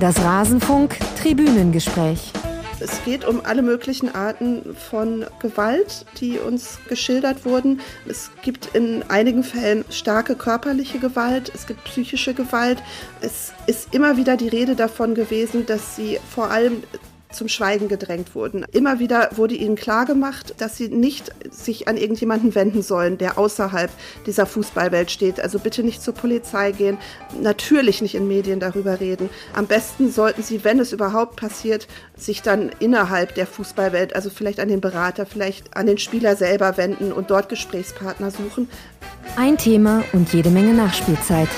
Das 0.00 0.20
Rasenfunk 0.20 0.96
Tribünengespräch. 1.22 2.32
Es 2.80 3.04
geht 3.04 3.24
um 3.24 3.42
alle 3.44 3.62
möglichen 3.62 4.12
Arten 4.12 4.74
von 4.74 5.24
Gewalt, 5.38 6.04
die 6.20 6.38
uns 6.38 6.80
geschildert 6.88 7.44
wurden. 7.44 7.80
Es 8.06 8.30
gibt 8.42 8.74
in 8.74 9.04
einigen 9.08 9.44
Fällen 9.44 9.84
starke 9.90 10.34
körperliche 10.34 10.98
Gewalt, 10.98 11.50
es 11.54 11.66
gibt 11.66 11.84
psychische 11.84 12.34
Gewalt. 12.34 12.82
Es 13.20 13.52
ist 13.66 13.94
immer 13.94 14.16
wieder 14.16 14.36
die 14.36 14.48
Rede 14.48 14.74
davon 14.74 15.14
gewesen, 15.14 15.64
dass 15.64 15.94
sie 15.94 16.18
vor 16.28 16.50
allem 16.50 16.82
zum 17.34 17.48
Schweigen 17.48 17.88
gedrängt 17.88 18.34
wurden. 18.34 18.64
Immer 18.72 18.98
wieder 18.98 19.30
wurde 19.34 19.54
ihnen 19.54 19.76
klargemacht, 19.76 20.54
dass 20.60 20.76
sie 20.76 20.88
nicht 20.88 21.32
sich 21.50 21.88
an 21.88 21.96
irgendjemanden 21.96 22.54
wenden 22.54 22.82
sollen, 22.82 23.18
der 23.18 23.38
außerhalb 23.38 23.90
dieser 24.26 24.46
Fußballwelt 24.46 25.10
steht. 25.10 25.40
Also 25.40 25.58
bitte 25.58 25.82
nicht 25.82 26.02
zur 26.02 26.14
Polizei 26.14 26.72
gehen, 26.72 26.98
natürlich 27.40 28.02
nicht 28.02 28.14
in 28.14 28.28
Medien 28.28 28.60
darüber 28.60 29.00
reden. 29.00 29.28
Am 29.54 29.66
besten 29.66 30.10
sollten 30.10 30.42
sie, 30.42 30.64
wenn 30.64 30.78
es 30.78 30.92
überhaupt 30.92 31.36
passiert, 31.36 31.88
sich 32.16 32.42
dann 32.42 32.70
innerhalb 32.78 33.34
der 33.34 33.46
Fußballwelt, 33.46 34.14
also 34.14 34.30
vielleicht 34.30 34.60
an 34.60 34.68
den 34.68 34.80
Berater, 34.80 35.26
vielleicht 35.26 35.76
an 35.76 35.86
den 35.86 35.98
Spieler 35.98 36.36
selber 36.36 36.76
wenden 36.76 37.12
und 37.12 37.30
dort 37.30 37.48
Gesprächspartner 37.48 38.30
suchen. 38.30 38.68
Ein 39.36 39.58
Thema 39.58 40.04
und 40.12 40.32
jede 40.32 40.50
Menge 40.50 40.74
Nachspielzeit. 40.74 41.48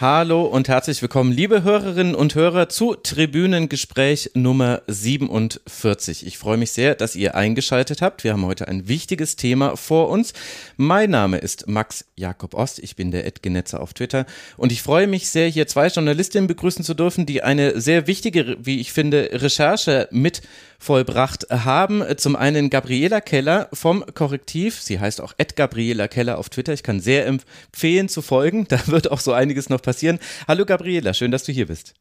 Hallo 0.00 0.42
und 0.42 0.66
herzlich 0.66 1.00
willkommen, 1.02 1.30
liebe 1.30 1.62
Hörerinnen 1.62 2.16
und 2.16 2.34
Hörer, 2.34 2.68
zu 2.68 2.96
Tribünengespräch 2.96 4.32
Nummer 4.34 4.82
47. 4.88 6.26
Ich 6.26 6.36
freue 6.36 6.56
mich 6.56 6.72
sehr, 6.72 6.96
dass 6.96 7.14
ihr 7.14 7.36
eingeschaltet 7.36 8.02
habt. 8.02 8.24
Wir 8.24 8.32
haben 8.32 8.44
heute 8.44 8.66
ein 8.66 8.88
wichtiges 8.88 9.36
Thema 9.36 9.76
vor 9.76 10.08
uns. 10.08 10.32
Mein 10.76 11.10
Name 11.10 11.38
ist 11.38 11.68
Max 11.68 12.06
Jakob 12.16 12.54
Ost. 12.54 12.80
Ich 12.80 12.96
bin 12.96 13.12
der 13.12 13.24
Edgenetzer 13.24 13.80
auf 13.80 13.94
Twitter 13.94 14.26
und 14.56 14.72
ich 14.72 14.82
freue 14.82 15.06
mich 15.06 15.28
sehr, 15.28 15.48
hier 15.48 15.68
zwei 15.68 15.86
Journalistinnen 15.86 16.48
begrüßen 16.48 16.84
zu 16.84 16.94
dürfen, 16.94 17.24
die 17.24 17.44
eine 17.44 17.80
sehr 17.80 18.08
wichtige, 18.08 18.56
wie 18.58 18.80
ich 18.80 18.92
finde, 18.92 19.30
Recherche 19.34 20.08
mit 20.10 20.42
vollbracht 20.84 21.46
haben. 21.50 22.04
Zum 22.16 22.36
einen 22.36 22.68
Gabriela 22.68 23.20
Keller 23.20 23.68
vom 23.72 24.04
Korrektiv. 24.14 24.80
Sie 24.80 25.00
heißt 25.00 25.20
auch 25.20 25.32
Ed 25.38 25.56
Gabriela 25.56 26.08
Keller 26.08 26.38
auf 26.38 26.50
Twitter. 26.50 26.72
Ich 26.72 26.82
kann 26.82 27.00
sehr 27.00 27.26
empfehlen 27.26 28.08
zu 28.08 28.22
folgen. 28.22 28.66
Da 28.68 28.88
wird 28.88 29.10
auch 29.10 29.20
so 29.20 29.32
einiges 29.32 29.68
noch 29.68 29.80
passieren. 29.84 30.18
Hallo 30.48 30.64
Gabriela, 30.64 31.14
schön, 31.14 31.30
dass 31.30 31.44
du 31.44 31.52
hier 31.52 31.66
bist. 31.66 31.94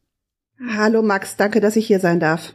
Hallo 0.75 1.01
Max, 1.01 1.35
danke, 1.35 1.59
dass 1.59 1.75
ich 1.75 1.85
hier 1.85 1.99
sein 1.99 2.19
darf. 2.19 2.53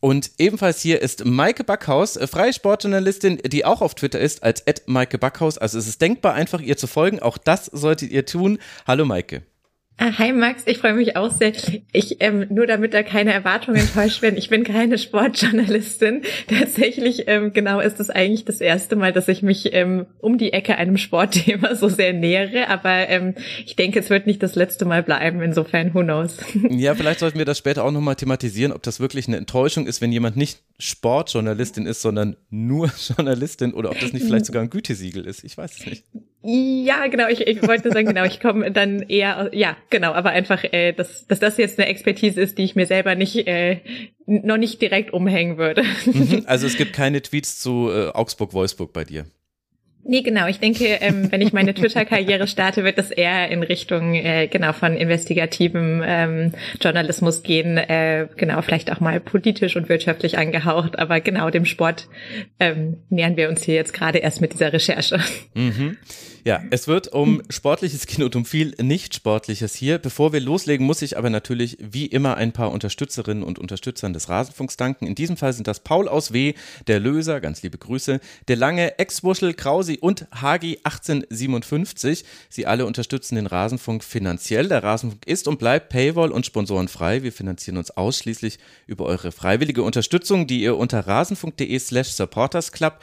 Und 0.00 0.32
ebenfalls 0.36 0.82
hier 0.82 1.00
ist 1.00 1.24
Maike 1.24 1.64
Backhaus, 1.64 2.18
freie 2.30 2.52
Sportjournalistin, 2.52 3.38
die 3.46 3.64
auch 3.64 3.80
auf 3.80 3.94
Twitter 3.94 4.20
ist 4.20 4.42
als 4.42 4.62
Maike 4.84 5.16
Backhaus. 5.16 5.56
Also 5.56 5.78
es 5.78 5.86
ist 5.86 6.02
denkbar 6.02 6.34
einfach, 6.34 6.60
ihr 6.60 6.76
zu 6.76 6.86
folgen. 6.86 7.20
Auch 7.20 7.38
das 7.38 7.66
solltet 7.66 8.10
ihr 8.10 8.26
tun. 8.26 8.58
Hallo 8.86 9.06
Maike. 9.06 9.44
Ah, 9.96 10.18
hi 10.18 10.32
Max, 10.32 10.64
ich 10.66 10.78
freue 10.78 10.94
mich 10.94 11.16
auch 11.16 11.30
sehr. 11.30 11.52
Ich 11.92 12.16
ähm, 12.20 12.46
nur 12.50 12.66
damit 12.66 12.94
da 12.94 13.04
keine 13.04 13.32
Erwartungen 13.32 13.78
enttäuscht 13.78 14.22
werden. 14.22 14.36
Ich 14.36 14.48
bin 14.48 14.64
keine 14.64 14.98
Sportjournalistin. 14.98 16.22
Tatsächlich 16.48 17.28
ähm, 17.28 17.52
genau 17.52 17.78
ist 17.78 18.00
es 18.00 18.10
eigentlich 18.10 18.44
das 18.44 18.60
erste 18.60 18.96
Mal, 18.96 19.12
dass 19.12 19.28
ich 19.28 19.42
mich 19.42 19.72
ähm, 19.72 20.06
um 20.18 20.36
die 20.36 20.52
Ecke 20.52 20.76
einem 20.76 20.96
Sportthema 20.96 21.74
so 21.76 21.88
sehr 21.88 22.12
nähere. 22.12 22.68
Aber 22.70 23.08
ähm, 23.08 23.34
ich 23.64 23.76
denke, 23.76 24.00
es 24.00 24.10
wird 24.10 24.26
nicht 24.26 24.42
das 24.42 24.56
letzte 24.56 24.84
Mal 24.84 25.04
bleiben. 25.04 25.40
Insofern, 25.42 25.94
who 25.94 26.02
knows? 26.02 26.38
Ja, 26.70 26.94
vielleicht 26.94 27.20
sollten 27.20 27.38
wir 27.38 27.44
das 27.44 27.58
später 27.58 27.84
auch 27.84 27.92
nochmal 27.92 28.16
thematisieren, 28.16 28.72
ob 28.72 28.82
das 28.82 28.98
wirklich 28.98 29.28
eine 29.28 29.36
Enttäuschung 29.36 29.86
ist, 29.86 30.00
wenn 30.00 30.10
jemand 30.10 30.36
nicht 30.36 30.60
Sportjournalistin 30.78 31.86
ist, 31.86 32.02
sondern 32.02 32.36
nur 32.50 32.90
Journalistin 33.08 33.72
oder 33.72 33.90
ob 33.90 34.00
das 34.00 34.12
nicht 34.12 34.24
vielleicht 34.24 34.46
sogar 34.46 34.62
ein 34.62 34.70
Gütesiegel 34.70 35.24
ist. 35.24 35.44
Ich 35.44 35.56
weiß 35.56 35.78
es 35.78 35.86
nicht. 35.86 36.04
Ja, 36.46 37.06
genau. 37.06 37.26
Ich, 37.28 37.46
ich 37.46 37.66
wollte 37.66 37.90
sagen, 37.90 38.06
genau, 38.06 38.24
ich 38.24 38.38
komme 38.38 38.70
dann 38.70 39.00
eher, 39.00 39.48
ja, 39.52 39.78
genau, 39.88 40.12
aber 40.12 40.30
einfach, 40.30 40.62
äh, 40.62 40.92
dass, 40.92 41.26
dass 41.26 41.40
das 41.40 41.56
jetzt 41.56 41.78
eine 41.78 41.88
Expertise 41.88 42.38
ist, 42.38 42.58
die 42.58 42.64
ich 42.64 42.76
mir 42.76 42.84
selber 42.84 43.14
nicht, 43.14 43.46
äh, 43.46 43.80
noch 44.26 44.58
nicht 44.58 44.82
direkt 44.82 45.14
umhängen 45.14 45.56
würde. 45.56 45.84
Mhm, 46.04 46.42
also 46.46 46.66
es 46.66 46.76
gibt 46.76 46.92
keine 46.92 47.22
Tweets 47.22 47.60
zu 47.60 47.90
äh, 47.90 48.08
Augsburg-Wolfsburg 48.10 48.92
bei 48.92 49.04
dir. 49.04 49.24
Nee, 50.06 50.20
genau. 50.20 50.46
Ich 50.46 50.58
denke, 50.58 50.84
ähm, 50.84 51.32
wenn 51.32 51.40
ich 51.40 51.54
meine 51.54 51.72
Twitter-Karriere 51.72 52.46
starte, 52.46 52.84
wird 52.84 52.98
das 52.98 53.10
eher 53.10 53.48
in 53.50 53.62
Richtung 53.62 54.14
äh, 54.14 54.46
genau 54.48 54.74
von 54.74 54.98
investigativem 54.98 56.02
ähm, 56.04 56.52
Journalismus 56.78 57.42
gehen. 57.42 57.78
Äh, 57.78 58.28
genau, 58.36 58.60
vielleicht 58.60 58.92
auch 58.92 59.00
mal 59.00 59.18
politisch 59.18 59.76
und 59.76 59.88
wirtschaftlich 59.88 60.36
angehaucht, 60.36 60.98
aber 60.98 61.20
genau 61.20 61.48
dem 61.48 61.64
Sport 61.64 62.08
ähm, 62.60 62.98
nähern 63.08 63.38
wir 63.38 63.48
uns 63.48 63.62
hier 63.62 63.76
jetzt 63.76 63.94
gerade 63.94 64.18
erst 64.18 64.42
mit 64.42 64.52
dieser 64.52 64.74
Recherche. 64.74 65.18
Mhm. 65.54 65.96
Ja, 66.46 66.62
es 66.68 66.88
wird 66.88 67.08
um 67.08 67.40
sportliches 67.48 68.06
gehen 68.06 68.22
und 68.22 68.36
um 68.36 68.44
viel 68.44 68.74
nicht-sportliches 68.78 69.74
hier. 69.74 69.96
Bevor 69.96 70.34
wir 70.34 70.40
loslegen, 70.40 70.84
muss 70.84 71.00
ich 71.00 71.16
aber 71.16 71.30
natürlich 71.30 71.78
wie 71.80 72.04
immer 72.04 72.36
ein 72.36 72.52
paar 72.52 72.70
Unterstützerinnen 72.70 73.42
und 73.42 73.58
Unterstützern 73.58 74.12
des 74.12 74.28
Rasenfunks 74.28 74.76
danken. 74.76 75.06
In 75.06 75.14
diesem 75.14 75.38
Fall 75.38 75.54
sind 75.54 75.66
das 75.66 75.80
Paul 75.80 76.06
aus 76.06 76.34
W., 76.34 76.52
der 76.86 77.00
Löser, 77.00 77.40
ganz 77.40 77.62
liebe 77.62 77.78
Grüße, 77.78 78.20
der 78.46 78.56
Lange, 78.56 78.98
Ex-Wuschel, 78.98 79.54
Krausi 79.54 79.96
und 79.98 80.26
Hagi 80.32 80.80
1857. 80.84 82.26
Sie 82.50 82.66
alle 82.66 82.84
unterstützen 82.84 83.36
den 83.36 83.46
Rasenfunk 83.46 84.04
finanziell. 84.04 84.68
Der 84.68 84.82
Rasenfunk 84.82 85.26
ist 85.26 85.48
und 85.48 85.58
bleibt 85.58 85.88
Paywall 85.88 86.30
und 86.30 86.44
sponsorenfrei. 86.44 87.22
Wir 87.22 87.32
finanzieren 87.32 87.78
uns 87.78 87.90
ausschließlich 87.90 88.58
über 88.86 89.06
eure 89.06 89.32
freiwillige 89.32 89.82
Unterstützung, 89.82 90.46
die 90.46 90.60
ihr 90.60 90.76
unter 90.76 91.06
rasenfunk.de 91.06 91.78
slash 91.78 92.08
supportersclub 92.08 93.00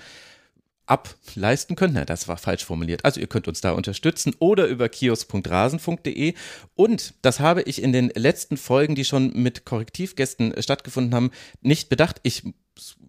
ableisten 0.91 1.78
könnt. 1.78 1.94
Na, 1.94 2.03
das 2.03 2.28
war 2.28 2.38
falsch 2.38 2.66
formuliert. 2.66 3.06
Also 3.06 3.22
ihr 3.22 3.28
könnt 3.28 3.47
uns 3.47 3.62
da 3.62 3.72
unterstützen 3.72 4.35
oder 4.40 4.68
über 4.68 4.90
kiosk.rasenfunk.de. 4.90 6.34
Und 6.75 7.13
das 7.22 7.40
habe 7.40 7.62
ich 7.62 7.81
in 7.81 7.94
den 7.94 8.12
letzten 8.13 8.57
Folgen, 8.57 8.96
die 8.96 9.06
schon 9.06 9.31
mit 9.34 9.63
Korrektivgästen 9.63 10.53
stattgefunden 10.62 11.16
haben, 11.16 11.31
nicht 11.62 11.88
bedacht. 11.88 12.18
Ich 12.24 12.44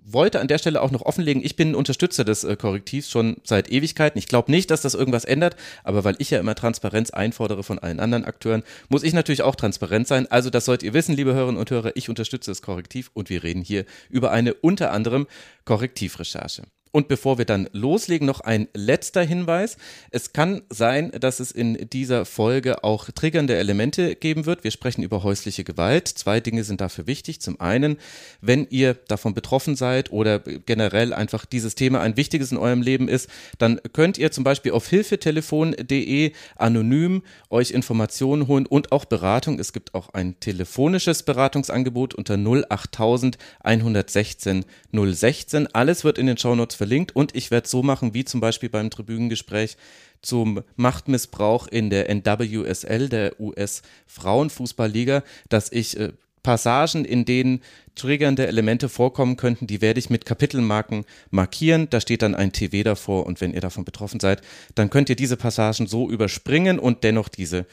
wollte 0.04 0.40
an 0.40 0.48
der 0.48 0.58
Stelle 0.58 0.80
auch 0.82 0.90
noch 0.90 1.02
offenlegen, 1.02 1.44
ich 1.44 1.56
bin 1.56 1.74
Unterstützer 1.74 2.24
des 2.24 2.44
äh, 2.44 2.56
Korrektivs 2.56 3.10
schon 3.10 3.36
seit 3.44 3.70
Ewigkeiten. 3.70 4.18
Ich 4.18 4.26
glaube 4.26 4.50
nicht, 4.50 4.70
dass 4.70 4.82
das 4.82 4.94
irgendwas 4.94 5.24
ändert, 5.24 5.56
aber 5.84 6.04
weil 6.04 6.16
ich 6.18 6.30
ja 6.30 6.40
immer 6.40 6.54
Transparenz 6.54 7.10
einfordere 7.10 7.62
von 7.62 7.78
allen 7.78 8.00
anderen 8.00 8.24
Akteuren, 8.24 8.62
muss 8.88 9.02
ich 9.02 9.12
natürlich 9.12 9.42
auch 9.42 9.56
transparent 9.56 10.06
sein. 10.06 10.30
Also 10.30 10.50
das 10.50 10.64
sollt 10.64 10.82
ihr 10.82 10.94
wissen, 10.94 11.16
liebe 11.16 11.34
Hörerinnen 11.34 11.60
und 11.60 11.70
Hörer, 11.70 11.92
ich 11.94 12.08
unterstütze 12.08 12.50
das 12.50 12.62
Korrektiv 12.62 13.10
und 13.14 13.30
wir 13.30 13.42
reden 13.42 13.62
hier 13.62 13.84
über 14.10 14.30
eine 14.30 14.54
unter 14.54 14.92
anderem 14.92 15.26
Korrektivrecherche. 15.64 16.64
Und 16.94 17.08
bevor 17.08 17.38
wir 17.38 17.46
dann 17.46 17.70
loslegen, 17.72 18.26
noch 18.26 18.40
ein 18.40 18.68
letzter 18.74 19.22
Hinweis. 19.22 19.78
Es 20.10 20.34
kann 20.34 20.60
sein, 20.68 21.10
dass 21.18 21.40
es 21.40 21.50
in 21.50 21.88
dieser 21.88 22.26
Folge 22.26 22.84
auch 22.84 23.10
triggernde 23.10 23.56
Elemente 23.56 24.14
geben 24.14 24.44
wird. 24.44 24.62
Wir 24.62 24.70
sprechen 24.70 25.02
über 25.02 25.22
häusliche 25.22 25.64
Gewalt. 25.64 26.06
Zwei 26.06 26.40
Dinge 26.40 26.64
sind 26.64 26.82
dafür 26.82 27.06
wichtig. 27.06 27.40
Zum 27.40 27.58
einen, 27.62 27.96
wenn 28.42 28.66
ihr 28.68 28.92
davon 29.08 29.32
betroffen 29.32 29.74
seid 29.74 30.12
oder 30.12 30.40
generell 30.40 31.14
einfach 31.14 31.46
dieses 31.46 31.74
Thema 31.74 32.02
ein 32.02 32.18
wichtiges 32.18 32.52
in 32.52 32.58
eurem 32.58 32.82
Leben 32.82 33.08
ist, 33.08 33.30
dann 33.56 33.80
könnt 33.94 34.18
ihr 34.18 34.30
zum 34.30 34.44
Beispiel 34.44 34.72
auf 34.72 34.86
hilfetelefon.de 34.86 36.32
anonym 36.56 37.22
euch 37.48 37.70
Informationen 37.70 38.48
holen 38.48 38.66
und 38.66 38.92
auch 38.92 39.06
Beratung. 39.06 39.58
Es 39.58 39.72
gibt 39.72 39.94
auch 39.94 40.10
ein 40.10 40.38
telefonisches 40.40 41.22
Beratungsangebot 41.22 42.12
unter 42.12 42.36
08000 42.36 43.38
116 43.60 44.66
016. 44.92 45.74
Alles 45.74 46.04
wird 46.04 46.18
in 46.18 46.26
den 46.26 46.36
Shownotes 46.36 46.81
verlinkt 46.82 47.14
und 47.14 47.36
ich 47.36 47.52
werde 47.52 47.68
so 47.68 47.84
machen, 47.84 48.12
wie 48.12 48.24
zum 48.24 48.40
Beispiel 48.40 48.68
beim 48.68 48.90
Tribünengespräch 48.90 49.76
zum 50.20 50.64
Machtmissbrauch 50.74 51.68
in 51.68 51.90
der 51.90 52.10
NWSL, 52.12 53.08
der 53.08 53.40
US-Frauenfußballliga, 53.40 55.22
dass 55.48 55.70
ich 55.70 55.96
äh, 55.96 56.12
Passagen, 56.42 57.04
in 57.04 57.24
denen 57.24 57.60
triggernde 57.94 58.48
Elemente 58.48 58.88
vorkommen 58.88 59.36
könnten, 59.36 59.68
die 59.68 59.80
werde 59.80 60.00
ich 60.00 60.10
mit 60.10 60.24
Kapitelmarken 60.24 61.04
markieren. 61.30 61.88
Da 61.88 62.00
steht 62.00 62.22
dann 62.22 62.34
ein 62.34 62.50
TV 62.50 62.82
davor 62.82 63.26
und 63.26 63.40
wenn 63.40 63.54
ihr 63.54 63.60
davon 63.60 63.84
betroffen 63.84 64.18
seid, 64.18 64.42
dann 64.74 64.90
könnt 64.90 65.08
ihr 65.08 65.14
diese 65.14 65.36
Passagen 65.36 65.86
so 65.86 66.10
überspringen 66.10 66.80
und 66.80 67.04
dennoch 67.04 67.28
diese 67.28 67.64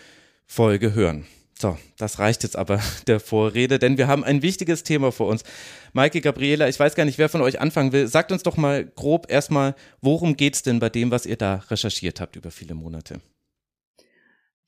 Folge 0.45 0.93
hören. 0.93 1.25
So, 1.61 1.77
das 1.97 2.19
reicht 2.19 2.43
jetzt 2.43 2.55
aber 2.55 2.79
der 3.07 3.19
Vorrede, 3.19 3.79
denn 3.79 3.97
wir 3.97 4.07
haben 4.07 4.23
ein 4.23 4.41
wichtiges 4.41 4.83
Thema 4.83 5.11
vor 5.11 5.27
uns. 5.27 5.43
Maike, 5.91 6.21
Gabriela, 6.21 6.69
ich 6.69 6.79
weiß 6.79 6.95
gar 6.95 7.05
nicht, 7.05 7.17
wer 7.17 7.29
von 7.29 7.41
euch 7.41 7.59
anfangen 7.59 7.91
will. 7.91 8.07
Sagt 8.07 8.31
uns 8.31 8.43
doch 8.43 8.55
mal 8.55 8.85
grob 8.85 9.29
erstmal, 9.29 9.75
worum 10.01 10.37
geht's 10.37 10.63
denn 10.63 10.79
bei 10.79 10.89
dem, 10.89 11.11
was 11.11 11.25
ihr 11.25 11.35
da 11.35 11.55
recherchiert 11.69 12.21
habt 12.21 12.37
über 12.37 12.51
viele 12.51 12.75
Monate? 12.75 13.19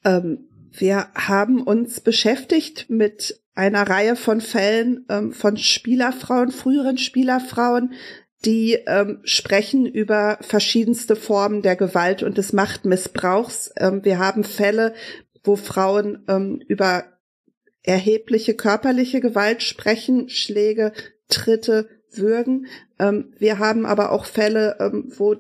Ähm, 0.04 0.50
wir 0.72 1.08
haben 1.16 1.62
uns 1.62 2.02
beschäftigt 2.02 2.90
mit 2.90 3.42
einer 3.56 3.88
Reihe 3.88 4.16
von 4.16 4.42
Fällen 4.42 5.06
ähm, 5.10 5.32
von 5.32 5.58
Spielerfrauen, 5.58 6.52
früheren 6.52 6.98
Spielerfrauen, 6.98 7.94
die 8.44 8.74
ähm, 8.88 9.20
sprechen 9.24 9.86
über 9.86 10.40
verschiedenste 10.42 11.16
Formen 11.16 11.62
der 11.62 11.76
Gewalt 11.76 12.24
und 12.24 12.38
des 12.38 12.54
Machtmissbrauchs. 12.54 13.72
Ähm, 13.78 14.04
wir 14.04 14.20
haben 14.20 14.44
Fälle 14.44 14.94
wo 15.44 15.56
Frauen 15.56 16.24
ähm, 16.28 16.62
über 16.68 17.06
erhebliche 17.84 18.54
körperliche 18.54 19.22
Gewalt 19.22 19.64
sprechen, 19.64 20.30
Schläge, 20.30 20.94
Tritte, 21.30 21.90
Würgen. 22.12 22.68
Ähm, 23.00 23.34
wir 23.38 23.60
haben 23.60 23.86
aber 23.86 24.12
auch 24.12 24.26
Fälle, 24.26 24.78
ähm, 24.80 25.12
wo 25.16 25.36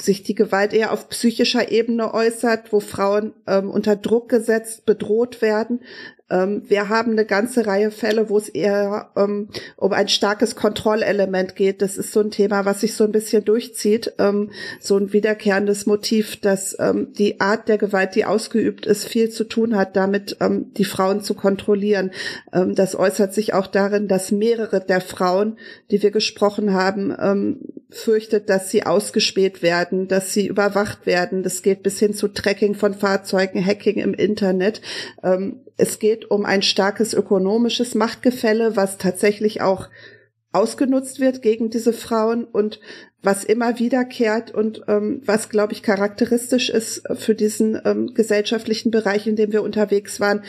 sich 0.00 0.22
die 0.22 0.34
Gewalt 0.34 0.72
eher 0.72 0.92
auf 0.92 1.08
psychischer 1.10 1.70
Ebene 1.70 2.14
äußert, 2.14 2.72
wo 2.72 2.80
Frauen 2.80 3.34
ähm, 3.46 3.70
unter 3.70 3.96
Druck 3.96 4.28
gesetzt, 4.28 4.86
bedroht 4.86 5.42
werden. 5.42 5.80
Ähm, 6.30 6.62
wir 6.68 6.88
haben 6.88 7.12
eine 7.12 7.24
ganze 7.24 7.66
Reihe 7.66 7.90
Fälle, 7.90 8.30
wo 8.30 8.38
es 8.38 8.48
eher 8.48 9.10
ähm, 9.16 9.48
um 9.76 9.92
ein 9.92 10.08
starkes 10.08 10.56
Kontrollelement 10.56 11.56
geht. 11.56 11.82
Das 11.82 11.96
ist 11.96 12.12
so 12.12 12.20
ein 12.20 12.30
Thema, 12.30 12.64
was 12.64 12.80
sich 12.80 12.94
so 12.94 13.04
ein 13.04 13.12
bisschen 13.12 13.44
durchzieht. 13.44 14.14
Ähm, 14.18 14.50
so 14.78 14.96
ein 14.96 15.12
wiederkehrendes 15.12 15.86
Motiv, 15.86 16.40
dass 16.40 16.76
ähm, 16.78 17.12
die 17.12 17.40
Art 17.40 17.68
der 17.68 17.78
Gewalt, 17.78 18.14
die 18.14 18.24
ausgeübt 18.24 18.86
ist, 18.86 19.06
viel 19.06 19.30
zu 19.30 19.44
tun 19.44 19.76
hat, 19.76 19.96
damit 19.96 20.36
ähm, 20.40 20.72
die 20.74 20.84
Frauen 20.84 21.20
zu 21.22 21.34
kontrollieren. 21.34 22.12
Ähm, 22.52 22.74
das 22.74 22.94
äußert 22.94 23.34
sich 23.34 23.54
auch 23.54 23.66
darin, 23.66 24.08
dass 24.08 24.30
mehrere 24.30 24.80
der 24.80 25.00
Frauen, 25.00 25.58
die 25.90 26.02
wir 26.02 26.10
gesprochen 26.10 26.72
haben, 26.72 27.10
fürchtet, 27.90 28.48
dass 28.48 28.70
sie 28.70 28.84
ausgespäht 28.84 29.62
werden, 29.62 30.08
dass 30.08 30.32
sie 30.32 30.46
überwacht 30.46 31.06
werden. 31.06 31.42
Das 31.42 31.62
geht 31.62 31.82
bis 31.82 31.98
hin 31.98 32.14
zu 32.14 32.28
Tracking 32.28 32.74
von 32.74 32.94
Fahrzeugen, 32.94 33.64
Hacking 33.64 33.96
im 33.96 34.14
Internet. 34.14 34.80
Es 35.80 35.98
geht 35.98 36.30
um 36.30 36.44
ein 36.44 36.62
starkes 36.62 37.14
ökonomisches 37.14 37.94
Machtgefälle, 37.94 38.76
was 38.76 38.98
tatsächlich 38.98 39.62
auch 39.62 39.88
ausgenutzt 40.52 41.20
wird 41.20 41.42
gegen 41.42 41.70
diese 41.70 41.92
Frauen 41.92 42.44
und 42.44 42.80
was 43.22 43.44
immer 43.44 43.78
wiederkehrt 43.78 44.50
und 44.50 44.82
ähm, 44.88 45.22
was, 45.24 45.48
glaube 45.48 45.72
ich, 45.72 45.82
charakteristisch 45.82 46.70
ist 46.70 47.02
für 47.14 47.34
diesen 47.34 47.80
ähm, 47.84 48.14
gesellschaftlichen 48.14 48.90
Bereich, 48.90 49.26
in 49.26 49.36
dem 49.36 49.52
wir 49.52 49.62
unterwegs 49.62 50.20
waren, 50.20 50.42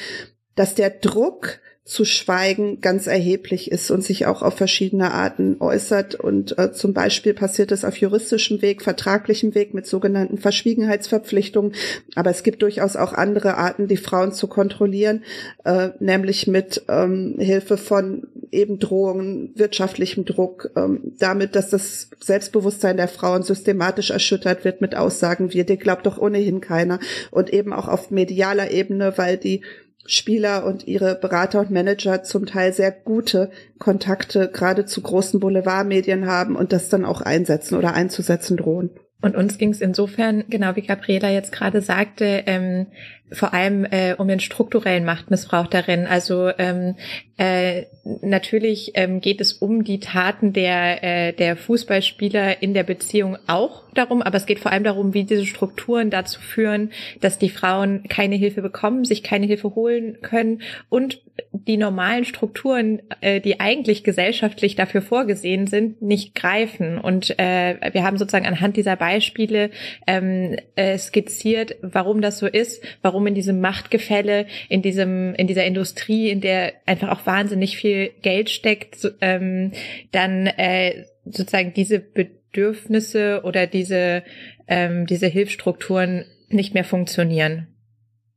dass 0.56 0.76
der 0.76 0.90
Druck 0.90 1.60
zu 1.84 2.06
schweigen 2.06 2.80
ganz 2.80 3.08
erheblich 3.08 3.72
ist 3.72 3.90
und 3.90 4.04
sich 4.04 4.28
auch 4.28 4.44
auf 4.44 4.56
verschiedene 4.56 5.12
Arten 5.12 5.58
äußert. 5.60 6.14
Und 6.14 6.58
äh, 6.60 6.72
zum 6.72 6.94
Beispiel 6.94 7.34
passiert 7.34 7.72
es 7.72 7.84
auf 7.84 7.98
juristischem 7.98 8.62
Weg, 8.62 8.84
vertraglichem 8.84 9.56
Weg 9.56 9.74
mit 9.74 9.88
sogenannten 9.88 10.38
Verschwiegenheitsverpflichtungen. 10.38 11.74
Aber 12.14 12.30
es 12.30 12.44
gibt 12.44 12.62
durchaus 12.62 12.96
auch 12.96 13.14
andere 13.14 13.58
Arten, 13.58 13.88
die 13.88 13.98
Frauen 13.98 14.32
zu 14.32 14.48
kontrollieren, 14.48 15.24
äh, 15.66 15.90
nämlich 16.00 16.46
mit 16.46 16.84
ähm, 16.88 17.38
Hilfe 17.40 17.78
von 17.78 18.28
eben 18.52 18.78
Drohungen, 18.78 19.52
wirtschaftlichem 19.56 20.24
Druck, 20.24 20.70
ähm, 20.76 21.14
damit, 21.18 21.56
dass 21.56 21.72
das 21.72 22.12
Selbstbewusstsein 22.20 22.98
der 22.98 23.08
Frauen 23.08 23.42
systematisch 23.42 24.12
erschüttert 24.12 24.66
wird 24.66 24.82
mit 24.82 24.96
Aussagen 24.96 25.52
wie, 25.52 25.64
dir 25.64 25.78
glaubt 25.78 26.06
doch 26.06 26.20
ohnehin 26.20 26.62
keiner. 26.62 27.00
Und 27.32 27.52
eben 27.52 27.74
auch 27.74 27.88
auf 27.88 28.12
medialer 28.12 28.70
Ebene, 28.70 29.18
weil 29.18 29.38
die 29.38 29.62
Spieler 30.06 30.66
und 30.66 30.88
ihre 30.88 31.16
Berater 31.16 31.60
und 31.60 31.72
Manager 31.72 32.24
zum 32.24 32.46
Teil 32.46 32.74
sehr 32.74 32.92
gute 32.92 33.52
Kontakte 33.80 34.50
gerade 34.52 34.86
zu 34.86 35.02
großen 35.02 35.40
Boulevardmedien 35.40 36.26
haben 36.26 36.56
und 36.56 36.74
das 36.74 36.90
dann 36.90 37.06
auch 37.06 37.22
einsetzen 37.22 37.78
oder 37.78 37.94
einzusetzen 37.94 38.58
drohen. 38.58 38.92
Und 39.22 39.36
uns 39.36 39.60
ging 39.60 39.70
es 39.70 39.82
insofern, 39.82 40.46
genau 40.50 40.76
wie 40.76 40.82
Gabriela 40.82 41.30
jetzt 41.30 41.52
gerade 41.52 41.82
sagte, 41.82 42.44
ähm, 42.48 42.88
vor 43.32 43.54
allem 43.54 43.86
äh, 43.86 44.16
um 44.18 44.28
den 44.28 44.40
strukturellen 44.40 45.06
Machtmissbrauch 45.06 45.68
darin. 45.68 46.06
Also 46.06 46.52
ähm, 46.58 46.96
äh, 47.38 47.86
natürlich 48.22 48.92
ähm, 48.96 49.22
geht 49.22 49.42
es 49.42 49.54
um 49.54 49.84
die 49.84 50.00
Taten 50.00 50.54
der, 50.54 51.04
äh, 51.04 51.34
der 51.34 51.56
Fußballspieler 51.56 52.62
in 52.62 52.74
der 52.74 52.84
Beziehung 52.84 53.38
auch 53.48 53.84
darum, 53.94 54.22
aber 54.22 54.38
es 54.38 54.46
geht 54.46 54.60
vor 54.60 54.72
allem 54.72 54.84
darum, 54.84 55.14
wie 55.14 55.24
diese 55.24 55.46
Strukturen 55.46 56.10
dazu 56.10 56.40
führen, 56.40 56.92
dass 57.20 57.40
die 57.40 57.50
Frauen 57.50 58.04
keine 58.08 58.36
Hilfe 58.36 58.62
bekommen, 58.62 59.06
sich 59.06 59.24
keine 59.24 59.46
Hilfe 59.46 59.76
holen 59.76 60.18
können 60.22 60.62
und 60.90 61.22
die 61.54 61.78
normalen 61.78 62.26
Strukturen, 62.26 63.02
äh, 63.22 63.42
die 63.42 63.60
eigentlich 63.60 64.04
gesellschaftlich 64.04 64.76
dafür 64.76 65.02
vorgesehen 65.02 65.68
sind, 65.68 66.02
nicht 66.02 66.36
greifen. 66.36 66.98
Und 66.98 67.38
äh, 67.40 67.76
wir 67.94 68.04
haben 68.04 68.18
sozusagen 68.18 68.46
anhand 68.46 68.78
dieser 68.78 68.96
Beispiele 68.96 69.72
ähm, 70.08 70.56
äh, 70.76 70.98
skizziert, 70.98 71.76
warum 71.82 72.22
das 72.22 72.40
so 72.40 72.48
ist, 72.48 72.84
warum 73.02 73.21
in 73.28 73.36
diesem 73.36 73.62
Machtgefälle, 73.62 74.46
in 74.70 74.82
diesem, 74.82 75.34
in 75.36 75.48
dieser 75.48 75.66
Industrie, 75.66 76.30
in 76.30 76.42
der 76.42 76.74
einfach 76.86 77.10
auch 77.10 77.26
wahnsinnig 77.26 77.78
viel 77.78 78.12
Geld 78.22 78.50
steckt, 78.50 79.12
ähm, 79.22 79.72
dann 80.12 80.48
äh, 80.48 81.06
sozusagen 81.26 81.74
diese 81.74 82.00
Bedürfnisse 82.00 83.42
oder 83.44 83.68
diese, 83.68 84.24
ähm, 84.68 85.06
diese 85.06 85.28
Hilfsstrukturen 85.28 86.26
nicht 86.50 86.74
mehr 86.74 86.84
funktionieren. 86.84 87.68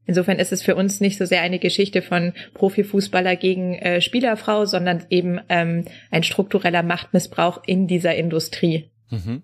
Insofern 0.07 0.39
ist 0.39 0.53
es 0.53 0.63
für 0.63 0.77
uns 0.77 1.01
nicht 1.01 1.17
so 1.17 1.25
sehr 1.25 1.41
eine 1.41 1.59
Geschichte 1.59 2.03
von 2.03 2.35
Profifußballer 2.53 3.37
gegen 3.37 3.75
äh, 3.75 4.01
Spielerfrau, 4.01 4.67
sondern 4.67 5.07
eben 5.09 5.41
ähm, 5.49 5.87
ein 6.11 6.23
struktureller 6.23 6.83
Machtmissbrauch 6.83 7.63
in 7.67 7.87
dieser 7.87 8.15
Industrie. 8.15 8.91
Mhm. 9.11 9.43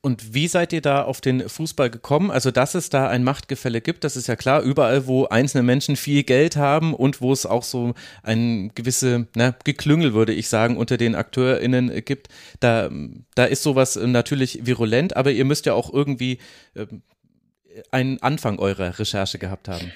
Und 0.00 0.32
wie 0.32 0.46
seid 0.46 0.72
ihr 0.72 0.80
da 0.80 1.02
auf 1.02 1.20
den 1.20 1.48
Fußball 1.48 1.90
gekommen? 1.90 2.30
Also, 2.30 2.50
dass 2.50 2.74
es 2.74 2.88
da 2.88 3.08
ein 3.08 3.24
Machtgefälle 3.24 3.80
gibt, 3.80 4.04
das 4.04 4.16
ist 4.16 4.28
ja 4.28 4.36
klar. 4.36 4.62
Überall, 4.62 5.06
wo 5.06 5.26
einzelne 5.26 5.64
Menschen 5.64 5.96
viel 5.96 6.22
Geld 6.22 6.56
haben 6.56 6.94
und 6.94 7.20
wo 7.20 7.32
es 7.32 7.46
auch 7.46 7.64
so 7.64 7.94
ein 8.22 8.70
gewisse 8.74 9.26
na, 9.34 9.54
Geklüngel, 9.64 10.14
würde 10.14 10.32
ich 10.32 10.48
sagen, 10.48 10.76
unter 10.76 10.96
den 10.96 11.16
AkteurInnen 11.16 12.04
gibt, 12.04 12.28
da, 12.60 12.90
da 13.34 13.44
ist 13.44 13.64
sowas 13.64 13.96
natürlich 13.96 14.66
virulent, 14.66 15.16
aber 15.16 15.32
ihr 15.32 15.44
müsst 15.44 15.66
ja 15.66 15.74
auch 15.74 15.92
irgendwie 15.92 16.38
äh, 16.74 16.86
einen 17.90 18.22
Anfang 18.22 18.58
eurer 18.58 18.98
Recherche 18.98 19.38
gehabt 19.38 19.68
haben. 19.68 19.92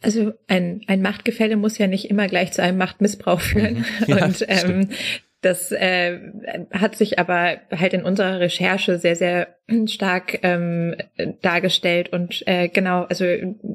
Also 0.00 0.32
ein, 0.46 0.82
ein 0.86 1.02
Machtgefälle 1.02 1.56
muss 1.56 1.78
ja 1.78 1.88
nicht 1.88 2.08
immer 2.08 2.28
gleich 2.28 2.52
zu 2.52 2.62
einem 2.62 2.78
Machtmissbrauch 2.78 3.40
führen. 3.40 3.78
Mhm. 3.78 3.84
Ja, 4.06 4.24
und 4.24 4.44
ähm, 4.48 4.88
das 5.40 5.70
äh, 5.72 6.18
hat 6.72 6.96
sich 6.96 7.18
aber 7.18 7.58
halt 7.70 7.94
in 7.94 8.04
unserer 8.04 8.40
Recherche 8.40 8.98
sehr, 8.98 9.16
sehr 9.16 9.57
stark 9.86 10.38
ähm, 10.44 10.96
dargestellt 11.42 12.10
und 12.10 12.42
äh, 12.46 12.68
genau, 12.68 13.02
also 13.02 13.26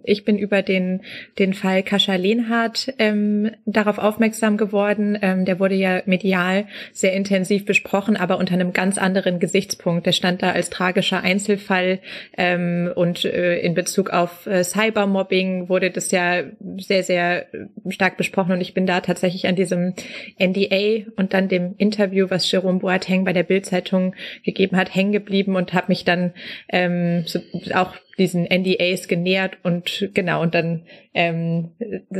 ich 0.03 0.25
bin 0.25 0.39
über 0.39 0.63
den 0.63 1.01
den 1.37 1.53
Fall 1.53 1.83
Kascha 1.83 2.15
Lehnhardt 2.15 2.93
ähm, 2.97 3.51
darauf 3.65 3.99
aufmerksam 3.99 4.57
geworden. 4.57 5.17
Ähm, 5.21 5.45
der 5.45 5.59
wurde 5.59 5.75
ja 5.75 6.01
medial 6.05 6.65
sehr 6.93 7.13
intensiv 7.13 7.65
besprochen, 7.65 8.17
aber 8.17 8.39
unter 8.39 8.55
einem 8.55 8.73
ganz 8.73 8.97
anderen 8.97 9.39
Gesichtspunkt. 9.39 10.07
Der 10.07 10.13
stand 10.13 10.41
da 10.41 10.51
als 10.51 10.71
tragischer 10.71 11.21
Einzelfall 11.21 11.99
ähm, 12.37 12.91
und 12.95 13.23
äh, 13.25 13.59
in 13.59 13.75
Bezug 13.75 14.09
auf 14.09 14.47
äh, 14.47 14.63
Cybermobbing 14.63 15.69
wurde 15.69 15.91
das 15.91 16.09
ja 16.09 16.43
sehr 16.77 17.03
sehr 17.03 17.45
stark 17.89 18.17
besprochen 18.17 18.53
und 18.53 18.61
ich 18.61 18.73
bin 18.73 18.87
da 18.87 19.01
tatsächlich 19.01 19.47
an 19.47 19.55
diesem 19.55 19.93
NDA 20.39 21.05
und 21.17 21.35
dann 21.35 21.49
dem 21.49 21.75
Interview, 21.77 22.27
was 22.29 22.51
Jerome 22.51 22.79
Boateng 22.79 23.25
bei 23.25 23.33
der 23.33 23.43
Bildzeitung 23.43 24.15
gegeben 24.43 24.75
hat, 24.75 24.95
hängen 24.95 25.11
geblieben 25.11 25.55
und 25.55 25.73
habe 25.73 25.82
mich 25.89 26.05
dann 26.05 26.33
ähm, 26.69 27.23
so 27.25 27.39
auch 27.73 27.93
diesen 28.17 28.45
NDAs 28.45 29.07
genähert 29.07 29.57
und 29.63 30.09
genau, 30.13 30.41
und 30.41 30.53
dann 30.53 30.83
ähm, 31.13 31.71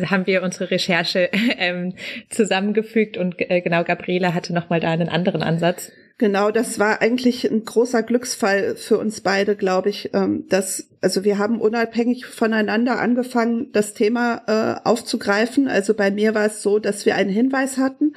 haben 0.06 0.26
wir 0.26 0.44
unsere 0.44 0.72
Recherche 0.72 1.30
ähm, 1.58 1.94
zusammengefügt 2.30 3.18
und 3.18 3.36
äh, 3.38 3.62
genau, 3.62 3.84
Gabriela 3.84 4.34
hatte 4.34 4.54
nochmal 4.54 4.80
da 4.80 4.92
einen 4.92 5.10
anderen 5.10 5.44
Ansatz. 5.44 5.92
Genau, 6.20 6.52
das 6.52 6.78
war 6.78 7.02
eigentlich 7.02 7.44
ein 7.50 7.66
großer 7.66 8.04
Glücksfall 8.04 8.76
für 8.76 9.00
uns 9.00 9.22
beide, 9.22 9.56
glaube 9.56 9.90
ich. 9.90 10.12
Ähm, 10.14 10.46
dass, 10.48 10.90
also 11.02 11.24
wir 11.24 11.40
haben 11.40 11.60
unabhängig 11.60 12.28
voneinander 12.28 13.00
angefangen, 13.00 13.72
das 13.74 13.96
Thema 13.96 14.44
äh, 14.48 14.88
aufzugreifen. 14.88 15.68
Also 15.68 15.96
bei 15.96 16.12
mir 16.12 16.36
war 16.36 16.46
es 16.46 16.62
so, 16.62 16.78
dass 16.78 17.08
wir 17.08 17.16
einen 17.16 17.32
Hinweis 17.32 17.78
hatten 17.78 18.14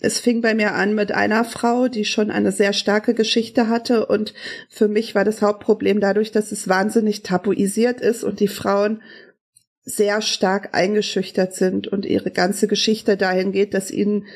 es 0.00 0.20
fing 0.20 0.42
bei 0.42 0.54
mir 0.54 0.74
an 0.74 0.94
mit 0.94 1.12
einer 1.12 1.44
Frau, 1.44 1.88
die 1.88 2.04
schon 2.04 2.30
eine 2.30 2.52
sehr 2.52 2.74
starke 2.74 3.14
Geschichte 3.14 3.68
hatte. 3.68 4.06
Und 4.06 4.34
für 4.68 4.86
mich 4.86 5.14
war 5.14 5.24
das 5.24 5.40
Hauptproblem 5.40 6.00
dadurch, 6.00 6.30
dass 6.30 6.52
es 6.52 6.68
wahnsinnig 6.68 7.22
tabuisiert 7.22 8.02
ist 8.02 8.22
und 8.22 8.40
die 8.40 8.48
Frauen 8.48 9.00
sehr 9.82 10.20
stark 10.20 10.74
eingeschüchtert 10.74 11.54
sind 11.54 11.88
und 11.88 12.04
ihre 12.04 12.30
ganze 12.30 12.68
Geschichte 12.68 13.16
dahin 13.16 13.50
geht, 13.50 13.72
dass 13.72 13.90
ihnen 13.90 14.26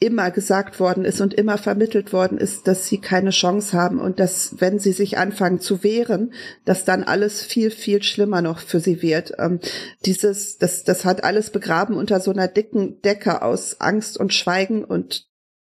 immer 0.00 0.30
gesagt 0.30 0.78
worden 0.78 1.04
ist 1.04 1.20
und 1.20 1.34
immer 1.34 1.58
vermittelt 1.58 2.12
worden 2.12 2.38
ist, 2.38 2.68
dass 2.68 2.86
sie 2.86 2.98
keine 2.98 3.30
Chance 3.30 3.76
haben 3.76 4.00
und 4.00 4.20
dass, 4.20 4.54
wenn 4.60 4.78
sie 4.78 4.92
sich 4.92 5.18
anfangen 5.18 5.58
zu 5.58 5.82
wehren, 5.82 6.32
dass 6.64 6.84
dann 6.84 7.02
alles 7.02 7.42
viel, 7.42 7.70
viel 7.70 8.02
schlimmer 8.04 8.40
noch 8.40 8.60
für 8.60 8.78
sie 8.78 9.02
wird. 9.02 9.32
Ähm, 9.38 9.58
dieses, 10.06 10.58
das, 10.58 10.84
das 10.84 11.04
hat 11.04 11.24
alles 11.24 11.50
begraben 11.50 11.96
unter 11.96 12.20
so 12.20 12.30
einer 12.30 12.46
dicken 12.46 13.02
Decke 13.02 13.42
aus 13.42 13.80
Angst 13.80 14.18
und 14.18 14.32
Schweigen 14.32 14.84
und 14.84 15.26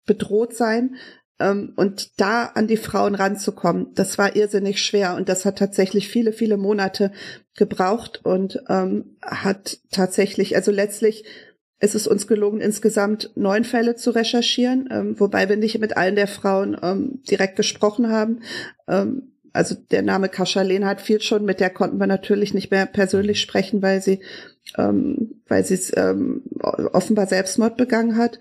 bedroht 0.05 0.53
sein. 0.53 0.95
Ähm, 1.39 1.71
und 1.77 2.19
da 2.19 2.47
an 2.47 2.67
die 2.67 2.77
Frauen 2.77 3.15
ranzukommen, 3.15 3.93
das 3.93 4.17
war 4.17 4.35
irrsinnig 4.35 4.81
schwer 4.81 5.15
und 5.15 5.29
das 5.29 5.45
hat 5.45 5.57
tatsächlich 5.57 6.09
viele, 6.09 6.33
viele 6.33 6.57
Monate 6.57 7.13
gebraucht 7.55 8.25
und 8.25 8.61
ähm, 8.67 9.17
hat 9.21 9.77
tatsächlich, 9.89 10.57
also 10.57 10.71
letztlich 10.71 11.23
es 11.79 11.95
ist 11.95 12.07
uns 12.07 12.27
gelungen, 12.27 12.61
insgesamt 12.61 13.31
neun 13.35 13.63
Fälle 13.63 13.95
zu 13.95 14.11
recherchieren, 14.11 14.89
ähm, 14.91 15.19
wobei 15.19 15.47
wir 15.49 15.57
nicht 15.57 15.79
mit 15.79 15.95
allen 15.95 16.15
der 16.15 16.27
Frauen 16.27 16.77
ähm, 16.81 17.21
direkt 17.29 17.55
gesprochen 17.55 18.09
haben. 18.09 18.41
Ähm, 18.87 19.33
also 19.53 19.75
der 19.91 20.01
Name 20.01 20.29
Kascha 20.29 20.61
Lehnhardt 20.61 21.01
fiel 21.01 21.21
schon, 21.21 21.45
mit 21.45 21.59
der 21.59 21.69
konnten 21.69 21.99
wir 21.99 22.07
natürlich 22.07 22.53
nicht 22.53 22.69
mehr 22.69 22.85
persönlich 22.85 23.41
sprechen, 23.41 23.81
weil 23.81 24.01
sie 24.01 24.21
ähm, 24.77 25.41
weil 25.47 25.63
sie 25.63 25.75
es 25.75 25.95
ähm, 25.95 26.43
offenbar 26.59 27.27
Selbstmord 27.27 27.77
begangen 27.77 28.17
hat. 28.17 28.39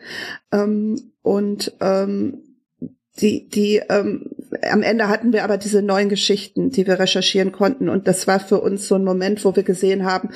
Ähm, 0.52 1.12
und 1.22 1.72
ähm, 1.80 2.42
die, 3.20 3.48
die 3.48 3.80
ähm, 3.88 4.30
am 4.62 4.82
Ende 4.82 5.08
hatten 5.08 5.32
wir 5.32 5.44
aber 5.44 5.56
diese 5.56 5.82
neuen 5.82 6.08
Geschichten, 6.08 6.70
die 6.70 6.86
wir 6.86 6.98
recherchieren 6.98 7.52
konnten. 7.52 7.88
Und 7.88 8.08
das 8.08 8.26
war 8.26 8.40
für 8.40 8.60
uns 8.60 8.88
so 8.88 8.96
ein 8.96 9.04
Moment, 9.04 9.44
wo 9.44 9.56
wir 9.56 9.62
gesehen 9.62 10.04
haben, 10.04 10.30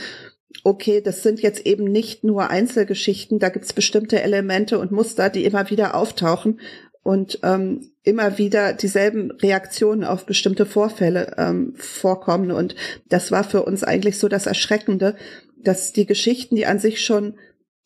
okay, 0.65 1.01
das 1.01 1.23
sind 1.23 1.41
jetzt 1.41 1.67
eben 1.67 1.85
nicht 1.85 2.25
nur 2.25 2.51
Einzelgeschichten, 2.51 3.39
da 3.39 3.49
gibt's 3.49 3.73
bestimmte 3.73 4.23
Elemente 4.23 4.79
und 4.79 4.93
Muster, 4.93 5.31
die 5.31 5.45
immer 5.45 5.71
wieder 5.71 5.95
auftauchen 5.95 6.61
und 7.03 7.39
ähm, 7.43 7.93
immer 8.03 8.39
wieder 8.39 8.73
dieselben 8.73 9.31
Reaktionen 9.31 10.05
auf 10.05 10.27
bestimmte 10.27 10.67
Vorfälle 10.67 11.35
ähm, 11.39 11.75
vorkommen. 11.77 12.51
Und 12.51 12.75
das 13.09 13.31
war 13.31 13.45
für 13.45 13.63
uns 13.63 13.85
eigentlich 13.85 14.19
so 14.19 14.29
das 14.29 14.47
Erschreckende, 14.47 15.17
dass 15.57 15.93
die 15.93 16.07
Geschichten, 16.07 16.57
die 16.57 16.67
an 16.67 16.79
sich 16.79 17.05
schon 17.05 17.39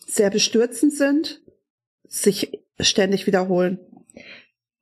sehr 0.06 0.30
bestürzend 0.30 0.92
sind, 0.92 1.42
sich 2.06 2.60
ständig 2.80 3.26
wiederholen. 3.26 3.78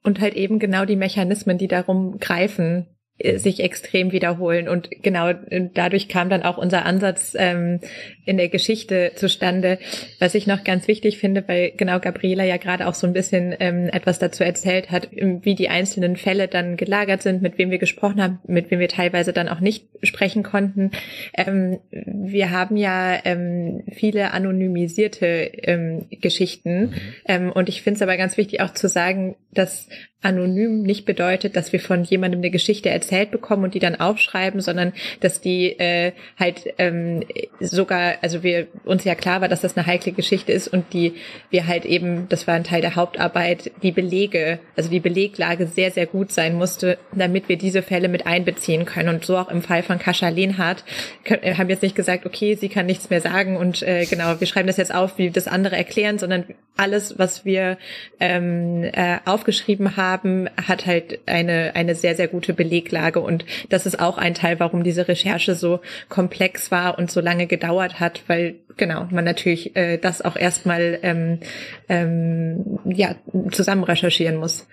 Und 0.03 0.21
halt 0.21 0.35
eben 0.35 0.59
genau 0.59 0.85
die 0.85 0.97
Mechanismen, 0.97 1.59
die 1.59 1.69
darum 1.69 2.19
greifen, 2.19 2.89
sich 3.39 3.61
extrem 3.61 4.13
wiederholen. 4.13 4.69
Und 4.69 4.91
genau 5.03 5.29
äh, 5.29 5.69
dadurch 5.73 6.09
kam 6.09 6.29
dann 6.31 6.43
auch 6.43 6.59
unser 6.59 6.85
Ansatz 6.85 7.35
ähm, 7.39 7.81
in 8.25 8.37
der 8.37 8.49
Geschichte 8.49 9.13
zustande, 9.17 9.79
was 10.19 10.35
ich 10.35 10.47
noch 10.47 10.65
ganz 10.65 10.89
wichtig 10.89 11.19
finde, 11.19 11.45
weil 11.47 11.73
genau 11.77 11.99
Gabriela 12.01 12.45
ja 12.45 12.57
gerade 12.57 12.87
auch 12.87 12.95
so 12.95 13.07
ein 13.07 13.13
bisschen 13.13 13.55
ähm, 13.59 13.89
etwas 13.89 14.19
dazu 14.19 14.45
erzählt 14.45 14.91
hat, 14.91 15.09
wie 15.13 15.55
die 15.55 15.69
einzelnen 15.69 16.17
Fälle 16.17 16.49
dann 16.49 16.77
gelagert 16.77 17.23
sind, 17.23 17.43
mit 17.43 17.59
wem 17.59 17.71
wir 17.71 17.79
gesprochen 17.79 18.23
haben, 18.23 18.39
mit 18.47 18.71
wem 18.71 18.79
wir 18.79 18.89
teilweise 18.89 19.33
dann 19.33 19.49
auch 19.49 19.61
nicht 19.61 19.87
sprechen 20.03 20.43
konnten. 20.43 20.93
Ähm, 21.37 21.79
wir 21.91 22.51
haben 22.51 22.77
ja 22.77 23.19
ähm, 23.25 23.83
viele 23.93 24.33
anonymisierte 24.33 25.27
ähm, 25.27 26.07
Geschichten 26.11 26.81
mhm. 26.81 26.95
ähm, 27.27 27.53
und 27.53 27.69
ich 27.69 27.83
finde 27.83 27.97
es 27.97 28.03
aber 28.03 28.17
ganz 28.17 28.37
wichtig 28.37 28.61
auch 28.61 28.73
zu 28.73 28.89
sagen, 28.89 29.37
dass 29.53 29.89
anonym 30.23 30.83
nicht 30.83 31.05
bedeutet, 31.05 31.57
dass 31.57 31.73
wir 31.73 31.81
von 31.81 32.05
jemandem 32.05 32.41
eine 32.41 32.51
Geschichte 32.51 32.89
erzählt 32.89 33.31
bekommen 33.31 33.65
und 33.65 33.75
die 33.75 33.81
dann 33.81 33.97
aufschreiben, 33.97 34.61
sondern 34.61 34.93
dass 35.21 35.41
die 35.41 35.79
äh, 35.79 36.13
halt 36.39 36.73
ähm, 36.79 37.25
sogar, 37.61 38.15
also 38.23 38.43
wir 38.43 38.69
uns 38.85 39.05
ja 39.05 39.15
klar 39.15 39.41
war, 39.41 39.49
dass 39.49 39.61
das 39.61 39.77
eine 39.77 39.87
heikle 39.87 40.13
Geschichte 40.13 40.53
ist 40.53 40.69
und 40.69 40.93
die 40.93 41.15
wir 41.51 41.67
halt 41.67 41.85
eben, 41.85 42.29
das 42.29 42.47
war 42.47 42.55
ein 42.55 42.65
Teil 42.65 42.81
der 42.81 42.95
Hauptarbeit, 42.95 43.73
die 43.83 43.93
Belege, 43.93 44.61
also 44.77 44.89
die 44.89 45.01
Beleglage 45.01 45.67
sehr, 45.67 45.91
sehr 45.91 46.07
gut 46.07 46.31
sein 46.31 46.55
musste, 46.55 46.99
damit 47.13 47.49
wir 47.49 47.59
diese 47.59 47.83
Fälle 47.83 48.09
mit 48.09 48.27
einbeziehen 48.27 48.85
können. 48.85 49.09
Und 49.09 49.25
so 49.25 49.37
auch 49.37 49.51
im 49.51 49.63
Fall 49.63 49.83
von 49.83 49.99
Kascha 49.99 50.29
Lehnhardt 50.29 50.85
können, 51.25 51.43
äh, 51.43 51.55
haben 51.57 51.69
jetzt 51.69 51.83
nicht 51.83 51.97
gesagt, 51.97 52.27
okay, 52.27 52.55
sie 52.55 52.69
kann 52.69 52.87
nichts 52.87 53.11
mehr 53.11 53.21
sagen 53.21 53.57
und 53.57 53.83
äh, 53.83 54.07
genau, 54.07 54.39
wir 54.39 54.47
schreiben 54.47 54.69
das 54.69 54.77
jetzt 54.77 54.95
auf, 54.95 55.19
wie 55.19 55.31
das 55.31 55.49
andere 55.49 55.77
erklären, 55.77 56.19
sondern 56.19 56.45
alles, 56.77 57.19
was 57.19 57.45
wir 57.45 57.77
ähm, 58.21 58.85
äh, 58.85 59.19
aufgeschrieben 59.25 59.97
haben, 59.97 60.12
haben, 60.13 60.49
hat 60.57 60.87
halt 60.87 61.21
eine, 61.27 61.75
eine 61.75 61.95
sehr, 61.95 62.15
sehr 62.15 62.29
gute 62.29 62.53
Beleglage. 62.53 63.21
Und 63.21 63.45
das 63.71 63.87
ist 63.87 63.99
auch 63.99 64.19
ein 64.19 64.35
Teil, 64.35 64.61
warum 64.61 64.85
diese 64.85 65.09
Recherche 65.09 65.55
so 65.55 65.81
komplex 66.09 66.71
war 66.71 66.99
und 66.99 67.11
so 67.11 67.21
lange 67.21 67.47
gedauert 67.47 68.01
hat, 68.01 68.23
weil 68.27 68.57
genau, 68.77 69.07
man 69.11 69.25
natürlich 69.25 69.75
äh, 69.77 69.99
das 69.99 70.23
auch 70.23 70.37
erstmal 70.37 70.99
ähm, 71.03 71.41
ähm, 71.89 72.79
ja, 72.85 73.17
zusammen 73.51 73.85
recherchieren 73.85 74.37
muss. 74.37 74.67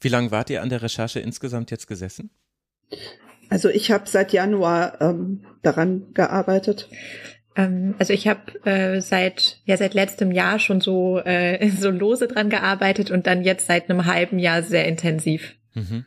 Wie 0.00 0.08
lange 0.08 0.30
wart 0.30 0.50
ihr 0.50 0.62
an 0.62 0.68
der 0.68 0.82
Recherche 0.82 1.20
insgesamt 1.20 1.70
jetzt 1.70 1.86
gesessen? 1.86 2.30
Also 3.48 3.68
ich 3.68 3.90
habe 3.90 4.08
seit 4.08 4.32
Januar 4.32 5.00
ähm, 5.00 5.44
daran 5.62 6.12
gearbeitet. 6.14 6.88
Ähm, 7.56 7.94
also 7.98 8.12
ich 8.12 8.28
habe 8.28 8.40
äh, 8.64 9.00
seit 9.00 9.60
ja 9.64 9.76
seit 9.76 9.94
letztem 9.94 10.30
Jahr 10.30 10.58
schon 10.58 10.80
so 10.80 11.18
äh, 11.18 11.68
so 11.76 11.90
lose 11.90 12.28
dran 12.28 12.50
gearbeitet 12.50 13.10
und 13.10 13.26
dann 13.26 13.42
jetzt 13.42 13.66
seit 13.66 13.90
einem 13.90 14.04
halben 14.06 14.38
Jahr 14.38 14.62
sehr 14.62 14.86
intensiv. 14.86 15.54
Mhm. 15.74 16.04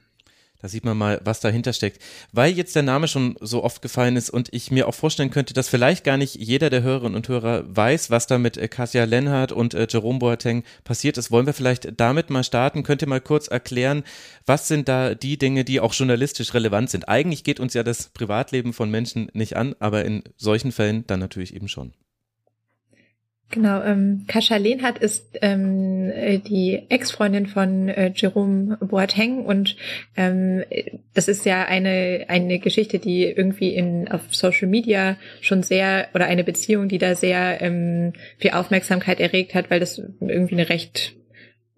Da 0.61 0.67
sieht 0.67 0.83
man 0.83 0.97
mal, 0.97 1.21
was 1.23 1.39
dahinter 1.39 1.71
steckt. 1.71 2.01
Weil 2.33 2.51
jetzt 2.51 2.75
der 2.75 2.83
Name 2.83 3.07
schon 3.07 3.37
so 3.39 3.63
oft 3.63 3.81
gefallen 3.81 4.17
ist 4.17 4.29
und 4.29 4.53
ich 4.53 4.71
mir 4.71 4.87
auch 4.87 4.93
vorstellen 4.93 5.29
könnte, 5.29 5.53
dass 5.53 5.69
vielleicht 5.69 6.03
gar 6.03 6.17
nicht 6.17 6.35
jeder 6.35 6.69
der 6.69 6.81
Hörerinnen 6.83 7.15
und 7.15 7.29
Hörer 7.29 7.63
weiß, 7.65 8.09
was 8.09 8.27
da 8.27 8.37
mit 8.37 8.57
äh, 8.57 8.67
Kasia 8.67 9.05
Lenhardt 9.05 9.53
und 9.53 9.73
äh, 9.73 9.87
Jerome 9.89 10.19
Boateng 10.19 10.63
passiert 10.83 11.17
ist. 11.17 11.31
Wollen 11.31 11.45
wir 11.45 11.53
vielleicht 11.53 11.99
damit 11.99 12.29
mal 12.29 12.43
starten? 12.43 12.83
Könnt 12.83 13.01
ihr 13.01 13.07
mal 13.07 13.21
kurz 13.21 13.47
erklären, 13.47 14.03
was 14.45 14.67
sind 14.67 14.89
da 14.89 15.15
die 15.15 15.37
Dinge, 15.37 15.63
die 15.63 15.79
auch 15.79 15.93
journalistisch 15.93 16.53
relevant 16.53 16.89
sind? 16.89 17.07
Eigentlich 17.07 17.45
geht 17.45 17.61
uns 17.61 17.73
ja 17.73 17.83
das 17.83 18.09
Privatleben 18.09 18.73
von 18.73 18.91
Menschen 18.91 19.29
nicht 19.33 19.55
an, 19.55 19.75
aber 19.79 20.03
in 20.03 20.23
solchen 20.35 20.73
Fällen 20.73 21.07
dann 21.07 21.21
natürlich 21.21 21.55
eben 21.55 21.69
schon. 21.69 21.93
Genau, 23.51 23.81
ähm, 23.81 24.25
Kascha 24.27 24.57
Lehnhardt 24.57 24.99
ist 24.99 25.39
ähm, 25.41 26.11
äh, 26.11 26.37
die 26.37 26.83
Ex-Freundin 26.89 27.47
von 27.47 27.89
äh, 27.89 28.11
Jerome 28.15 28.77
Boateng 28.79 29.43
und 29.43 29.75
ähm, 30.15 30.63
das 31.15 31.27
ist 31.27 31.45
ja 31.45 31.65
eine 31.65 32.25
eine 32.27 32.59
Geschichte, 32.59 32.99
die 32.99 33.23
irgendwie 33.23 33.73
in 33.73 34.07
auf 34.07 34.21
Social 34.35 34.67
Media 34.67 35.17
schon 35.41 35.63
sehr 35.63 36.09
oder 36.13 36.27
eine 36.27 36.43
Beziehung, 36.43 36.89
die 36.89 36.99
da 36.99 37.15
sehr 37.15 37.59
ähm, 37.61 38.13
viel 38.37 38.51
Aufmerksamkeit 38.51 39.19
erregt 39.19 39.55
hat, 39.55 39.71
weil 39.71 39.79
das 39.79 39.97
irgendwie 40.19 40.53
eine 40.53 40.69
recht 40.69 41.15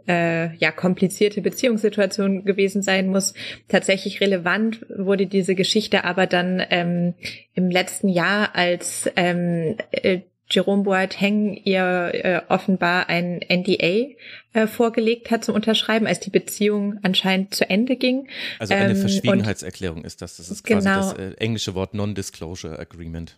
äh, 0.09 0.53
ja 0.57 0.71
komplizierte 0.71 1.41
Beziehungssituation 1.41 2.43
gewesen 2.43 2.81
sein 2.81 3.07
muss. 3.07 3.33
Tatsächlich 3.69 4.19
relevant 4.19 4.85
wurde 4.93 5.25
diese 5.25 5.55
Geschichte 5.55 6.03
aber 6.03 6.27
dann 6.27 6.61
ähm, 6.69 7.13
im 7.53 7.69
letzten 7.69 8.09
Jahr, 8.09 8.55
als 8.55 9.09
ähm, 9.15 9.77
äh, 9.91 10.19
Jerome 10.51 10.83
Boateng 10.83 11.55
ihr 11.63 12.11
äh, 12.13 12.41
offenbar 12.49 13.09
ein 13.09 13.39
NDA 13.47 14.15
äh, 14.53 14.67
vorgelegt 14.67 15.31
hat 15.31 15.45
zum 15.45 15.55
Unterschreiben, 15.55 16.07
als 16.07 16.19
die 16.19 16.29
Beziehung 16.29 16.99
anscheinend 17.03 17.53
zu 17.55 17.69
Ende 17.69 17.95
ging. 17.95 18.27
Also 18.59 18.73
eine 18.73 18.91
ähm, 18.91 18.97
Verschwiegenheitserklärung 18.97 20.03
ist 20.03 20.21
das. 20.21 20.37
Das 20.37 20.49
ist 20.49 20.63
quasi 20.63 20.87
genau. 20.87 20.99
das 20.99 21.13
äh, 21.13 21.33
englische 21.37 21.73
Wort 21.73 21.93
Non-Disclosure 21.93 22.77
Agreement. 22.77 23.37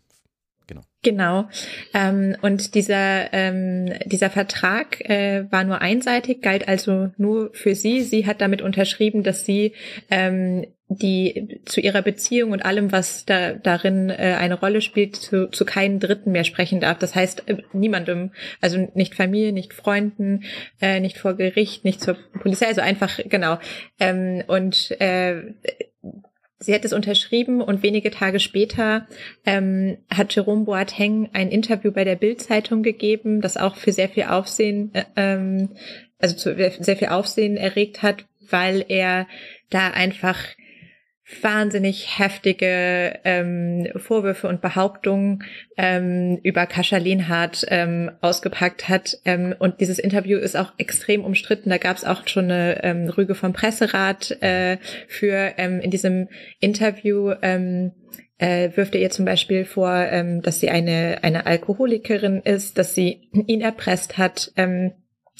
Genau. 0.67 0.81
Genau. 1.01 1.49
Ähm, 1.93 2.37
und 2.41 2.75
dieser, 2.75 3.33
ähm, 3.33 3.93
dieser 4.05 4.29
Vertrag 4.29 5.01
äh, 5.01 5.45
war 5.51 5.63
nur 5.63 5.81
einseitig, 5.81 6.41
galt 6.41 6.67
also 6.67 7.11
nur 7.17 7.51
für 7.53 7.75
sie. 7.75 8.01
Sie 8.01 8.25
hat 8.25 8.41
damit 8.41 8.61
unterschrieben, 8.61 9.23
dass 9.23 9.45
sie 9.45 9.73
ähm, 10.09 10.65
die 10.89 11.61
zu 11.65 11.81
ihrer 11.81 12.01
Beziehung 12.01 12.51
und 12.51 12.65
allem, 12.65 12.91
was 12.91 13.25
da 13.25 13.53
darin 13.53 14.09
äh, 14.09 14.35
eine 14.37 14.59
Rolle 14.59 14.81
spielt, 14.81 15.15
zu, 15.15 15.49
zu 15.49 15.65
keinen 15.65 15.99
Dritten 15.99 16.31
mehr 16.31 16.43
sprechen 16.43 16.79
darf. 16.79 16.99
Das 16.99 17.15
heißt 17.15 17.47
äh, 17.47 17.57
niemandem, 17.73 18.31
also 18.61 18.91
nicht 18.93 19.15
Familie, 19.15 19.53
nicht 19.53 19.73
Freunden, 19.73 20.43
äh, 20.81 20.99
nicht 20.99 21.17
vor 21.17 21.35
Gericht, 21.35 21.85
nicht 21.85 22.01
zur 22.01 22.17
Polizei, 22.39 22.67
also 22.67 22.81
einfach 22.81 23.19
genau. 23.25 23.59
Ähm, 23.99 24.43
und 24.47 24.91
äh, 24.99 25.53
Sie 26.59 26.73
hat 26.73 26.85
es 26.85 26.93
unterschrieben 26.93 27.61
und 27.61 27.83
wenige 27.83 28.09
Tage 28.09 28.39
später 28.39 29.05
ähm, 29.45 29.97
hat 30.09 30.33
Jerome 30.33 30.63
Boateng 30.63 31.29
ein 31.33 31.49
Interview 31.49 31.91
bei 31.91 32.05
der 32.05 32.15
Bild-Zeitung 32.15 32.83
gegeben, 32.83 33.41
das 33.41 33.57
auch 33.57 33.75
für 33.75 33.91
sehr 33.91 34.07
viel 34.07 34.23
Aufsehen, 34.23 34.93
äh, 34.93 35.03
ähm, 35.17 35.71
also 36.19 36.35
zu, 36.37 36.55
sehr 36.55 36.95
viel 36.95 37.09
Aufsehen 37.09 37.57
erregt 37.57 38.01
hat, 38.01 38.25
weil 38.49 38.85
er 38.87 39.27
da 39.69 39.89
einfach 39.89 40.37
wahnsinnig 41.41 42.19
heftige 42.19 43.19
ähm, 43.23 43.87
Vorwürfe 43.95 44.47
und 44.47 44.61
Behauptungen 44.61 45.43
ähm, 45.77 46.39
über 46.43 46.65
Kascha 46.65 46.97
Lehnhardt 46.97 47.65
ähm, 47.69 48.11
ausgepackt 48.21 48.89
hat. 48.89 49.17
Ähm, 49.25 49.55
und 49.57 49.79
dieses 49.79 49.99
Interview 49.99 50.37
ist 50.37 50.57
auch 50.57 50.73
extrem 50.77 51.23
umstritten. 51.23 51.69
Da 51.69 51.77
gab 51.77 51.97
es 51.97 52.05
auch 52.05 52.27
schon 52.27 52.45
eine 52.45 52.83
ähm, 52.83 53.09
Rüge 53.09 53.35
vom 53.35 53.53
Presserat 53.53 54.31
äh, 54.41 54.77
für 55.07 55.53
ähm, 55.57 55.79
in 55.79 55.91
diesem 55.91 56.27
Interview. 56.59 57.33
Ähm, 57.41 57.93
äh, 58.39 58.75
wirft 58.75 58.95
er 58.95 59.01
ihr 59.01 59.09
zum 59.09 59.25
Beispiel 59.25 59.63
vor, 59.63 59.93
ähm, 59.93 60.41
dass 60.41 60.59
sie 60.59 60.69
eine, 60.69 61.19
eine 61.21 61.45
Alkoholikerin 61.45 62.41
ist, 62.41 62.77
dass 62.77 62.93
sie 62.93 63.29
ihn 63.31 63.61
erpresst 63.61 64.17
hat, 64.17 64.51
ähm, 64.57 64.91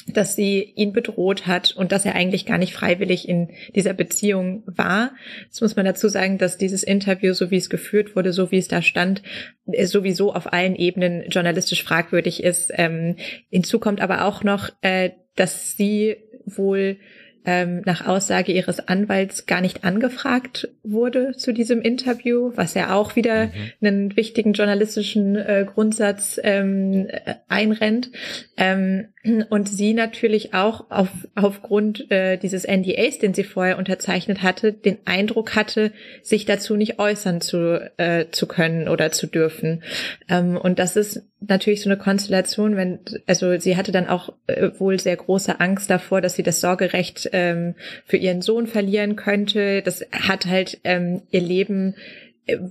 dass 0.07 0.35
sie 0.35 0.61
ihn 0.75 0.93
bedroht 0.93 1.47
hat 1.47 1.71
und 1.71 1.91
dass 1.91 2.05
er 2.05 2.15
eigentlich 2.15 2.45
gar 2.45 2.57
nicht 2.57 2.73
freiwillig 2.73 3.27
in 3.27 3.49
dieser 3.75 3.93
Beziehung 3.93 4.63
war. 4.65 5.11
Jetzt 5.45 5.61
muss 5.61 5.75
man 5.75 5.85
dazu 5.85 6.07
sagen, 6.07 6.37
dass 6.37 6.57
dieses 6.57 6.83
Interview, 6.83 7.33
so 7.33 7.51
wie 7.51 7.57
es 7.57 7.69
geführt 7.69 8.15
wurde, 8.15 8.33
so 8.33 8.51
wie 8.51 8.57
es 8.57 8.67
da 8.67 8.81
stand, 8.81 9.21
äh, 9.71 9.85
sowieso 9.85 10.33
auf 10.33 10.51
allen 10.51 10.75
Ebenen 10.75 11.29
journalistisch 11.29 11.83
fragwürdig 11.83 12.43
ist. 12.43 12.71
Ähm, 12.75 13.15
hinzu 13.49 13.79
kommt 13.79 14.01
aber 14.01 14.25
auch 14.25 14.43
noch, 14.43 14.69
äh, 14.81 15.11
dass 15.35 15.77
sie 15.77 16.17
wohl 16.45 16.97
ähm, 17.45 17.81
nach 17.85 18.05
Aussage 18.07 18.51
ihres 18.51 18.87
Anwalts 18.87 19.45
gar 19.45 19.61
nicht 19.61 19.83
angefragt 19.83 20.69
wurde 20.83 21.33
zu 21.33 21.53
diesem 21.53 21.81
Interview, 21.81 22.51
was 22.55 22.73
ja 22.73 22.93
auch 22.93 23.15
wieder 23.15 23.47
mhm. 23.47 23.51
einen 23.81 24.15
wichtigen 24.15 24.53
journalistischen 24.53 25.35
äh, 25.35 25.65
Grundsatz 25.71 26.39
ähm, 26.43 27.07
äh, 27.09 27.35
einrennt. 27.47 28.11
Ähm, 28.57 29.07
und 29.49 29.69
sie 29.69 29.93
natürlich 29.93 30.53
auch 30.53 30.91
auf, 30.91 31.07
aufgrund 31.33 32.11
äh, 32.11 32.37
dieses 32.37 32.65
NDAs, 32.65 33.19
den 33.19 33.33
sie 33.33 33.45
vorher 33.45 33.77
unterzeichnet 33.77 34.43
hatte, 34.43 34.73
den 34.73 34.97
Eindruck 35.05 35.55
hatte, 35.55 35.93
sich 36.21 36.43
dazu 36.43 36.75
nicht 36.75 36.99
äußern 36.99 37.39
zu, 37.39 37.89
äh, 37.97 38.25
zu 38.31 38.47
können 38.47 38.89
oder 38.89 39.11
zu 39.11 39.27
dürfen. 39.27 39.81
Ähm, 40.27 40.57
und 40.57 40.77
das 40.77 40.97
ist 40.97 41.23
natürlich 41.39 41.81
so 41.81 41.89
eine 41.89 41.97
Konstellation, 41.97 42.75
wenn, 42.75 42.99
also 43.25 43.57
sie 43.59 43.77
hatte 43.77 43.93
dann 43.93 44.07
auch 44.07 44.33
äh, 44.47 44.71
wohl 44.77 44.99
sehr 44.99 45.15
große 45.15 45.57
Angst 45.57 45.89
davor, 45.89 46.19
dass 46.19 46.35
sie 46.35 46.43
das 46.43 46.59
Sorgerecht 46.59 47.29
ähm, 47.31 47.75
für 48.05 48.17
ihren 48.17 48.41
Sohn 48.41 48.67
verlieren 48.67 49.15
könnte. 49.15 49.81
Das 49.81 50.05
hat 50.11 50.47
halt 50.47 50.79
ähm, 50.83 51.21
ihr 51.31 51.41
Leben 51.41 51.95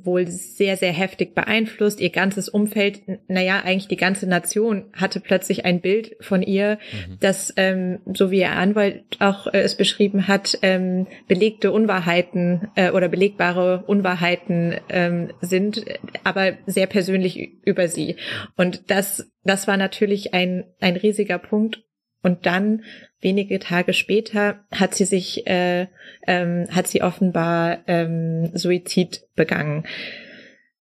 wohl 0.05 0.27
sehr, 0.27 0.77
sehr 0.77 0.93
heftig 0.93 1.35
beeinflusst. 1.35 2.01
Ihr 2.01 2.11
ganzes 2.11 2.49
Umfeld, 2.49 3.01
naja, 3.29 3.63
eigentlich 3.65 3.89
die 3.89 3.97
ganze 3.97 4.27
Nation 4.27 4.85
hatte 4.93 5.21
plötzlich 5.21 5.65
ein 5.65 5.81
Bild 5.81 6.15
von 6.21 6.43
ihr, 6.43 6.79
mhm. 6.93 7.17
das, 7.21 7.55
ähm, 7.57 8.01
so 8.13 8.31
wie 8.31 8.41
ihr 8.41 8.53
Anwalt 8.53 9.03
auch 9.19 9.47
äh, 9.47 9.61
es 9.61 9.77
beschrieben 9.77 10.29
hat, 10.29 10.59
ähm, 10.63 11.07
belegte 11.27 11.73
Unwahrheiten 11.73 12.69
äh, 12.75 12.91
oder 12.91 13.09
belegbare 13.09 13.85
Unwahrheiten 13.87 14.77
ähm, 14.91 15.31
sind, 15.41 15.85
aber 16.23 16.53
sehr 16.67 16.87
persönlich 16.87 17.39
über 17.65 17.89
sie. 17.89 18.17
Und 18.57 18.91
das, 18.91 19.31
das 19.45 19.67
war 19.69 19.79
natürlich 19.79 20.35
ein, 20.35 20.65
ein 20.81 20.97
riesiger 20.97 21.39
Punkt. 21.39 21.83
Und 22.23 22.47
dann 22.47 22.85
wenige 23.21 23.59
Tage 23.59 23.93
später 23.93 24.65
hat 24.73 24.95
sie 24.95 25.05
sich, 25.05 25.47
äh, 25.47 25.89
ähm, 26.27 26.67
hat 26.71 26.87
sie 26.87 27.03
offenbar 27.03 27.79
ähm, 27.87 28.51
Suizid 28.55 29.25
begangen. 29.35 29.85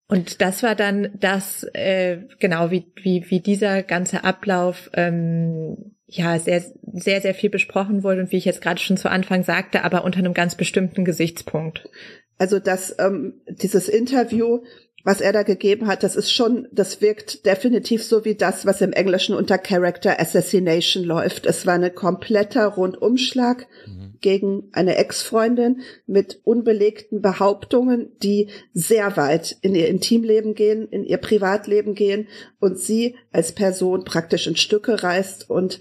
Und 0.08 0.42
das 0.42 0.64
war 0.64 0.76
dann 0.76 1.10
das, 1.20 1.64
äh, 1.74 2.20
genau 2.40 2.72
wie, 2.72 2.92
wie, 2.96 3.26
wie 3.30 3.42
dieser 3.42 3.84
ganze 3.84 4.24
Ablauf 4.24 4.90
ähm, 4.94 5.96
ja 6.06 6.40
sehr, 6.40 6.64
sehr, 6.94 7.20
sehr 7.20 7.34
viel 7.34 7.50
besprochen 7.50 8.04
wurde 8.04 8.22
und 8.22 8.32
wie 8.32 8.38
ich 8.38 8.46
jetzt 8.46 8.62
gerade 8.62 8.80
schon 8.80 8.96
zu 8.96 9.10
Anfang 9.10 9.44
sagte, 9.44 9.84
aber 9.84 10.06
unter 10.06 10.20
einem 10.20 10.34
ganz 10.34 10.56
bestimmten 10.56 11.04
Gesichtspunkt. 11.04 11.90
Also 12.38 12.60
dass 12.60 12.98
ähm, 13.00 13.42
dieses 13.48 13.90
Interview 13.90 14.64
was 15.08 15.22
er 15.22 15.32
da 15.32 15.44
gegeben 15.44 15.88
hat, 15.88 16.04
das 16.04 16.18
ist 16.18 16.34
schon, 16.34 16.68
das 16.74 17.00
wirkt 17.00 17.46
definitiv 17.46 18.04
so 18.04 18.26
wie 18.26 18.36
das, 18.36 18.66
was 18.66 18.82
im 18.82 18.92
Englischen 18.92 19.36
unter 19.36 19.58
Character 19.58 20.20
Assassination 20.20 21.06
läuft. 21.06 21.46
Es 21.46 21.66
war 21.66 21.76
ein 21.76 21.96
kompletter 21.96 22.66
Rundumschlag 22.68 23.68
mhm. 23.86 24.16
gegen 24.20 24.64
eine 24.74 24.98
Ex-Freundin 24.98 25.80
mit 26.08 26.42
unbelegten 26.44 27.22
Behauptungen, 27.22 28.18
die 28.22 28.50
sehr 28.74 29.16
weit 29.16 29.56
in 29.62 29.76
ihr 29.76 29.88
Intimleben 29.88 30.56
gehen, 30.56 30.90
in 30.90 31.06
ihr 31.06 31.20
Privatleben 31.20 31.96
gehen 31.96 32.28
und 32.60 32.78
sie 32.78 33.16
als 33.32 33.54
Person 33.54 34.04
praktisch 34.04 34.46
in 34.46 34.58
Stücke 34.58 35.04
reißt. 35.04 35.50
Und 35.50 35.80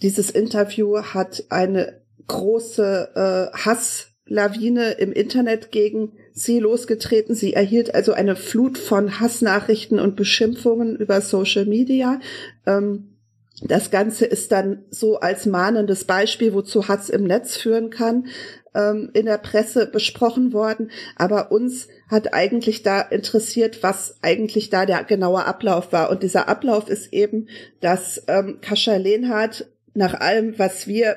dieses 0.00 0.30
Interview 0.30 0.96
hat 1.02 1.44
eine 1.50 2.00
große 2.26 3.50
äh, 3.52 3.54
Hasslawine 3.54 4.92
im 4.92 5.12
Internet 5.12 5.72
gegen 5.72 6.12
sie 6.36 6.60
losgetreten. 6.60 7.34
Sie 7.34 7.54
erhielt 7.54 7.94
also 7.94 8.12
eine 8.12 8.36
Flut 8.36 8.78
von 8.78 9.18
Hassnachrichten 9.18 9.98
und 9.98 10.16
Beschimpfungen 10.16 10.94
über 10.94 11.20
Social 11.22 11.64
Media. 11.64 12.20
Ähm, 12.66 13.16
das 13.62 13.90
Ganze 13.90 14.26
ist 14.26 14.52
dann 14.52 14.84
so 14.90 15.18
als 15.18 15.46
mahnendes 15.46 16.04
Beispiel, 16.04 16.52
wozu 16.52 16.88
Hass 16.88 17.08
im 17.08 17.24
Netz 17.24 17.56
führen 17.56 17.88
kann, 17.88 18.26
ähm, 18.74 19.10
in 19.14 19.24
der 19.24 19.38
Presse 19.38 19.86
besprochen 19.86 20.52
worden. 20.52 20.90
Aber 21.16 21.50
uns 21.50 21.88
hat 22.10 22.34
eigentlich 22.34 22.82
da 22.82 23.00
interessiert, 23.00 23.82
was 23.82 24.16
eigentlich 24.20 24.68
da 24.68 24.84
der 24.84 25.04
genaue 25.04 25.46
Ablauf 25.46 25.90
war. 25.90 26.10
Und 26.10 26.22
dieser 26.22 26.50
Ablauf 26.50 26.90
ist 26.90 27.14
eben, 27.14 27.48
dass 27.80 28.22
ähm, 28.28 28.58
Kascha 28.60 28.96
Lehnhardt 28.96 29.66
nach 29.94 30.12
allem, 30.20 30.58
was 30.58 30.86
wir 30.86 31.16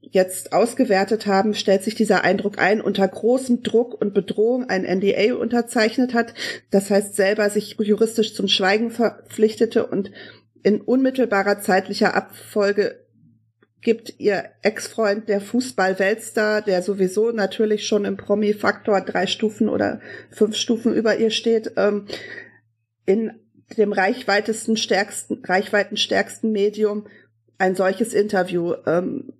jetzt 0.00 0.52
ausgewertet 0.52 1.26
haben, 1.26 1.54
stellt 1.54 1.82
sich 1.82 1.94
dieser 1.94 2.24
Eindruck 2.24 2.58
ein, 2.58 2.80
unter 2.80 3.06
großem 3.06 3.62
Druck 3.62 4.00
und 4.00 4.14
Bedrohung 4.14 4.68
ein 4.68 4.84
NDA 4.84 5.34
unterzeichnet 5.34 6.14
hat, 6.14 6.34
das 6.70 6.90
heißt 6.90 7.14
selber 7.14 7.50
sich 7.50 7.76
juristisch 7.78 8.34
zum 8.34 8.48
Schweigen 8.48 8.90
verpflichtete 8.90 9.86
und 9.86 10.10
in 10.62 10.80
unmittelbarer 10.80 11.60
zeitlicher 11.60 12.14
Abfolge 12.14 13.06
gibt 13.80 14.14
ihr 14.18 14.44
Ex-Freund, 14.62 15.28
der 15.28 15.40
Fußball-Weltstar, 15.40 16.60
der 16.62 16.82
sowieso 16.82 17.30
natürlich 17.30 17.86
schon 17.86 18.04
im 18.04 18.16
Promi-Faktor 18.16 19.00
drei 19.00 19.26
Stufen 19.26 19.68
oder 19.68 20.00
fünf 20.30 20.56
Stufen 20.56 20.94
über 20.94 21.16
ihr 21.16 21.30
steht, 21.30 21.72
ähm, 21.76 22.06
in 23.06 23.32
dem 23.78 23.92
reichweitesten, 23.92 24.76
stärksten, 24.76 25.42
reichweitenstärksten 25.44 26.52
Medium 26.52 27.06
ein 27.56 27.74
solches 27.74 28.12
Interview 28.12 28.74
ähm, 28.86 29.32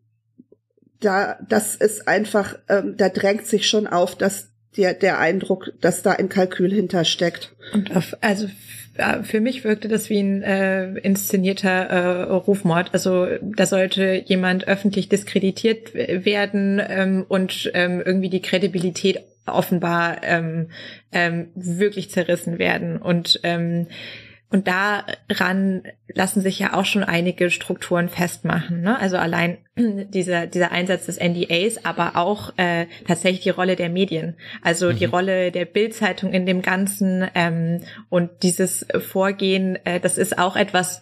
da, 1.00 1.38
das 1.48 1.76
ist 1.76 2.06
einfach, 2.06 2.58
ähm, 2.68 2.94
da 2.96 3.08
drängt 3.08 3.46
sich 3.46 3.68
schon 3.68 3.86
auf, 3.86 4.16
dass 4.16 4.50
der, 4.76 4.94
der 4.94 5.18
Eindruck, 5.18 5.72
dass 5.80 6.02
da 6.02 6.12
ein 6.12 6.28
Kalkül 6.28 6.72
hintersteckt. 6.72 7.54
Und 7.72 7.96
auf, 7.96 8.16
also 8.20 8.48
für 9.22 9.40
mich 9.40 9.64
wirkte 9.64 9.88
das 9.88 10.10
wie 10.10 10.20
ein 10.20 10.42
äh, 10.42 10.92
inszenierter 10.98 11.70
äh, 11.70 12.22
Rufmord. 12.32 12.90
Also 12.92 13.26
da 13.40 13.66
sollte 13.66 14.22
jemand 14.26 14.68
öffentlich 14.68 15.08
diskreditiert 15.08 15.94
werden 15.94 16.80
ähm, 16.86 17.24
und 17.28 17.70
ähm, 17.74 18.02
irgendwie 18.04 18.28
die 18.28 18.42
Kredibilität 18.42 19.24
offenbar 19.46 20.22
ähm, 20.22 20.68
ähm, 21.12 21.48
wirklich 21.54 22.10
zerrissen 22.10 22.58
werden. 22.58 22.98
Und 22.98 23.40
ähm, 23.42 23.86
und 24.50 24.66
daran 24.66 25.82
lassen 26.08 26.40
sich 26.40 26.58
ja 26.58 26.74
auch 26.74 26.84
schon 26.84 27.04
einige 27.04 27.50
Strukturen 27.50 28.08
festmachen. 28.08 28.82
Ne? 28.82 28.98
Also 28.98 29.16
allein 29.16 29.58
dieser, 29.76 30.48
dieser 30.48 30.72
Einsatz 30.72 31.06
des 31.06 31.18
NDAs, 31.20 31.84
aber 31.84 32.16
auch 32.16 32.52
äh, 32.56 32.86
tatsächlich 33.06 33.42
die 33.42 33.50
Rolle 33.50 33.76
der 33.76 33.90
Medien. 33.90 34.36
Also 34.60 34.90
mhm. 34.90 34.96
die 34.96 35.04
Rolle 35.04 35.52
der 35.52 35.66
Bildzeitung 35.66 36.32
in 36.32 36.46
dem 36.46 36.62
Ganzen 36.62 37.28
ähm, 37.36 37.82
und 38.08 38.30
dieses 38.42 38.86
Vorgehen, 38.98 39.78
äh, 39.84 40.00
das 40.00 40.18
ist 40.18 40.36
auch 40.36 40.56
etwas, 40.56 41.00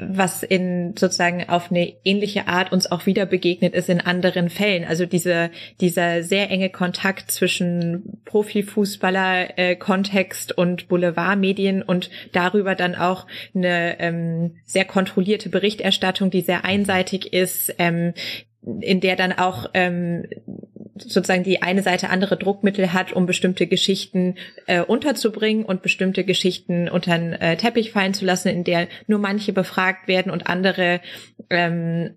was 0.00 0.42
in 0.42 0.96
sozusagen 0.96 1.48
auf 1.48 1.70
eine 1.70 1.92
ähnliche 2.04 2.48
Art 2.48 2.72
uns 2.72 2.90
auch 2.90 3.06
wieder 3.06 3.26
begegnet 3.26 3.74
ist 3.74 3.88
in 3.88 4.00
anderen 4.00 4.50
Fällen. 4.50 4.84
Also 4.84 5.06
diese, 5.06 5.50
dieser 5.80 6.22
sehr 6.22 6.50
enge 6.50 6.70
Kontakt 6.70 7.30
zwischen 7.30 8.20
Profifußballer-Kontext 8.24 10.50
äh, 10.52 10.54
und 10.54 10.88
Boulevardmedien 10.88 11.82
und 11.82 12.10
darüber 12.32 12.74
dann 12.74 12.94
auch 12.94 13.26
eine 13.54 13.98
ähm, 14.00 14.56
sehr 14.64 14.84
kontrollierte 14.84 15.48
Berichterstattung, 15.48 16.30
die 16.30 16.42
sehr 16.42 16.64
einseitig 16.64 17.32
ist, 17.32 17.74
ähm, 17.78 18.12
in 18.80 19.00
der 19.00 19.16
dann 19.16 19.32
auch 19.32 19.70
ähm, 19.74 20.26
sozusagen 20.96 21.42
die 21.42 21.62
eine 21.62 21.82
Seite 21.82 22.10
andere 22.10 22.36
Druckmittel 22.36 22.92
hat, 22.92 23.12
um 23.12 23.26
bestimmte 23.26 23.66
Geschichten 23.66 24.36
äh, 24.66 24.80
unterzubringen 24.80 25.64
und 25.64 25.82
bestimmte 25.82 26.24
Geschichten 26.24 26.88
unter 26.88 27.18
den 27.18 27.32
äh, 27.32 27.56
Teppich 27.56 27.90
fallen 27.90 28.14
zu 28.14 28.24
lassen, 28.24 28.48
in 28.48 28.64
der 28.64 28.88
nur 29.06 29.18
manche 29.18 29.52
befragt 29.52 30.08
werden 30.08 30.30
und 30.30 30.46
andere 30.46 31.00
ähm, 31.50 32.10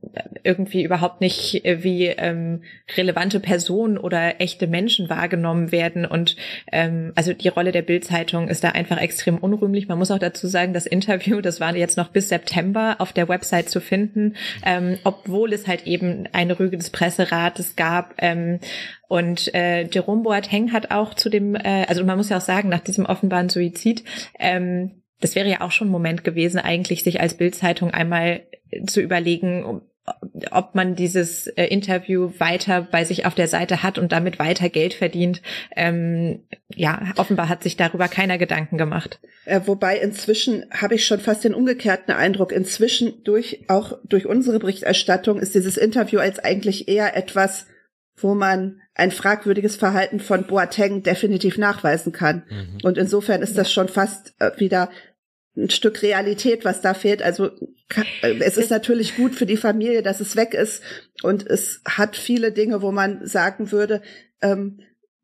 irgendwie 0.44 0.84
überhaupt 0.84 1.22
nicht 1.22 1.66
äh, 1.66 1.84
wie 1.84 2.06
ähm, 2.06 2.64
relevante 2.96 3.40
Personen 3.40 3.98
oder 3.98 4.40
echte 4.42 4.68
Menschen 4.68 5.10
wahrgenommen 5.10 5.72
werden. 5.72 6.06
Und 6.06 6.36
ähm, 6.72 7.14
also 7.16 7.34
die 7.34 7.48
Rolle 7.48 7.72
der 7.72 7.82
Bildzeitung 7.82 8.48
ist 8.48 8.64
da 8.64 8.70
einfach 8.70 9.00
extrem 9.00 9.38
unrühmlich. 9.38 9.88
Man 9.88 9.98
muss 9.98 10.12
auch 10.12 10.20
dazu 10.20 10.48
sagen, 10.48 10.74
das 10.74 10.86
Interview, 10.86 11.42
das 11.42 11.60
war 11.60 11.76
jetzt 11.76 11.98
noch 11.98 12.10
bis 12.10 12.30
September 12.30 12.96
auf 13.00 13.14
der 13.14 13.30
Website 13.30 13.70
zu 13.70 13.82
finden, 13.82 14.36
ähm, 14.66 14.98
obwohl 15.04 15.54
es 15.54 15.68
halt 15.68 15.86
eben 15.86 16.28
eine 16.34 16.60
Rüge 16.60 16.78
des 16.78 16.90
Presserates 16.90 17.76
gab, 17.76 18.16
ähm, 18.20 18.60
und 19.08 19.54
äh, 19.54 19.84
Jerome 19.84 20.24
Boateng 20.24 20.74
hat 20.74 20.92
auch 20.92 21.14
zu 21.14 21.30
dem, 21.30 21.56
äh, 21.56 21.86
also 21.88 22.04
man 22.04 22.18
muss 22.18 22.30
ja 22.30 22.38
auch 22.38 22.42
sagen, 22.42 22.70
nach 22.70 22.82
diesem 22.82 23.06
offenbaren 23.06 23.50
Suizid, 23.50 24.04
ähm, 24.40 25.02
das 25.20 25.36
wäre 25.36 25.50
ja 25.50 25.62
auch 25.62 25.72
schon 25.72 25.88
ein 25.88 25.92
Moment 25.92 26.24
gewesen, 26.24 26.60
eigentlich 26.60 27.04
sich 27.04 27.22
als 27.22 27.36
Bildzeitung 27.36 27.92
einmal 27.92 28.42
zu 28.86 29.02
überlegen, 29.02 29.82
ob 30.52 30.74
man 30.74 30.96
dieses 30.96 31.48
äh, 31.48 31.66
Interview 31.66 32.32
weiter 32.38 32.88
bei 32.90 33.04
sich 33.04 33.26
auf 33.26 33.36
der 33.36 33.48
Seite 33.48 33.84
hat 33.84 33.98
und 33.98 34.14
damit 34.14 34.40
weiter 34.40 34.70
Geld 34.70 34.94
verdient. 34.94 35.42
Ähm, 35.76 36.44
ja, 36.74 37.12
offenbar 37.18 37.50
hat 37.50 37.62
sich 37.62 37.76
darüber 37.76 38.08
keiner 38.08 38.38
Gedanken 38.38 38.78
gemacht. 38.78 39.20
Äh, 39.46 39.62
wobei 39.66 39.98
inzwischen 39.98 40.66
habe 40.72 40.96
ich 40.96 41.06
schon 41.06 41.20
fast 41.20 41.44
den 41.44 41.54
umgekehrten 41.54 42.14
Eindruck. 42.14 42.54
Inzwischen 42.54 43.24
durch 43.26 43.66
auch 43.68 43.98
durch 44.06 44.26
unsere 44.26 44.60
Berichterstattung 44.60 45.40
ist 45.40 45.56
dieses 45.56 45.76
Interview 45.76 46.20
als 46.20 46.40
eigentlich 46.40 46.88
eher 46.88 47.18
etwas 47.18 47.68
wo 48.18 48.34
man 48.34 48.82
ein 48.96 49.12
fragwürdiges 49.12 49.76
Verhalten 49.76 50.20
von 50.20 50.46
Boateng 50.46 51.04
definitiv 51.04 51.58
nachweisen 51.58 52.12
kann. 52.12 52.44
Mhm. 52.50 52.78
Und 52.84 52.98
insofern 52.98 53.42
ist 53.42 53.58
das 53.58 53.72
schon 53.72 53.88
fast 53.88 54.34
äh, 54.40 54.52
wieder 54.58 54.90
ein 55.56 55.70
Stück 55.70 56.02
Realität, 56.02 56.66
was 56.66 56.82
da 56.82 56.94
fehlt. 56.94 57.22
Also 57.22 57.52
äh, 58.22 58.40
es 58.40 58.58
ist 58.58 58.72
natürlich 58.72 59.16
gut 59.16 59.36
für 59.36 59.46
die 59.46 59.58
Familie, 59.58 60.02
dass 60.02 60.20
es 60.20 60.36
weg 60.36 60.54
ist. 60.54 60.82
Und 61.22 61.46
es 61.46 61.82
hat 61.86 62.16
viele 62.16 62.52
Dinge, 62.52 62.82
wo 62.82 62.92
man 62.92 63.26
sagen 63.26 63.72
würde, 63.72 64.02
ähm, 64.42 64.82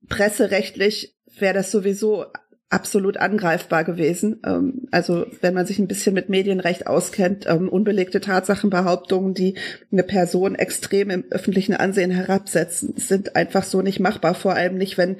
presserechtlich 0.07 1.15
wäre 1.39 1.53
das 1.53 1.71
sowieso 1.71 2.25
absolut 2.73 3.17
angreifbar 3.17 3.83
gewesen. 3.83 4.41
Ähm, 4.45 4.87
also 4.91 5.27
wenn 5.41 5.53
man 5.53 5.65
sich 5.65 5.79
ein 5.79 5.87
bisschen 5.87 6.15
mit 6.15 6.27
Medienrecht 6.27 6.87
auskennt, 6.87 7.45
ähm, 7.47 7.69
unbelegte 7.69 8.19
Tatsachenbehauptungen, 8.19 9.33
die 9.33 9.55
eine 9.91 10.03
Person 10.03 10.55
extrem 10.55 11.09
im 11.11 11.25
öffentlichen 11.29 11.75
Ansehen 11.75 12.11
herabsetzen, 12.11 12.95
sind 12.97 13.35
einfach 13.35 13.63
so 13.63 13.81
nicht 13.81 13.99
machbar. 13.99 14.33
Vor 14.33 14.55
allem 14.55 14.77
nicht, 14.77 14.97
wenn 14.97 15.17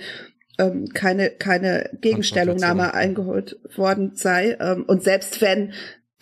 ähm, 0.57 0.89
keine, 0.93 1.29
keine 1.29 1.89
Gegenstellungnahme 2.01 2.93
eingeholt 2.93 3.59
worden 3.75 4.13
sei. 4.15 4.57
Ähm, 4.59 4.83
und 4.87 5.03
selbst 5.03 5.41
wenn, 5.41 5.73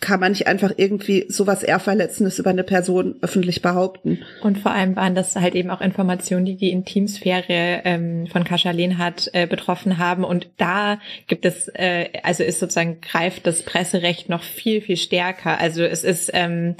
kann 0.02 0.20
man 0.20 0.32
nicht 0.32 0.48
einfach 0.48 0.72
irgendwie 0.76 1.24
sowas 1.28 1.62
Ehrverletzendes 1.62 2.38
über 2.40 2.50
eine 2.50 2.64
Person 2.64 3.14
öffentlich 3.22 3.62
behaupten. 3.62 4.18
Und 4.42 4.58
vor 4.58 4.72
allem 4.72 4.96
waren 4.96 5.14
das 5.14 5.36
halt 5.36 5.54
eben 5.54 5.70
auch 5.70 5.80
Informationen, 5.80 6.44
die 6.44 6.56
die 6.56 6.72
Intimsphäre 6.72 7.82
ähm, 7.84 8.26
von 8.26 8.42
Kascha 8.42 8.72
Lehnhardt 8.72 9.30
äh, 9.32 9.46
betroffen 9.46 9.98
haben. 9.98 10.24
Und 10.24 10.50
da 10.56 10.98
gibt 11.28 11.46
es, 11.46 11.68
äh, 11.68 12.08
also 12.24 12.42
ist 12.42 12.58
sozusagen, 12.58 13.00
greift 13.00 13.46
das 13.46 13.62
Presserecht 13.62 14.28
noch 14.28 14.42
viel, 14.42 14.80
viel 14.80 14.96
stärker. 14.96 15.58
Also 15.58 15.84
es 15.84 16.02
ist, 16.02 16.30
ähm, 16.34 16.74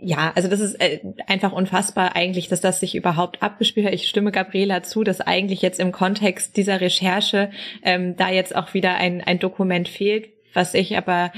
ja, 0.00 0.32
also 0.34 0.48
das 0.48 0.60
ist 0.60 0.80
äh, 0.80 1.00
einfach 1.26 1.52
unfassbar 1.52 2.16
eigentlich, 2.16 2.48
dass 2.48 2.62
das 2.62 2.80
sich 2.80 2.94
überhaupt 2.94 3.42
abgespielt 3.42 3.86
hat. 3.86 3.94
Ich 3.94 4.08
stimme 4.08 4.32
Gabriela 4.32 4.82
zu, 4.82 5.04
dass 5.04 5.20
eigentlich 5.20 5.60
jetzt 5.60 5.78
im 5.78 5.92
Kontext 5.92 6.56
dieser 6.56 6.80
Recherche 6.80 7.50
ähm, 7.82 8.16
da 8.16 8.30
jetzt 8.30 8.56
auch 8.56 8.72
wieder 8.72 8.94
ein, 8.94 9.20
ein 9.20 9.38
Dokument 9.38 9.88
fehlt. 9.88 10.30
Was 10.54 10.72
ich 10.74 10.96
aber 10.96 11.32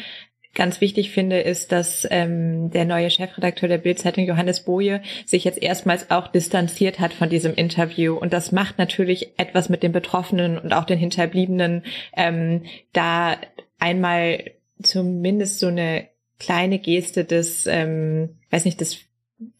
ganz 0.57 0.81
wichtig 0.81 1.11
finde, 1.13 1.41
ist, 1.41 1.71
dass 1.71 2.07
ähm, 2.11 2.71
der 2.71 2.85
neue 2.85 3.11
Chefredakteur 3.11 3.69
der 3.69 3.79
Bildzeitung 3.79 4.25
Johannes 4.25 4.65
Boje 4.65 5.03
sich 5.25 5.45
jetzt 5.45 5.63
erstmals 5.63 6.11
auch 6.11 6.27
distanziert 6.27 6.99
hat 6.99 7.13
von 7.13 7.29
diesem 7.29 7.55
Interview. 7.55 8.17
Und 8.17 8.33
das 8.33 8.51
macht 8.51 8.79
natürlich 8.79 9.39
etwas 9.39 9.69
mit 9.69 9.85
den 9.85 9.93
Betroffenen 9.93 10.59
und 10.59 10.73
auch 10.73 10.85
den 10.85 10.99
Hinterbliebenen, 10.99 11.85
ähm, 12.17 12.65
da 12.93 13.37
einmal 13.79 14.43
zumindest 14.83 15.61
so 15.61 15.69
eine 15.69 16.09
kleine 16.39 16.79
Geste 16.79 17.25
des, 17.25 17.67
ähm, 17.67 18.37
weiß 18.51 18.65
nicht, 18.65 18.81
des 18.81 18.99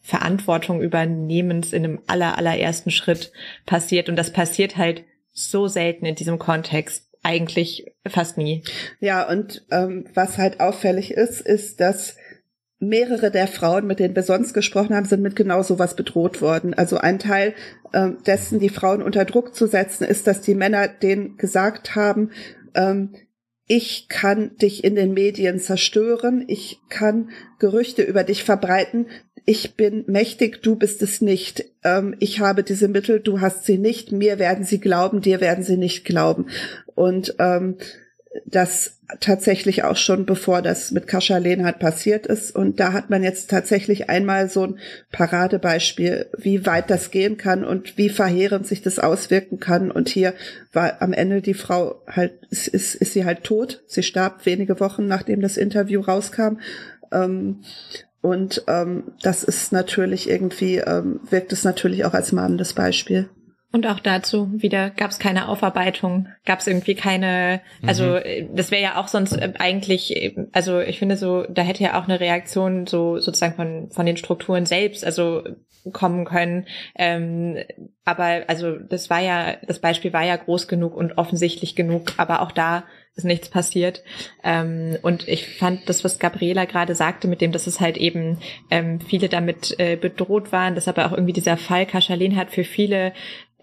Verantwortung 0.01 0.81
übernehmens 0.81 1.73
in 1.73 1.83
einem 1.83 1.99
aller, 2.07 2.37
allerersten 2.37 2.91
Schritt 2.91 3.31
passiert. 3.65 4.09
Und 4.09 4.15
das 4.15 4.33
passiert 4.33 4.77
halt 4.77 5.03
so 5.31 5.67
selten 5.67 6.05
in 6.05 6.15
diesem 6.15 6.39
Kontext. 6.39 7.05
Eigentlich 7.21 7.85
fast 8.09 8.37
nie. 8.37 8.63
Ja, 8.99 9.27
und 9.27 9.65
ähm, 9.71 10.05
was 10.13 10.37
halt 10.37 10.59
auffällig 10.59 11.11
ist, 11.11 11.41
ist, 11.41 11.79
dass 11.79 12.15
mehrere 12.79 13.31
der 13.31 13.47
Frauen, 13.47 13.87
mit 13.87 13.99
denen 13.99 14.15
wir 14.15 14.23
sonst 14.23 14.53
gesprochen 14.53 14.95
haben, 14.95 15.05
sind 15.05 15.21
mit 15.21 15.35
genau 15.35 15.63
sowas 15.63 15.95
bedroht 15.95 16.41
worden. 16.41 16.73
Also 16.73 16.97
ein 16.97 17.19
Teil 17.19 17.53
ähm, 17.93 18.17
dessen, 18.25 18.59
die 18.59 18.69
Frauen 18.69 19.01
unter 19.01 19.25
Druck 19.25 19.55
zu 19.55 19.65
setzen, 19.65 20.03
ist, 20.03 20.27
dass 20.27 20.41
die 20.41 20.55
Männer 20.55 20.87
denen 20.87 21.37
gesagt 21.37 21.95
haben, 21.95 22.31
ähm, 22.75 23.13
ich 23.67 24.07
kann 24.07 24.55
dich 24.57 24.83
in 24.83 24.95
den 24.95 25.13
Medien 25.13 25.59
zerstören, 25.59 26.45
ich 26.47 26.79
kann 26.89 27.29
Gerüchte 27.59 28.01
über 28.01 28.23
dich 28.23 28.43
verbreiten, 28.43 29.07
ich 29.45 29.75
bin 29.75 30.03
mächtig, 30.07 30.61
du 30.61 30.75
bist 30.75 31.01
es 31.01 31.21
nicht, 31.21 31.65
ähm, 31.83 32.15
ich 32.19 32.39
habe 32.39 32.63
diese 32.63 32.87
Mittel, 32.87 33.19
du 33.19 33.39
hast 33.39 33.65
sie 33.65 33.77
nicht, 33.77 34.11
mir 34.11 34.39
werden 34.39 34.65
sie 34.65 34.79
glauben, 34.79 35.21
dir 35.21 35.39
werden 35.39 35.63
sie 35.63 35.77
nicht 35.77 36.05
glauben. 36.05 36.47
Und 36.95 37.35
ähm, 37.39 37.77
das 38.45 38.99
tatsächlich 39.19 39.83
auch 39.83 39.95
schon 39.95 40.25
bevor 40.25 40.61
das 40.61 40.91
mit 40.91 41.07
Kascha 41.07 41.37
Lehnhardt 41.37 41.79
passiert 41.79 42.27
ist. 42.27 42.55
Und 42.55 42.79
da 42.79 42.93
hat 42.93 43.09
man 43.09 43.23
jetzt 43.23 43.49
tatsächlich 43.49 44.09
einmal 44.09 44.49
so 44.49 44.63
ein 44.63 44.79
Paradebeispiel, 45.11 46.27
wie 46.37 46.65
weit 46.65 46.89
das 46.89 47.11
gehen 47.11 47.37
kann 47.37 47.63
und 47.63 47.97
wie 47.97 48.09
verheerend 48.09 48.67
sich 48.67 48.81
das 48.81 48.99
auswirken 48.99 49.59
kann. 49.59 49.91
Und 49.91 50.09
hier 50.09 50.33
war 50.73 51.01
am 51.01 51.13
Ende 51.13 51.41
die 51.41 51.53
Frau 51.53 52.01
halt, 52.07 52.33
ist, 52.49 52.67
ist, 52.67 52.95
ist 52.95 53.13
sie 53.13 53.25
halt 53.25 53.43
tot. 53.43 53.83
Sie 53.87 54.03
starb 54.03 54.45
wenige 54.45 54.79
Wochen, 54.79 55.07
nachdem 55.07 55.41
das 55.41 55.57
Interview 55.57 56.01
rauskam. 56.01 56.59
Ähm, 57.11 57.61
und 58.21 58.63
ähm, 58.67 59.13
das 59.21 59.43
ist 59.43 59.71
natürlich 59.71 60.29
irgendwie, 60.29 60.77
ähm, 60.77 61.21
wirkt 61.29 61.53
es 61.53 61.63
natürlich 61.63 62.03
auch 62.03 62.13
als 62.13 62.33
mahnendes 62.33 62.73
Beispiel. 62.73 63.29
Und 63.77 63.85
auch 63.85 63.99
dazu 63.99 64.49
wieder 64.55 64.89
gab 64.89 65.11
es 65.11 65.19
keine 65.19 65.47
Aufarbeitung, 65.47 66.29
gab 66.45 66.61
es 66.61 66.65
irgendwie 66.65 66.95
keine, 66.95 67.61
also 67.85 68.05
mhm. 68.05 68.21
Äh, 68.23 68.47
das 68.51 68.71
wäre 68.71 68.81
ja 68.81 68.99
auch 68.99 69.07
sonst 69.07 69.33
äh, 69.33 69.53
eigentlich, 69.59 70.35
also 70.51 70.79
ich 70.79 70.97
finde 70.97 71.15
so, 71.15 71.43
da 71.43 71.61
hätte 71.61 71.83
ja 71.83 72.01
auch 72.01 72.05
eine 72.05 72.19
Reaktion 72.19 72.87
so 72.87 73.19
sozusagen 73.19 73.53
von 73.53 73.91
von 73.91 74.07
den 74.07 74.17
Strukturen 74.17 74.65
selbst, 74.65 75.05
also 75.05 75.43
kommen 75.93 76.25
können. 76.25 76.65
Ähm, 76.95 77.57
aber 78.03 78.45
also 78.47 78.77
das 78.77 79.11
war 79.11 79.19
ja, 79.19 79.57
das 79.67 79.77
Beispiel 79.77 80.11
war 80.11 80.25
ja 80.25 80.37
groß 80.37 80.67
genug 80.67 80.95
und 80.95 81.19
offensichtlich 81.19 81.75
genug, 81.75 82.13
aber 82.17 82.41
auch 82.41 82.51
da 82.51 82.83
ist 83.17 83.25
nichts 83.25 83.49
passiert. 83.49 84.03
Ähm, 84.43 84.97
und 85.01 85.27
ich 85.27 85.57
fand 85.57 85.89
das, 85.89 86.03
was 86.03 86.19
Gabriela 86.19 86.65
gerade 86.65 86.93
sagte, 86.93 87.27
mit 87.27 87.41
dem, 87.41 87.51
dass 87.51 87.67
es 87.67 87.79
halt 87.79 87.97
eben 87.97 88.37
ähm, 88.69 89.01
viele 89.01 89.27
damit 89.27 89.75
äh, 89.79 89.95
bedroht 89.95 90.51
waren, 90.51 90.75
dass 90.75 90.87
aber 90.87 91.07
auch 91.07 91.11
irgendwie 91.11 91.33
dieser 91.33 91.57
Fall 91.57 91.85
Kaschalin 91.87 92.35
hat 92.35 92.51
für 92.51 92.63
viele 92.63 93.13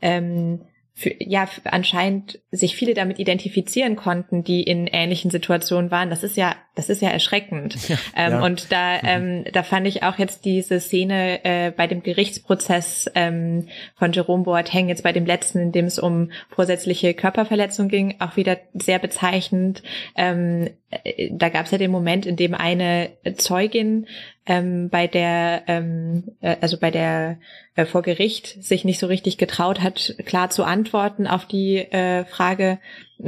ähm, 0.01 0.61
für, 0.97 1.13
ja 1.19 1.49
anscheinend 1.65 2.39
sich 2.53 2.77
viele 2.77 2.95
damit 2.95 3.19
identifizieren 3.19 3.97
konnten, 3.97 4.45
die 4.45 4.63
in 4.63 4.87
ähnlichen 4.87 5.29
Situationen 5.29 5.91
waren. 5.91 6.09
Das 6.09 6.23
ist 6.23 6.37
ja, 6.37 6.55
das 6.77 6.89
ist 6.89 7.03
ja 7.03 7.11
erschreckend. 7.11 7.77
Ja, 7.89 7.99
ähm, 8.17 8.33
ja. 8.33 8.45
Und 8.45 8.73
da, 8.73 8.95
mhm. 8.95 9.01
ähm, 9.05 9.45
da 9.53 9.63
fand 9.63 9.87
ich 9.87 10.03
auch 10.05 10.19
jetzt 10.19 10.45
diese 10.45 10.81
Szene 10.81 11.45
äh, 11.45 11.71
bei 11.71 11.87
dem 11.87 12.03
Gerichtsprozess 12.03 13.11
ähm, 13.15 13.69
von 13.97 14.13
Jerome 14.13 14.45
Boateng 14.45 14.89
jetzt 14.89 15.03
bei 15.03 15.13
dem 15.13 15.27
letzten, 15.27 15.59
in 15.59 15.73
dem 15.73 15.87
es 15.87 15.99
um 15.99 16.31
vorsätzliche 16.49 17.15
Körperverletzung 17.15 17.89
ging, 17.89 18.17
auch 18.21 18.37
wieder 18.37 18.59
sehr 18.73 18.99
bezeichnend. 18.99 19.83
Ähm, 20.17 20.71
äh, 20.91 21.31
da 21.33 21.49
gab 21.51 21.67
es 21.67 21.73
ja 21.73 21.79
den 21.79 21.91
Moment, 21.91 22.25
in 22.27 22.37
dem 22.37 22.55
eine 22.55 23.11
Zeugin 23.37 24.07
ähm, 24.47 24.91
bei 24.91 25.07
der, 25.07 25.63
ähm, 25.69 26.25
äh, 26.41 26.57
also 26.61 26.79
bei 26.79 26.91
der 26.91 27.39
äh, 27.77 27.87
vor 27.87 28.03
Gericht 28.03 28.63
sich 28.63 28.85
nicht 28.85 28.99
so 28.99 29.07
richtig 29.07 29.39
getraut 29.39 29.81
hat, 29.81 30.17
klar 30.27 30.51
zu 30.51 30.65
antworten 30.65 31.27
auf 31.27 31.47
die 31.47 31.79
äh, 31.79 32.25
Frage, 32.25 32.79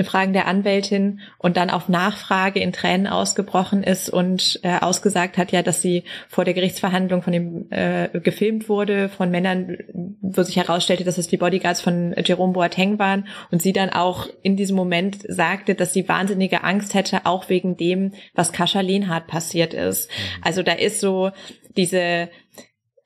Fragen 0.05 0.33
der 0.33 0.47
Anwältin 0.47 1.21
und 1.39 1.57
dann 1.57 1.71
auf 1.71 1.89
Nachfrage 1.89 2.61
in 2.61 2.73
Tränen 2.73 3.07
ausgebrochen 3.07 3.83
ist 3.83 4.11
und 4.11 4.59
äh, 4.63 4.79
ausgesagt 4.81 5.39
hat 5.39 5.53
ja, 5.53 5.63
dass 5.63 5.81
sie 5.81 6.05
vor 6.29 6.45
der 6.45 6.55
Gerichtsverhandlung 6.55 7.23
von 7.23 7.33
dem 7.33 7.71
äh, 7.71 8.09
gefilmt 8.21 8.69
wurde 8.69 9.09
von 9.09 9.31
Männern, 9.31 9.77
wo 10.21 10.43
sich 10.43 10.57
herausstellte, 10.57 11.05
dass 11.05 11.19
es 11.19 11.29
die 11.29 11.37
Bodyguards 11.37 11.81
von 11.81 12.15
Jerome 12.25 12.53
Boateng 12.53 12.99
waren 12.99 13.29
und 13.51 13.63
sie 13.63 13.73
dann 13.73 13.91
auch 13.91 14.27
in 14.43 14.57
diesem 14.57 14.77
Moment 14.77 15.19
sagte, 15.29 15.75
dass 15.75 15.93
sie 15.93 16.09
wahnsinnige 16.09 16.65
Angst 16.65 16.95
hätte, 16.95 17.25
auch 17.25 17.49
wegen 17.49 17.77
dem, 17.77 18.13
was 18.35 18.53
Kascha 18.53 18.81
Lehnhardt 18.81 19.29
passiert 19.29 19.73
ist. 19.73 20.11
Mhm. 20.11 20.43
Also 20.43 20.63
da 20.63 20.73
ist 20.73 21.01
so 21.01 21.31
diese, 21.77 22.29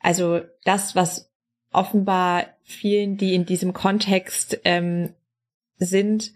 also 0.01 0.41
das, 0.65 0.97
was 0.97 1.31
offenbar 1.73 2.47
vielen, 2.63 3.17
die 3.17 3.35
in 3.35 3.45
diesem 3.45 3.73
Kontext 3.73 4.61
ähm, 4.65 5.15
sind, 5.79 6.33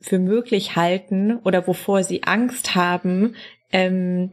für 0.00 0.18
möglich 0.18 0.76
halten 0.76 1.38
oder 1.38 1.66
wovor 1.66 2.02
sie 2.04 2.22
Angst 2.24 2.74
haben, 2.74 3.34
ähm, 3.72 4.32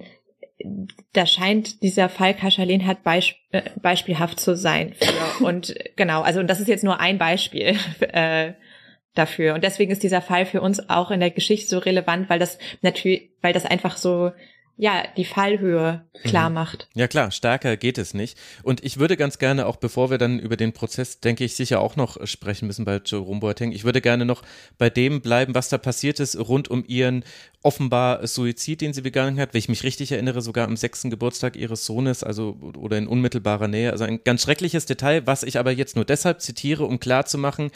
da 1.14 1.26
scheint 1.26 1.84
dieser 1.84 2.10
Fall 2.10 2.34
Kaschalin 2.34 2.88
hat 2.88 3.04
beisp 3.04 3.36
äh, 3.52 3.62
beispielhaft 3.82 4.40
zu 4.40 4.56
sein 4.56 4.94
für. 4.94 5.44
Und 5.46 5.76
genau, 5.96 6.22
also 6.22 6.40
und 6.40 6.48
das 6.48 6.60
ist 6.60 6.68
jetzt 6.68 6.84
nur 6.84 7.00
ein 7.00 7.18
Beispiel 7.18 7.78
äh, 8.00 8.54
dafür. 9.14 9.54
Und 9.54 9.64
deswegen 9.64 9.92
ist 9.92 10.04
dieser 10.04 10.22
Fall 10.22 10.46
für 10.46 10.62
uns 10.62 10.90
auch 10.90 11.12
in 11.12 11.20
der 11.20 11.32
Geschichte 11.32 11.68
so 11.70 11.80
relevant, 11.80 12.30
weil 12.30 12.40
das 12.40 12.58
natürlich, 12.82 13.32
weil 13.42 13.54
das 13.54 13.66
einfach 13.66 13.98
so 13.98 14.32
ja, 14.80 15.04
die 15.18 15.26
Fallhöhe 15.26 16.06
klar 16.24 16.50
mhm. 16.50 16.56
macht. 16.56 16.88
Ja 16.94 17.08
klar, 17.08 17.32
stärker 17.32 17.78
geht 17.78 17.98
es 17.98 18.14
nicht. 18.14 18.38
Und 18.62 18.84
ich 18.84 19.00
würde 19.00 19.18
ganz 19.18 19.40
gerne, 19.40 19.66
auch 19.66 19.78
bevor 19.78 20.12
wir 20.12 20.20
dann 20.20 20.38
über 20.38 20.56
den 20.56 20.72
Prozess, 20.72 21.20
denke 21.20 21.44
ich, 21.44 21.56
sicher 21.56 21.82
auch 21.82 21.96
noch 21.96 22.26
sprechen 22.28 22.68
müssen 22.68 22.86
bei 22.86 23.02
Jerome 23.04 23.40
Boateng, 23.40 23.72
ich 23.72 23.86
würde 23.86 24.02
gerne 24.02 24.24
noch 24.24 24.44
bei 24.78 24.92
dem 24.92 25.22
bleiben, 25.22 25.56
was 25.56 25.70
da 25.70 25.80
passiert 25.80 26.20
ist 26.20 26.38
rund 26.38 26.68
um 26.68 26.84
ihren 26.88 27.26
offenbar 27.64 28.26
Suizid, 28.28 28.82
den 28.82 28.94
sie 28.94 29.02
begangen 29.02 29.40
hat, 29.40 29.54
wenn 29.54 29.60
ich 29.60 29.68
mich 29.70 29.84
richtig 29.84 30.12
erinnere, 30.12 30.42
sogar 30.42 30.68
am 30.68 30.78
sechsten 30.78 31.10
Geburtstag 31.10 31.56
ihres 31.56 31.86
Sohnes, 31.86 32.24
also 32.24 32.56
oder 32.78 33.00
in 33.00 33.08
unmittelbarer 33.08 33.68
Nähe. 33.68 33.92
Also 33.92 34.04
ein 34.04 34.24
ganz 34.24 34.44
schreckliches 34.44 34.86
Detail, 34.86 35.26
was 35.26 35.42
ich 35.42 35.58
aber 35.58 35.72
jetzt 35.72 35.96
nur 35.96 36.06
deshalb 36.06 36.42
zitiere, 36.42 36.86
um 36.86 37.00
klarzumachen, 37.00 37.72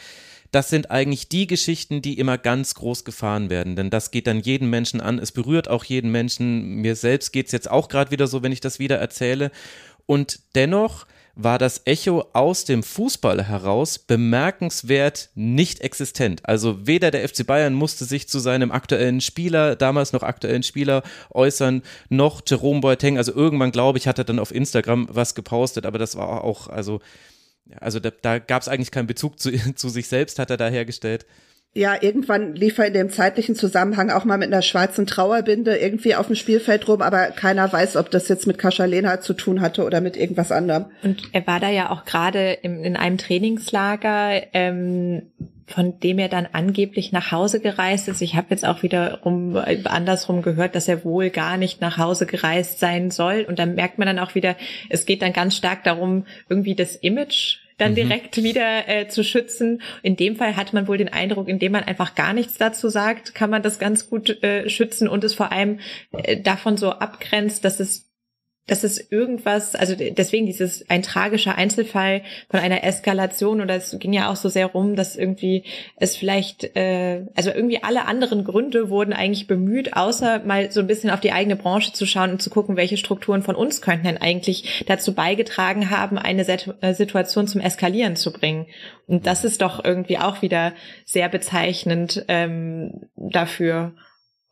das 0.52 0.68
sind 0.68 0.90
eigentlich 0.90 1.28
die 1.28 1.46
Geschichten, 1.46 2.02
die 2.02 2.18
immer 2.18 2.38
ganz 2.38 2.74
groß 2.74 3.04
gefahren 3.04 3.50
werden. 3.50 3.74
Denn 3.74 3.90
das 3.90 4.10
geht 4.10 4.26
dann 4.26 4.40
jeden 4.40 4.68
Menschen 4.68 5.00
an. 5.00 5.18
Es 5.18 5.32
berührt 5.32 5.68
auch 5.68 5.82
jeden 5.82 6.12
Menschen. 6.12 6.76
Mir 6.76 6.94
selbst 6.94 7.32
geht 7.32 7.46
es 7.46 7.52
jetzt 7.52 7.70
auch 7.70 7.88
gerade 7.88 8.10
wieder 8.10 8.26
so, 8.26 8.42
wenn 8.42 8.52
ich 8.52 8.60
das 8.60 8.78
wieder 8.78 8.98
erzähle. 8.98 9.50
Und 10.06 10.40
dennoch 10.54 11.06
war 11.34 11.58
das 11.58 11.82
Echo 11.86 12.28
aus 12.34 12.66
dem 12.66 12.82
Fußball 12.82 13.44
heraus 13.44 13.98
bemerkenswert 13.98 15.30
nicht 15.34 15.80
existent. 15.80 16.42
Also 16.44 16.86
weder 16.86 17.10
der 17.10 17.26
FC 17.26 17.46
Bayern 17.46 17.72
musste 17.72 18.04
sich 18.04 18.28
zu 18.28 18.38
seinem 18.38 18.70
aktuellen 18.70 19.22
Spieler, 19.22 19.74
damals 19.74 20.12
noch 20.12 20.22
aktuellen 20.22 20.62
Spieler 20.62 21.02
äußern, 21.30 21.82
noch 22.10 22.42
Jerome 22.46 22.80
Boateng. 22.80 23.16
Also 23.16 23.32
irgendwann, 23.32 23.72
glaube 23.72 23.96
ich, 23.96 24.06
hat 24.06 24.18
er 24.18 24.24
dann 24.24 24.38
auf 24.38 24.54
Instagram 24.54 25.08
was 25.10 25.34
gepostet, 25.34 25.86
aber 25.86 25.98
das 25.98 26.16
war 26.16 26.44
auch, 26.44 26.68
also 26.68 27.00
also 27.80 28.00
da, 28.00 28.10
da 28.10 28.38
gab 28.38 28.62
es 28.62 28.68
eigentlich 28.68 28.90
keinen 28.90 29.06
Bezug 29.06 29.38
zu, 29.38 29.50
zu 29.74 29.88
sich 29.88 30.08
selbst, 30.08 30.38
hat 30.38 30.50
er 30.50 30.56
da 30.56 30.68
hergestellt. 30.68 31.26
Ja, 31.74 31.96
irgendwann 32.00 32.54
lief 32.54 32.78
er 32.78 32.86
in 32.86 32.92
dem 32.92 33.10
zeitlichen 33.10 33.54
Zusammenhang 33.54 34.10
auch 34.10 34.24
mal 34.24 34.36
mit 34.36 34.52
einer 34.52 34.60
schwarzen 34.60 35.06
Trauerbinde 35.06 35.76
irgendwie 35.76 36.14
auf 36.14 36.26
dem 36.26 36.36
Spielfeld 36.36 36.86
rum, 36.86 37.00
aber 37.00 37.28
keiner 37.28 37.72
weiß, 37.72 37.96
ob 37.96 38.10
das 38.10 38.28
jetzt 38.28 38.46
mit 38.46 38.58
Kaschalena 38.58 39.20
zu 39.20 39.32
tun 39.32 39.62
hatte 39.62 39.84
oder 39.84 40.02
mit 40.02 40.16
irgendwas 40.18 40.52
anderem. 40.52 40.86
Und 41.02 41.22
er 41.32 41.46
war 41.46 41.60
da 41.60 41.70
ja 41.70 41.90
auch 41.90 42.04
gerade 42.04 42.52
in 42.52 42.96
einem 42.96 43.16
Trainingslager, 43.16 44.42
ähm, 44.52 45.22
von 45.66 45.98
dem 46.00 46.18
er 46.18 46.28
dann 46.28 46.48
angeblich 46.52 47.12
nach 47.12 47.32
Hause 47.32 47.60
gereist 47.60 48.08
ist. 48.08 48.20
Ich 48.20 48.34
habe 48.34 48.48
jetzt 48.50 48.66
auch 48.66 48.82
wiederum 48.82 49.56
andersrum 49.84 50.42
gehört, 50.42 50.74
dass 50.74 50.88
er 50.88 51.04
wohl 51.04 51.30
gar 51.30 51.56
nicht 51.56 51.80
nach 51.80 51.96
Hause 51.96 52.26
gereist 52.26 52.80
sein 52.80 53.10
soll. 53.10 53.46
Und 53.48 53.58
dann 53.58 53.74
merkt 53.74 53.98
man 53.98 54.06
dann 54.06 54.18
auch 54.18 54.34
wieder, 54.34 54.56
es 54.90 55.06
geht 55.06 55.22
dann 55.22 55.32
ganz 55.32 55.56
stark 55.56 55.84
darum, 55.84 56.26
irgendwie 56.50 56.74
das 56.74 56.96
Image 56.96 57.58
dann 57.82 57.92
mhm. 57.92 57.96
direkt 57.96 58.42
wieder 58.42 58.88
äh, 58.88 59.08
zu 59.08 59.24
schützen. 59.24 59.82
In 60.02 60.16
dem 60.16 60.36
Fall 60.36 60.56
hat 60.56 60.72
man 60.72 60.88
wohl 60.88 60.98
den 60.98 61.12
Eindruck, 61.12 61.48
indem 61.48 61.72
man 61.72 61.84
einfach 61.84 62.14
gar 62.14 62.32
nichts 62.32 62.56
dazu 62.56 62.88
sagt, 62.88 63.34
kann 63.34 63.50
man 63.50 63.62
das 63.62 63.78
ganz 63.78 64.08
gut 64.08 64.42
äh, 64.42 64.68
schützen 64.68 65.08
und 65.08 65.24
es 65.24 65.34
vor 65.34 65.52
allem 65.52 65.80
äh, 66.12 66.40
davon 66.40 66.76
so 66.76 66.90
abgrenzt, 66.90 67.64
dass 67.64 67.80
es 67.80 68.11
dass 68.68 68.84
es 68.84 69.10
irgendwas, 69.10 69.74
also 69.74 69.94
deswegen 69.96 70.46
dieses 70.46 70.88
ein 70.88 71.02
tragischer 71.02 71.56
Einzelfall 71.56 72.22
von 72.48 72.60
einer 72.60 72.84
Eskalation 72.84 73.60
oder 73.60 73.74
es 73.74 73.96
ging 73.98 74.12
ja 74.12 74.30
auch 74.30 74.36
so 74.36 74.48
sehr 74.48 74.66
rum, 74.66 74.94
dass 74.94 75.16
irgendwie 75.16 75.64
es 75.96 76.16
vielleicht, 76.16 76.76
äh, 76.76 77.26
also 77.34 77.50
irgendwie 77.50 77.82
alle 77.82 78.06
anderen 78.06 78.44
Gründe 78.44 78.88
wurden 78.88 79.12
eigentlich 79.12 79.48
bemüht, 79.48 79.96
außer 79.96 80.44
mal 80.44 80.70
so 80.70 80.78
ein 80.78 80.86
bisschen 80.86 81.10
auf 81.10 81.18
die 81.18 81.32
eigene 81.32 81.56
Branche 81.56 81.92
zu 81.92 82.06
schauen 82.06 82.30
und 82.30 82.42
zu 82.42 82.50
gucken, 82.50 82.76
welche 82.76 82.96
Strukturen 82.96 83.42
von 83.42 83.56
uns 83.56 83.82
könnten 83.82 84.04
denn 84.04 84.18
eigentlich 84.18 84.84
dazu 84.86 85.12
beigetragen 85.12 85.90
haben, 85.90 86.16
eine 86.16 86.46
äh, 86.46 86.94
Situation 86.94 87.48
zum 87.48 87.60
Eskalieren 87.60 88.14
zu 88.14 88.32
bringen. 88.32 88.66
Und 89.08 89.26
das 89.26 89.42
ist 89.42 89.60
doch 89.60 89.84
irgendwie 89.84 90.18
auch 90.18 90.40
wieder 90.40 90.72
sehr 91.04 91.28
bezeichnend 91.28 92.24
ähm, 92.28 93.08
dafür. 93.16 93.94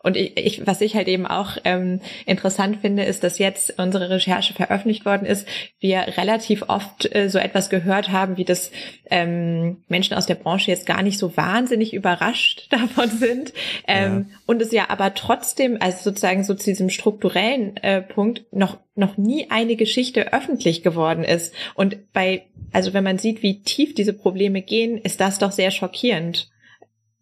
Und 0.02 0.16
ich, 0.16 0.36
ich, 0.36 0.66
was 0.66 0.80
ich 0.80 0.94
halt 0.94 1.08
eben 1.08 1.26
auch 1.26 1.58
ähm, 1.64 2.00
interessant 2.24 2.78
finde, 2.80 3.04
ist, 3.04 3.22
dass 3.22 3.38
jetzt 3.38 3.78
unsere 3.78 4.08
Recherche 4.08 4.54
veröffentlicht 4.54 5.04
worden 5.04 5.26
ist, 5.26 5.46
wir 5.78 6.16
relativ 6.16 6.64
oft 6.68 7.14
äh, 7.14 7.28
so 7.28 7.38
etwas 7.38 7.68
gehört 7.68 8.10
haben, 8.10 8.38
wie 8.38 8.46
das 8.46 8.70
ähm, 9.10 9.82
Menschen 9.88 10.16
aus 10.16 10.24
der 10.24 10.36
Branche 10.36 10.70
jetzt 10.70 10.86
gar 10.86 11.02
nicht 11.02 11.18
so 11.18 11.36
wahnsinnig 11.36 11.92
überrascht 11.92 12.66
davon 12.70 13.10
sind. 13.10 13.52
Ähm, 13.86 14.26
ja. 14.30 14.36
Und 14.46 14.62
es 14.62 14.72
ja 14.72 14.88
aber 14.88 15.12
trotzdem, 15.14 15.76
also 15.80 15.98
sozusagen 16.02 16.44
so 16.44 16.54
zu 16.54 16.70
diesem 16.70 16.88
strukturellen 16.88 17.76
äh, 17.78 18.00
Punkt, 18.00 18.44
noch, 18.52 18.78
noch 18.94 19.18
nie 19.18 19.50
eine 19.50 19.76
Geschichte 19.76 20.32
öffentlich 20.32 20.82
geworden 20.82 21.24
ist. 21.24 21.54
Und 21.74 22.12
bei, 22.14 22.46
also 22.72 22.94
wenn 22.94 23.04
man 23.04 23.18
sieht, 23.18 23.42
wie 23.42 23.62
tief 23.62 23.94
diese 23.94 24.14
Probleme 24.14 24.62
gehen, 24.62 24.96
ist 24.96 25.20
das 25.20 25.38
doch 25.38 25.52
sehr 25.52 25.70
schockierend. 25.70 26.50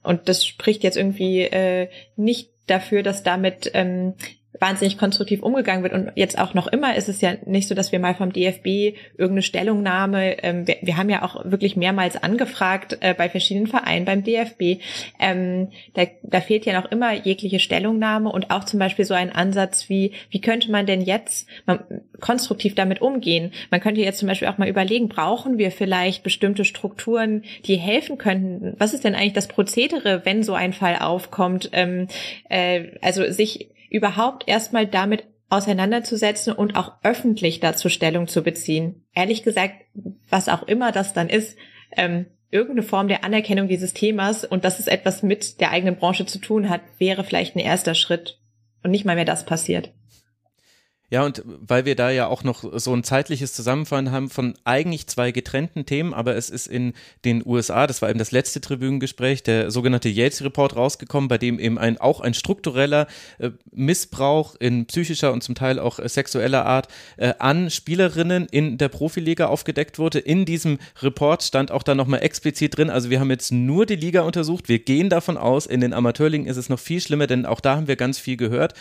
Und 0.04 0.28
das 0.28 0.46
spricht 0.46 0.84
jetzt 0.84 0.96
irgendwie 0.96 1.40
äh, 1.40 1.88
nicht 2.16 2.50
dafür, 2.70 3.02
dass 3.02 3.22
damit 3.22 3.70
ähm, 3.74 4.14
wahnsinnig 4.60 4.98
konstruktiv 4.98 5.42
umgegangen 5.42 5.82
wird. 5.82 5.92
Und 5.92 6.12
jetzt 6.14 6.38
auch 6.38 6.54
noch 6.54 6.66
immer 6.66 6.96
ist 6.96 7.08
es 7.08 7.20
ja 7.20 7.34
nicht 7.46 7.68
so, 7.68 7.74
dass 7.74 7.92
wir 7.92 7.98
mal 7.98 8.14
vom 8.14 8.32
DFB 8.32 8.96
irgendeine 9.16 9.42
Stellungnahme, 9.42 10.42
ähm, 10.42 10.66
wir, 10.66 10.76
wir, 10.82 10.96
haben 10.96 11.10
ja 11.10 11.22
auch 11.22 11.44
wirklich 11.44 11.76
mehrmals 11.76 12.22
angefragt 12.22 12.98
äh, 13.00 13.14
bei 13.14 13.28
verschiedenen 13.28 13.66
Vereinen, 13.66 14.04
beim 14.04 14.24
DFB. 14.24 14.82
Ähm, 15.20 15.68
da, 15.94 16.04
da 16.22 16.40
fehlt 16.40 16.66
ja 16.66 16.80
noch 16.80 16.90
immer 16.90 17.12
jegliche 17.12 17.60
Stellungnahme 17.60 18.30
und 18.30 18.50
auch 18.50 18.64
zum 18.64 18.78
Beispiel 18.78 19.04
so 19.04 19.14
ein 19.14 19.32
Ansatz 19.32 19.88
wie, 19.88 20.12
wie 20.30 20.40
könnte 20.40 20.70
man 20.70 20.86
denn 20.86 21.00
jetzt 21.00 21.48
man, 21.66 21.80
konstruktiv 22.20 22.74
damit 22.74 23.00
umgehen? 23.00 23.52
Man 23.70 23.80
könnte 23.80 24.00
jetzt 24.00 24.18
zum 24.18 24.28
Beispiel 24.28 24.48
auch 24.48 24.58
mal 24.58 24.68
überlegen, 24.68 25.08
brauchen 25.08 25.58
wir 25.58 25.70
vielleicht 25.70 26.22
bestimmte 26.22 26.64
Strukturen, 26.64 27.44
die 27.64 27.76
helfen 27.76 28.18
könnten? 28.18 28.74
Was 28.78 28.94
ist 28.94 29.04
denn 29.04 29.14
eigentlich 29.14 29.32
das 29.32 29.48
Prozedere, 29.48 30.22
wenn 30.24 30.42
so 30.42 30.54
ein 30.54 30.72
Fall 30.72 30.96
aufkommt? 30.96 31.70
Ähm, 31.72 32.08
äh, 32.48 32.86
also 33.00 33.30
sich 33.30 33.68
überhaupt 33.90 34.46
erstmal 34.46 34.86
damit 34.86 35.24
auseinanderzusetzen 35.50 36.52
und 36.52 36.76
auch 36.76 36.92
öffentlich 37.02 37.60
dazu 37.60 37.88
Stellung 37.88 38.28
zu 38.28 38.42
beziehen. 38.42 39.04
Ehrlich 39.14 39.42
gesagt, 39.42 39.74
was 40.28 40.48
auch 40.48 40.62
immer 40.64 40.92
das 40.92 41.14
dann 41.14 41.28
ist, 41.28 41.56
ähm, 41.96 42.26
irgendeine 42.50 42.82
Form 42.82 43.08
der 43.08 43.24
Anerkennung 43.24 43.68
dieses 43.68 43.94
Themas 43.94 44.44
und 44.44 44.64
dass 44.64 44.78
es 44.78 44.86
etwas 44.86 45.22
mit 45.22 45.60
der 45.60 45.70
eigenen 45.70 45.96
Branche 45.96 46.26
zu 46.26 46.38
tun 46.38 46.68
hat, 46.68 46.80
wäre 46.98 47.24
vielleicht 47.24 47.56
ein 47.56 47.60
erster 47.60 47.94
Schritt. 47.94 48.38
Und 48.82 48.90
nicht 48.90 49.04
mal 49.04 49.16
mehr 49.16 49.24
das 49.24 49.44
passiert. 49.44 49.92
Ja, 51.10 51.24
und 51.24 51.42
weil 51.44 51.86
wir 51.86 51.96
da 51.96 52.10
ja 52.10 52.26
auch 52.26 52.44
noch 52.44 52.64
so 52.78 52.94
ein 52.94 53.02
zeitliches 53.02 53.54
Zusammenfahren 53.54 54.12
haben 54.12 54.28
von 54.28 54.54
eigentlich 54.64 55.06
zwei 55.06 55.32
getrennten 55.32 55.86
Themen, 55.86 56.12
aber 56.12 56.36
es 56.36 56.50
ist 56.50 56.66
in 56.66 56.92
den 57.24 57.42
USA, 57.46 57.86
das 57.86 58.02
war 58.02 58.10
eben 58.10 58.18
das 58.18 58.30
letzte 58.30 58.60
Tribünengespräch, 58.60 59.42
der 59.42 59.70
sogenannte 59.70 60.10
Yates 60.10 60.44
Report 60.44 60.76
rausgekommen, 60.76 61.28
bei 61.28 61.38
dem 61.38 61.58
eben 61.58 61.78
ein, 61.78 61.96
auch 61.96 62.20
ein 62.20 62.34
struktureller 62.34 63.06
äh, 63.38 63.52
Missbrauch 63.72 64.54
in 64.56 64.84
psychischer 64.84 65.32
und 65.32 65.42
zum 65.42 65.54
Teil 65.54 65.78
auch 65.78 65.98
äh, 65.98 66.06
sexueller 66.10 66.66
Art 66.66 66.88
äh, 67.16 67.32
an 67.38 67.70
Spielerinnen 67.70 68.46
in 68.46 68.76
der 68.76 68.90
Profiliga 68.90 69.46
aufgedeckt 69.46 69.98
wurde. 69.98 70.18
In 70.18 70.44
diesem 70.44 70.78
Report 71.00 71.42
stand 71.42 71.70
auch 71.70 71.84
da 71.84 71.94
nochmal 71.94 72.22
explizit 72.22 72.76
drin, 72.76 72.90
also 72.90 73.08
wir 73.08 73.18
haben 73.18 73.30
jetzt 73.30 73.50
nur 73.50 73.86
die 73.86 73.96
Liga 73.96 74.22
untersucht, 74.22 74.68
wir 74.68 74.80
gehen 74.80 75.08
davon 75.08 75.38
aus, 75.38 75.64
in 75.64 75.80
den 75.80 75.94
Amateurligen 75.94 76.46
ist 76.46 76.58
es 76.58 76.68
noch 76.68 76.78
viel 76.78 77.00
schlimmer, 77.00 77.26
denn 77.26 77.46
auch 77.46 77.60
da 77.60 77.76
haben 77.76 77.88
wir 77.88 77.96
ganz 77.96 78.18
viel 78.18 78.36
gehört. 78.36 78.74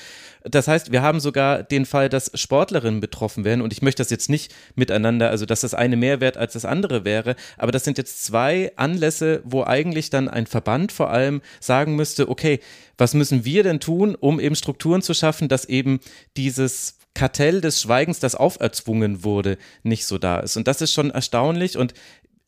Das 0.50 0.68
heißt, 0.68 0.92
wir 0.92 1.02
haben 1.02 1.20
sogar 1.20 1.64
den 1.64 1.86
Fall, 1.86 2.10
dass 2.10 2.32
Sportlerinnen 2.34 3.00
betroffen 3.00 3.44
werden 3.44 3.62
und 3.62 3.74
ich 3.74 3.82
möchte 3.82 4.02
das 4.02 4.10
jetzt 4.10 4.30
nicht 4.30 4.54
miteinander, 4.76 5.30
also 5.30 5.46
dass 5.46 5.62
das 5.62 5.74
eine 5.74 5.96
mehr 5.96 6.20
wert 6.20 6.38
als 6.38 6.54
das 6.54 6.66
andere 6.66 7.06
wäre, 7.06 7.36
aber 7.58 7.72
das 7.72 7.84
sind 7.84 7.98
jetzt 7.98 8.24
zwei 8.24 8.72
Anlässe, 8.76 9.42
wo 9.44 9.64
eigentlich 9.64 10.10
dann 10.10 10.28
ein 10.30 10.48
Verband 10.48 10.92
vor 10.92 11.10
allem 11.10 11.42
sagen 11.60 11.96
müsste, 11.96 12.30
okay, 12.30 12.60
was 12.98 13.14
müssen 13.14 13.46
wir 13.46 13.64
denn 13.64 13.80
tun, 13.80 14.16
um 14.16 14.40
eben 14.40 14.56
Strukturen 14.56 15.02
zu 15.02 15.14
schaffen, 15.14 15.48
dass 15.48 15.66
eben 15.66 16.00
dieses 16.36 16.98
Kartell 17.18 17.62
des 17.62 17.82
Schweigens, 17.82 18.20
das 18.20 18.36
auferzwungen 18.36 19.24
wurde, 19.24 19.58
nicht 19.82 20.06
so 20.06 20.20
da 20.20 20.40
ist. 20.40 20.56
Und 20.56 20.68
das 20.68 20.82
ist 20.82 20.94
schon 20.94 21.10
erstaunlich. 21.10 21.76
Und 21.76 21.96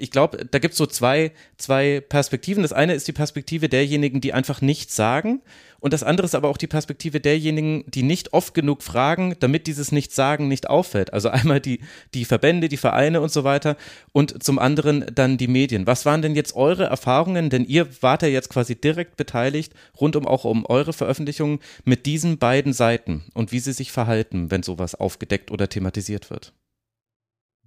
ich 0.02 0.12
glaube, 0.12 0.46
da 0.50 0.60
gibt 0.60 0.72
es 0.72 0.78
so 0.78 0.86
zwei, 0.86 1.34
zwei 1.58 2.00
Perspektiven. 2.00 2.64
Das 2.64 2.72
eine 2.72 2.94
ist 2.94 3.10
die 3.10 3.14
Perspektive 3.14 3.68
derjenigen, 3.68 4.22
die 4.22 4.32
einfach 4.32 4.62
nichts 4.62 4.96
sagen. 4.96 5.42
Und 5.82 5.92
das 5.92 6.04
andere 6.04 6.26
ist 6.26 6.36
aber 6.36 6.48
auch 6.48 6.58
die 6.58 6.68
Perspektive 6.68 7.20
derjenigen, 7.20 7.84
die 7.86 8.04
nicht 8.04 8.32
oft 8.32 8.54
genug 8.54 8.82
fragen, 8.82 9.36
damit 9.42 9.68
dieses 9.68 9.92
Nichtsagen 9.92 10.48
nicht 10.48 10.70
auffällt. 10.70 11.12
Also 11.12 11.28
einmal 11.30 11.60
die, 11.60 11.82
die 12.14 12.24
Verbände, 12.24 12.70
die 12.70 12.78
Vereine 12.78 13.20
und 13.20 13.30
so 13.30 13.44
weiter 13.44 13.76
und 14.14 14.42
zum 14.42 14.58
anderen 14.58 15.06
dann 15.14 15.38
die 15.38 15.50
Medien. 15.50 15.86
Was 15.86 16.06
waren 16.06 16.22
denn 16.22 16.34
jetzt 16.34 16.56
eure 16.56 16.86
Erfahrungen? 16.86 17.50
Denn 17.50 17.66
ihr 17.66 17.86
wart 18.02 18.22
ja 18.22 18.30
jetzt 18.30 18.50
quasi 18.50 18.80
direkt 18.80 19.18
beteiligt, 19.18 19.74
rund 20.00 20.16
um 20.16 20.26
auch 20.26 20.46
um 20.46 20.66
eure 20.66 20.94
Veröffentlichungen 20.94 21.60
mit 21.84 22.06
diesen 22.06 22.38
beiden 22.38 22.72
Seiten 22.72 23.26
und 23.34 23.52
wie 23.52 23.60
sie 23.60 23.74
sich 23.74 23.92
verhalten, 23.92 24.50
wenn 24.50 24.64
sowas 24.64 24.96
aufgedeckt 24.96 25.52
oder 25.52 25.68
thematisiert 25.68 26.30
wird. 26.30 26.54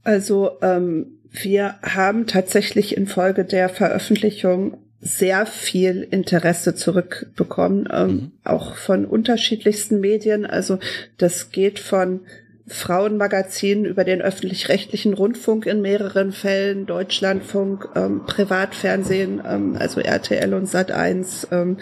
Also 0.03 0.59
ähm, 0.63 1.19
wir 1.33 1.77
haben 1.83 2.27
tatsächlich 2.27 2.97
infolge 2.97 3.45
der 3.45 3.69
Veröffentlichung 3.69 4.79
sehr 5.01 5.47
viel 5.47 6.07
Interesse 6.11 6.75
zurückbekommen, 6.75 7.89
ähm, 7.93 8.09
mhm. 8.09 8.33
auch 8.45 8.77
von 8.77 9.05
unterschiedlichsten 9.05 9.99
Medien. 9.99 10.47
Also 10.47 10.79
das 11.19 11.51
geht 11.51 11.81
von 11.81 12.21
Frauenmagazinen 12.69 13.85
über 13.85 14.05
den 14.05 14.23
öffentlich-rechtlichen 14.23 15.15
Rundfunk 15.15 15.67
in 15.67 15.83
mehreren 15.83 16.33
Fällen, 16.33 16.87
Deutschlandfunk, 16.87 17.89
ähm, 17.97 18.23
Privatfernsehen, 18.27 19.43
ähm, 19.45 19.77
also 19.77 20.01
RTL 20.01 20.55
und 20.55 20.69
Sat1. 20.69 21.49
Ähm, 21.51 21.79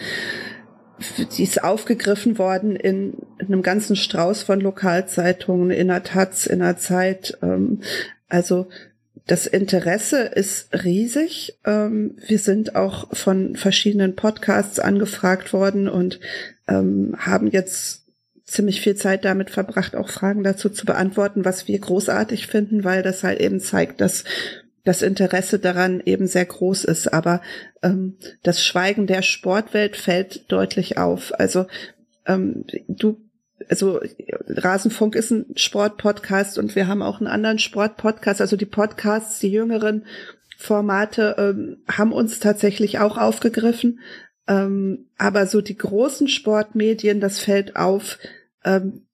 die 1.36 1.42
ist 1.42 1.62
aufgegriffen 1.62 2.38
worden 2.38 2.76
in, 2.76 3.14
in 3.38 3.46
einem 3.46 3.62
ganzen 3.62 3.96
Strauß 3.96 4.42
von 4.42 4.60
Lokalzeitungen, 4.60 5.70
in 5.70 5.88
der 5.88 6.02
Taz, 6.02 6.46
in 6.46 6.60
der 6.60 6.78
Zeit. 6.78 7.38
Ähm, 7.42 7.80
also 8.28 8.68
das 9.30 9.46
Interesse 9.46 10.22
ist 10.22 10.74
riesig. 10.82 11.56
Ähm, 11.64 12.16
wir 12.26 12.40
sind 12.40 12.74
auch 12.74 13.14
von 13.16 13.54
verschiedenen 13.54 14.16
Podcasts 14.16 14.80
angefragt 14.80 15.52
worden 15.52 15.88
und 15.88 16.18
ähm, 16.66 17.14
haben 17.16 17.46
jetzt 17.46 18.06
ziemlich 18.44 18.80
viel 18.80 18.96
Zeit 18.96 19.24
damit 19.24 19.50
verbracht, 19.50 19.94
auch 19.94 20.08
Fragen 20.08 20.42
dazu 20.42 20.68
zu 20.68 20.84
beantworten, 20.84 21.44
was 21.44 21.68
wir 21.68 21.78
großartig 21.78 22.48
finden, 22.48 22.82
weil 22.82 23.04
das 23.04 23.22
halt 23.22 23.38
eben 23.38 23.60
zeigt, 23.60 24.00
dass 24.00 24.24
das 24.82 25.00
Interesse 25.00 25.60
daran 25.60 26.02
eben 26.04 26.26
sehr 26.26 26.46
groß 26.46 26.82
ist. 26.82 27.14
Aber 27.14 27.40
ähm, 27.84 28.16
das 28.42 28.64
Schweigen 28.64 29.06
der 29.06 29.22
Sportwelt 29.22 29.96
fällt 29.96 30.50
deutlich 30.50 30.98
auf. 30.98 31.38
Also 31.38 31.66
ähm, 32.26 32.64
du 32.88 33.16
also 33.68 34.00
Rasenfunk 34.48 35.14
ist 35.14 35.30
ein 35.30 35.46
Sportpodcast 35.56 36.58
und 36.58 36.74
wir 36.76 36.86
haben 36.86 37.02
auch 37.02 37.18
einen 37.18 37.28
anderen 37.28 37.58
Sportpodcast. 37.58 38.40
Also 38.40 38.56
die 38.56 38.66
Podcasts, 38.66 39.38
die 39.38 39.50
jüngeren 39.50 40.06
Formate 40.56 41.36
ähm, 41.38 41.78
haben 41.88 42.12
uns 42.12 42.40
tatsächlich 42.40 42.98
auch 42.98 43.16
aufgegriffen. 43.18 44.00
Ähm, 44.48 45.06
aber 45.18 45.46
so 45.46 45.60
die 45.60 45.76
großen 45.76 46.28
Sportmedien, 46.28 47.20
das 47.20 47.40
fällt 47.40 47.76
auf, 47.76 48.18
ähm, 48.64 49.06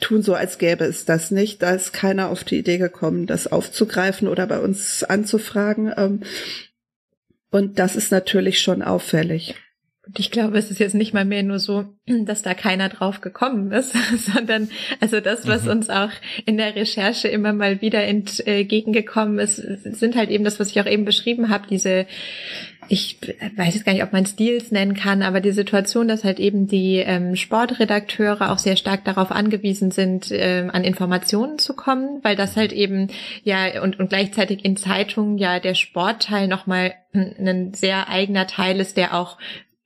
tun 0.00 0.22
so, 0.22 0.34
als 0.34 0.58
gäbe 0.58 0.84
es 0.84 1.04
das 1.04 1.30
nicht. 1.30 1.62
Da 1.62 1.72
ist 1.72 1.92
keiner 1.92 2.30
auf 2.30 2.44
die 2.44 2.58
Idee 2.58 2.78
gekommen, 2.78 3.26
das 3.26 3.46
aufzugreifen 3.46 4.28
oder 4.28 4.46
bei 4.46 4.58
uns 4.60 5.04
anzufragen. 5.04 5.92
Ähm, 5.96 6.22
Und 7.50 7.78
das 7.78 7.96
ist 7.96 8.12
natürlich 8.12 8.60
schon 8.60 8.82
auffällig. 8.82 9.56
Und 10.10 10.18
ich 10.18 10.32
glaube, 10.32 10.58
es 10.58 10.72
ist 10.72 10.80
jetzt 10.80 10.96
nicht 10.96 11.14
mal 11.14 11.24
mehr 11.24 11.44
nur 11.44 11.60
so, 11.60 11.84
dass 12.24 12.42
da 12.42 12.54
keiner 12.54 12.88
drauf 12.88 13.20
gekommen 13.20 13.70
ist, 13.70 13.94
sondern 14.16 14.68
also 14.98 15.20
das, 15.20 15.46
was 15.46 15.64
mhm. 15.64 15.70
uns 15.70 15.88
auch 15.88 16.10
in 16.46 16.56
der 16.56 16.74
Recherche 16.74 17.28
immer 17.28 17.52
mal 17.52 17.80
wieder 17.80 18.02
entgegengekommen 18.02 19.38
ist, 19.38 19.56
sind 19.56 20.16
halt 20.16 20.30
eben 20.30 20.42
das, 20.42 20.58
was 20.58 20.70
ich 20.70 20.80
auch 20.80 20.86
eben 20.86 21.04
beschrieben 21.04 21.48
habe, 21.48 21.68
diese 21.70 22.06
ich 22.88 23.18
weiß 23.56 23.74
jetzt 23.74 23.84
gar 23.84 23.92
nicht, 23.92 24.02
ob 24.02 24.12
man 24.12 24.26
Stils 24.26 24.72
nennen 24.72 24.94
kann, 24.94 25.22
aber 25.22 25.40
die 25.40 25.52
Situation, 25.52 26.08
dass 26.08 26.24
halt 26.24 26.40
eben 26.40 26.66
die 26.66 26.96
ähm, 26.96 27.36
Sportredakteure 27.36 28.50
auch 28.50 28.58
sehr 28.58 28.74
stark 28.74 29.04
darauf 29.04 29.30
angewiesen 29.30 29.92
sind, 29.92 30.30
ähm, 30.32 30.70
an 30.72 30.82
Informationen 30.82 31.60
zu 31.60 31.74
kommen, 31.74 32.18
weil 32.24 32.34
das 32.34 32.56
halt 32.56 32.72
eben 32.72 33.06
ja 33.44 33.80
und, 33.80 34.00
und 34.00 34.08
gleichzeitig 34.08 34.64
in 34.64 34.76
Zeitungen 34.76 35.38
ja 35.38 35.60
der 35.60 35.74
Sportteil 35.74 36.48
nochmal 36.48 36.94
ein 37.12 37.74
sehr 37.74 38.08
eigener 38.08 38.48
Teil 38.48 38.80
ist, 38.80 38.96
der 38.96 39.14
auch 39.14 39.38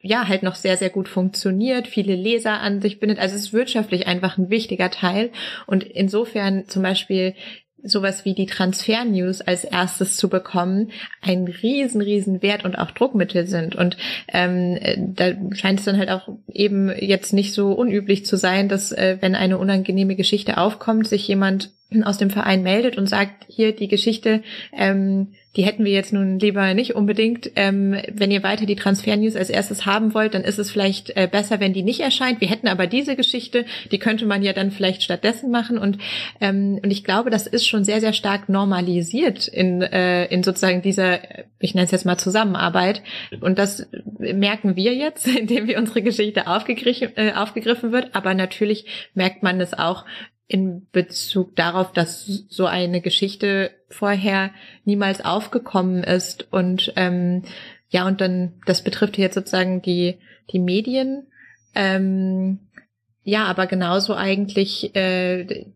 ja 0.04 0.28
halt 0.28 0.42
noch 0.42 0.54
sehr, 0.54 0.76
sehr 0.76 0.90
gut 0.90 1.08
funktioniert, 1.08 1.88
viele 1.88 2.14
Leser 2.14 2.60
an 2.60 2.80
sich 2.80 3.00
bindet. 3.00 3.18
Also 3.18 3.34
es 3.34 3.46
ist 3.46 3.52
wirtschaftlich 3.52 4.06
einfach 4.06 4.36
ein 4.36 4.50
wichtiger 4.50 4.90
Teil. 4.90 5.30
Und 5.66 5.82
insofern 5.82 6.68
zum 6.68 6.82
Beispiel 6.82 7.34
sowas 7.82 8.24
wie 8.24 8.34
die 8.34 8.46
Transfer-News 8.46 9.42
als 9.42 9.64
erstes 9.64 10.16
zu 10.16 10.28
bekommen, 10.28 10.90
ein 11.20 11.46
riesen, 11.46 12.00
riesen 12.00 12.42
Wert 12.42 12.64
und 12.64 12.76
auch 12.76 12.90
Druckmittel 12.90 13.46
sind. 13.46 13.76
Und 13.76 13.96
ähm, 14.28 14.78
da 15.14 15.32
scheint 15.54 15.80
es 15.80 15.84
dann 15.84 15.98
halt 15.98 16.10
auch 16.10 16.28
eben 16.52 16.90
jetzt 16.98 17.32
nicht 17.32 17.52
so 17.52 17.72
unüblich 17.72 18.24
zu 18.24 18.36
sein, 18.36 18.68
dass 18.68 18.90
äh, 18.92 19.18
wenn 19.20 19.34
eine 19.34 19.58
unangenehme 19.58 20.16
Geschichte 20.16 20.58
aufkommt, 20.58 21.06
sich 21.06 21.28
jemand 21.28 21.72
aus 22.02 22.18
dem 22.18 22.30
Verein 22.30 22.62
meldet 22.62 22.96
und 22.96 23.06
sagt, 23.06 23.44
hier 23.48 23.76
die 23.76 23.88
Geschichte, 23.88 24.42
ähm, 24.76 25.34
die 25.56 25.64
hätten 25.64 25.84
wir 25.84 25.92
jetzt 25.92 26.12
nun 26.12 26.38
lieber 26.38 26.74
nicht 26.74 26.94
unbedingt. 26.94 27.50
Ähm, 27.54 27.96
wenn 28.12 28.30
ihr 28.30 28.42
weiter 28.42 28.66
die 28.66 28.76
Transfer-News 28.76 29.36
als 29.36 29.50
erstes 29.50 29.86
haben 29.86 30.12
wollt, 30.12 30.34
dann 30.34 30.42
ist 30.42 30.58
es 30.58 30.70
vielleicht 30.70 31.16
äh, 31.16 31.28
besser, 31.30 31.60
wenn 31.60 31.72
die 31.72 31.82
nicht 31.82 32.00
erscheint. 32.00 32.40
Wir 32.40 32.48
hätten 32.48 32.66
aber 32.66 32.86
diese 32.86 33.14
Geschichte, 33.14 33.64
die 33.92 33.98
könnte 33.98 34.26
man 34.26 34.42
ja 34.42 34.52
dann 34.52 34.72
vielleicht 34.72 35.02
stattdessen 35.02 35.50
machen. 35.50 35.78
Und, 35.78 35.98
ähm, 36.40 36.80
und 36.82 36.90
ich 36.90 37.04
glaube, 37.04 37.30
das 37.30 37.46
ist 37.46 37.66
schon 37.66 37.84
sehr, 37.84 38.00
sehr 38.00 38.12
stark 38.12 38.48
normalisiert 38.48 39.46
in, 39.46 39.82
äh, 39.82 40.26
in 40.26 40.42
sozusagen 40.42 40.82
dieser, 40.82 41.20
ich 41.60 41.74
nenne 41.74 41.84
es 41.84 41.92
jetzt 41.92 42.06
mal 42.06 42.18
Zusammenarbeit. 42.18 43.02
Und 43.40 43.58
das 43.58 43.88
merken 44.18 44.74
wir 44.74 44.94
jetzt, 44.94 45.26
indem 45.38 45.68
wir 45.68 45.78
unsere 45.78 46.02
Geschichte 46.02 46.48
aufgegriffen, 46.48 47.12
äh, 47.16 47.32
aufgegriffen 47.32 47.92
wird. 47.92 48.14
Aber 48.14 48.34
natürlich 48.34 48.86
merkt 49.14 49.42
man 49.44 49.60
es 49.60 49.72
auch, 49.72 50.04
in 50.46 50.86
Bezug 50.92 51.56
darauf, 51.56 51.92
dass 51.92 52.26
so 52.26 52.66
eine 52.66 53.00
Geschichte 53.00 53.70
vorher 53.94 54.50
niemals 54.84 55.24
aufgekommen 55.24 56.02
ist. 56.04 56.52
Und 56.52 56.92
ähm, 56.96 57.42
ja 57.88 58.06
und 58.06 58.20
dann 58.20 58.54
das 58.66 58.82
betrifft 58.82 59.16
jetzt 59.18 59.34
sozusagen 59.34 59.80
die 59.82 60.18
die 60.50 60.58
Medien. 60.58 61.26
Ähm, 61.74 62.58
ja 63.22 63.44
aber 63.44 63.66
genauso 63.66 64.14
eigentlich 64.14 64.94
äh, 64.94 65.66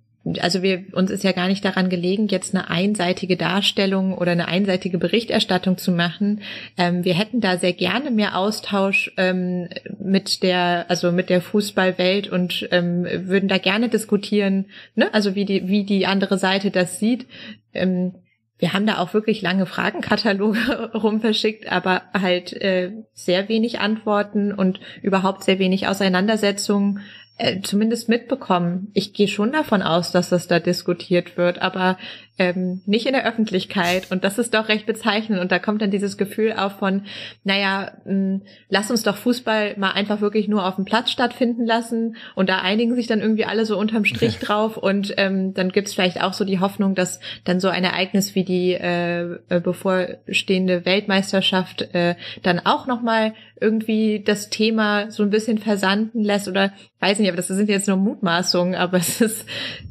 also 0.40 0.62
wir, 0.62 0.84
uns 0.92 1.10
ist 1.10 1.24
ja 1.24 1.32
gar 1.32 1.48
nicht 1.48 1.64
daran 1.64 1.88
gelegen, 1.88 2.28
jetzt 2.28 2.54
eine 2.54 2.70
einseitige 2.70 3.36
Darstellung 3.36 4.16
oder 4.16 4.32
eine 4.32 4.48
einseitige 4.48 4.98
Berichterstattung 4.98 5.78
zu 5.78 5.92
machen. 5.92 6.42
Ähm, 6.76 7.04
wir 7.04 7.14
hätten 7.14 7.40
da 7.40 7.56
sehr 7.56 7.72
gerne 7.72 8.10
mehr 8.10 8.36
Austausch 8.36 9.12
ähm, 9.16 9.68
mit 9.98 10.42
der, 10.42 10.86
also 10.88 11.12
mit 11.12 11.30
der 11.30 11.40
Fußballwelt 11.40 12.28
und 12.28 12.68
ähm, 12.70 13.04
würden 13.04 13.48
da 13.48 13.58
gerne 13.58 13.88
diskutieren, 13.88 14.66
ne? 14.94 15.12
also 15.14 15.34
wie 15.34 15.44
die, 15.44 15.68
wie 15.68 15.84
die 15.84 16.06
andere 16.06 16.38
Seite 16.38 16.70
das 16.70 16.98
sieht. 16.98 17.26
Ähm, 17.72 18.14
wir 18.58 18.72
haben 18.72 18.86
da 18.86 18.98
auch 18.98 19.14
wirklich 19.14 19.40
lange 19.40 19.66
Fragenkataloge 19.66 20.90
rumverschickt, 20.94 21.70
aber 21.70 22.02
halt 22.12 22.52
äh, 22.52 22.92
sehr 23.12 23.48
wenig 23.48 23.78
Antworten 23.78 24.52
und 24.52 24.80
überhaupt 25.00 25.44
sehr 25.44 25.58
wenig 25.60 25.86
Auseinandersetzungen 25.86 27.00
äh, 27.38 27.60
zumindest 27.62 28.08
mitbekommen. 28.08 28.90
Ich 28.94 29.12
gehe 29.12 29.28
schon 29.28 29.52
davon 29.52 29.82
aus, 29.82 30.12
dass 30.12 30.28
das 30.28 30.48
da 30.48 30.58
diskutiert 30.58 31.36
wird, 31.36 31.60
aber 31.60 31.98
ähm, 32.38 32.82
nicht 32.86 33.06
in 33.06 33.12
der 33.12 33.26
Öffentlichkeit. 33.26 34.10
Und 34.10 34.24
das 34.24 34.38
ist 34.38 34.54
doch 34.54 34.68
recht 34.68 34.86
bezeichnend. 34.86 35.40
Und 35.40 35.52
da 35.52 35.58
kommt 35.58 35.82
dann 35.82 35.90
dieses 35.90 36.16
Gefühl 36.16 36.52
auf 36.52 36.78
von, 36.78 37.04
naja, 37.44 37.92
mh, 38.04 38.12
hm, 38.12 38.42
lass 38.68 38.90
uns 38.90 39.02
doch 39.02 39.16
Fußball 39.16 39.74
mal 39.76 39.92
einfach 39.92 40.20
wirklich 40.20 40.48
nur 40.48 40.66
auf 40.66 40.76
dem 40.76 40.84
Platz 40.84 41.10
stattfinden 41.10 41.66
lassen. 41.66 42.16
Und 42.34 42.48
da 42.48 42.60
einigen 42.60 42.94
sich 42.94 43.06
dann 43.06 43.20
irgendwie 43.20 43.44
alle 43.44 43.66
so 43.66 43.78
unterm 43.78 44.04
Strich 44.04 44.38
drauf. 44.38 44.76
Und 44.76 45.14
ähm, 45.16 45.54
dann 45.54 45.70
gibt's 45.70 45.94
vielleicht 45.94 46.22
auch 46.22 46.32
so 46.32 46.44
die 46.44 46.60
Hoffnung, 46.60 46.94
dass 46.94 47.20
dann 47.44 47.60
so 47.60 47.68
ein 47.68 47.84
Ereignis 47.84 48.34
wie 48.34 48.44
die 48.44 48.72
äh, 48.72 49.38
äh 49.48 49.60
bevorstehende 49.60 50.84
Weltmeisterschaft 50.84 51.94
äh, 51.94 52.14
dann 52.42 52.60
auch 52.64 52.86
nochmal 52.86 53.34
irgendwie 53.60 54.22
das 54.24 54.50
Thema 54.50 55.10
so 55.10 55.22
ein 55.22 55.30
bisschen 55.30 55.58
versanden 55.58 56.22
lässt 56.22 56.48
oder 56.48 56.72
weiß 57.00 57.18
nicht, 57.18 57.28
aber 57.28 57.36
das 57.36 57.48
sind 57.48 57.68
jetzt 57.68 57.88
nur 57.88 57.96
Mutmaßungen, 57.96 58.74
aber 58.74 58.98
es 58.98 59.20
ist, 59.20 59.46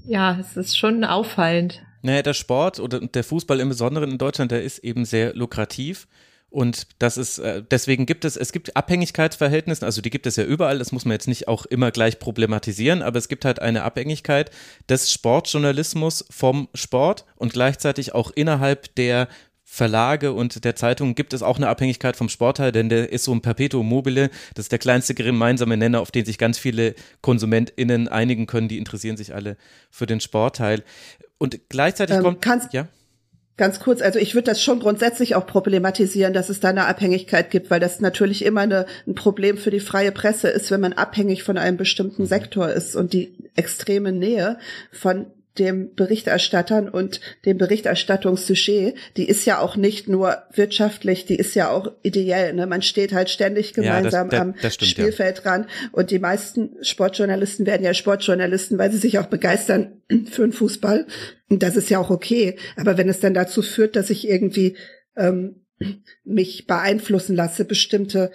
ja, 0.06 0.38
es 0.40 0.58
ist 0.58 0.78
schon 0.78 1.04
auffallend. 1.04 1.82
Naja, 2.08 2.22
der 2.22 2.34
Sport 2.34 2.80
oder 2.80 3.02
der 3.02 3.24
Fußball 3.26 3.60
im 3.60 3.67
Besonderen 3.67 4.12
in 4.12 4.17
Deutschland, 4.17 4.52
der 4.52 4.63
ist 4.63 4.80
eben 4.80 5.04
sehr 5.04 5.36
lukrativ. 5.36 6.08
Und 6.50 6.88
das 7.00 7.17
ist, 7.17 7.39
äh, 7.39 7.62
deswegen 7.70 8.06
gibt 8.06 8.24
es, 8.24 8.38
es 8.38 8.54
gibt 8.54 8.78
Abhängigkeitsverhältnisse, 8.78 9.86
also 9.86 10.02
die 10.02 10.10
gibt 10.10 10.26
es 10.26 10.38
ja 10.38 10.46
überall, 10.46 10.80
das 10.80 10.93
muss 10.93 11.04
man 11.04 11.12
jetzt 11.12 11.28
nicht 11.28 11.50
auch 11.50 11.65
immer 11.65 11.91
gleich 11.91 12.20
problematisieren, 12.20 13.02
aber 13.02 13.20
es 13.20 13.28
gibt 13.28 13.43
halt 13.43 13.62
eine 13.62 13.84
Abhängigkeit 13.84 14.52
des 14.88 15.12
Sportjournalismus 15.12 16.24
vom 16.30 16.70
Sport 16.74 17.26
und 17.36 17.52
gleichzeitig 17.52 18.15
auch 18.15 18.32
innerhalb 18.34 18.96
der 18.96 19.28
Verlage 19.70 20.32
und 20.32 20.63
der 20.63 20.78
Zeitungen 20.78 21.13
gibt 21.13 21.34
es 21.34 21.43
auch 21.43 21.58
eine 21.58 21.67
Abhängigkeit 21.67 22.15
vom 22.15 22.30
Sportteil, 22.30 22.72
denn 22.72 22.88
der 22.88 23.12
ist 23.12 23.26
so 23.26 23.34
ein 23.34 23.41
Perpetuum 23.41 23.88
mobile. 23.88 24.30
Das 24.56 24.65
ist 24.65 24.72
der 24.72 24.80
kleinste 24.80 25.13
gemeinsame 25.13 25.76
Nenner, 25.76 26.00
auf 26.00 26.10
den 26.10 26.24
sich 26.24 26.38
ganz 26.38 26.58
viele 26.58 26.96
KonsumentInnen 27.22 28.08
einigen 28.08 28.48
können. 28.48 28.70
Die 28.70 28.78
interessieren 28.78 29.17
sich 29.17 29.36
alle 29.36 29.58
für 29.91 30.06
den 30.06 30.22
Sportteil. 30.22 30.86
Und 31.38 31.69
gleichzeitig 31.69 32.17
ähm, 32.17 32.23
kommt. 32.23 32.41
Kannst, 32.41 32.73
ja? 32.73 32.88
Ganz 33.58 33.80
kurz, 33.80 34.02
also 34.04 34.19
ich 34.19 34.36
würde 34.36 34.45
das 34.45 34.62
schon 34.62 34.80
grundsätzlich 34.80 35.34
auch 35.34 35.47
problematisieren, 35.47 36.32
dass 36.32 36.50
es 36.50 36.60
da 36.60 36.69
eine 36.69 36.86
Abhängigkeit 36.86 37.50
gibt, 37.50 37.71
weil 37.71 37.80
das 37.80 38.00
natürlich 38.00 38.45
immer 38.45 38.62
eine, 38.62 38.86
ein 39.08 39.15
Problem 39.15 39.58
für 39.58 39.71
die 39.71 39.80
freie 39.80 40.12
Presse 40.12 40.47
ist, 40.47 40.69
wenn 40.69 40.82
man 40.82 40.93
abhängig 40.93 41.41
von 41.43 41.58
einem 41.58 41.76
bestimmten 41.76 42.23
mhm. 42.23 42.28
Sektor 42.28 42.69
ist 42.69 42.95
und 42.95 43.13
die 43.13 43.36
extreme 43.56 44.12
Nähe 44.12 44.60
von 44.91 45.26
dem 45.60 45.93
Berichterstattern 45.96 46.89
und 46.89 47.22
dem 47.46 47.58
Berichterstattungssujet, 47.58 48.96
die 49.17 49.28
ist 49.28 49.46
ja 49.46 49.60
auch 49.60 49.76
nicht 49.76 50.08
nur 50.08 50.38
wirtschaftlich, 50.54 51.26
die 51.26 51.36
ist 51.36 51.56
ja 51.56 51.70
auch 51.70 51.91
ideell. 52.04 52.54
Ne? 52.54 52.67
Man 52.67 52.82
steht 52.82 53.13
halt 53.13 53.30
ständig 53.30 53.74
gemeinsam 53.74 54.30
ja, 54.32 54.46
das, 54.46 54.54
das, 54.54 54.62
das 54.62 54.74
stimmt, 54.76 54.89
am 54.89 55.04
Spielfeld 55.06 55.38
ja. 55.38 55.41
dran. 55.43 55.67
Und 55.91 56.12
die 56.12 56.20
meisten 56.20 56.76
Sportjournalisten 56.82 57.65
werden 57.65 57.84
ja 57.84 57.93
Sportjournalisten, 57.93 58.78
weil 58.78 58.91
sie 58.91 58.98
sich 58.98 59.20
auch 59.20 59.28
begeistern 59.28 60.02
für 60.32 60.43
den 60.43 60.54
Fußball. 60.54 61.08
Und 61.50 61.63
das 61.63 61.76
ist 61.76 61.89
ja 61.89 62.00
auch 62.00 62.10
okay. 62.10 62.58
Aber 62.76 62.98
wenn 62.98 63.10
es 63.10 63.20
dann 63.20 63.34
dazu 63.34 63.62
führt, 63.62 63.96
dass 63.96 64.10
ich 64.10 64.28
irgendwie 64.28 64.78
ähm, 65.15 65.65
mich 66.24 66.67
beeinflussen 66.67 67.36
lasse, 67.36 67.65
bestimmte 67.65 68.32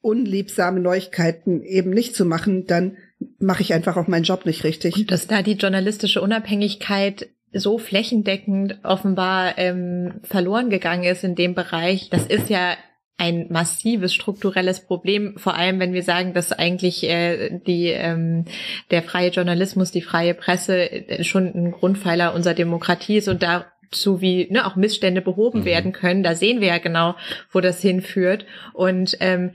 unliebsame 0.00 0.78
Neuigkeiten 0.80 1.62
eben 1.62 1.90
nicht 1.90 2.14
zu 2.14 2.24
machen, 2.24 2.66
dann 2.66 2.96
mache 3.38 3.62
ich 3.62 3.72
einfach 3.72 3.96
auch 3.96 4.08
meinen 4.08 4.24
Job 4.24 4.46
nicht 4.46 4.64
richtig. 4.64 4.96
Und 4.96 5.10
dass 5.10 5.26
da 5.26 5.42
die 5.42 5.52
journalistische 5.52 6.20
Unabhängigkeit 6.20 7.28
so 7.52 7.78
flächendeckend 7.78 8.80
offenbar 8.82 9.56
ähm, 9.58 10.20
verloren 10.22 10.68
gegangen 10.70 11.04
ist 11.04 11.24
in 11.24 11.34
dem 11.34 11.54
Bereich, 11.54 12.10
das 12.10 12.26
ist 12.26 12.50
ja 12.50 12.76
ein 13.18 13.46
massives 13.48 14.12
strukturelles 14.12 14.80
Problem, 14.80 15.38
vor 15.38 15.54
allem 15.54 15.80
wenn 15.80 15.94
wir 15.94 16.02
sagen, 16.02 16.34
dass 16.34 16.52
eigentlich 16.52 17.02
äh, 17.04 17.60
die 17.66 17.86
ähm, 17.86 18.44
der 18.90 19.02
freie 19.02 19.30
Journalismus, 19.30 19.90
die 19.90 20.02
freie 20.02 20.34
Presse 20.34 20.90
äh, 20.90 21.24
schon 21.24 21.46
ein 21.46 21.72
Grundpfeiler 21.72 22.34
unserer 22.34 22.52
Demokratie 22.52 23.16
ist 23.16 23.28
und 23.28 23.42
da 23.42 23.64
zu 23.90 24.20
wie 24.20 24.48
ne, 24.50 24.66
auch 24.66 24.76
Missstände 24.76 25.22
behoben 25.22 25.60
mhm. 25.60 25.64
werden 25.64 25.92
können. 25.92 26.22
Da 26.22 26.34
sehen 26.34 26.60
wir 26.60 26.68
ja 26.68 26.78
genau, 26.78 27.14
wo 27.52 27.60
das 27.60 27.80
hinführt. 27.80 28.44
Und 28.74 29.16
ähm, 29.20 29.52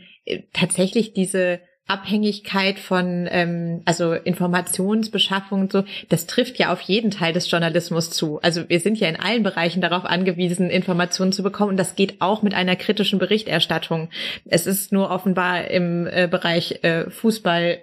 tatsächlich 0.53 1.13
diese 1.13 1.59
Abhängigkeit 1.87 2.79
von 2.79 3.27
ähm, 3.29 3.81
also 3.85 4.13
Informationsbeschaffung 4.13 5.61
und 5.61 5.71
so, 5.71 5.83
das 6.09 6.25
trifft 6.25 6.57
ja 6.57 6.71
auf 6.71 6.81
jeden 6.81 7.11
Teil 7.11 7.33
des 7.33 7.51
Journalismus 7.51 8.11
zu. 8.11 8.39
Also 8.41 8.69
wir 8.69 8.79
sind 8.79 8.99
ja 8.99 9.09
in 9.09 9.19
allen 9.19 9.43
Bereichen 9.43 9.81
darauf 9.81 10.05
angewiesen, 10.05 10.69
Informationen 10.69 11.33
zu 11.33 11.43
bekommen 11.43 11.71
und 11.71 11.77
das 11.77 11.95
geht 11.95 12.21
auch 12.21 12.43
mit 12.43 12.53
einer 12.53 12.75
kritischen 12.75 13.19
Berichterstattung. 13.19 14.09
Es 14.45 14.67
ist 14.67 14.91
nur 14.93 15.11
offenbar 15.11 15.67
im 15.69 16.07
äh, 16.07 16.27
Bereich 16.29 16.83
äh, 16.83 17.09
Fußball 17.09 17.79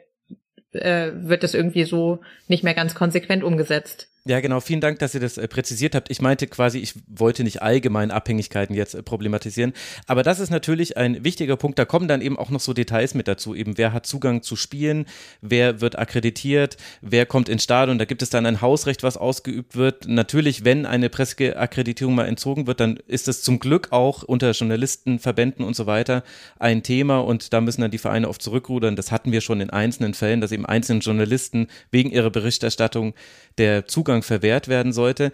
äh, 0.73 1.11
wird 1.15 1.42
das 1.42 1.55
irgendwie 1.55 1.85
so 1.85 2.21
nicht 2.46 2.65
mehr 2.65 2.75
ganz 2.75 2.94
konsequent 2.94 3.44
umgesetzt. 3.44 4.09
Ja, 4.29 4.40
genau. 4.40 4.60
Vielen 4.60 4.83
Dank, 4.83 4.98
dass 4.98 5.14
ihr 5.14 5.20
das 5.20 5.38
äh, 5.38 5.48
präzisiert 5.48 5.94
habt. 5.94 6.10
Ich 6.10 6.20
meinte 6.20 6.46
quasi, 6.48 6.81
ich 6.81 6.92
wollte 7.06 7.44
nicht 7.44 7.62
allgemein 7.62 8.10
Abhängigkeiten 8.10 8.76
jetzt 8.76 8.92
äh, 8.92 9.02
problematisieren. 9.02 9.72
Aber 10.06 10.22
das 10.22 10.38
ist 10.38 10.50
natürlich 10.50 10.98
ein 10.98 11.24
wichtiger 11.24 11.56
Punkt. 11.56 11.79
Da 11.79 11.87
kommen 11.87 12.08
dann 12.08 12.20
eben 12.20 12.38
auch 12.38 12.50
noch 12.50 12.60
so 12.60 12.74
Details 12.74 13.14
mit 13.14 13.26
dazu. 13.26 13.54
Eben, 13.54 13.79
wer 13.79 13.94
hat 13.94 14.04
Zugang 14.04 14.42
zu 14.42 14.54
Spielen? 14.54 15.06
Wer 15.40 15.81
wird 15.81 15.98
akkreditiert? 15.98 16.76
Wer 17.00 17.24
kommt 17.24 17.48
ins 17.48 17.64
Stadion? 17.64 17.96
Da 17.96 18.04
gibt 18.04 18.20
es 18.20 18.29
dann 18.29 18.44
ein 18.44 18.60
Hausrecht, 18.60 19.02
was 19.02 19.16
ausgeübt 19.16 19.76
wird. 19.76 20.06
Natürlich, 20.06 20.62
wenn 20.62 20.85
eine 20.85 21.08
Presseakkreditierung 21.08 22.14
mal 22.14 22.26
entzogen 22.26 22.66
wird, 22.66 22.81
dann 22.81 22.98
ist 23.06 23.29
es 23.29 23.40
zum 23.40 23.58
Glück 23.60 23.92
auch 23.92 24.24
unter 24.24 24.50
Journalisten, 24.50 25.20
Verbänden 25.20 25.64
und 25.64 25.74
so 25.74 25.87
weiter 25.87 26.22
ein 26.58 26.83
Thema. 26.83 27.20
Und 27.20 27.54
da 27.54 27.62
müssen 27.62 27.81
dann 27.81 27.90
die 27.90 27.96
Vereine 27.96 28.29
oft 28.29 28.42
zurückrudern. 28.42 28.94
Das 28.94 29.10
hatten 29.10 29.33
wir 29.33 29.40
schon 29.40 29.62
in 29.62 29.70
einzelnen 29.70 30.12
Fällen, 30.12 30.42
dass 30.42 30.52
eben 30.52 30.66
einzelnen 30.66 31.00
Journalisten 31.00 31.68
wegen 31.90 32.10
ihrer 32.10 32.29
Berichterstattung 32.29 33.14
der 33.56 33.87
Zugang 33.87 34.17
verwehrt 34.23 34.69
werden 34.69 34.92
sollte. 34.92 35.33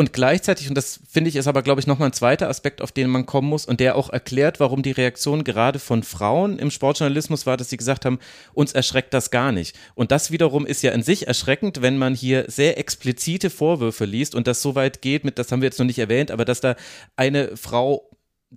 Und 0.00 0.14
gleichzeitig, 0.14 0.66
und 0.68 0.76
das 0.76 1.00
finde 1.10 1.28
ich 1.28 1.36
ist 1.36 1.46
aber, 1.46 1.60
glaube 1.60 1.78
ich, 1.80 1.86
nochmal 1.86 2.08
ein 2.08 2.14
zweiter 2.14 2.48
Aspekt, 2.48 2.80
auf 2.80 2.90
den 2.90 3.10
man 3.10 3.26
kommen 3.26 3.48
muss 3.48 3.66
und 3.66 3.80
der 3.80 3.96
auch 3.96 4.08
erklärt, 4.08 4.58
warum 4.58 4.82
die 4.82 4.92
Reaktion 4.92 5.44
gerade 5.44 5.78
von 5.78 6.02
Frauen 6.02 6.58
im 6.58 6.70
Sportjournalismus 6.70 7.44
war, 7.44 7.58
dass 7.58 7.68
sie 7.68 7.76
gesagt 7.76 8.06
haben, 8.06 8.18
uns 8.54 8.72
erschreckt 8.72 9.12
das 9.12 9.30
gar 9.30 9.52
nicht. 9.52 9.76
Und 9.94 10.10
das 10.10 10.30
wiederum 10.30 10.64
ist 10.64 10.82
ja 10.82 10.92
in 10.92 11.02
sich 11.02 11.26
erschreckend, 11.26 11.82
wenn 11.82 11.98
man 11.98 12.14
hier 12.14 12.46
sehr 12.48 12.78
explizite 12.78 13.50
Vorwürfe 13.50 14.06
liest 14.06 14.34
und 14.34 14.46
das 14.46 14.62
so 14.62 14.74
weit 14.74 15.02
geht 15.02 15.24
mit, 15.24 15.38
das 15.38 15.52
haben 15.52 15.60
wir 15.60 15.66
jetzt 15.66 15.78
noch 15.78 15.86
nicht 15.86 15.98
erwähnt, 15.98 16.30
aber 16.30 16.46
dass 16.46 16.62
da 16.62 16.76
eine 17.16 17.56
Frau 17.58 18.09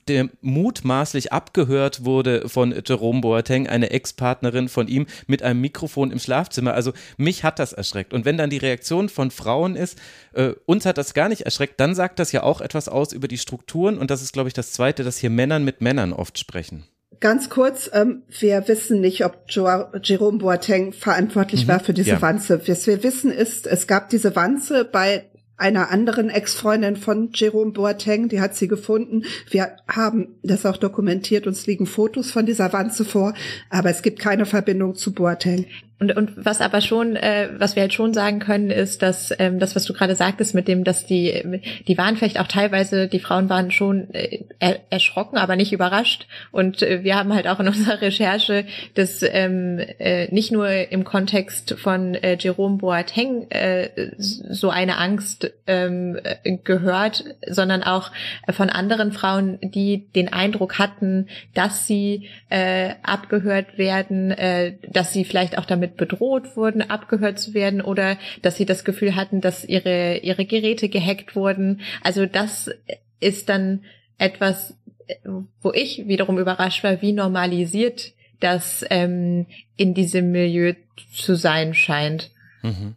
der 0.08 0.30
mutmaßlich 0.41 1.32
abgehört 1.32 2.04
wurde 2.04 2.50
von 2.50 2.74
Jerome 2.86 3.22
Boateng, 3.22 3.68
eine 3.68 3.91
Ex-Partnerin 3.91 4.68
von 4.68 4.88
ihm, 4.88 5.06
mit 5.28 5.44
einem 5.44 5.62
Mikrofon 5.62 6.12
im 6.12 6.20
Schlafzimmer. 6.20 6.74
Also 6.74 6.94
mich 7.18 7.44
hat 7.44 7.60
das 7.60 7.74
erschreckt. 7.74 8.14
Und 8.14 8.26
wenn 8.26 8.38
dann 8.38 8.50
die 8.50 8.58
Reaktion 8.58 9.08
von 9.10 9.30
Frauen 9.30 9.76
ist, 9.76 10.00
äh, 10.34 10.54
uns 10.66 10.86
hat 10.86 10.98
das 10.98 11.14
gar 11.14 11.30
nicht 11.30 11.41
erschreckt, 11.41 11.80
dann 11.80 11.94
sagt 11.94 12.20
das 12.20 12.32
ja 12.32 12.44
auch 12.44 12.62
etwas 12.62 12.89
aus 12.89 13.14
über 13.14 13.28
die 13.28 13.38
Strukturen. 13.38 13.98
Und 14.00 14.10
das 14.10 14.22
ist, 14.24 14.34
glaube 14.34 14.48
ich, 14.48 14.54
das 14.54 14.74
Zweite, 14.74 15.04
dass 15.04 15.18
hier 15.18 15.30
Männern 15.30 15.64
mit 15.64 15.82
Männern 15.82 16.12
oft 16.12 16.39
sprechen. 16.39 16.86
Ganz 17.20 17.50
kurz, 17.50 17.89
ähm, 17.94 18.24
wir 18.28 18.68
wissen 18.68 19.00
nicht, 19.00 19.24
ob 19.24 19.46
jo 19.48 19.68
Jerome 20.02 20.39
Boateng 20.39 20.91
verantwortlich 20.91 21.66
mhm, 21.66 21.72
war 21.72 21.80
für 21.80 21.94
diese 21.94 22.10
ja. 22.10 22.22
Wanze. 22.22 22.68
Was 22.68 22.88
wir 22.88 23.04
wissen 23.04 23.32
ist, 23.32 23.68
es 23.68 23.88
gab 23.88 24.10
diese 24.10 24.36
Wanze 24.36 24.84
bei 24.84 25.30
einer 25.58 25.91
anderen 25.91 26.30
Ex-Freundin 26.30 26.95
von 26.95 27.30
Jerome 27.34 27.72
Boateng, 27.72 28.28
die 28.28 28.41
hat 28.41 28.56
sie 28.56 28.68
gefunden. 28.68 29.24
Wir 29.49 29.78
haben 29.88 30.36
das 30.41 30.66
auch 30.66 30.78
dokumentiert, 30.78 31.47
uns 31.47 31.68
liegen 31.68 31.86
Fotos 31.86 32.32
von 32.32 32.45
dieser 32.45 32.74
Wanze 32.74 33.06
vor, 33.06 33.34
aber 33.70 33.89
es 33.89 34.01
gibt 34.01 34.20
keine 34.20 34.45
Verbindung 34.45 34.95
zu 34.95 35.14
Boateng. 35.14 35.66
Und, 36.00 36.18
und 36.18 36.32
was 36.36 36.60
aber 36.60 36.82
schon, 36.82 37.16
äh, 37.16 37.50
was 37.58 37.76
wir 37.76 37.82
halt 37.82 37.94
schon 37.94 38.14
sagen 38.14 38.39
können, 38.39 38.72
ist, 38.72 39.02
dass 39.02 39.34
ähm, 39.39 39.60
das, 39.60 39.76
was 39.76 39.86
du 39.86 39.94
gerade 39.94 40.16
sagtest, 40.16 40.54
mit 40.54 40.68
dem, 40.68 40.84
dass 40.84 41.06
die, 41.06 41.62
die 41.88 41.98
waren 41.98 42.18
vielleicht 42.18 42.39
auch 42.39 42.48
teilweise, 42.48 43.08
die 43.08 43.20
Frauen 43.20 43.48
waren 43.48 43.72
schon 43.72 44.14
äh, 44.14 44.44
erschrocken, 44.89 45.38
aber 45.38 45.56
nicht 45.56 45.72
überrascht. 45.72 46.28
Und 46.52 46.82
äh, 46.82 47.04
wir 47.04 47.16
haben 47.16 47.34
halt 47.34 47.48
auch 47.48 47.60
in 47.60 47.68
unserer 47.74 48.02
Recherche 48.02 48.66
das 48.96 49.24
ähm, 49.24 49.80
äh, 50.00 50.34
nicht 50.34 50.52
nur 50.52 50.70
im 50.70 51.04
Kontext 51.04 51.76
von 51.78 52.16
äh, 52.16 52.38
Jerome 52.39 52.78
Boateng 52.78 53.50
äh, 53.50 53.89
so 54.18 54.70
eine 54.72 54.98
Angst 54.98 55.52
ähm, 55.68 56.18
gehört, 56.64 57.24
sondern 57.48 57.84
auch 57.84 58.12
von 58.50 58.70
anderen 58.70 59.12
Frauen, 59.12 59.60
die 59.62 60.08
den 60.16 60.34
Eindruck 60.34 60.80
hatten, 60.80 61.28
dass 61.54 61.88
sie 61.88 62.30
äh, 62.50 62.96
abgehört 63.04 63.78
werden, 63.78 64.32
äh, 64.32 64.74
dass 64.89 65.14
sie 65.14 65.24
vielleicht 65.24 65.58
auch 65.58 65.66
damit 65.66 65.82
bedroht 65.88 66.55
wurden, 66.55 66.81
abgehört 66.81 67.39
zu 67.39 67.53
werden 67.53 67.81
oder 67.81 68.17
dass 68.41 68.57
sie 68.57 68.65
das 68.65 68.84
Gefühl 68.84 69.15
hatten, 69.15 69.41
dass 69.41 69.65
ihre, 69.65 70.17
ihre 70.17 70.45
Geräte 70.45 70.89
gehackt 70.89 71.36
wurden. 71.36 71.81
Also 72.01 72.25
das 72.25 72.69
ist 73.19 73.49
dann 73.49 73.84
etwas, 74.17 74.77
wo 75.61 75.71
ich 75.71 76.07
wiederum 76.07 76.39
überrascht 76.39 76.84
war, 76.84 77.01
wie 77.01 77.13
normalisiert 77.13 78.13
das 78.39 78.86
ähm, 78.89 79.45
in 79.77 79.93
diesem 79.93 80.31
Milieu 80.31 80.73
zu 81.13 81.36
sein 81.36 81.73
scheint. 81.73 82.31
Mhm. 82.61 82.95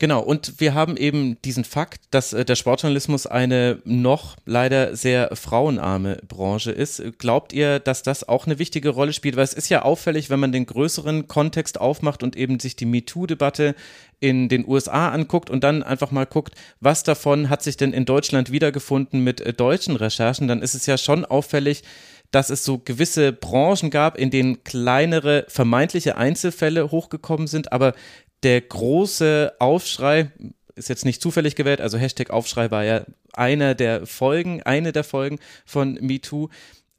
Genau, 0.00 0.20
und 0.20 0.60
wir 0.60 0.74
haben 0.74 0.96
eben 0.96 1.42
diesen 1.42 1.64
Fakt, 1.64 2.02
dass 2.12 2.32
äh, 2.32 2.44
der 2.44 2.54
Sportjournalismus 2.54 3.26
eine 3.26 3.82
noch 3.84 4.36
leider 4.46 4.94
sehr 4.94 5.34
frauenarme 5.34 6.20
Branche 6.28 6.70
ist. 6.70 7.02
Glaubt 7.18 7.52
ihr, 7.52 7.80
dass 7.80 8.04
das 8.04 8.28
auch 8.28 8.46
eine 8.46 8.60
wichtige 8.60 8.90
Rolle 8.90 9.12
spielt? 9.12 9.34
Weil 9.34 9.42
es 9.42 9.54
ist 9.54 9.68
ja 9.70 9.82
auffällig, 9.82 10.30
wenn 10.30 10.38
man 10.38 10.52
den 10.52 10.66
größeren 10.66 11.26
Kontext 11.26 11.80
aufmacht 11.80 12.22
und 12.22 12.36
eben 12.36 12.60
sich 12.60 12.76
die 12.76 12.86
MeToo-Debatte 12.86 13.74
in 14.20 14.48
den 14.48 14.68
USA 14.68 15.08
anguckt 15.08 15.50
und 15.50 15.64
dann 15.64 15.82
einfach 15.82 16.12
mal 16.12 16.26
guckt, 16.26 16.54
was 16.78 17.02
davon 17.02 17.50
hat 17.50 17.64
sich 17.64 17.76
denn 17.76 17.92
in 17.92 18.04
Deutschland 18.04 18.52
wiedergefunden 18.52 19.24
mit 19.24 19.40
äh, 19.40 19.52
deutschen 19.52 19.96
Recherchen, 19.96 20.46
dann 20.46 20.62
ist 20.62 20.74
es 20.74 20.86
ja 20.86 20.96
schon 20.96 21.24
auffällig, 21.24 21.82
dass 22.30 22.50
es 22.50 22.64
so 22.64 22.78
gewisse 22.78 23.32
Branchen 23.32 23.90
gab, 23.90 24.18
in 24.18 24.30
denen 24.30 24.62
kleinere 24.62 25.46
vermeintliche 25.48 26.16
Einzelfälle 26.16 26.90
hochgekommen 26.90 27.46
sind, 27.46 27.72
aber 27.72 27.94
der 28.42 28.60
große 28.60 29.54
Aufschrei 29.58 30.30
ist 30.74 30.88
jetzt 30.88 31.04
nicht 31.04 31.20
zufällig 31.20 31.56
gewählt, 31.56 31.80
also 31.80 31.98
Hashtag 31.98 32.30
Aufschrei 32.30 32.70
war 32.70 32.84
ja 32.84 33.04
einer 33.32 33.74
der 33.74 34.06
Folgen, 34.06 34.62
eine 34.62 34.92
der 34.92 35.04
Folgen 35.04 35.38
von 35.64 35.94
MeToo. 36.00 36.48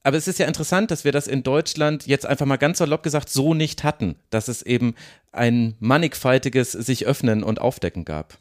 Aber 0.04 0.18
es 0.18 0.28
ist 0.28 0.40
ja 0.40 0.48
interessant, 0.48 0.92
dass 0.92 1.04
wir 1.04 1.12
das 1.12 1.28
in 1.28 1.44
Deutschland 1.44 2.08
jetzt 2.08 2.26
einfach 2.26 2.46
mal 2.46 2.58
ganz 2.58 2.78
salopp 2.78 3.04
gesagt 3.04 3.30
so 3.30 3.54
nicht 3.54 3.84
hatten, 3.84 4.16
dass 4.30 4.48
es 4.48 4.62
eben 4.62 4.96
ein 5.32 5.76
mannigfaltiges 5.80 6.72
sich 6.72 7.06
öffnen 7.06 7.44
und 7.44 7.60
aufdecken 7.60 8.06
gab. 8.06 8.38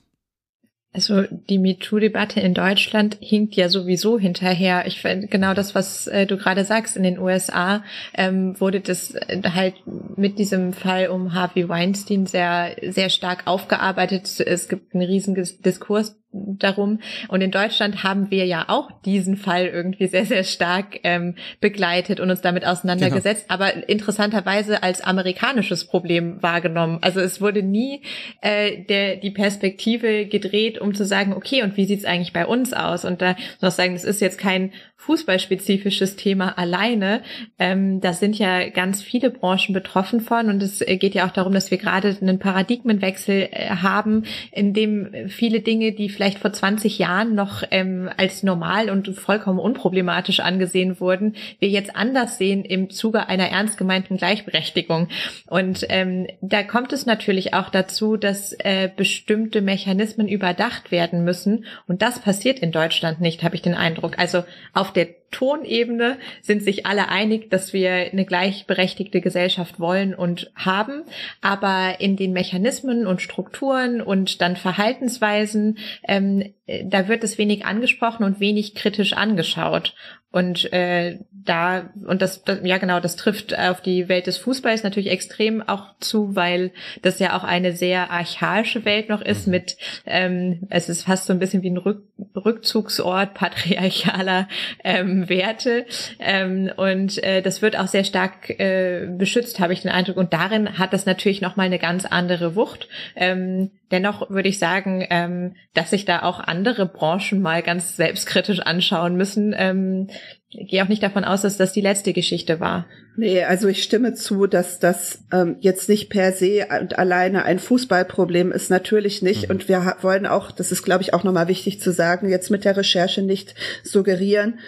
Also 0.93 1.25
die 1.31 1.59
MeToo-Debatte 1.59 2.41
in 2.41 2.55
Deutschland 2.55 3.19
hinkt 3.21 3.55
ja 3.57 3.69
sowieso 3.69 4.19
hinterher. 4.19 4.87
Ich 4.87 5.01
finde 5.03 5.27
genau 5.27 5.53
das, 5.53 5.75
was 5.75 6.07
äh, 6.07 6.27
du 6.27 6.39
gerade 6.39 6.65
sagst. 6.65 6.97
In 6.97 7.03
den 7.03 7.19
USA 7.19 7.85
ähm, 8.15 8.59
wurde 8.59 8.81
das 8.81 9.15
äh, 9.15 9.43
halt 9.55 9.75
mit 9.87 10.39
diesem 10.39 10.73
Fall 10.73 11.09
um 11.09 11.35
Harvey 11.35 11.69
Weinstein 11.69 12.25
sehr, 12.25 12.75
sehr 12.83 13.11
stark 13.11 13.47
aufgearbeitet. 13.47 14.41
Es 14.41 14.69
gibt 14.69 14.95
einen 14.95 15.07
riesigen 15.07 15.47
Diskurs 15.63 16.19
darum. 16.33 17.01
Und 17.29 17.41
in 17.41 17.51
Deutschland 17.51 18.03
haben 18.03 18.31
wir 18.31 18.45
ja 18.45 18.67
auch 18.69 18.91
diesen 19.03 19.37
Fall 19.37 19.67
irgendwie 19.67 20.07
sehr, 20.07 20.27
sehr 20.27 20.45
stark 20.45 21.01
ähm, 21.05 21.37
begleitet 21.61 22.21
und 22.21 22.31
uns 22.31 22.43
damit 22.43 22.67
auseinandergesetzt, 22.67 23.49
genau. 23.49 23.55
aber 23.55 23.89
interessanterweise 23.89 24.83
als 24.83 25.01
amerikanisches 25.01 25.87
Problem 25.87 26.43
wahrgenommen. 26.43 26.99
Also 27.01 27.21
es 27.21 27.41
wurde 27.41 27.63
nie 27.63 28.03
äh, 28.43 28.85
der, 28.85 29.17
die 29.17 29.31
Perspektive 29.31 30.27
gedreht, 30.27 30.79
um 30.79 30.95
zu 30.95 31.05
sagen, 31.05 31.33
okay, 31.33 31.63
und 31.63 31.77
wie 31.77 31.87
sieht's 31.87 32.05
eigentlich 32.05 32.33
bei 32.33 32.47
uns 32.47 32.73
aus? 32.73 33.05
Und 33.05 33.23
da 33.23 33.35
muss 33.61 33.73
ich 33.73 33.77
sagen, 33.77 33.95
das 33.95 34.05
ist 34.05 34.21
jetzt 34.21 34.39
kein 34.39 34.73
fußballspezifisches 34.99 36.17
Thema 36.17 36.59
alleine. 36.59 37.23
Ähm, 37.59 38.01
da 38.01 38.13
sind 38.13 38.39
ja 38.39 38.69
ganz 38.69 39.01
viele 39.01 39.31
Branchen 39.31 39.73
betroffen 39.73 40.21
von 40.21 40.51
und 40.51 40.63
es 40.63 40.81
geht 40.81 41.15
ja 41.15 41.27
auch 41.27 41.31
darum, 41.31 41.55
dass 41.55 41.71
wir 41.71 41.79
gerade 41.79 42.17
einen 42.21 42.39
Paradigmenwechsel 42.39 43.49
äh, 43.51 43.69
haben, 43.71 44.25
in 44.53 44.75
dem 44.75 45.29
viele 45.29 45.61
Dinge, 45.61 45.93
die 45.93 46.09
vielleicht 46.09 46.41
vor 46.41 46.53
20 46.53 46.99
Jahren 46.99 47.35
noch 47.35 47.63
ähm, 47.71 48.11
als 48.17 48.43
normal 48.43 48.91
und 48.91 49.09
vollkommen 49.17 49.61
unproblematisch 49.61 50.41
angesehen 50.41 51.01
wurden, 51.01 51.37
wir 51.61 51.69
jetzt 51.69 51.95
anders 51.97 52.37
sehen 52.37 52.65
im 52.65 52.91
Zuge 52.91 53.29
einer 53.29 53.49
ernst 53.49 53.79
gemeinten 53.79 54.17
Gleichberechtigung. 54.17 55.09
Und 55.47 55.87
ähm, 55.89 56.27
da 56.41 56.65
kommt 56.65 56.93
es 56.93 57.07
natürlich 57.07 57.55
auch 57.55 57.71
dazu, 57.71 58.17
dass 58.17 58.53
äh, 58.53 58.91
bestimmte 58.95 59.63
Mechanismen 59.63 60.29
überdacht 60.29 60.91
werden 60.91 61.25
müssen. 61.25 61.65
Und 61.87 62.03
das 62.03 62.19
passiert 62.19 62.59
in 62.59 62.73
Deutschland 62.73 63.21
nicht, 63.21 63.45
habe 63.45 63.55
ich 63.55 63.63
den 63.63 63.75
Eindruck. 63.75 64.19
Also 64.19 64.43
auf 64.75 64.88
der 64.91 65.09
Tonebene 65.31 66.17
sind 66.41 66.63
sich 66.63 66.87
alle 66.87 67.09
einig, 67.09 67.51
dass 67.51 67.73
wir 67.73 67.91
eine 67.91 68.25
gleichberechtigte 68.25 69.21
Gesellschaft 69.21 69.79
wollen 69.79 70.15
und 70.15 70.51
haben, 70.55 71.03
aber 71.43 72.01
in 72.01 72.17
den 72.17 72.33
Mechanismen 72.33 73.07
und 73.07 73.21
Strukturen 73.21 74.01
und 74.01 74.41
dann 74.41 74.57
Verhaltensweisen, 74.57 75.79
ähm, 76.07 76.55
da 76.85 77.09
wird 77.09 77.25
es 77.25 77.37
wenig 77.37 77.67
angesprochen 77.67 78.25
und 78.25 78.41
wenig 78.41 78.75
kritisch 78.75 79.13
angeschaut. 79.13 79.95
Und 80.31 80.71
äh, 80.75 81.19
da, 81.31 81.91
und 82.07 82.21
das, 82.21 82.45
das, 82.45 82.59
ja 82.63 82.77
genau, 82.77 83.01
das 83.01 83.17
trifft 83.17 83.59
auf 83.59 83.81
die 83.81 84.09
Welt 84.11 84.27
des 84.27 84.37
Fußballs 84.37 84.83
natürlich 84.83 85.11
extrem 85.11 85.67
auch 85.67 85.95
zu, 86.01 86.37
weil 86.37 86.73
das 87.01 87.19
ja 87.19 87.35
auch 87.35 87.45
eine 87.45 87.73
sehr 87.73 88.11
archaische 88.11 88.85
Welt 88.85 89.09
noch 89.09 89.23
ist 89.23 89.47
mit, 89.47 89.79
ähm, 90.05 90.67
es 90.69 90.91
ist 90.91 91.05
fast 91.05 91.27
so 91.27 91.33
ein 91.33 91.39
bisschen 91.39 91.63
wie 91.63 91.71
ein 91.71 91.79
Rück, 91.79 92.03
Rückzugsort 92.37 93.33
patriarchaler 93.33 94.49
ähm, 94.85 95.31
Werte. 95.31 95.87
Ähm, 96.19 96.71
und 96.77 97.23
äh, 97.23 97.41
das 97.41 97.63
wird 97.63 97.79
auch 97.79 97.89
sehr 97.89 98.05
stark 98.05 98.51
äh, 98.51 99.07
beschützt, 99.11 99.61
habe 99.61 99.73
ich 99.73 99.81
den 99.81 99.91
Eindruck. 99.91 100.19
Und 100.19 100.35
darin 100.35 100.79
hat 100.79 100.93
das 100.93 101.07
natürlich 101.07 101.41
nochmal 101.41 101.67
eine 101.67 101.79
ganz 101.79 102.05
andere 102.05 102.55
Wucht. 102.55 102.89
Ähm, 103.17 103.71
dennoch 103.91 104.31
würde 104.31 104.49
ich 104.49 104.59
sagen, 104.59 105.07
ähm, 105.11 105.55
dass 105.75 105.91
sich 105.91 106.05
da 106.05 106.23
auch 106.23 106.41
andere 106.41 106.87
Branchen 106.87 107.41
mal 107.41 107.63
ganz 107.63 107.97
selbstkritisch 107.97 108.61
anschauen 108.61 109.17
müssen. 109.17 109.55
Ähm, 109.57 110.09
gehe 110.51 110.83
auch 110.83 110.89
nicht 110.89 111.03
davon 111.03 111.25
aus, 111.25 111.43
dass 111.43 111.57
das 111.57 111.73
die 111.73 111.81
letzte 111.81 112.13
Geschichte 112.13 112.61
war. 112.61 112.87
Nee, 113.17 113.43
also 113.43 113.69
ich 113.69 113.83
stimme 113.83 114.15
zu, 114.15 114.47
dass 114.47 114.79
das 114.79 115.25
ähm, 115.33 115.57
jetzt 115.61 115.89
nicht 115.89 116.09
per 116.09 116.33
se 116.33 116.67
und 116.81 116.99
alleine 116.99 117.45
ein 117.45 117.59
Fußballproblem 117.59 118.53
ist, 118.53 118.71
natürlich 118.71 119.23
nicht. 119.23 119.49
Mhm. 119.49 119.51
Und 119.51 119.69
wir 119.69 119.97
wollen 120.03 120.27
auch, 120.27 120.53
das 120.53 120.73
ist, 120.73 120.83
glaube 120.83 121.03
ich, 121.03 121.15
auch 121.15 121.25
nochmal 121.25 121.49
wichtig 121.49 121.81
zu 121.81 121.93
sagen, 121.93 122.29
jetzt 122.29 122.51
mit 122.51 122.65
der 122.65 122.77
Recherche 122.77 123.23
nicht 123.23 123.55
suggerieren, 123.83 124.59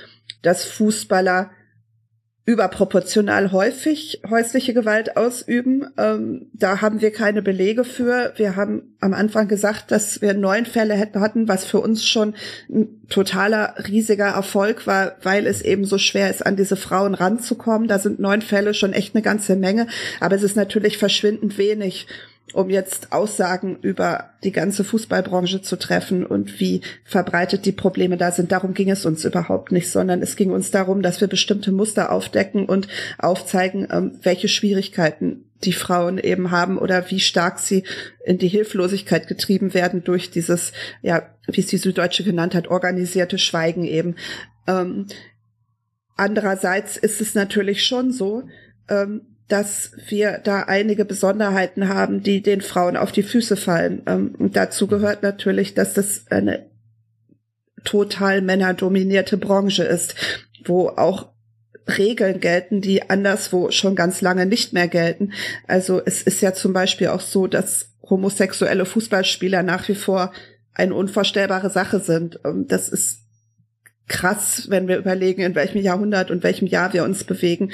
dass 0.43 0.65
Fußballer 0.65 1.51
überproportional 2.47 3.53
häufig 3.53 4.23
häusliche 4.29 4.75
Gewalt 4.75 5.17
ausüben. 5.17 5.87
Ähm, 5.97 6.49
da 6.53 6.81
haben 6.81 7.01
wir 7.01 7.13
keine 7.13 7.43
Belege 7.43 7.85
für. 7.85 8.33
Wir 8.37 8.57
haben 8.57 8.97
am 9.01 9.13
Anfang 9.13 9.47
gesagt, 9.47 9.91
dass 9.91 10.21
wir 10.23 10.35
neun 10.35 10.67
Fälle 10.67 10.95
hätten, 10.95 11.21
hatten, 11.21 11.49
was 11.49 11.65
für 11.65 11.81
uns 11.81 12.05
schon 12.05 12.35
ein 12.69 13.07
totaler 13.09 13.75
riesiger 13.87 14.29
Erfolg 14.29 14.87
war, 14.87 15.17
weil 15.23 15.47
es 15.47 15.63
eben 15.63 15.85
so 15.85 15.99
schwer 15.99 16.31
ist, 16.31 16.45
an 16.45 16.57
diese 16.57 16.77
Frauen 16.77 17.15
ranzukommen. 17.15 17.89
Da 17.89 17.99
sind 17.99 18.19
neun 18.19 18.43
Fälle 18.43 18.75
schon 18.75 18.95
echt 18.95 19.15
eine 19.15 19.23
ganze 19.23 19.55
Menge, 19.55 19.87
aber 20.19 20.35
es 20.35 20.43
ist 20.43 20.57
natürlich 20.57 20.99
verschwindend 20.99 21.59
wenig 21.59 22.07
um 22.53 22.71
jetzt 22.71 23.13
Aussagen 23.13 23.79
über 23.83 24.31
die 24.43 24.53
ganze 24.53 24.85
Fußballbranche 24.85 25.63
zu 25.63 25.77
treffen 25.77 26.25
und 26.27 26.61
wie 26.61 26.83
verbreitet 27.05 27.67
die 27.67 27.73
Probleme 27.73 28.17
da 28.17 28.33
sind. 28.33 28.53
Darum 28.53 28.75
ging 28.75 28.91
es 28.91 29.07
uns 29.07 29.25
überhaupt 29.25 29.73
nicht, 29.73 29.91
sondern 29.91 30.23
es 30.23 30.37
ging 30.37 30.51
uns 30.51 30.71
darum, 30.71 31.03
dass 31.03 31.21
wir 31.21 31.29
bestimmte 31.29 31.73
Muster 31.73 32.11
aufdecken 32.13 32.67
und 32.67 32.89
aufzeigen, 33.19 33.89
ähm, 33.91 34.19
welche 34.23 34.49
Schwierigkeiten 34.49 35.45
die 35.65 35.73
Frauen 35.73 36.19
eben 36.19 36.51
haben 36.51 36.79
oder 36.79 37.11
wie 37.11 37.21
stark 37.21 37.59
sie 37.59 37.85
in 38.25 38.39
die 38.39 38.49
Hilflosigkeit 38.49 39.29
getrieben 39.29 39.75
werden 39.75 40.03
durch 40.03 40.31
dieses, 40.31 40.73
ja, 41.03 41.23
wie 41.47 41.61
es 41.61 41.67
die 41.67 41.77
Süddeutsche 41.77 42.25
genannt 42.25 42.55
hat, 42.55 42.69
organisierte 42.69 43.39
Schweigen 43.39 43.85
eben. 43.85 44.17
Ähm, 44.67 45.07
andererseits 46.17 46.97
ist 46.97 47.21
es 47.21 47.35
natürlich 47.35 47.85
schon 47.85 48.11
so, 48.11 48.45
ähm, 48.89 49.30
dass 49.51 49.93
wir 50.09 50.41
da 50.43 50.63
einige 50.63 51.05
Besonderheiten 51.05 51.89
haben, 51.89 52.23
die 52.23 52.41
den 52.43 52.61
Frauen 52.61 52.97
auf 52.97 53.13
die 53.13 53.23
Füße 53.23 53.57
fallen. 53.57 54.03
Ähm, 54.07 54.35
dazu 54.53 54.87
gehört 54.87 55.23
natürlich, 55.23 55.75
dass 55.75 55.95
das 55.95 56.27
eine 56.31 56.71
total 57.85 58.43
männerdominierte 58.43 59.37
Branche 59.37 59.85
ist, 59.85 60.15
wo 60.65 60.89
auch 60.89 61.31
Regeln 61.99 62.41
gelten, 62.41 62.81
die 62.81 63.11
anderswo 63.11 63.71
schon 63.71 63.97
ganz 63.97 64.21
lange 64.21 64.47
nicht 64.47 64.73
mehr 64.73 64.89
gelten. 64.89 65.33
Also 65.67 66.01
es 66.05 66.23
ist 66.23 66.41
ja 66.41 66.53
zum 66.53 66.73
Beispiel 66.73 67.09
auch 67.09 67.21
so, 67.21 67.47
dass 67.47 67.91
homosexuelle 68.09 68.87
Fußballspieler 68.87 69.63
nach 69.63 69.89
wie 69.89 69.95
vor 69.95 70.33
eine 70.75 70.95
unvorstellbare 70.95 71.71
Sache 71.71 72.01
sind. 72.01 72.41
Ähm, 72.45 72.67
das 72.69 72.89
ist 72.89 73.20
krass, 74.11 74.67
wenn 74.69 74.89
wir 74.89 74.99
überlegen, 74.99 75.41
in 75.41 75.55
welchem 75.55 75.81
Jahrhundert 75.81 76.33
und 76.33 76.43
welchem 76.43 76.67
Jahr 76.67 76.93
wir 76.93 77.05
uns 77.05 77.23
bewegen. 77.23 77.71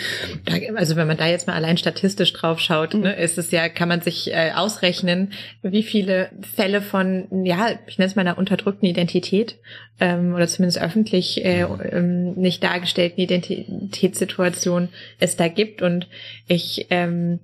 Also 0.74 0.95
wenn 0.95 1.07
man 1.07 1.16
da 1.16 1.26
jetzt 1.26 1.47
mal 1.47 1.55
allein 1.55 1.78
statistisch 1.78 2.34
drauf 2.34 2.61
schaut, 2.61 2.93
mhm. 2.93 3.01
ne, 3.01 3.16
ist 3.16 3.39
es 3.39 3.51
ja, 3.51 3.70
kann 3.70 3.89
man 3.89 4.03
sich 4.03 4.32
äh, 4.32 4.53
ausrechnen, 4.55 5.32
wie 5.62 5.82
viele 5.82 6.30
Fälle 6.55 6.82
von, 6.82 7.26
ja, 7.45 7.70
ich 7.87 7.97
nenne 7.97 8.11
es 8.11 8.16
mal 8.16 8.20
einer 8.20 8.37
unterdrückten 8.37 8.87
Identität 8.87 9.59
ähm, 9.99 10.34
oder 10.34 10.47
zumindest 10.47 10.80
öffentlich 10.80 11.43
äh, 11.43 11.62
ähm, 11.62 12.34
nicht 12.34 12.62
dargestellten 12.62 13.22
Identitätssituation 13.22 14.91
es 15.18 15.37
da 15.37 15.49
gibt. 15.49 15.80
Und 15.80 16.07
ich, 16.47 16.87
ähm, 16.91 17.41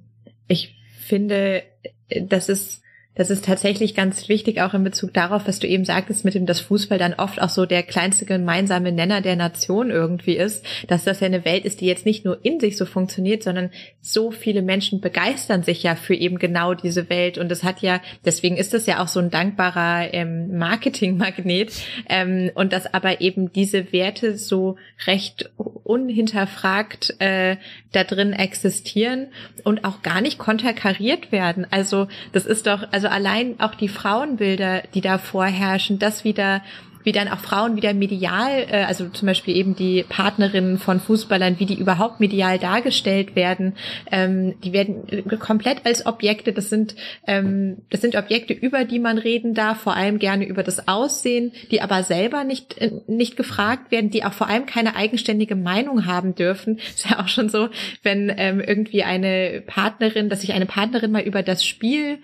ich 0.48 0.76
finde, 1.00 1.62
das 2.20 2.50
ist 2.50 2.81
das 3.14 3.30
ist 3.30 3.44
tatsächlich 3.44 3.94
ganz 3.94 4.28
wichtig, 4.28 4.60
auch 4.60 4.72
in 4.72 4.84
Bezug 4.84 5.12
darauf, 5.12 5.46
was 5.46 5.58
du 5.58 5.66
eben 5.66 5.84
sagtest, 5.84 6.24
mit 6.24 6.34
dem, 6.34 6.46
dass 6.46 6.60
Fußball 6.60 6.98
dann 6.98 7.14
oft 7.14 7.42
auch 7.42 7.50
so 7.50 7.66
der 7.66 7.82
kleinste 7.82 8.24
gemeinsame 8.24 8.90
Nenner 8.90 9.20
der 9.20 9.36
Nation 9.36 9.90
irgendwie 9.90 10.36
ist, 10.36 10.64
dass 10.88 11.04
das 11.04 11.20
ja 11.20 11.26
eine 11.26 11.44
Welt 11.44 11.64
ist, 11.64 11.80
die 11.80 11.86
jetzt 11.86 12.06
nicht 12.06 12.24
nur 12.24 12.42
in 12.42 12.58
sich 12.58 12.76
so 12.76 12.86
funktioniert, 12.86 13.42
sondern 13.42 13.70
so 14.00 14.30
viele 14.30 14.62
Menschen 14.62 15.00
begeistern 15.00 15.62
sich 15.62 15.82
ja 15.82 15.94
für 15.94 16.14
eben 16.14 16.38
genau 16.38 16.74
diese 16.74 17.10
Welt. 17.10 17.36
Und 17.36 17.50
das 17.50 17.62
hat 17.62 17.82
ja, 17.82 18.00
deswegen 18.24 18.56
ist 18.56 18.72
das 18.72 18.86
ja 18.86 19.02
auch 19.02 19.08
so 19.08 19.20
ein 19.20 19.30
dankbarer 19.30 20.12
ähm, 20.14 20.56
Marketingmagnet. 20.56 21.72
Ähm, 22.08 22.50
und 22.54 22.72
dass 22.72 22.92
aber 22.92 23.20
eben 23.20 23.52
diese 23.52 23.92
Werte 23.92 24.38
so 24.38 24.76
recht 25.06 25.50
unhinterfragt 25.84 27.14
äh, 27.18 27.56
da 27.92 28.04
drin 28.04 28.32
existieren 28.32 29.28
und 29.64 29.84
auch 29.84 30.02
gar 30.02 30.20
nicht 30.20 30.38
konterkariert 30.38 31.32
werden. 31.32 31.66
Also 31.70 32.08
das 32.32 32.46
ist 32.46 32.66
doch, 32.66 32.84
also 32.92 33.01
allein 33.08 33.60
auch 33.60 33.74
die 33.74 33.88
Frauenbilder, 33.88 34.82
die 34.94 35.00
da 35.00 35.18
vorherrschen, 35.18 35.98
das 35.98 36.24
wieder 36.24 36.62
wie 37.04 37.12
dann 37.12 37.28
auch 37.28 37.40
Frauen 37.40 37.76
wieder 37.76 37.94
medial, 37.94 38.66
äh, 38.70 38.84
also 38.84 39.08
zum 39.08 39.26
Beispiel 39.26 39.56
eben 39.56 39.74
die 39.74 40.04
Partnerinnen 40.08 40.78
von 40.78 41.00
Fußballern, 41.00 41.58
wie 41.58 41.66
die 41.66 41.78
überhaupt 41.78 42.20
medial 42.20 42.58
dargestellt 42.58 43.36
werden. 43.36 43.74
Ähm, 44.10 44.54
die 44.62 44.72
werden 44.72 45.28
komplett 45.38 45.84
als 45.84 46.06
Objekte, 46.06 46.52
das 46.52 46.70
sind, 46.70 46.94
ähm, 47.26 47.78
das 47.90 48.00
sind 48.00 48.16
Objekte, 48.16 48.52
über 48.52 48.84
die 48.84 48.98
man 48.98 49.18
reden 49.18 49.54
darf, 49.54 49.80
vor 49.80 49.96
allem 49.96 50.18
gerne 50.18 50.46
über 50.46 50.62
das 50.62 50.88
Aussehen, 50.88 51.52
die 51.70 51.80
aber 51.80 52.02
selber 52.02 52.44
nicht, 52.44 52.78
äh, 52.78 52.92
nicht 53.06 53.36
gefragt 53.36 53.90
werden, 53.90 54.10
die 54.10 54.24
auch 54.24 54.32
vor 54.32 54.48
allem 54.48 54.66
keine 54.66 54.96
eigenständige 54.96 55.56
Meinung 55.56 56.06
haben 56.06 56.34
dürfen. 56.34 56.78
Ist 56.94 57.08
ja 57.08 57.20
auch 57.20 57.28
schon 57.28 57.48
so, 57.48 57.68
wenn 58.02 58.32
ähm, 58.36 58.60
irgendwie 58.60 59.02
eine 59.02 59.62
Partnerin, 59.66 60.28
dass 60.28 60.42
sich 60.42 60.52
eine 60.52 60.66
Partnerin 60.66 61.10
mal 61.10 61.22
über 61.22 61.42
das 61.42 61.64
Spiel 61.64 62.18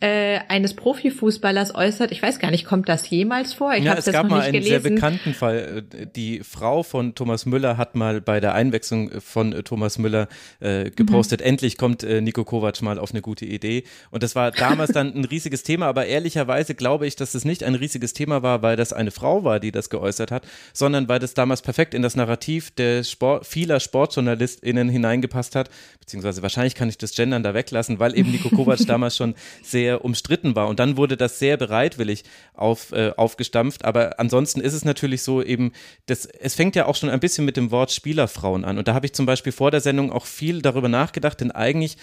äh, 0.00 0.40
eines 0.48 0.74
Profifußballers 0.74 1.74
äußert. 1.74 2.10
Ich 2.10 2.22
weiß 2.22 2.38
gar 2.38 2.50
nicht, 2.50 2.64
kommt 2.64 2.88
das 2.88 3.08
jemals 3.10 3.52
vor? 3.52 3.74
Ich 3.74 3.84
ja, 3.84 3.94
es 3.94 4.06
das 4.06 4.14
gab 4.14 4.30
mal 4.30 4.40
einen 4.40 4.54
gelesen. 4.54 4.82
sehr 4.82 4.90
bekannten 4.90 5.34
Fall. 5.34 5.84
Äh, 5.92 6.06
die 6.06 6.40
Frau 6.40 6.82
von 6.82 7.14
Thomas 7.14 7.44
Müller 7.44 7.76
hat 7.76 7.94
mal 7.94 8.22
bei 8.22 8.40
der 8.40 8.54
Einwechslung 8.54 9.20
von 9.20 9.52
äh, 9.52 9.62
Thomas 9.62 9.98
Müller 9.98 10.28
äh, 10.60 10.90
gepostet, 10.90 11.40
mhm. 11.40 11.48
endlich 11.48 11.76
kommt 11.76 12.02
äh, 12.02 12.22
Nico 12.22 12.44
Kovac 12.44 12.80
mal 12.80 12.98
auf 12.98 13.10
eine 13.10 13.20
gute 13.20 13.44
Idee. 13.44 13.84
Und 14.10 14.22
das 14.22 14.34
war 14.34 14.52
damals 14.52 14.92
dann 14.92 15.14
ein 15.14 15.26
riesiges 15.26 15.64
Thema, 15.64 15.86
aber 15.86 16.06
ehrlicherweise 16.06 16.74
glaube 16.74 17.06
ich, 17.06 17.14
dass 17.16 17.34
es 17.34 17.44
nicht 17.44 17.62
ein 17.62 17.74
riesiges 17.74 18.14
Thema 18.14 18.42
war, 18.42 18.62
weil 18.62 18.76
das 18.76 18.94
eine 18.94 19.10
Frau 19.10 19.44
war, 19.44 19.60
die 19.60 19.70
das 19.70 19.90
geäußert 19.90 20.30
hat, 20.30 20.46
sondern 20.72 21.08
weil 21.08 21.18
das 21.18 21.34
damals 21.34 21.60
perfekt 21.60 21.92
in 21.92 22.00
das 22.00 22.16
Narrativ 22.16 22.70
der 22.70 23.04
Sport, 23.04 23.46
vieler 23.46 23.80
SportjournalistInnen 23.80 24.88
hineingepasst 24.88 25.54
hat, 25.56 25.68
beziehungsweise 26.00 26.40
wahrscheinlich 26.40 26.74
kann 26.74 26.88
ich 26.88 26.96
das 26.96 27.12
Gendern 27.14 27.42
da 27.42 27.52
weglassen, 27.52 27.98
weil 27.98 28.16
eben 28.16 28.30
Nico 28.30 28.48
Kovac 28.48 28.78
damals 28.86 29.16
schon 29.16 29.34
sehr 29.62 29.89
sehr 29.90 30.04
umstritten 30.04 30.54
war. 30.54 30.68
Und 30.68 30.78
dann 30.78 30.96
wurde 30.96 31.16
das 31.16 31.38
sehr 31.38 31.56
bereitwillig 31.56 32.24
auf, 32.54 32.92
äh, 32.92 33.12
aufgestampft. 33.16 33.84
Aber 33.84 34.20
ansonsten 34.20 34.60
ist 34.60 34.74
es 34.74 34.84
natürlich 34.84 35.22
so 35.22 35.42
eben, 35.42 35.72
das, 36.06 36.26
es 36.26 36.54
fängt 36.54 36.76
ja 36.76 36.86
auch 36.86 36.94
schon 36.94 37.10
ein 37.10 37.20
bisschen 37.20 37.44
mit 37.44 37.56
dem 37.56 37.70
Wort 37.70 37.90
Spielerfrauen 37.90 38.64
an. 38.64 38.78
Und 38.78 38.86
da 38.86 38.94
habe 38.94 39.06
ich 39.06 39.12
zum 39.12 39.26
Beispiel 39.26 39.52
vor 39.52 39.70
der 39.70 39.80
Sendung 39.80 40.12
auch 40.12 40.26
viel 40.26 40.62
darüber 40.62 40.88
nachgedacht, 40.88 41.40
denn 41.40 41.50
eigentlich 41.50 41.96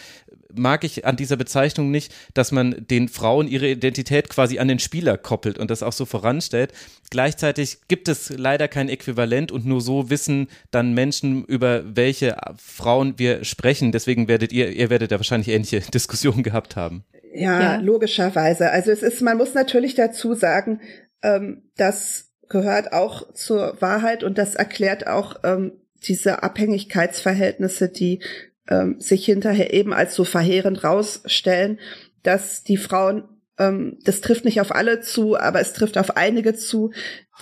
mag 0.53 0.83
ich 0.83 1.05
an 1.05 1.15
dieser 1.15 1.37
Bezeichnung 1.37 1.91
nicht, 1.91 2.13
dass 2.33 2.51
man 2.51 2.85
den 2.87 3.09
Frauen 3.09 3.47
ihre 3.47 3.69
Identität 3.69 4.29
quasi 4.29 4.59
an 4.59 4.67
den 4.67 4.79
Spieler 4.79 5.17
koppelt 5.17 5.57
und 5.57 5.69
das 5.71 5.83
auch 5.83 5.93
so 5.93 6.05
voranstellt. 6.05 6.73
Gleichzeitig 7.09 7.77
gibt 7.87 8.07
es 8.07 8.29
leider 8.29 8.67
kein 8.67 8.89
Äquivalent 8.89 9.51
und 9.51 9.65
nur 9.65 9.81
so 9.81 10.09
wissen 10.09 10.47
dann 10.71 10.93
Menschen, 10.93 11.45
über 11.45 11.83
welche 11.95 12.37
Frauen 12.57 13.17
wir 13.17 13.43
sprechen. 13.43 13.91
Deswegen 13.91 14.27
werdet 14.27 14.51
ihr, 14.51 14.71
ihr 14.71 14.89
werdet 14.89 15.11
ja 15.11 15.19
wahrscheinlich 15.19 15.49
ähnliche 15.49 15.79
Diskussionen 15.93 16.43
gehabt 16.43 16.75
haben. 16.75 17.03
Ja, 17.37 17.61
ja, 17.61 17.75
logischerweise. 17.77 18.71
Also 18.71 18.91
es 18.91 19.03
ist, 19.03 19.21
man 19.21 19.37
muss 19.37 19.53
natürlich 19.53 19.93
dazu 19.93 20.33
sagen, 20.33 20.81
ähm, 21.21 21.69
das 21.77 22.31
gehört 22.49 22.93
auch 22.93 23.31
zur 23.33 23.79
Wahrheit 23.79 24.23
und 24.23 24.37
das 24.37 24.55
erklärt 24.55 25.05
auch 25.07 25.35
ähm, 25.43 25.73
diese 26.07 26.41
Abhängigkeitsverhältnisse, 26.41 27.89
die 27.89 28.21
ähm, 28.67 28.99
sich 28.99 29.25
hinterher 29.25 29.73
eben 29.73 29.93
als 29.93 30.15
so 30.15 30.23
verheerend 30.23 30.83
rausstellen, 30.83 31.79
dass 32.23 32.63
die 32.63 32.77
Frauen, 32.77 33.23
ähm, 33.59 33.99
das 34.03 34.21
trifft 34.21 34.45
nicht 34.45 34.59
auf 34.59 34.73
alle 34.73 35.01
zu, 35.01 35.37
aber 35.37 35.59
es 35.59 35.73
trifft 35.73 35.97
auf 35.97 36.17
einige 36.17 36.55
zu, 36.55 36.91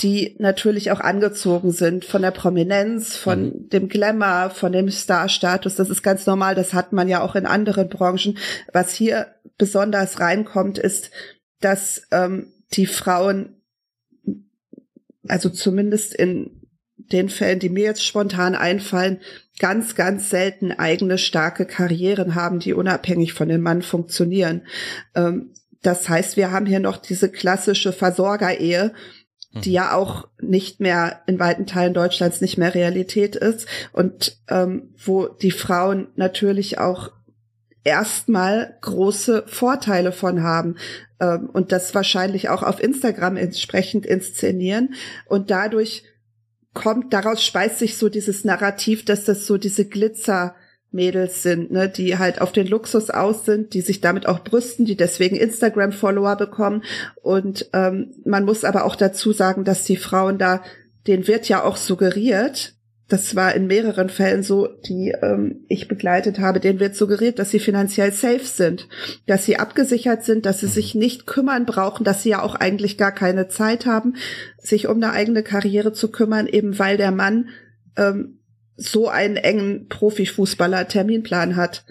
die 0.01 0.35
natürlich 0.39 0.91
auch 0.91 0.99
angezogen 0.99 1.71
sind 1.71 2.03
von 2.03 2.21
der 2.21 2.31
Prominenz, 2.31 3.15
von 3.15 3.43
mhm. 3.43 3.69
dem 3.69 3.87
Glamour, 3.87 4.49
von 4.49 4.73
dem 4.73 4.89
Star-Status. 4.89 5.75
Das 5.75 5.89
ist 5.89 6.03
ganz 6.03 6.25
normal. 6.25 6.53
Das 6.53 6.73
hat 6.73 6.91
man 6.91 7.07
ja 7.07 7.21
auch 7.21 7.35
in 7.35 7.45
anderen 7.45 7.87
Branchen. 7.87 8.37
Was 8.73 8.93
hier 8.93 9.27
besonders 9.57 10.19
reinkommt, 10.19 10.77
ist, 10.77 11.11
dass 11.59 12.07
ähm, 12.11 12.53
die 12.73 12.85
Frauen, 12.85 13.61
also 15.27 15.49
zumindest 15.49 16.13
in 16.13 16.61
den 16.97 17.29
Fällen, 17.29 17.59
die 17.59 17.69
mir 17.69 17.83
jetzt 17.83 18.03
spontan 18.03 18.55
einfallen, 18.55 19.19
ganz, 19.59 19.95
ganz 19.95 20.29
selten 20.29 20.71
eigene 20.71 21.17
starke 21.17 21.65
Karrieren 21.65 22.35
haben, 22.35 22.59
die 22.59 22.73
unabhängig 22.73 23.33
von 23.33 23.47
dem 23.47 23.61
Mann 23.61 23.81
funktionieren. 23.81 24.63
Ähm, 25.15 25.53
das 25.81 26.09
heißt, 26.09 26.35
wir 26.35 26.51
haben 26.51 26.65
hier 26.65 26.79
noch 26.79 26.97
diese 26.97 27.29
klassische 27.29 27.93
Versorgerehe, 27.93 28.93
die 29.63 29.71
ja 29.71 29.93
auch 29.93 30.27
nicht 30.41 30.79
mehr 30.79 31.21
in 31.27 31.39
weiten 31.39 31.65
Teilen 31.65 31.93
Deutschlands 31.93 32.41
nicht 32.41 32.57
mehr 32.57 32.75
Realität 32.75 33.35
ist 33.35 33.67
und 33.93 34.37
ähm, 34.49 34.93
wo 34.97 35.27
die 35.27 35.51
Frauen 35.51 36.09
natürlich 36.15 36.77
auch 36.79 37.11
erstmal 37.85 38.77
große 38.81 39.45
Vorteile 39.47 40.11
von 40.11 40.43
haben 40.43 40.75
ähm, 41.21 41.49
und 41.53 41.71
das 41.71 41.95
wahrscheinlich 41.95 42.49
auch 42.49 42.63
auf 42.63 42.83
Instagram 42.83 43.37
entsprechend 43.37 44.05
inszenieren 44.05 44.95
und 45.27 45.49
dadurch 45.51 46.03
kommt, 46.73 47.13
daraus 47.13 47.41
speist 47.41 47.79
sich 47.79 47.97
so 47.97 48.09
dieses 48.09 48.43
Narrativ, 48.43 49.05
dass 49.05 49.23
das 49.23 49.45
so 49.47 49.57
diese 49.57 49.85
Glitzer 49.87 50.55
Mädels 50.91 51.43
sind, 51.43 51.71
ne, 51.71 51.89
die 51.89 52.17
halt 52.17 52.41
auf 52.41 52.51
den 52.51 52.67
Luxus 52.67 53.09
aus 53.09 53.45
sind, 53.45 53.73
die 53.73 53.81
sich 53.81 54.01
damit 54.01 54.27
auch 54.27 54.39
brüsten, 54.39 54.85
die 54.85 54.95
deswegen 54.95 55.35
Instagram-Follower 55.35 56.35
bekommen. 56.37 56.83
Und 57.21 57.69
ähm, 57.73 58.13
man 58.25 58.45
muss 58.45 58.63
aber 58.63 58.85
auch 58.85 58.95
dazu 58.95 59.31
sagen, 59.31 59.63
dass 59.63 59.83
die 59.83 59.97
Frauen 59.97 60.37
da, 60.37 60.63
denen 61.05 61.27
wird 61.27 61.49
ja 61.49 61.63
auch 61.63 61.75
suggeriert, 61.75 62.74
das 63.07 63.35
war 63.35 63.53
in 63.53 63.67
mehreren 63.67 64.09
Fällen 64.09 64.41
so, 64.41 64.67
die 64.67 65.13
ähm, 65.21 65.63
ich 65.67 65.87
begleitet 65.87 66.39
habe, 66.39 66.59
denen 66.59 66.79
wird 66.79 66.95
suggeriert, 66.95 67.37
dass 67.37 67.51
sie 67.51 67.59
finanziell 67.59 68.11
safe 68.11 68.43
sind, 68.43 68.87
dass 69.27 69.45
sie 69.45 69.57
abgesichert 69.57 70.23
sind, 70.23 70.45
dass 70.45 70.61
sie 70.61 70.67
sich 70.67 70.95
nicht 70.95 71.27
kümmern 71.27 71.65
brauchen, 71.65 72.03
dass 72.03 72.23
sie 72.23 72.29
ja 72.29 72.41
auch 72.41 72.55
eigentlich 72.55 72.97
gar 72.97 73.11
keine 73.11 73.47
Zeit 73.47 73.85
haben, 73.85 74.15
sich 74.57 74.87
um 74.87 74.97
eine 74.97 75.11
eigene 75.11 75.43
Karriere 75.43 75.93
zu 75.93 76.09
kümmern, 76.09 76.47
eben 76.47 76.79
weil 76.79 76.97
der 76.97 77.11
Mann 77.11 77.49
ähm, 77.95 78.39
so 78.75 79.07
einen 79.07 79.37
engen 79.37 79.87
Profifußballer-Terminplan 79.87 81.55
hat. 81.55 81.85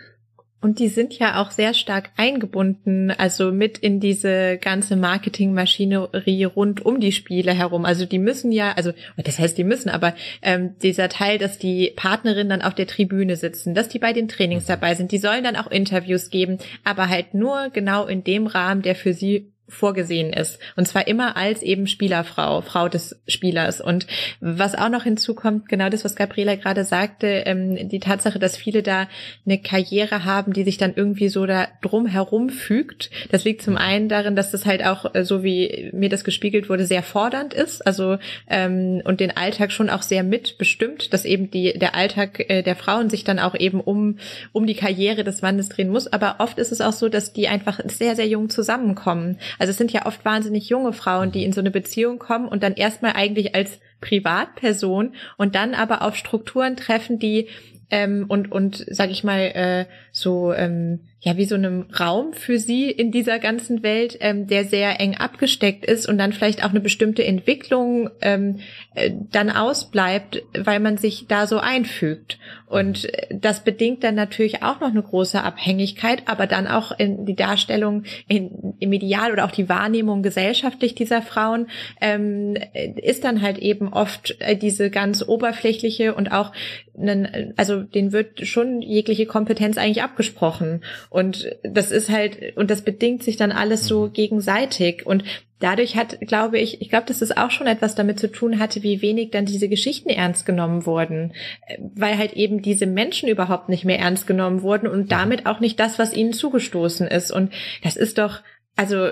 Und 0.65 0.79
die 0.79 0.89
sind 0.89 1.19
ja 1.19 1.43
auch 1.43 1.51
sehr 1.51 1.75
stark 1.75 2.09
eingebunden, 2.17 3.11
also 3.11 3.53
mit 3.53 3.77
in 3.77 4.01
diese 4.01 4.57
ganze 4.57 4.97
Marketingmaschinerie 4.97 6.45
rund 6.45 6.87
um 6.87 7.01
die 7.01 7.13
Spiele 7.13 7.53
herum. 7.53 7.85
Also 7.85 8.07
die 8.07 8.19
müssen 8.19 8.51
ja, 8.51 8.73
also 8.73 8.93
das 9.19 9.39
heißt, 9.39 9.59
die 9.59 9.63
müssen, 9.63 9.91
aber 9.91 10.15
ähm, 10.41 10.75
dieser 10.83 11.11
Teil, 11.11 11.37
dass 11.37 11.59
die 11.59 11.93
Partnerinnen 11.95 12.49
dann 12.49 12.63
auf 12.63 12.75
der 12.75 12.87
Tribüne 12.87 13.37
sitzen, 13.37 13.75
dass 13.75 13.89
die 13.89 13.99
bei 13.99 14.15
den 14.15 14.27
Trainings 14.27 14.65
dabei 14.65 14.95
sind, 14.95 15.13
die 15.13 15.19
sollen 15.19 15.45
dann 15.45 15.57
auch 15.57 15.71
Interviews 15.71 16.31
geben, 16.31 16.57
aber 16.83 17.11
halt 17.11 17.35
nur 17.35 17.69
genau 17.69 18.07
in 18.07 18.25
dem 18.25 18.47
Rahmen, 18.47 18.81
der 18.81 18.95
für 18.95 19.13
sie 19.13 19.53
vorgesehen 19.69 20.33
ist. 20.33 20.59
Und 20.77 20.87
zwar 20.87 21.07
immer 21.07 21.37
als 21.37 21.63
eben 21.63 21.87
Spielerfrau, 21.87 22.61
Frau 22.61 22.89
des 22.89 23.21
Spielers. 23.27 23.81
Und 23.81 24.07
was 24.41 24.75
auch 24.75 24.89
noch 24.89 25.05
hinzukommt, 25.05 25.69
genau 25.69 25.89
das, 25.89 26.05
was 26.05 26.17
Gabriela 26.17 26.57
gerade 26.57 26.85
sagte, 26.85 27.27
ähm, 27.47 27.89
die 27.89 28.01
Tatsache, 28.01 28.39
dass 28.39 28.57
viele 28.57 28.83
da 28.83 29.09
eine 29.47 29.59
Karriere 29.59 30.25
haben, 30.25 30.53
die 30.53 30.65
sich 30.65 30.77
dann 30.77 30.93
irgendwie 30.95 31.29
so 31.29 31.47
da 31.47 31.69
drum 31.81 32.07
herum 32.07 32.51
fügt. 32.51 33.11
Das 33.31 33.45
liegt 33.45 33.63
zum 33.63 33.77
einen 33.77 34.09
darin, 34.09 34.37
dass 34.37 34.51
das 34.51 34.67
halt 34.67 34.85
auch, 34.85 35.15
äh, 35.15 35.25
so 35.25 35.43
wie 35.43 35.91
mir 35.93 36.11
das 36.11 36.25
gespiegelt 36.25 36.69
wurde, 36.69 36.85
sehr 36.85 37.03
fordernd 37.03 37.55
ist. 37.55 37.87
Also 37.87 38.19
ähm, 38.49 39.01
und 39.05 39.21
den 39.21 39.37
Alltag 39.37 39.73
schon 39.73 39.89
auch 39.89 40.03
sehr 40.03 40.23
mitbestimmt, 40.23 41.13
dass 41.13 41.25
eben 41.25 41.51
die, 41.51 41.79
der 41.79 41.95
Alltag 41.95 42.51
äh, 42.51 42.63
der 42.63 42.77
Frauen 42.77 43.09
sich 43.09 43.25
dann 43.25 43.39
auch 43.39 43.55
eben 43.55 43.81
um, 43.81 44.19
um 44.53 44.67
die 44.67 44.75
Karriere 44.75 45.25
des 45.25 45.41
Mannes 45.41 45.71
drehen 45.71 45.89
muss. 45.89 46.13
Aber 46.13 46.37
oft 46.39 46.59
ist 46.59 46.73
es 46.73 46.83
auch 46.83 46.93
so, 46.93 47.09
dass 47.09 47.33
die 47.33 47.49
einfach 47.49 47.81
sehr, 47.87 48.15
sehr 48.15 48.29
jung 48.29 48.51
zusammenkommen. 48.51 49.39
Also 49.59 49.71
es 49.71 49.77
sind 49.77 49.93
ja 49.93 50.07
oft 50.07 50.25
wahnsinnig 50.25 50.69
junge 50.69 50.93
Frauen, 50.93 51.33
die 51.33 51.45
in 51.45 51.53
so 51.53 51.61
eine 51.61 51.71
Beziehung 51.71 52.19
kommen 52.19 52.49
und 52.49 52.63
dann 52.63 52.75
erstmal 52.75 53.13
eigentlich 53.13 53.55
als 53.55 53.81
Privatperson 54.01 55.15
und 55.37 55.55
dann 55.55 55.75
aber 55.75 56.03
auf 56.03 56.17
Strukturen 56.17 56.77
treffen, 56.77 57.19
die 57.19 57.49
ähm, 57.91 58.27
und 58.29 58.51
und 58.51 58.85
sag 58.89 59.11
ich 59.11 59.25
mal 59.25 59.41
äh, 59.41 59.87
so 60.13 60.53
ähm, 60.53 61.01
ja 61.25 61.39
wie 61.39 61.47
so 61.47 61.55
einem 61.55 61.87
Raum 61.99 62.35
für 62.35 62.59
sie 62.59 62.91
in 62.91 63.11
dieser 63.11 63.39
ganzen 63.39 63.83
Welt, 63.83 64.19
ähm, 64.21 64.47
der 64.47 64.65
sehr 64.65 65.01
eng 65.01 65.17
abgesteckt 65.17 65.85
ist 65.87 66.07
und 66.07 66.19
dann 66.19 66.33
vielleicht 66.33 66.63
auch 66.63 66.71
eine 66.71 66.81
bestimmte 66.81 67.25
Entwicklung 67.25 68.11
ähm, 68.21 68.61
äh, 68.95 69.11
dann 69.33 69.51
ausbleibt, 69.51 70.43
weil 70.57 70.81
man 70.81 70.99
sich 70.99 71.27
da 71.27 71.47
so 71.47 71.59
einfügt. 71.59 72.39
Und 72.67 73.09
das 73.31 73.63
bedingt 73.63 74.05
dann 74.05 74.17
natürlich 74.17 74.63
auch 74.63 74.81
noch 74.81 74.91
eine 74.91 75.03
große 75.03 75.43
Abhängigkeit, 75.43 76.25
aber 76.27 76.47
dann 76.47 76.67
auch 76.67 76.93
in 76.99 77.25
die 77.25 77.37
Darstellung 77.37 78.03
in, 78.29 78.75
im 78.81 78.93
Ideal 78.93 79.33
oder 79.33 79.45
auch 79.45 79.53
die 79.53 79.69
Wahrnehmung 79.69 80.23
gesellschaftlich 80.23 80.95
dieser 80.95 81.23
Frauen 81.23 81.69
ähm, 82.01 82.57
ist 82.73 83.25
dann 83.25 83.43
halt 83.43 83.59
eben 83.59 83.93
oft 83.93 84.37
äh, 84.41 84.57
diese 84.57 84.91
ganz 84.91 85.23
oberflächliche 85.27 86.15
und 86.15 86.33
auch, 86.33 86.53
einen, 86.99 87.55
also 87.57 87.83
den 87.83 88.13
wird 88.13 88.47
schon 88.47 88.83
jegliche 88.83 89.27
Kompetenz 89.27 89.79
eigentlich 89.79 90.03
abgesprochen. 90.03 90.83
Und 91.15 91.57
das 91.63 91.93
ist 91.93 92.11
halt, 92.11 92.57
und 92.57 92.73
das 92.73 92.83
bedingt 92.83 93.23
sich 93.23 93.37
dann 93.37 93.53
alles 93.53 93.87
so 93.87 94.11
gegenseitig. 94.11 95.07
Und 95.07 95.23
dadurch 95.61 95.95
hat, 95.95 96.21
glaube 96.23 96.59
ich, 96.59 96.81
ich 96.81 96.89
glaube, 96.89 97.07
dass 97.07 97.21
das 97.21 97.37
auch 97.37 97.53
schon 97.53 97.69
etwas 97.69 97.95
damit 97.95 98.19
zu 98.19 98.33
tun 98.33 98.59
hatte, 98.59 98.83
wie 98.83 99.01
wenig 99.01 99.31
dann 99.31 99.47
diese 99.47 99.69
Geschichten 99.69 100.09
ernst 100.09 100.45
genommen 100.45 100.87
wurden, 100.87 101.33
weil 101.79 102.19
halt 102.19 102.33
eben 102.33 102.63
diese 102.63 102.87
Menschen 102.87 103.29
überhaupt 103.29 103.69
nicht 103.69 103.85
mehr 103.85 104.01
ernst 104.01 104.27
genommen 104.27 104.63
wurden 104.63 104.89
und 104.89 105.13
damit 105.13 105.47
auch 105.47 105.61
nicht 105.61 105.79
das, 105.79 106.01
was 106.01 106.17
ihnen 106.17 106.33
zugestoßen 106.33 107.07
ist. 107.07 107.31
Und 107.31 107.53
das 107.85 107.95
ist 107.95 108.19
doch, 108.19 108.41
also 108.75 109.11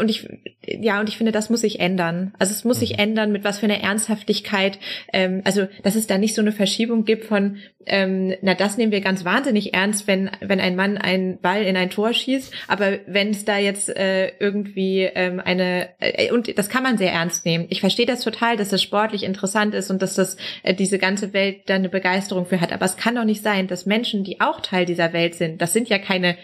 und 0.00 0.10
ich 0.10 0.28
ja 0.66 0.98
und 0.98 1.08
ich 1.08 1.16
finde 1.16 1.30
das 1.30 1.50
muss 1.50 1.60
sich 1.60 1.78
ändern. 1.78 2.34
Also 2.38 2.52
es 2.52 2.64
muss 2.64 2.80
sich 2.80 2.94
mhm. 2.94 2.98
ändern 2.98 3.32
mit 3.32 3.44
was 3.44 3.60
für 3.60 3.66
einer 3.66 3.80
Ernsthaftigkeit 3.80 4.80
ähm, 5.12 5.42
also 5.44 5.68
dass 5.84 5.94
es 5.94 6.08
da 6.08 6.18
nicht 6.18 6.34
so 6.34 6.42
eine 6.42 6.50
Verschiebung 6.50 7.04
gibt 7.04 7.26
von 7.26 7.58
ähm, 7.86 8.34
na 8.42 8.54
das 8.54 8.76
nehmen 8.76 8.90
wir 8.90 9.00
ganz 9.00 9.24
wahnsinnig 9.24 9.74
ernst 9.74 10.08
wenn 10.08 10.30
wenn 10.40 10.58
ein 10.58 10.74
Mann 10.74 10.98
einen 10.98 11.40
Ball 11.40 11.62
in 11.62 11.76
ein 11.76 11.90
Tor 11.90 12.12
schießt. 12.12 12.52
Aber 12.66 12.98
wenn 13.06 13.30
es 13.30 13.44
da 13.44 13.58
jetzt 13.58 13.88
äh, 13.88 14.32
irgendwie 14.40 15.02
ähm, 15.02 15.40
eine 15.44 15.90
äh, 16.00 16.32
und 16.32 16.58
das 16.58 16.68
kann 16.68 16.82
man 16.82 16.98
sehr 16.98 17.12
ernst 17.12 17.46
nehmen. 17.46 17.66
Ich 17.68 17.80
verstehe 17.80 18.06
das 18.06 18.22
total 18.22 18.56
dass 18.56 18.70
das 18.70 18.82
sportlich 18.82 19.22
interessant 19.22 19.74
ist 19.74 19.92
und 19.92 20.02
dass 20.02 20.14
das 20.14 20.36
äh, 20.64 20.74
diese 20.74 20.98
ganze 20.98 21.32
Welt 21.32 21.62
da 21.66 21.76
eine 21.76 21.88
Begeisterung 21.88 22.46
für 22.46 22.60
hat. 22.60 22.72
Aber 22.72 22.84
es 22.84 22.96
kann 22.96 23.14
doch 23.14 23.24
nicht 23.24 23.44
sein 23.44 23.68
dass 23.68 23.86
Menschen 23.86 24.24
die 24.24 24.40
auch 24.40 24.60
Teil 24.60 24.86
dieser 24.86 25.12
Welt 25.12 25.36
sind 25.36 25.62
das 25.62 25.72
sind 25.72 25.88
ja 25.88 25.98
keine 25.98 26.36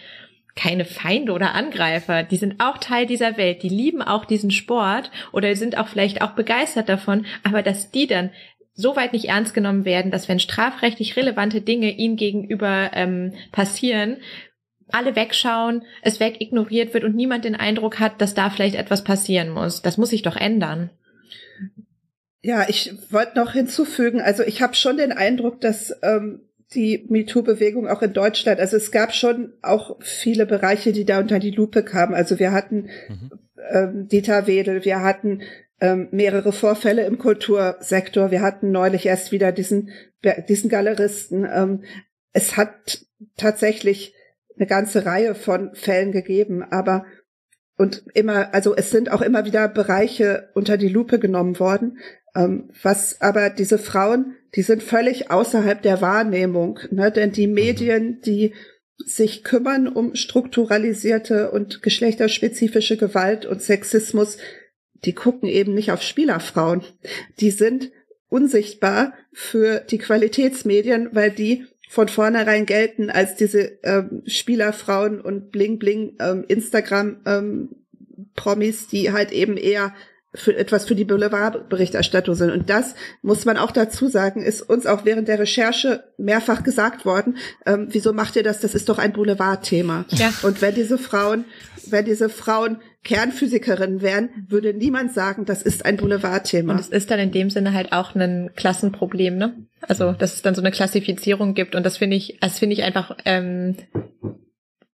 keine 0.57 0.85
Feinde 0.85 1.33
oder 1.33 1.55
Angreifer. 1.55 2.23
Die 2.23 2.37
sind 2.37 2.61
auch 2.61 2.79
Teil 2.79 3.07
dieser 3.07 3.37
Welt. 3.37 3.63
Die 3.63 3.69
lieben 3.69 4.03
auch 4.03 4.25
diesen 4.25 4.51
Sport 4.51 5.11
oder 5.33 5.55
sind 5.57 5.79
auch 5.79 5.89
vielleicht 5.89 6.23
auch 6.23 6.33
begeistert 6.33 6.89
davon. 6.89 7.27
Aber 7.43 7.63
dass 7.63 7.91
die 7.91 8.07
dann 8.07 8.31
so 8.75 8.97
weit 8.97 9.13
nicht 9.13 9.29
ernst 9.29 9.55
genommen 9.55 9.85
werden, 9.85 10.11
dass 10.11 10.29
wenn 10.29 10.41
strafrechtlich 10.41 11.17
relevante 11.17 11.61
Dinge 11.61 11.91
ihnen 11.93 12.17
gegenüber 12.17 12.91
ähm, 12.93 13.35
passieren, 13.53 14.19
alle 14.91 15.17
wegschauen, 15.17 15.83
es 16.03 16.21
wegignoriert 16.21 16.95
wird 16.95 17.05
und 17.05 17.17
niemand 17.17 17.45
den 17.45 17.57
Eindruck 17.57 17.99
hat, 18.01 18.21
dass 18.21 18.35
da 18.35 18.51
vielleicht 18.51 18.75
etwas 18.75 19.03
passieren 19.03 19.51
muss. 19.51 19.83
Das 19.83 19.97
muss 19.97 20.11
sich 20.11 20.23
doch 20.23 20.37
ändern. 20.37 20.91
Ja, 22.43 22.69
ich 22.69 22.93
wollte 23.11 23.39
noch 23.39 23.53
hinzufügen, 23.53 24.21
also 24.21 24.43
ich 24.43 24.61
habe 24.61 24.75
schon 24.75 24.99
den 24.99 25.13
Eindruck, 25.13 25.61
dass 25.63 25.97
ähm, 26.03 26.43
die 26.75 27.07
MeToo-Bewegung 27.09 27.89
auch 27.89 28.03
in 28.03 28.13
Deutschland. 28.13 28.61
Also 28.61 28.77
es 28.77 28.91
gab 28.91 29.15
schon 29.15 29.53
auch 29.63 29.97
viele 30.01 30.47
Bereiche, 30.47 30.93
die 30.93 31.05
da 31.05 31.21
unter 31.21 31.39
die 31.39 31.51
Lupe 31.51 31.83
kamen. 31.83 32.15
Also 32.15 32.39
wir 32.39 32.53
hatten 32.53 32.89
mhm. 33.09 33.31
ähm, 33.71 34.09
Dieter 34.09 34.47
Wedel, 34.47 34.85
wir 34.85 35.03
hatten 35.03 35.43
ähm, 35.81 36.09
mehrere 36.11 36.53
Vorfälle 36.53 37.05
im 37.05 37.19
Kultursektor, 37.19 38.31
wir 38.31 38.43
hatten 38.43 38.71
neulich 38.71 39.07
erst 39.07 39.33
wieder 39.33 39.53
diesen, 39.53 39.91
diesen 40.49 40.71
Galeristen. 40.71 41.47
Ähm, 41.53 41.85
es 42.33 42.57
hat 42.57 43.05
tatsächlich 43.37 44.15
eine 44.57 44.67
ganze 44.67 45.05
Reihe 45.05 45.35
von 45.35 45.75
Fällen 45.75 46.13
gegeben, 46.13 46.63
aber 46.63 47.05
und 47.77 48.05
immer, 48.15 48.55
also 48.55 48.75
es 48.77 48.91
sind 48.91 49.11
auch 49.11 49.21
immer 49.21 49.45
wieder 49.45 49.69
Bereiche 49.69 50.51
unter 50.55 50.77
die 50.77 50.89
Lupe 50.89 51.19
genommen 51.19 51.59
worden, 51.59 51.99
was 52.35 53.21
aber 53.21 53.51
diese 53.51 53.79
Frauen 53.79 54.37
die 54.55 54.63
sind 54.63 54.83
völlig 54.83 55.31
außerhalb 55.31 55.83
der 55.83 56.01
Wahrnehmung. 56.01 56.79
Ne? 56.91 57.11
Denn 57.11 57.33
die 57.33 57.47
mhm. 57.47 57.55
Medien, 57.55 58.21
die 58.23 58.55
sich 59.05 59.43
kümmern 59.43 59.89
um 59.89 60.15
strukturalisierte 60.15 61.51
und 61.51 61.83
geschlechterspezifische 61.83 62.97
Gewalt 62.97 63.45
und 63.45 63.61
Sexismus, 63.61 64.39
die 65.05 65.15
gucken 65.15 65.49
eben 65.49 65.75
nicht 65.75 65.91
auf 65.91 66.03
Spielerfrauen. 66.03 66.83
Die 67.41 67.51
sind 67.51 67.91
unsichtbar 68.29 69.15
für 69.33 69.81
die 69.81 69.99
Qualitätsmedien, 69.99 71.11
weil 71.13 71.31
die 71.31 71.67
von 71.91 72.09
vornherein 72.09 72.67
gelten 72.67 73.11
als 73.11 73.35
diese 73.35 73.79
ähm, 73.83 74.23
Spielerfrauen 74.27 75.21
und 75.21 75.51
Bling 75.51 75.79
Bling 75.79 76.17
ähm, 76.21 76.45
Instagram 76.49 77.21
ähm, 77.27 77.69
Promis, 78.35 78.89
die 78.89 79.13
halt 79.13 79.33
eben 79.33 79.57
eher 79.57 79.95
für 80.35 80.57
etwas 80.57 80.85
für 80.85 80.95
die 80.95 81.05
Boulevardberichterstattung 81.05 82.35
sind. 82.35 82.51
Und 82.51 82.69
das 82.69 82.95
muss 83.23 83.45
man 83.45 83.57
auch 83.57 83.71
dazu 83.71 84.09
sagen, 84.09 84.43
ist 84.43 84.63
uns 84.63 84.87
auch 84.87 85.05
während 85.05 85.29
der 85.29 85.39
Recherche 85.39 86.05
mehrfach 86.19 86.63
gesagt 86.63 87.05
worden. 87.05 87.37
Ähm, 87.67 87.89
wieso 87.91 88.13
macht 88.13 88.37
ihr 88.37 88.43
das? 88.43 88.61
Das 88.61 88.75
ist 88.75 88.89
doch 88.89 88.99
ein 88.99 89.13
Boulevardthema. 89.13 90.07
Ja. 90.11 90.33
Und 90.43 90.61
wenn 90.61 90.75
diese 90.75 90.99
Frauen, 90.99 91.45
wenn 91.87 92.05
diese 92.05 92.29
Frauen 92.29 92.79
Kernphysikerinnen 93.05 94.01
wären, 94.01 94.31
würde 94.49 94.75
niemand 94.75 95.13
sagen, 95.13 95.45
das 95.45 95.63
ist 95.63 95.85
ein 95.85 95.99
Boulevardthema. 95.99 96.73
Und 96.73 96.81
es 96.81 96.89
ist 96.89 97.11
dann 97.11 97.21
in 97.21 97.31
dem 97.31 97.51
Sinne 97.51 97.75
halt 97.75 97.93
auch 97.93 98.15
ein 98.15 98.51
Klassenproblem, 98.57 99.37
ne? 99.37 99.55
Also, 99.83 100.13
dass 100.13 100.35
es 100.35 100.43
dann 100.43 100.55
so 100.55 100.63
eine 100.63 100.71
Klassifizierung 100.71 101.55
gibt. 101.55 101.75
Und 101.75 101.85
das 101.85 101.99
finde 101.99 102.17
ich, 102.17 102.39
das 102.41 102.59
finde 102.59 102.75
ich 102.75 102.83
einfach, 102.83 103.17
ähm, 103.27 103.77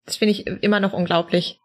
das 0.06 0.16
finde 0.16 0.32
ich 0.32 0.48
immer 0.48 0.80
noch 0.80 0.94
unglaublich. 0.94 1.60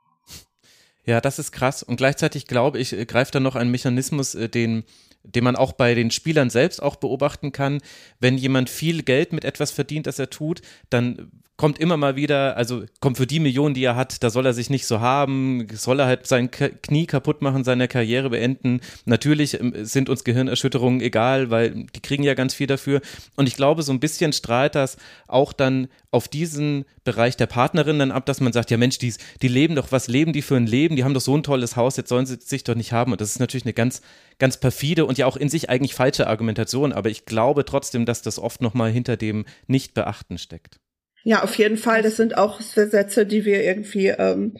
Ja, 1.05 1.20
das 1.20 1.38
ist 1.38 1.53
krass. 1.53 1.82
Und 1.82 1.96
gleichzeitig 1.96 2.46
glaube 2.46 2.78
ich, 2.78 2.92
äh, 2.92 3.05
greift 3.07 3.34
da 3.34 3.40
noch 3.40 3.57
ein 3.57 3.70
Mechanismus, 3.70 4.34
äh, 4.34 4.48
den 4.48 4.84
den 5.24 5.44
man 5.44 5.57
auch 5.57 5.72
bei 5.72 5.94
den 5.94 6.11
Spielern 6.11 6.50
selbst 6.50 6.82
auch 6.82 6.96
beobachten 6.96 7.53
kann. 7.53 7.80
Wenn 8.18 8.36
jemand 8.36 8.68
viel 8.68 9.03
Geld 9.03 9.32
mit 9.32 9.44
etwas 9.44 9.70
verdient, 9.70 10.07
das 10.07 10.18
er 10.18 10.30
tut, 10.30 10.62
dann 10.90 11.30
kommt 11.57 11.78
immer 11.78 11.96
mal 11.96 12.16
wieder, 12.16 12.57
also 12.57 12.84
kommt 13.00 13.18
für 13.18 13.26
die 13.26 13.38
Millionen, 13.38 13.74
die 13.74 13.84
er 13.84 13.94
hat, 13.94 14.22
da 14.22 14.30
soll 14.30 14.46
er 14.46 14.53
sich 14.53 14.70
nicht 14.70 14.86
so 14.86 15.00
haben, 15.00 15.68
soll 15.72 16.00
er 16.00 16.07
halt 16.07 16.26
sein 16.26 16.50
Knie 16.50 17.07
kaputt 17.07 17.42
machen, 17.42 17.62
seine 17.62 17.88
Karriere 17.88 18.30
beenden. 18.30 18.80
Natürlich 19.05 19.61
ähm, 19.61 19.72
sind 19.84 20.09
uns 20.09 20.24
Gehirnerschütterungen 20.24 21.00
egal, 21.00 21.50
weil 21.50 21.86
die 21.94 22.00
kriegen 22.00 22.22
ja 22.22 22.34
ganz 22.34 22.55
viel 22.55 22.66
dafür. 22.66 23.00
Und 23.36 23.46
ich 23.46 23.55
glaube, 23.55 23.82
so 23.82 23.92
ein 23.92 24.00
bisschen 24.00 24.32
strahlt 24.32 24.74
das 24.74 24.96
auch 25.28 25.53
dann 25.53 25.88
auf 26.11 26.26
diesen 26.26 26.84
Bereich 27.05 27.36
der 27.36 27.46
Partnerin 27.46 27.98
dann 27.98 28.12
ab, 28.12 28.26
dass 28.26 28.40
man 28.40 28.53
sagt, 28.53 28.70
ja 28.70 28.76
Mensch, 28.76 28.98
die, 28.98 29.14
die 29.40 29.48
leben 29.48 29.76
doch, 29.76 29.92
was 29.92 30.09
leben 30.09 30.32
die 30.32 30.42
für 30.42 30.57
ein 30.57 30.66
Leben? 30.66 30.96
Die 30.96 31.05
haben 31.05 31.14
doch 31.14 31.20
so 31.20 31.36
ein 31.36 31.42
tolles 31.42 31.76
Haus, 31.76 31.96
jetzt 31.96 32.09
sollen 32.09 32.26
sie 32.26 32.38
sich 32.40 32.64
doch 32.64 32.74
nicht 32.74 32.92
haben. 32.92 33.12
Und 33.12 33.20
das 33.20 33.30
ist 33.30 33.40
natürlich 33.40 33.66
eine 33.66 33.74
ganz, 33.74 34.03
ganz 34.38 34.57
perfide 34.57 35.05
und 35.05 35.18
ja 35.18 35.26
auch 35.26 35.36
in 35.36 35.48
sich 35.48 35.70
eigentlich 35.70 35.94
falsche 35.94 36.26
Argumentation. 36.26 36.92
Aber 36.92 37.11
ich 37.11 37.24
glaube 37.24 37.64
trotzdem, 37.64 38.07
dass 38.07 38.22
das 38.22 38.38
oft 38.38 38.62
nochmal 38.62 38.90
hinter 38.90 39.16
dem 39.16 39.44
Nicht-Beachten 39.66 40.38
steckt. 40.38 40.80
Ja, 41.25 41.43
auf 41.43 41.57
jeden 41.57 41.77
Fall. 41.77 42.03
Das 42.03 42.16
sind 42.16 42.37
auch 42.37 42.61
Sätze, 42.61 43.27
die 43.27 43.45
wir 43.45 43.62
irgendwie 43.62 44.09
ähm, 44.09 44.57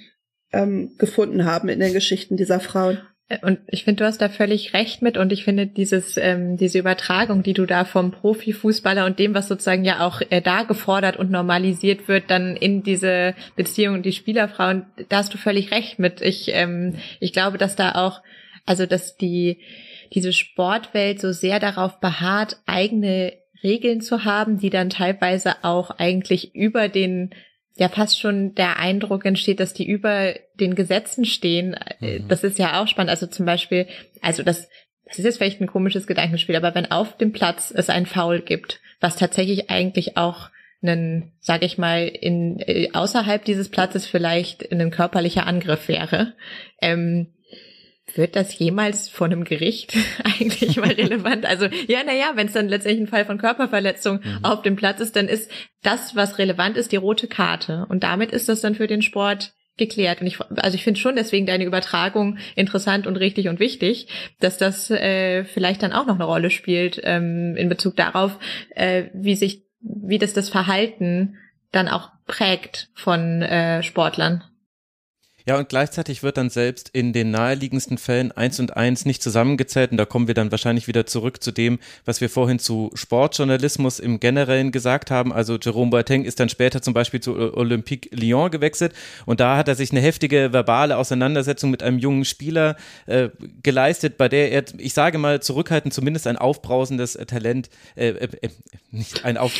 ähm, 0.53 0.95
gefunden 0.99 1.45
haben 1.45 1.69
in 1.69 1.81
den 1.81 1.93
Geschichten 1.93 2.37
dieser 2.37 2.61
Frauen. 2.61 2.99
Und 3.41 3.61
ich 3.67 3.85
finde, 3.85 4.03
du 4.03 4.07
hast 4.07 4.21
da 4.21 4.29
völlig 4.29 4.75
recht 4.75 5.01
mit. 5.01 5.17
Und 5.17 5.33
ich 5.33 5.45
finde, 5.45 5.67
dieses, 5.67 6.17
ähm, 6.19 6.59
diese 6.59 6.79
Übertragung, 6.79 7.43
die 7.43 7.55
du 7.55 7.65
da 7.65 7.85
vom 7.85 8.11
Profifußballer 8.11 9.07
und 9.07 9.19
dem, 9.19 9.35
was 9.35 9.49
sozusagen 9.49 9.85
ja 9.85 10.07
auch 10.07 10.21
äh, 10.29 10.43
da 10.43 10.65
gefordert 10.65 11.17
und 11.17 11.31
normalisiert 11.31 12.09
wird, 12.09 12.31
dann 12.31 12.57
in 12.57 12.83
diese 12.83 13.35
Beziehung 13.57 14.03
die 14.03 14.13
Spielerfrauen, 14.13 14.87
da 15.09 15.19
hast 15.19 15.33
du 15.33 15.39
völlig 15.39 15.71
recht 15.71 15.99
mit. 15.99 16.21
Ich, 16.21 16.51
ähm, 16.53 16.97
ich 17.21 17.33
glaube, 17.33 17.57
dass 17.57 17.75
da 17.75 17.93
auch, 17.93 18.23
also 18.67 18.85
dass 18.85 19.17
die 19.17 19.61
diese 20.13 20.35
Sportwelt 20.35 21.21
so 21.21 21.33
sehr 21.33 21.59
darauf 21.59 22.01
beharrt, 22.01 22.59
eigene 22.67 23.33
Regeln 23.63 24.01
zu 24.01 24.25
haben, 24.25 24.59
die 24.59 24.71
dann 24.71 24.91
teilweise 24.91 25.65
auch 25.65 25.91
eigentlich 25.91 26.55
über 26.55 26.89
den 26.89 27.31
ja 27.77 27.89
fast 27.89 28.21
schon 28.21 28.55
der 28.55 28.79
Eindruck 28.79 29.25
entsteht, 29.25 29.61
dass 29.61 29.73
die 29.73 29.87
über 29.87 30.35
den 30.55 30.75
Gesetzen 30.75 31.25
stehen. 31.25 31.77
Mhm. 32.01 32.29
Das 32.29 32.45
ist 32.45 32.59
ja 32.59 32.81
auch 32.81 32.89
spannend. 32.89 33.11
Also 33.11 33.27
zum 33.27 33.47
Beispiel, 33.47 33.87
also 34.21 34.43
das, 34.43 34.69
das 35.07 35.19
ist 35.19 35.25
jetzt 35.25 35.39
vielleicht 35.39 35.61
ein 35.61 35.67
komisches 35.67 36.07
Gedankenspiel, 36.07 36.57
aber 36.57 36.75
wenn 36.75 36.91
auf 36.91 37.17
dem 37.17 37.33
Platz 37.33 37.73
es 37.75 37.89
ein 37.89 38.07
Foul 38.07 38.41
gibt, 38.41 38.81
was 39.01 39.17
tatsächlich 39.17 39.71
eigentlich 39.71 40.17
auch 40.17 40.51
einen, 40.83 41.33
sage 41.41 41.65
ich 41.65 41.79
mal, 41.79 42.09
in 42.09 42.59
äh, 42.61 42.91
außerhalb 42.93 43.45
dieses 43.45 43.69
Platzes 43.69 44.07
vielleicht 44.07 44.71
ein 44.73 44.91
körperlicher 44.91 45.47
Angriff 45.47 45.89
wäre, 45.89 46.35
ähm, 46.81 47.29
wird 48.17 48.37
das 48.37 48.59
jemals 48.59 49.09
vor 49.09 49.27
einem 49.27 49.45
Gericht 49.45 49.97
eigentlich 50.25 50.77
mal 50.77 50.91
relevant? 50.91 51.47
Also 51.47 51.67
ja, 51.87 52.03
naja, 52.05 52.33
wenn 52.35 52.47
es 52.47 52.53
dann 52.53 52.69
letztendlich 52.69 53.09
ein 53.09 53.11
Fall 53.11 53.25
von 53.25 53.39
Körperverletzung 53.39 54.21
mhm. 54.23 54.45
auf 54.45 54.63
dem 54.63 54.77
Platz 54.77 55.01
ist, 55.01 55.17
dann 55.17 55.29
ist 55.29 55.51
das, 55.83 56.15
was 56.15 56.39
relevant 56.39 56.77
ist, 56.77 56.93
die 56.93 56.97
rote 56.97 57.29
Karte. 57.29 57.87
Und 57.89 58.03
damit 58.03 58.31
ist 58.33 58.49
das 58.49 58.61
dann 58.61 58.75
für 58.75 58.87
den 58.87 59.03
Sport 59.03 59.55
geklärt. 59.77 60.21
Und 60.21 60.27
ich, 60.27 60.41
also 60.41 60.75
ich 60.75 60.85
finde 60.85 61.01
schon 61.01 61.17
deswegen 61.17 61.47
deine 61.47 61.65
Übertragung 61.65 62.39
interessant 62.55 63.07
und 63.07 63.17
richtig 63.17 63.49
und 63.49 63.59
wichtig, 63.59 64.09
dass 64.41 64.59
das 64.59 64.91
äh, 64.91 65.45
vielleicht 65.45 65.83
dann 65.83 65.93
auch 65.93 66.07
noch 66.07 66.17
eine 66.17 66.25
Rolle 66.25 66.51
spielt 66.51 67.01
ähm, 67.05 67.57
in 67.57 67.69
Bezug 67.69 67.97
darauf, 67.97 68.39
äh, 68.75 69.05
wie 69.15 69.35
sich, 69.35 69.65
wie 69.81 70.19
das 70.19 70.35
das 70.35 70.49
Verhalten 70.49 71.37
dann 71.71 71.89
auch 71.89 72.11
prägt 72.27 72.91
von 72.95 73.43
äh, 73.43 73.83
Sportlern. 73.83 74.45
Ja, 75.47 75.59
und 75.59 75.69
gleichzeitig 75.69 76.23
wird 76.23 76.37
dann 76.37 76.51
selbst 76.51 76.91
in 76.93 77.13
den 77.13 77.31
naheliegendsten 77.31 77.99
Fällen 77.99 78.33
eins 78.33 78.61
und 78.61 78.77
eins 78.77 79.05
nicht 79.05 79.23
zusammengezählt. 79.23 79.91
Und 79.91 79.97
da 79.97 80.05
kommen 80.05 80.29
wir 80.29 80.35
dann 80.35 80.51
wahrscheinlich 80.51 80.87
wieder 80.87 81.07
zurück 81.07 81.43
zu 81.43 81.51
dem, 81.51 81.79
was 82.05 82.21
wir 82.21 82.31
vorhin 82.31 82.59
zu 82.59 82.91
Sportjournalismus 82.95 83.99
im 83.99 84.21
Generellen 84.21 84.71
gesagt 84.71 85.11
haben. 85.11 85.33
Also 85.33 85.59
Jerome 85.61 85.91
Boateng 85.91 86.25
ist 86.25 86.39
dann 86.39 86.49
später 86.49 86.81
zum 86.81 86.95
Beispiel 86.95 87.21
zu 87.21 87.57
Olympique 87.57 88.15
Lyon 88.15 88.51
gewechselt. 88.51 88.93
Und 89.27 89.41
da 89.41 89.57
hat 89.57 89.69
er 89.69 89.75
sich 89.75 89.91
eine 89.91 90.01
heftige 90.01 90.53
verbale 90.53 90.97
Auseinandersetzung 90.97 91.71
mit 91.71 91.83
einem 91.83 91.99
jungen 91.99 92.25
Spieler 92.25 92.77
äh, 93.07 93.31
geleistet, 93.63 94.19
bei 94.19 94.29
der 94.29 94.53
er, 94.53 94.65
ich 94.79 94.95
sage 94.95 95.19
mal, 95.19 95.43
zurückhaltend 95.43 95.93
zumindest 95.93 96.27
ein 96.27 96.37
aufbrausendes 96.37 97.19
Talent, 97.27 97.69
äh, 97.97 98.09
äh, 98.09 98.29
äh 98.43 98.49
nicht 98.91 99.25
ein, 99.25 99.39
auf, 99.39 99.53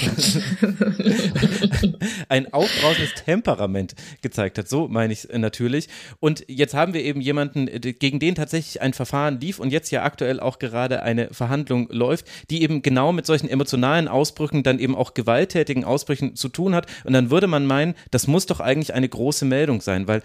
ein 2.29 2.53
aufbrausendes 2.53 3.15
Temperament 3.25 3.95
gezeigt 4.21 4.59
hat. 4.59 4.69
So 4.69 4.89
meine 4.89 5.13
ich 5.13 5.29
natürlich 5.33 5.72
natürlich. 5.73 5.89
Und 6.21 6.45
jetzt 6.49 6.75
haben 6.75 6.95
wir 6.95 7.03
eben 7.03 7.21
jemanden, 7.21 7.69
äh, 7.69 7.81
gegen 7.81 8.19
den 8.19 8.35
tatsächlich 8.35 8.81
ein 8.81 8.93
Verfahren 8.93 9.41
lief 9.41 9.59
und 9.59 9.71
jetzt 9.71 9.91
ja 9.91 10.03
aktuell 10.03 10.41
auch 10.41 10.59
gerade 10.59 11.03
eine 11.03 11.29
Verhandlung 11.33 11.89
läuft, 11.91 12.27
die 12.51 12.63
eben 12.63 12.83
genau 12.83 13.13
mit 13.13 13.27
solchen 13.27 13.49
emotionalen 13.49 14.09
Ausbrüchen, 14.09 14.63
dann 14.63 14.79
eben 14.79 14.95
auch 14.95 15.15
gewalttätigen 15.15 15.85
Ausbrüchen 15.85 16.37
zu 16.37 16.49
tun 16.49 16.75
hat. 16.75 16.87
Und 17.05 17.13
dann 17.13 17.31
würde 17.31 17.47
man 17.47 17.67
meinen, 17.67 17.95
das 18.11 18.27
muss 18.27 18.47
doch 18.47 18.61
eigentlich 18.61 18.95
eine 18.95 19.09
große 19.09 19.45
Meldung 19.45 19.81
sein, 19.81 20.07
weil 20.07 20.23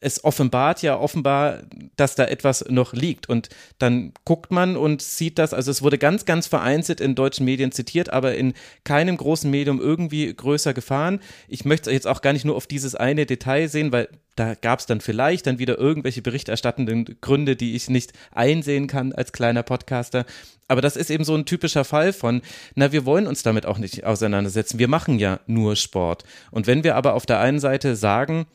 es 0.00 0.22
offenbart 0.22 0.82
ja 0.82 0.98
offenbar, 0.98 1.62
dass 1.96 2.14
da 2.14 2.24
etwas 2.24 2.64
noch 2.68 2.92
liegt. 2.92 3.28
Und 3.28 3.48
dann 3.78 4.12
guckt 4.24 4.50
man 4.50 4.76
und 4.76 5.02
sieht 5.02 5.38
das, 5.38 5.54
also 5.54 5.70
es 5.70 5.82
wurde 5.82 5.98
ganz, 5.98 6.24
ganz 6.24 6.46
vereinzelt 6.46 7.00
in 7.00 7.14
deutschen 7.14 7.44
Medien 7.44 7.72
zitiert, 7.72 8.12
aber 8.12 8.34
in 8.34 8.52
keinem 8.84 9.16
großen 9.16 9.50
Medium 9.50 9.80
irgendwie 9.80 10.32
größer 10.32 10.74
gefahren. 10.74 11.20
Ich 11.48 11.64
möchte 11.64 11.90
jetzt 11.90 12.06
auch 12.06 12.20
gar 12.20 12.34
nicht 12.34 12.44
nur 12.44 12.56
auf 12.56 12.66
dieses 12.66 12.94
eine 12.94 13.24
Detail 13.24 13.68
sehen, 13.68 13.92
weil 13.92 14.08
da 14.36 14.54
gab 14.54 14.80
es 14.80 14.86
dann 14.86 15.00
vielleicht 15.00 15.46
dann 15.46 15.58
wieder 15.58 15.78
irgendwelche 15.78 16.22
berichterstattenden 16.22 17.18
Gründe, 17.20 17.56
die 17.56 17.74
ich 17.74 17.88
nicht 17.88 18.12
einsehen 18.32 18.86
kann 18.86 19.12
als 19.12 19.32
kleiner 19.32 19.62
Podcaster. 19.62 20.24
Aber 20.66 20.80
das 20.80 20.96
ist 20.96 21.10
eben 21.10 21.24
so 21.24 21.34
ein 21.34 21.44
typischer 21.46 21.84
Fall 21.84 22.12
von, 22.12 22.42
na, 22.74 22.92
wir 22.92 23.04
wollen 23.04 23.26
uns 23.26 23.42
damit 23.42 23.66
auch 23.66 23.78
nicht 23.78 24.04
auseinandersetzen. 24.04 24.78
Wir 24.78 24.88
machen 24.88 25.18
ja 25.18 25.40
nur 25.46 25.76
Sport. 25.76 26.24
Und 26.50 26.66
wenn 26.66 26.84
wir 26.84 26.96
aber 26.96 27.14
auf 27.14 27.26
der 27.26 27.40
einen 27.40 27.60
Seite 27.60 27.96
sagen, 27.96 28.46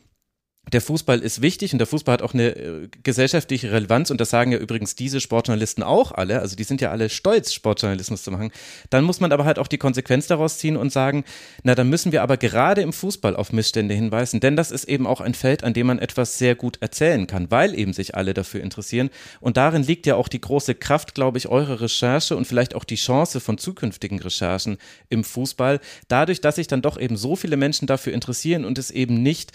der 0.72 0.80
Fußball 0.80 1.20
ist 1.20 1.42
wichtig 1.42 1.72
und 1.72 1.78
der 1.78 1.86
Fußball 1.86 2.12
hat 2.12 2.22
auch 2.22 2.34
eine 2.34 2.54
äh, 2.54 2.88
gesellschaftliche 3.02 3.72
Relevanz 3.72 4.10
und 4.10 4.20
das 4.20 4.30
sagen 4.30 4.52
ja 4.52 4.58
übrigens 4.58 4.94
diese 4.94 5.20
Sportjournalisten 5.20 5.82
auch 5.82 6.12
alle, 6.12 6.40
also 6.40 6.54
die 6.54 6.64
sind 6.64 6.80
ja 6.80 6.90
alle 6.90 7.08
stolz, 7.08 7.52
Sportjournalismus 7.52 8.22
zu 8.22 8.30
machen. 8.30 8.52
Dann 8.90 9.04
muss 9.04 9.20
man 9.20 9.32
aber 9.32 9.44
halt 9.46 9.58
auch 9.58 9.66
die 9.66 9.78
Konsequenz 9.78 10.26
daraus 10.26 10.58
ziehen 10.58 10.76
und 10.76 10.92
sagen, 10.92 11.24
na, 11.62 11.74
dann 11.74 11.88
müssen 11.88 12.12
wir 12.12 12.22
aber 12.22 12.36
gerade 12.36 12.82
im 12.82 12.92
Fußball 12.92 13.36
auf 13.36 13.52
Missstände 13.52 13.94
hinweisen, 13.94 14.38
denn 14.40 14.54
das 14.54 14.70
ist 14.70 14.84
eben 14.84 15.06
auch 15.06 15.20
ein 15.20 15.34
Feld, 15.34 15.64
an 15.64 15.72
dem 15.72 15.88
man 15.88 15.98
etwas 15.98 16.38
sehr 16.38 16.54
gut 16.54 16.78
erzählen 16.80 17.26
kann, 17.26 17.50
weil 17.50 17.76
eben 17.76 17.92
sich 17.92 18.14
alle 18.14 18.34
dafür 18.34 18.62
interessieren. 18.62 19.10
Und 19.40 19.56
darin 19.56 19.82
liegt 19.82 20.06
ja 20.06 20.14
auch 20.14 20.28
die 20.28 20.40
große 20.40 20.74
Kraft, 20.74 21.14
glaube 21.14 21.38
ich, 21.38 21.48
eurer 21.48 21.80
Recherche 21.80 22.36
und 22.36 22.46
vielleicht 22.46 22.74
auch 22.74 22.84
die 22.84 22.96
Chance 22.96 23.40
von 23.40 23.58
zukünftigen 23.58 24.20
Recherchen 24.20 24.78
im 25.08 25.24
Fußball, 25.24 25.80
dadurch, 26.08 26.40
dass 26.40 26.56
sich 26.56 26.68
dann 26.68 26.82
doch 26.82 26.98
eben 27.00 27.16
so 27.16 27.34
viele 27.34 27.56
Menschen 27.56 27.86
dafür 27.86 28.12
interessieren 28.12 28.64
und 28.64 28.78
es 28.78 28.90
eben 28.90 29.22
nicht 29.22 29.52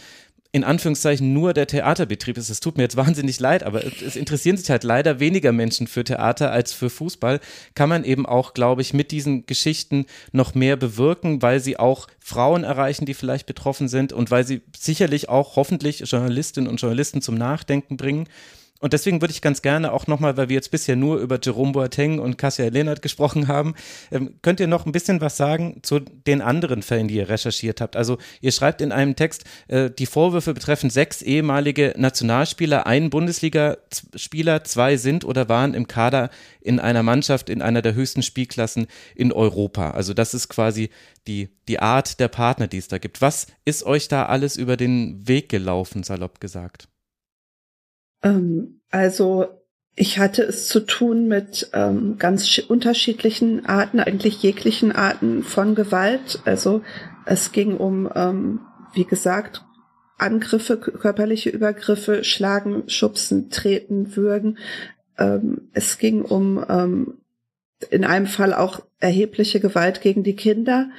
in 0.52 0.64
Anführungszeichen 0.64 1.34
nur 1.34 1.54
der 1.54 1.68
Theaterbetrieb 1.68 2.38
ist. 2.38 2.50
Es 2.50 2.62
tut 2.62 2.78
mir 2.78 2.84
jetzt 2.84 2.96
wahnsinnig 2.96 3.40
leid, 3.40 3.64
aber 3.64 3.84
es 3.84 4.16
interessieren 4.16 4.56
sich 4.56 4.70
halt 4.70 4.84
leider 4.84 5.20
weniger 5.20 5.52
Menschen 5.52 5.88
für 5.88 6.04
Theater 6.04 6.52
als 6.52 6.72
für 6.72 6.90
Fußball. 6.90 7.42
Kann 7.74 7.90
man 7.90 8.06
eben 8.06 8.26
auch, 8.26 8.54
glaube 8.54 8.82
ich, 8.82 8.94
mit 8.94 9.12
diesen 9.12 9.46
Geschichten 9.46 10.06
noch 10.32 10.56
mehr 10.56 10.78
bewirken, 10.78 11.42
weil 11.42 11.60
sie 11.60 11.78
auch 11.78 12.08
Frauen 12.20 12.64
erreichen, 12.64 13.06
die 13.06 13.14
vielleicht 13.14 13.48
betroffen 13.48 13.88
sind 13.88 14.14
und 14.14 14.32
weil 14.32 14.46
sie 14.46 14.62
sicherlich 14.78 15.28
auch 15.28 15.58
hoffentlich 15.58 16.00
Journalistinnen 16.06 16.70
und 16.70 16.80
Journalisten 16.80 17.22
zum 17.22 17.36
Nachdenken 17.36 17.98
bringen. 17.98 18.30
Und 18.86 18.94
deswegen 18.94 19.20
würde 19.20 19.32
ich 19.32 19.42
ganz 19.42 19.64
gerne 19.64 19.92
auch 19.92 20.06
nochmal, 20.06 20.38
weil 20.38 20.50
wir 20.50 20.54
jetzt 20.54 20.70
bisher 20.70 20.96
nur 20.96 21.18
über 21.18 21.40
Jerome 21.42 21.72
Boateng 21.72 22.20
und 22.20 22.38
Cassia 22.38 22.68
Lehnert 22.68 23.02
gesprochen 23.02 23.48
haben, 23.48 23.74
ähm, 24.12 24.36
könnt 24.44 24.60
ihr 24.60 24.68
noch 24.68 24.86
ein 24.86 24.92
bisschen 24.92 25.22
was 25.22 25.38
sagen 25.38 25.80
zu 25.82 26.02
den 26.02 26.40
anderen 26.40 26.84
Fällen, 26.84 27.08
die 27.08 27.16
ihr 27.16 27.28
recherchiert 27.28 27.82
habt? 27.82 27.96
Also 27.96 28.20
ihr 28.42 28.52
schreibt 28.52 28.82
in 28.82 28.92
einem 28.92 29.16
Text, 29.16 29.46
äh, 29.70 29.90
die 29.90 30.06
Vorwürfe 30.06 30.54
betreffen 30.54 30.92
sechs 30.92 31.24
ehemalige 31.24 31.96
Nationalspieler, 31.98 32.86
ein 32.86 33.10
Bundesligaspieler, 33.10 34.64
zwei 34.66 34.98
sind 34.98 35.26
oder 35.26 35.50
waren 35.50 35.74
im 35.74 35.88
Kader 35.88 36.30
in 36.62 36.80
einer 36.80 37.02
Mannschaft 37.02 37.50
in 37.50 37.64
einer 37.64 37.82
der 37.82 37.96
höchsten 37.96 38.22
Spielklassen 38.22 38.86
in 39.16 39.32
Europa. 39.32 39.90
Also 39.92 40.14
das 40.14 40.36
ist 40.36 40.48
quasi 40.48 40.92
die, 41.26 41.50
die 41.68 41.80
Art 41.80 42.20
der 42.20 42.28
Partner, 42.28 42.68
die 42.68 42.78
es 42.78 42.88
da 42.88 43.00
gibt. 43.00 43.20
Was 43.24 43.48
ist 43.66 43.82
euch 43.82 44.10
da 44.10 44.28
alles 44.28 44.58
über 44.58 44.78
den 44.78 45.28
Weg 45.28 45.50
gelaufen, 45.50 46.04
salopp 46.04 46.40
gesagt? 46.40 46.88
Ähm, 48.26 48.82
also 48.92 49.48
ich 49.96 50.20
hatte 50.20 50.44
es 50.44 50.68
zu 50.68 50.82
tun 50.82 51.28
mit 51.28 51.70
ähm, 51.74 52.18
ganz 52.18 52.60
unterschiedlichen 52.68 53.66
Arten, 53.66 54.02
eigentlich 54.02 54.44
jeglichen 54.44 54.92
Arten 54.92 55.44
von 55.44 55.74
Gewalt. 55.74 56.42
Also 56.44 56.82
es 57.26 57.54
ging 57.54 57.78
um, 57.78 58.10
ähm, 58.14 58.60
wie 58.94 59.06
gesagt, 59.06 59.64
Angriffe, 60.18 60.78
körperliche 60.78 61.50
Übergriffe, 61.50 62.24
Schlagen, 62.24 62.90
Schubsen, 62.90 63.50
Treten, 63.50 64.16
Würgen. 64.18 64.58
Ähm, 65.18 65.70
es 65.74 65.98
ging 65.98 66.24
um 66.24 66.64
ähm, 66.68 67.20
in 67.90 68.04
einem 68.04 68.28
Fall 68.28 68.54
auch 68.54 68.82
erhebliche 69.00 69.60
Gewalt 69.60 70.02
gegen 70.02 70.24
die 70.24 70.36
Kinder 70.36 70.90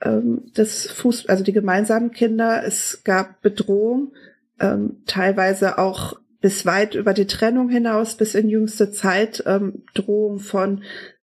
ähm, 0.00 0.52
des 0.56 0.90
Fuß, 0.90 1.26
also 1.26 1.42
die 1.42 1.52
gemeinsamen 1.52 2.12
Kinder. 2.12 2.64
Es 2.64 3.02
gab 3.02 3.40
Bedrohung, 3.42 4.12
ähm, 4.60 5.02
teilweise 5.06 5.78
auch 5.78 6.18
bis 6.46 6.64
weit 6.64 6.94
über 6.94 7.12
die 7.12 7.26
Trennung 7.26 7.68
hinaus, 7.68 8.14
bis 8.14 8.36
in 8.36 8.48
jüngste 8.48 8.92
Zeit 8.92 9.42
ähm, 9.46 9.82
Drohung 9.94 10.38
von 10.38 10.84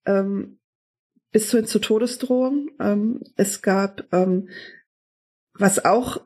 ähm, 0.06 0.60
bis 1.32 1.50
hin 1.50 1.66
zu 1.66 1.80
Todesdrohungen. 1.80 2.70
Ähm, 2.80 3.22
es 3.36 3.64
gab, 3.64 4.06
ähm, 4.14 4.50
was 5.56 5.84
auch 5.84 6.22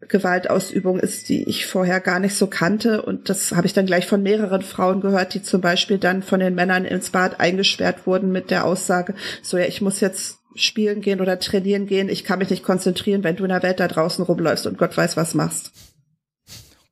Gewaltausübung 0.00 1.00
ist, 1.00 1.28
die 1.28 1.48
ich 1.48 1.66
vorher 1.66 2.00
gar 2.00 2.20
nicht 2.20 2.34
so 2.34 2.46
kannte. 2.46 3.02
Und 3.02 3.28
das 3.28 3.52
habe 3.52 3.66
ich 3.66 3.72
dann 3.72 3.86
gleich 3.86 4.06
von 4.06 4.22
mehreren 4.22 4.62
Frauen 4.62 5.00
gehört, 5.00 5.34
die 5.34 5.42
zum 5.42 5.60
Beispiel 5.60 5.98
dann 5.98 6.22
von 6.22 6.40
den 6.40 6.54
Männern 6.54 6.84
ins 6.84 7.10
Bad 7.10 7.40
eingesperrt 7.40 8.06
wurden 8.06 8.30
mit 8.30 8.50
der 8.50 8.64
Aussage, 8.64 9.14
so 9.42 9.58
ja, 9.58 9.64
ich 9.64 9.80
muss 9.80 10.00
jetzt 10.00 10.38
spielen 10.54 11.00
gehen 11.00 11.20
oder 11.20 11.38
trainieren 11.38 11.86
gehen, 11.86 12.08
ich 12.08 12.24
kann 12.24 12.38
mich 12.40 12.50
nicht 12.50 12.64
konzentrieren, 12.64 13.22
wenn 13.22 13.36
du 13.36 13.44
in 13.44 13.50
der 13.50 13.62
Welt 13.62 13.80
da 13.80 13.86
draußen 13.86 14.24
rumläufst 14.24 14.66
und 14.66 14.78
Gott 14.78 14.96
weiß, 14.96 15.16
was 15.16 15.34
machst. 15.34 15.72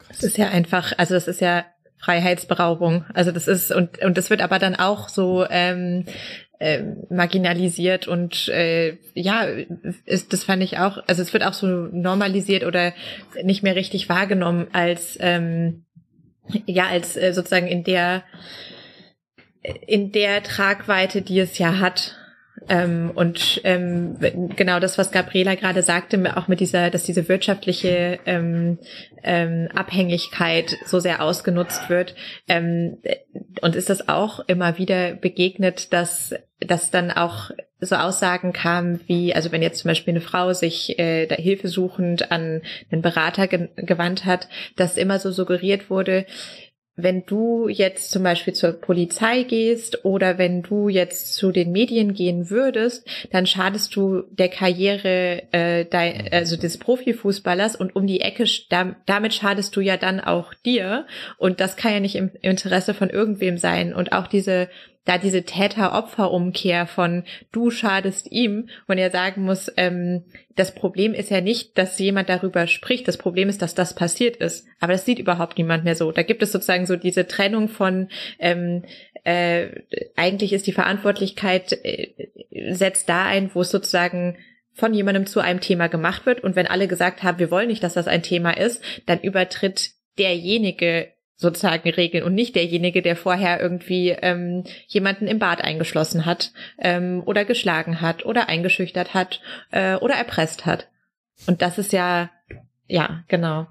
Das 0.08 0.22
ist 0.22 0.38
ja 0.38 0.48
einfach, 0.48 0.92
also 0.96 1.14
das 1.14 1.28
ist 1.28 1.40
ja 1.40 1.64
Freiheitsberaubung. 1.98 3.04
Also 3.14 3.32
das 3.32 3.48
ist, 3.48 3.72
und, 3.72 4.02
und 4.02 4.16
das 4.16 4.30
wird 4.30 4.40
aber 4.40 4.58
dann 4.58 4.76
auch 4.76 5.08
so 5.08 5.46
ähm, 5.48 6.04
äh, 6.58 6.82
marginalisiert 7.10 8.08
und 8.08 8.48
äh, 8.48 8.96
ja, 9.14 9.46
ist, 10.04 10.32
das 10.32 10.44
fand 10.44 10.62
ich 10.62 10.78
auch, 10.78 10.98
also 11.06 11.22
es 11.22 11.32
wird 11.32 11.44
auch 11.44 11.52
so 11.52 11.66
normalisiert 11.66 12.64
oder 12.64 12.92
nicht 13.42 13.62
mehr 13.62 13.76
richtig 13.76 14.08
wahrgenommen 14.08 14.68
als 14.72 15.18
ähm, 15.20 15.84
ja, 16.66 16.86
als 16.86 17.16
äh, 17.16 17.32
sozusagen 17.32 17.66
in 17.66 17.84
der 17.84 18.22
in 19.86 20.12
der 20.12 20.42
Tragweite, 20.42 21.22
die 21.22 21.40
es 21.40 21.58
ja 21.58 21.78
hat. 21.78 22.16
Ähm, 22.68 23.12
und 23.14 23.60
ähm, 23.64 24.16
genau 24.56 24.80
das, 24.80 24.98
was 24.98 25.12
Gabriela 25.12 25.54
gerade 25.54 25.82
sagte, 25.82 26.36
auch 26.36 26.48
mit 26.48 26.60
dieser, 26.60 26.90
dass 26.90 27.04
diese 27.04 27.28
wirtschaftliche 27.28 28.18
ähm, 28.26 28.78
ähm, 29.22 29.68
Abhängigkeit 29.74 30.76
so 30.84 30.98
sehr 30.98 31.22
ausgenutzt 31.22 31.88
wird. 31.88 32.14
Ähm, 32.48 32.98
und 33.60 33.76
ist 33.76 33.90
das 33.90 34.08
auch 34.08 34.40
immer 34.46 34.78
wieder 34.78 35.14
begegnet, 35.14 35.92
dass, 35.92 36.34
dass 36.60 36.90
dann 36.90 37.10
auch 37.10 37.50
so 37.80 37.96
Aussagen 37.96 38.52
kam 38.52 39.00
wie, 39.06 39.34
also 39.34 39.52
wenn 39.52 39.62
jetzt 39.62 39.80
zum 39.80 39.90
Beispiel 39.90 40.12
eine 40.12 40.22
Frau 40.22 40.52
sich 40.54 40.98
äh, 40.98 41.26
da 41.26 41.34
hilfesuchend 41.34 42.32
an 42.32 42.62
einen 42.90 43.02
Berater 43.02 43.48
ge 43.48 43.68
gewandt 43.76 44.24
hat, 44.24 44.48
dass 44.76 44.96
immer 44.96 45.18
so 45.18 45.30
suggeriert 45.30 45.90
wurde, 45.90 46.24
wenn 46.96 47.26
du 47.26 47.68
jetzt 47.68 48.10
zum 48.10 48.22
Beispiel 48.22 48.54
zur 48.54 48.72
Polizei 48.72 49.42
gehst 49.42 50.04
oder 50.04 50.38
wenn 50.38 50.62
du 50.62 50.88
jetzt 50.88 51.34
zu 51.34 51.52
den 51.52 51.70
Medien 51.70 52.14
gehen 52.14 52.48
würdest, 52.48 53.06
dann 53.30 53.46
schadest 53.46 53.94
du 53.94 54.22
der 54.30 54.48
Karriere 54.48 55.42
äh, 55.52 55.84
dein, 55.84 56.28
also 56.32 56.56
des 56.56 56.78
Profifußballers 56.78 57.76
und 57.76 57.94
um 57.94 58.06
die 58.06 58.22
Ecke, 58.22 58.44
damit 59.04 59.34
schadest 59.34 59.76
du 59.76 59.80
ja 59.80 59.98
dann 59.98 60.20
auch 60.20 60.54
dir. 60.54 61.06
Und 61.36 61.60
das 61.60 61.76
kann 61.76 61.92
ja 61.92 62.00
nicht 62.00 62.16
im 62.16 62.30
Interesse 62.40 62.94
von 62.94 63.10
irgendwem 63.10 63.58
sein. 63.58 63.94
Und 63.94 64.12
auch 64.12 64.26
diese 64.26 64.68
da 65.06 65.18
diese 65.18 65.44
Täter-Opfer-Umkehr 65.44 66.86
von 66.86 67.24
du 67.52 67.70
schadest 67.70 68.30
ihm, 68.30 68.68
man 68.86 68.98
ja 68.98 69.10
sagen 69.10 69.42
muss, 69.44 69.72
ähm, 69.76 70.24
das 70.56 70.74
Problem 70.74 71.14
ist 71.14 71.30
ja 71.30 71.40
nicht, 71.40 71.78
dass 71.78 71.98
jemand 71.98 72.28
darüber 72.28 72.66
spricht, 72.66 73.08
das 73.08 73.16
Problem 73.16 73.48
ist, 73.48 73.62
dass 73.62 73.74
das 73.74 73.94
passiert 73.94 74.36
ist. 74.36 74.66
Aber 74.80 74.92
das 74.92 75.04
sieht 75.04 75.18
überhaupt 75.18 75.56
niemand 75.56 75.84
mehr 75.84 75.94
so. 75.94 76.12
Da 76.12 76.22
gibt 76.22 76.42
es 76.42 76.52
sozusagen 76.52 76.86
so 76.86 76.96
diese 76.96 77.26
Trennung 77.26 77.68
von 77.68 78.08
ähm, 78.38 78.82
äh, 79.24 79.68
eigentlich 80.16 80.52
ist 80.52 80.66
die 80.66 80.72
Verantwortlichkeit 80.72 81.72
äh, 81.84 82.28
setzt 82.72 83.08
da 83.08 83.26
ein, 83.26 83.50
wo 83.54 83.62
es 83.62 83.70
sozusagen 83.70 84.36
von 84.72 84.92
jemandem 84.92 85.26
zu 85.26 85.40
einem 85.40 85.60
Thema 85.60 85.88
gemacht 85.88 86.26
wird. 86.26 86.44
Und 86.44 86.56
wenn 86.56 86.66
alle 86.66 86.88
gesagt 86.88 87.22
haben, 87.22 87.38
wir 87.38 87.50
wollen 87.50 87.68
nicht, 87.68 87.82
dass 87.82 87.94
das 87.94 88.08
ein 88.08 88.22
Thema 88.22 88.56
ist, 88.56 88.82
dann 89.06 89.20
übertritt 89.20 89.92
derjenige 90.18 91.12
sozusagen 91.36 91.88
regeln 91.90 92.24
und 92.24 92.34
nicht 92.34 92.56
derjenige, 92.56 93.02
der 93.02 93.14
vorher 93.14 93.60
irgendwie 93.60 94.10
ähm, 94.10 94.64
jemanden 94.88 95.26
im 95.26 95.38
Bad 95.38 95.62
eingeschlossen 95.62 96.24
hat 96.24 96.52
ähm, 96.78 97.22
oder 97.26 97.44
geschlagen 97.44 98.00
hat 98.00 98.24
oder 98.24 98.48
eingeschüchtert 98.48 99.12
hat 99.12 99.40
äh, 99.70 99.96
oder 99.96 100.14
erpresst 100.14 100.64
hat. 100.64 100.88
Und 101.46 101.60
das 101.60 101.76
ist 101.78 101.92
ja, 101.92 102.30
ja, 102.88 103.24
genau. 103.28 103.66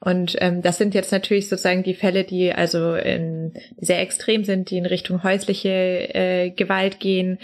Und 0.00 0.36
ähm, 0.40 0.62
das 0.62 0.78
sind 0.78 0.94
jetzt 0.94 1.10
natürlich 1.10 1.48
sozusagen 1.48 1.82
die 1.82 1.94
Fälle, 1.94 2.24
die 2.24 2.52
also 2.52 2.94
in, 2.94 3.54
sehr 3.76 4.00
extrem 4.00 4.44
sind, 4.44 4.70
die 4.70 4.78
in 4.78 4.86
Richtung 4.86 5.22
häusliche 5.22 5.68
äh, 6.14 6.50
Gewalt 6.50 7.00
gehen, 7.00 7.38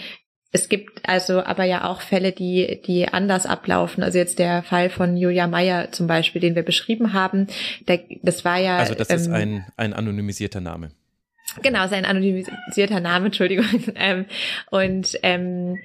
es 0.55 0.69
gibt 0.69 1.07
also 1.07 1.43
aber 1.43 1.65
ja 1.65 1.83
auch 1.83 1.99
Fälle, 1.99 2.31
die, 2.31 2.81
die 2.87 3.09
anders 3.09 3.45
ablaufen. 3.45 4.03
Also 4.03 4.17
jetzt 4.17 4.39
der 4.39 4.63
Fall 4.63 4.89
von 4.89 5.17
Julia 5.17 5.47
Meyer 5.47 5.91
zum 5.91 6.07
Beispiel, 6.07 6.39
den 6.39 6.55
wir 6.55 6.63
beschrieben 6.63 7.11
haben. 7.11 7.47
Der, 7.89 7.99
das 8.23 8.45
war 8.45 8.57
ja. 8.57 8.77
Also 8.77 8.95
das 8.95 9.09
ähm, 9.09 9.17
ist 9.17 9.27
ein, 9.27 9.65
ein 9.75 9.93
anonymisierter 9.93 10.61
Name. 10.61 10.91
Genau, 11.61 11.87
sein 11.87 12.05
anonymisierter 12.05 13.01
Name, 13.01 13.25
Entschuldigung. 13.25 13.65
ähm, 13.95 14.27
und 14.71 15.19
ähm, 15.23 15.77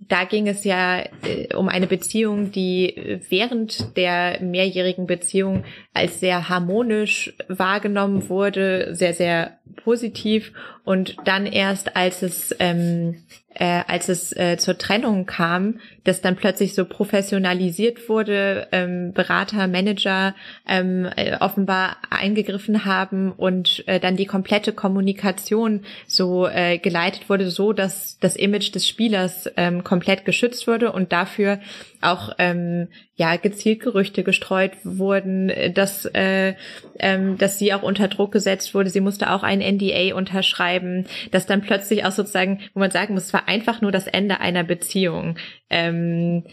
da 0.00 0.24
ging 0.24 0.46
es 0.46 0.62
ja 0.62 1.00
äh, 1.24 1.52
um 1.56 1.68
eine 1.68 1.88
Beziehung, 1.88 2.52
die 2.52 3.20
während 3.28 3.96
der 3.96 4.40
mehrjährigen 4.40 5.08
Beziehung 5.08 5.64
als 5.92 6.20
sehr 6.20 6.48
harmonisch 6.48 7.34
wahrgenommen 7.48 8.28
wurde, 8.28 8.94
sehr, 8.94 9.12
sehr 9.12 9.58
positiv. 9.82 10.52
Und 10.84 11.16
dann 11.24 11.46
erst, 11.46 11.96
als 11.96 12.22
es 12.22 12.54
ähm, 12.60 13.24
äh, 13.58 13.82
als 13.86 14.08
es 14.08 14.34
äh, 14.36 14.56
zur 14.56 14.78
Trennung 14.78 15.26
kam, 15.26 15.80
dass 16.04 16.20
dann 16.20 16.36
plötzlich 16.36 16.74
so 16.74 16.84
professionalisiert 16.84 18.08
wurde, 18.08 18.68
ähm, 18.72 19.12
Berater, 19.12 19.66
Manager 19.66 20.34
ähm, 20.66 21.08
äh, 21.16 21.36
offenbar 21.38 21.96
eingegriffen 22.10 22.84
haben 22.84 23.32
und 23.32 23.86
äh, 23.88 23.98
dann 24.00 24.16
die 24.16 24.26
komplette 24.26 24.72
Kommunikation 24.72 25.82
so 26.06 26.46
äh, 26.46 26.78
geleitet 26.78 27.28
wurde, 27.28 27.50
so 27.50 27.72
dass 27.72 28.18
das 28.20 28.36
Image 28.36 28.74
des 28.74 28.86
Spielers 28.86 29.50
ähm, 29.56 29.82
komplett 29.82 30.24
geschützt 30.24 30.66
wurde 30.66 30.92
und 30.92 31.12
dafür 31.12 31.58
auch 32.00 32.34
ähm, 32.38 32.88
ja 33.18 33.36
gezielt 33.36 33.80
Gerüchte 33.80 34.22
gestreut 34.22 34.72
wurden, 34.84 35.52
dass 35.74 36.06
äh, 36.06 36.54
ähm, 37.00 37.36
dass 37.36 37.58
sie 37.58 37.74
auch 37.74 37.82
unter 37.82 38.06
Druck 38.08 38.32
gesetzt 38.32 38.74
wurde. 38.74 38.90
Sie 38.90 39.00
musste 39.00 39.32
auch 39.32 39.42
ein 39.42 39.58
NDA 39.58 40.14
unterschreiben, 40.14 41.04
dass 41.32 41.44
dann 41.44 41.60
plötzlich 41.60 42.04
auch 42.04 42.12
sozusagen, 42.12 42.60
wo 42.74 42.80
man 42.80 42.92
sagen 42.92 43.14
muss, 43.14 43.24
es 43.24 43.32
war 43.32 43.48
einfach 43.48 43.80
nur 43.80 43.92
das 43.92 44.06
Ende 44.06 44.40
einer 44.40 44.62
Beziehung. 44.62 45.36
Ähm, 45.68 46.44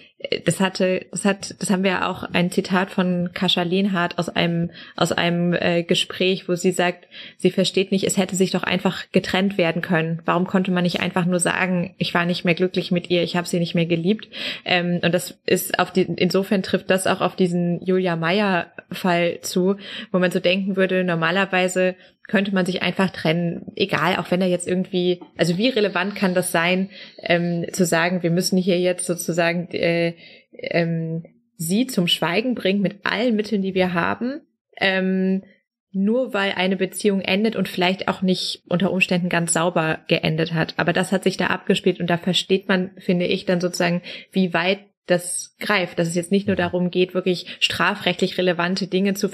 das 0.46 0.60
hatte, 0.60 1.06
das 1.12 1.26
hat, 1.26 1.56
das 1.60 1.70
haben 1.70 1.84
wir 1.84 2.08
auch 2.08 2.24
ein 2.24 2.52
Zitat 2.52 2.92
von 2.92 3.32
Kascha 3.34 3.64
Lehnhardt 3.64 4.18
aus 4.18 4.30
einem 4.30 4.72
aus 4.96 5.12
einem 5.12 5.54
äh, 5.54 5.84
Gespräch, 5.84 6.48
wo 6.48 6.56
sie 6.56 6.72
sagt, 6.72 7.08
sie 7.38 7.52
versteht 7.52 7.92
nicht, 7.92 8.06
es 8.06 8.18
hätte 8.18 8.36
sich 8.36 8.52
doch 8.52 8.64
einfach 8.64 9.04
getrennt 9.12 9.58
werden 9.58 9.82
können. 9.82 10.22
Warum 10.26 10.48
konnte 10.48 10.72
man 10.72 10.84
nicht 10.84 11.00
einfach 11.00 11.26
nur 11.26 11.40
sagen, 11.40 11.96
ich 11.98 12.14
war 12.14 12.26
nicht 12.26 12.46
mehr 12.46 12.56
glücklich 12.56 12.92
mit 12.92 13.10
ihr, 13.10 13.24
ich 13.24 13.36
habe 13.36 13.48
sie 13.48 13.60
nicht 13.60 13.76
mehr 13.76 13.86
geliebt? 13.86 14.28
Ähm, 14.64 15.00
und 15.04 15.14
das 15.14 15.38
ist 15.46 15.80
auf 15.80 15.92
die, 15.92 16.02
insofern 16.02 16.64
trifft 16.64 16.90
das 16.90 17.08
auch 17.08 17.22
auf 17.22 17.36
diesen 17.36 17.84
Julia 17.86 18.16
Meyer 18.16 18.68
Fall 18.92 19.40
zu, 19.42 19.78
wo 20.12 20.20
man 20.20 20.32
so 20.32 20.40
denken 20.40 20.76
würde, 20.76 21.04
normalerweise 21.04 21.96
könnte 22.28 22.54
man 22.54 22.66
sich 22.66 22.82
einfach 22.82 23.12
trennen, 23.12 23.72
egal, 23.76 24.18
auch 24.18 24.32
wenn 24.32 24.42
er 24.42 24.48
jetzt 24.48 24.68
irgendwie, 24.68 25.22
also 25.38 25.58
wie 25.58 25.70
relevant 25.70 26.16
kann 26.16 26.34
das 26.34 26.52
sein, 26.52 26.90
ähm, 27.20 27.66
zu 27.72 27.86
sagen, 27.86 28.24
wir 28.24 28.32
müssen 28.32 28.58
hier 28.58 28.80
jetzt 28.80 29.06
sozusagen 29.06 29.70
äh, 29.72 30.16
ähm, 30.52 31.24
sie 31.58 31.88
zum 31.88 32.08
Schweigen 32.08 32.56
bringen 32.56 32.82
mit 32.82 33.06
allen 33.06 33.36
Mitteln, 33.36 33.62
die 33.62 33.76
wir 33.76 33.94
haben, 33.94 34.42
ähm, 34.78 35.44
nur 35.92 36.34
weil 36.34 36.52
eine 36.52 36.76
Beziehung 36.76 37.22
endet 37.22 37.56
und 37.56 37.70
vielleicht 37.70 38.10
auch 38.10 38.22
nicht 38.22 38.64
unter 38.68 38.92
Umständen 38.92 39.30
ganz 39.30 39.54
sauber 39.54 40.00
geendet 40.08 40.54
hat. 40.54 40.74
Aber 40.78 40.92
das 40.92 41.14
hat 41.14 41.24
sich 41.24 41.38
da 41.38 41.48
abgespielt 41.48 42.02
und 42.02 42.10
da 42.10 42.18
versteht 42.18 42.68
man, 42.68 42.92
finde 42.98 43.26
ich, 43.28 43.46
dann 43.46 43.62
sozusagen, 43.62 44.02
wie 44.32 44.54
weit 44.54 44.80
das 45.08 45.56
greift, 45.60 46.00
dass 46.00 46.08
es 46.08 46.16
jetzt 46.16 46.32
nicht 46.32 46.48
nur 46.48 46.56
darum 46.56 46.90
geht, 46.90 47.14
wirklich 47.14 47.58
strafrechtlich 47.60 48.38
relevante 48.38 48.88
Dinge 48.88 49.14
zu, 49.14 49.30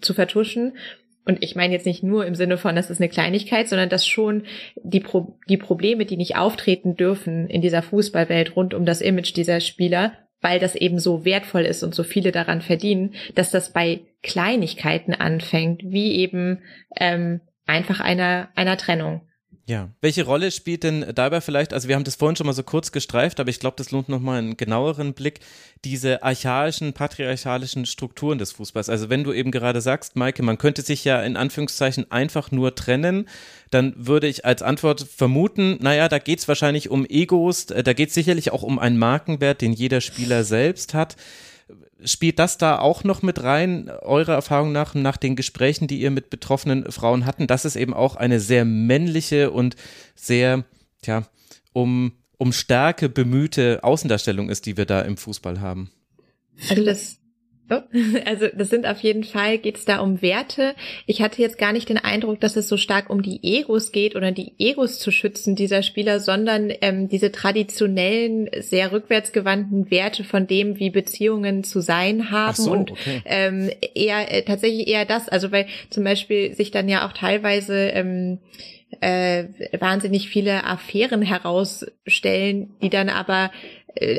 zu 0.00 0.14
vertuschen 0.14 0.74
und 1.26 1.42
ich 1.42 1.56
meine 1.56 1.72
jetzt 1.72 1.86
nicht 1.86 2.04
nur 2.04 2.24
im 2.24 2.36
Sinne 2.36 2.56
von, 2.56 2.76
das 2.76 2.88
ist 2.88 3.00
eine 3.00 3.08
Kleinigkeit, 3.08 3.68
sondern 3.68 3.88
dass 3.88 4.06
schon 4.06 4.44
die, 4.76 5.00
Pro 5.00 5.36
die 5.48 5.56
Probleme, 5.56 6.06
die 6.06 6.16
nicht 6.16 6.36
auftreten 6.36 6.96
dürfen 6.96 7.48
in 7.48 7.60
dieser 7.60 7.82
Fußballwelt 7.82 8.54
rund 8.54 8.74
um 8.74 8.86
das 8.86 9.00
Image 9.00 9.34
dieser 9.34 9.60
Spieler, 9.60 10.12
weil 10.40 10.60
das 10.60 10.76
eben 10.76 11.00
so 11.00 11.24
wertvoll 11.24 11.62
ist 11.62 11.82
und 11.82 11.94
so 11.96 12.04
viele 12.04 12.30
daran 12.30 12.62
verdienen, 12.62 13.14
dass 13.34 13.50
das 13.50 13.72
bei 13.72 14.02
Kleinigkeiten 14.22 15.14
anfängt, 15.14 15.82
wie 15.84 16.12
eben 16.12 16.62
ähm, 16.96 17.40
einfach 17.66 17.98
einer, 17.98 18.48
einer 18.54 18.76
Trennung. 18.76 19.22
Ja, 19.68 19.88
welche 20.00 20.24
Rolle 20.24 20.52
spielt 20.52 20.84
denn 20.84 21.04
dabei 21.12 21.40
vielleicht, 21.40 21.72
also 21.72 21.88
wir 21.88 21.96
haben 21.96 22.04
das 22.04 22.14
vorhin 22.14 22.36
schon 22.36 22.46
mal 22.46 22.52
so 22.52 22.62
kurz 22.62 22.92
gestreift, 22.92 23.40
aber 23.40 23.50
ich 23.50 23.58
glaube, 23.58 23.74
das 23.76 23.90
lohnt 23.90 24.08
nochmal 24.08 24.38
einen 24.38 24.56
genaueren 24.56 25.12
Blick, 25.12 25.40
diese 25.84 26.22
archaischen, 26.22 26.92
patriarchalischen 26.92 27.84
Strukturen 27.84 28.38
des 28.38 28.52
Fußballs. 28.52 28.88
Also 28.88 29.10
wenn 29.10 29.24
du 29.24 29.32
eben 29.32 29.50
gerade 29.50 29.80
sagst, 29.80 30.14
Maike, 30.14 30.44
man 30.44 30.56
könnte 30.56 30.82
sich 30.82 31.04
ja 31.04 31.20
in 31.20 31.36
Anführungszeichen 31.36 32.08
einfach 32.12 32.52
nur 32.52 32.76
trennen, 32.76 33.28
dann 33.72 33.92
würde 33.96 34.28
ich 34.28 34.44
als 34.44 34.62
Antwort 34.62 35.00
vermuten, 35.00 35.78
naja, 35.80 36.08
da 36.08 36.20
geht 36.20 36.38
es 36.38 36.46
wahrscheinlich 36.46 36.88
um 36.88 37.04
Egos, 37.04 37.66
da 37.66 37.92
geht 37.92 38.10
es 38.10 38.14
sicherlich 38.14 38.52
auch 38.52 38.62
um 38.62 38.78
einen 38.78 38.98
Markenwert, 38.98 39.62
den 39.62 39.72
jeder 39.72 40.00
Spieler 40.00 40.44
selbst 40.44 40.94
hat. 40.94 41.16
Spielt 42.04 42.38
das 42.38 42.58
da 42.58 42.78
auch 42.78 43.04
noch 43.04 43.22
mit 43.22 43.42
rein, 43.42 43.90
eurer 44.02 44.34
Erfahrung 44.34 44.72
nach, 44.72 44.94
nach 44.94 45.16
den 45.16 45.34
Gesprächen, 45.34 45.88
die 45.88 46.00
ihr 46.00 46.10
mit 46.10 46.28
betroffenen 46.28 46.90
Frauen 46.92 47.24
hatten, 47.24 47.46
dass 47.46 47.64
es 47.64 47.74
eben 47.74 47.94
auch 47.94 48.16
eine 48.16 48.38
sehr 48.38 48.64
männliche 48.64 49.50
und 49.50 49.76
sehr, 50.14 50.64
tja, 51.02 51.26
um, 51.72 52.12
um 52.36 52.52
Stärke 52.52 53.08
bemühte 53.08 53.82
Außendarstellung 53.82 54.50
ist, 54.50 54.66
die 54.66 54.76
wir 54.76 54.84
da 54.84 55.00
im 55.00 55.16
Fußball 55.16 55.60
haben? 55.60 55.90
Das 56.84 57.18
also 58.24 58.46
das 58.54 58.70
sind 58.70 58.86
auf 58.86 59.00
jeden 59.00 59.24
Fall, 59.24 59.58
geht 59.58 59.76
es 59.76 59.84
da 59.84 59.98
um 59.98 60.22
Werte. 60.22 60.74
Ich 61.06 61.22
hatte 61.22 61.42
jetzt 61.42 61.58
gar 61.58 61.72
nicht 61.72 61.88
den 61.88 61.98
Eindruck, 61.98 62.40
dass 62.40 62.56
es 62.56 62.68
so 62.68 62.76
stark 62.76 63.10
um 63.10 63.22
die 63.22 63.40
Egos 63.42 63.92
geht 63.92 64.14
oder 64.14 64.32
die 64.32 64.52
Egos 64.58 64.98
zu 64.98 65.10
schützen 65.10 65.56
dieser 65.56 65.82
Spieler, 65.82 66.20
sondern 66.20 66.72
ähm, 66.80 67.08
diese 67.08 67.32
traditionellen, 67.32 68.48
sehr 68.58 68.92
rückwärtsgewandten 68.92 69.90
Werte 69.90 70.24
von 70.24 70.46
dem, 70.46 70.78
wie 70.78 70.90
Beziehungen 70.90 71.64
zu 71.64 71.80
sein 71.80 72.30
haben 72.30 72.54
so, 72.54 72.70
und 72.70 72.92
okay. 72.92 73.22
ähm, 73.24 73.70
eher 73.94 74.32
äh, 74.32 74.42
tatsächlich 74.42 74.86
eher 74.88 75.04
das. 75.04 75.28
Also 75.28 75.50
weil 75.50 75.66
zum 75.90 76.04
Beispiel 76.04 76.54
sich 76.54 76.70
dann 76.70 76.88
ja 76.88 77.06
auch 77.06 77.12
teilweise 77.12 77.74
ähm, 77.74 78.38
äh, 79.00 79.44
wahnsinnig 79.78 80.28
viele 80.28 80.64
Affären 80.64 81.22
herausstellen, 81.22 82.74
die 82.82 82.90
dann 82.90 83.08
aber 83.08 83.50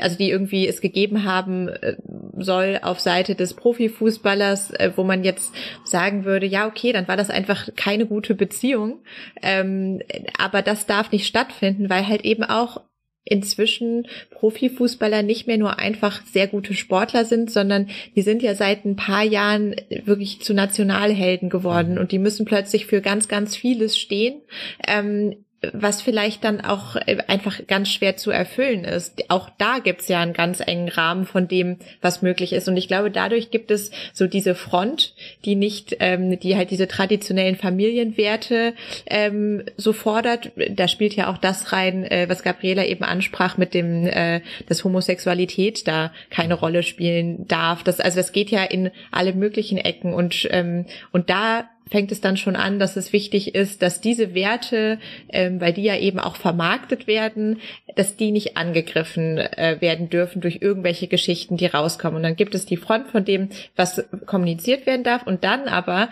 also 0.01 0.17
die 0.17 0.29
irgendwie 0.29 0.67
es 0.67 0.81
gegeben 0.81 1.23
haben 1.23 1.69
äh, 1.69 1.95
soll 2.37 2.79
auf 2.81 2.99
Seite 2.99 3.35
des 3.35 3.53
Profifußballers, 3.53 4.71
äh, 4.71 4.91
wo 4.95 5.03
man 5.03 5.23
jetzt 5.23 5.53
sagen 5.83 6.25
würde, 6.25 6.45
ja, 6.45 6.67
okay, 6.67 6.91
dann 6.93 7.07
war 7.07 7.17
das 7.17 7.29
einfach 7.29 7.69
keine 7.75 8.05
gute 8.05 8.35
Beziehung. 8.35 8.99
Ähm, 9.41 10.01
aber 10.37 10.61
das 10.61 10.85
darf 10.85 11.11
nicht 11.11 11.27
stattfinden, 11.27 11.89
weil 11.89 12.07
halt 12.07 12.25
eben 12.25 12.43
auch 12.43 12.81
inzwischen 13.29 14.07
Profifußballer 14.31 15.21
nicht 15.21 15.47
mehr 15.47 15.57
nur 15.57 15.79
einfach 15.79 16.25
sehr 16.25 16.47
gute 16.47 16.73
Sportler 16.73 17.25
sind, 17.25 17.51
sondern 17.51 17.89
die 18.15 18.21
sind 18.21 18.41
ja 18.41 18.55
seit 18.55 18.85
ein 18.85 18.95
paar 18.95 19.23
Jahren 19.23 19.75
wirklich 20.05 20.41
zu 20.41 20.53
Nationalhelden 20.53 21.49
geworden 21.49 21.93
mhm. 21.93 21.97
und 21.99 22.11
die 22.11 22.19
müssen 22.19 22.45
plötzlich 22.45 22.85
für 22.85 23.01
ganz, 23.01 23.27
ganz 23.27 23.55
vieles 23.55 23.97
stehen. 23.97 24.41
Ähm, 24.87 25.35
was 25.73 26.01
vielleicht 26.01 26.43
dann 26.43 26.61
auch 26.61 26.95
äh, 26.95 27.17
einfach 27.27 27.65
ganz 27.67 27.89
schwer 27.89 28.17
zu 28.17 28.31
erfüllen 28.31 28.83
ist. 28.83 29.29
Auch 29.29 29.49
da 29.57 29.79
gibt's 29.79 30.07
ja 30.07 30.21
einen 30.21 30.33
ganz 30.33 30.59
engen 30.59 30.89
Rahmen 30.89 31.25
von 31.25 31.47
dem, 31.47 31.77
was 32.01 32.21
möglich 32.21 32.53
ist. 32.53 32.67
Und 32.67 32.77
ich 32.77 32.87
glaube, 32.87 33.11
dadurch 33.11 33.51
gibt 33.51 33.71
es 33.71 33.91
so 34.13 34.27
diese 34.27 34.55
Front, 34.55 35.13
die 35.45 35.55
nicht, 35.55 35.97
ähm, 35.99 36.39
die 36.39 36.55
halt 36.55 36.71
diese 36.71 36.87
traditionellen 36.87 37.55
Familienwerte 37.55 38.73
ähm, 39.05 39.63
so 39.77 39.93
fordert. 39.93 40.51
Da 40.69 40.87
spielt 40.87 41.15
ja 41.15 41.31
auch 41.31 41.37
das 41.37 41.71
rein, 41.71 42.03
äh, 42.03 42.27
was 42.29 42.43
Gabriela 42.43 42.85
eben 42.85 43.03
ansprach, 43.03 43.57
mit 43.57 43.73
dem, 43.73 44.05
äh, 44.05 44.41
dass 44.67 44.83
Homosexualität 44.83 45.87
da 45.87 46.11
keine 46.29 46.53
Rolle 46.53 46.83
spielen 46.83 47.47
darf. 47.47 47.83
Das, 47.83 47.99
also 47.99 48.17
das 48.17 48.31
geht 48.31 48.51
ja 48.51 48.63
in 48.63 48.91
alle 49.11 49.33
möglichen 49.33 49.77
Ecken 49.77 50.13
und 50.13 50.47
ähm, 50.51 50.85
und 51.11 51.29
da 51.29 51.69
fängt 51.89 52.11
es 52.11 52.21
dann 52.21 52.37
schon 52.37 52.55
an, 52.55 52.79
dass 52.79 52.95
es 52.95 53.13
wichtig 53.13 53.55
ist, 53.55 53.81
dass 53.81 54.01
diese 54.01 54.33
Werte, 54.33 54.99
ähm, 55.29 55.61
weil 55.61 55.73
die 55.73 55.83
ja 55.83 55.97
eben 55.97 56.19
auch 56.19 56.35
vermarktet 56.35 57.07
werden, 57.07 57.59
dass 57.95 58.15
die 58.15 58.31
nicht 58.31 58.57
angegriffen 58.57 59.37
äh, 59.37 59.77
werden 59.79 60.09
dürfen 60.09 60.41
durch 60.41 60.59
irgendwelche 60.61 61.07
Geschichten, 61.07 61.57
die 61.57 61.65
rauskommen. 61.65 62.17
Und 62.17 62.23
dann 62.23 62.35
gibt 62.35 62.55
es 62.55 62.65
die 62.65 62.77
Front 62.77 63.07
von 63.07 63.25
dem, 63.25 63.49
was 63.75 64.03
kommuniziert 64.25 64.85
werden 64.85 65.03
darf. 65.03 65.25
Und 65.25 65.43
dann 65.43 65.67
aber 65.67 66.09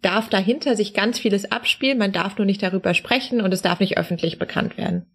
darf 0.00 0.28
dahinter 0.28 0.76
sich 0.76 0.94
ganz 0.94 1.18
vieles 1.18 1.50
abspielen. 1.50 1.98
Man 1.98 2.12
darf 2.12 2.36
nur 2.38 2.46
nicht 2.46 2.62
darüber 2.62 2.94
sprechen 2.94 3.40
und 3.40 3.52
es 3.54 3.62
darf 3.62 3.80
nicht 3.80 3.98
öffentlich 3.98 4.38
bekannt 4.38 4.76
werden 4.76 5.06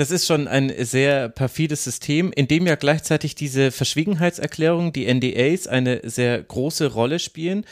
das 0.00 0.10
ist 0.10 0.26
schon 0.26 0.48
ein 0.48 0.72
sehr 0.86 1.28
perfides 1.28 1.84
System, 1.84 2.32
in 2.32 2.48
dem 2.48 2.66
ja 2.66 2.76
gleichzeitig 2.76 3.34
diese 3.34 3.70
Verschwiegenheitserklärungen, 3.70 4.94
die 4.94 5.12
NDAs, 5.12 5.66
eine 5.66 6.00
sehr 6.08 6.42
große 6.42 6.86
Rolle 6.94 7.18
spielen. 7.18 7.66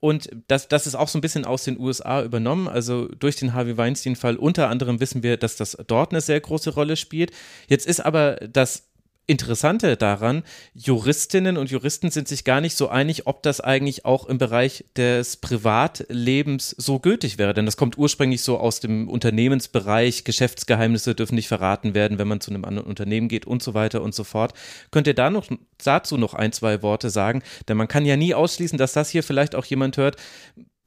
Und 0.00 0.28
das, 0.48 0.66
das 0.66 0.88
ist 0.88 0.96
auch 0.96 1.06
so 1.06 1.18
ein 1.18 1.20
bisschen 1.20 1.44
aus 1.44 1.62
den 1.62 1.78
USA 1.78 2.24
übernommen. 2.24 2.66
Also 2.66 3.06
durch 3.06 3.36
den 3.36 3.54
Harvey 3.54 3.76
Weinstein-Fall 3.76 4.34
unter 4.34 4.68
anderem 4.68 4.98
wissen 4.98 5.22
wir, 5.22 5.36
dass 5.36 5.54
das 5.54 5.76
dort 5.86 6.10
eine 6.10 6.20
sehr 6.20 6.40
große 6.40 6.70
Rolle 6.70 6.96
spielt. 6.96 7.30
Jetzt 7.68 7.86
ist 7.86 8.00
aber 8.04 8.40
das 8.52 8.87
Interessante 9.30 9.98
daran, 9.98 10.42
Juristinnen 10.72 11.58
und 11.58 11.70
Juristen 11.70 12.10
sind 12.10 12.28
sich 12.28 12.44
gar 12.44 12.62
nicht 12.62 12.74
so 12.74 12.88
einig, 12.88 13.26
ob 13.26 13.42
das 13.42 13.60
eigentlich 13.60 14.06
auch 14.06 14.24
im 14.24 14.38
Bereich 14.38 14.86
des 14.96 15.36
Privatlebens 15.36 16.70
so 16.78 16.98
gültig 16.98 17.36
wäre. 17.36 17.52
Denn 17.52 17.66
das 17.66 17.76
kommt 17.76 17.98
ursprünglich 17.98 18.40
so 18.40 18.56
aus 18.56 18.80
dem 18.80 19.06
Unternehmensbereich, 19.06 20.24
Geschäftsgeheimnisse 20.24 21.14
dürfen 21.14 21.34
nicht 21.34 21.48
verraten 21.48 21.92
werden, 21.92 22.18
wenn 22.18 22.26
man 22.26 22.40
zu 22.40 22.50
einem 22.50 22.64
anderen 22.64 22.88
Unternehmen 22.88 23.28
geht 23.28 23.46
und 23.46 23.62
so 23.62 23.74
weiter 23.74 24.00
und 24.00 24.14
so 24.14 24.24
fort. 24.24 24.54
Könnt 24.90 25.06
ihr 25.06 25.14
da 25.14 25.28
noch 25.28 25.46
dazu 25.76 26.16
noch 26.16 26.32
ein, 26.32 26.52
zwei 26.52 26.82
Worte 26.82 27.10
sagen? 27.10 27.42
Denn 27.68 27.76
man 27.76 27.86
kann 27.86 28.06
ja 28.06 28.16
nie 28.16 28.32
ausschließen, 28.32 28.78
dass 28.78 28.94
das 28.94 29.10
hier 29.10 29.22
vielleicht 29.22 29.54
auch 29.54 29.66
jemand 29.66 29.98
hört, 29.98 30.16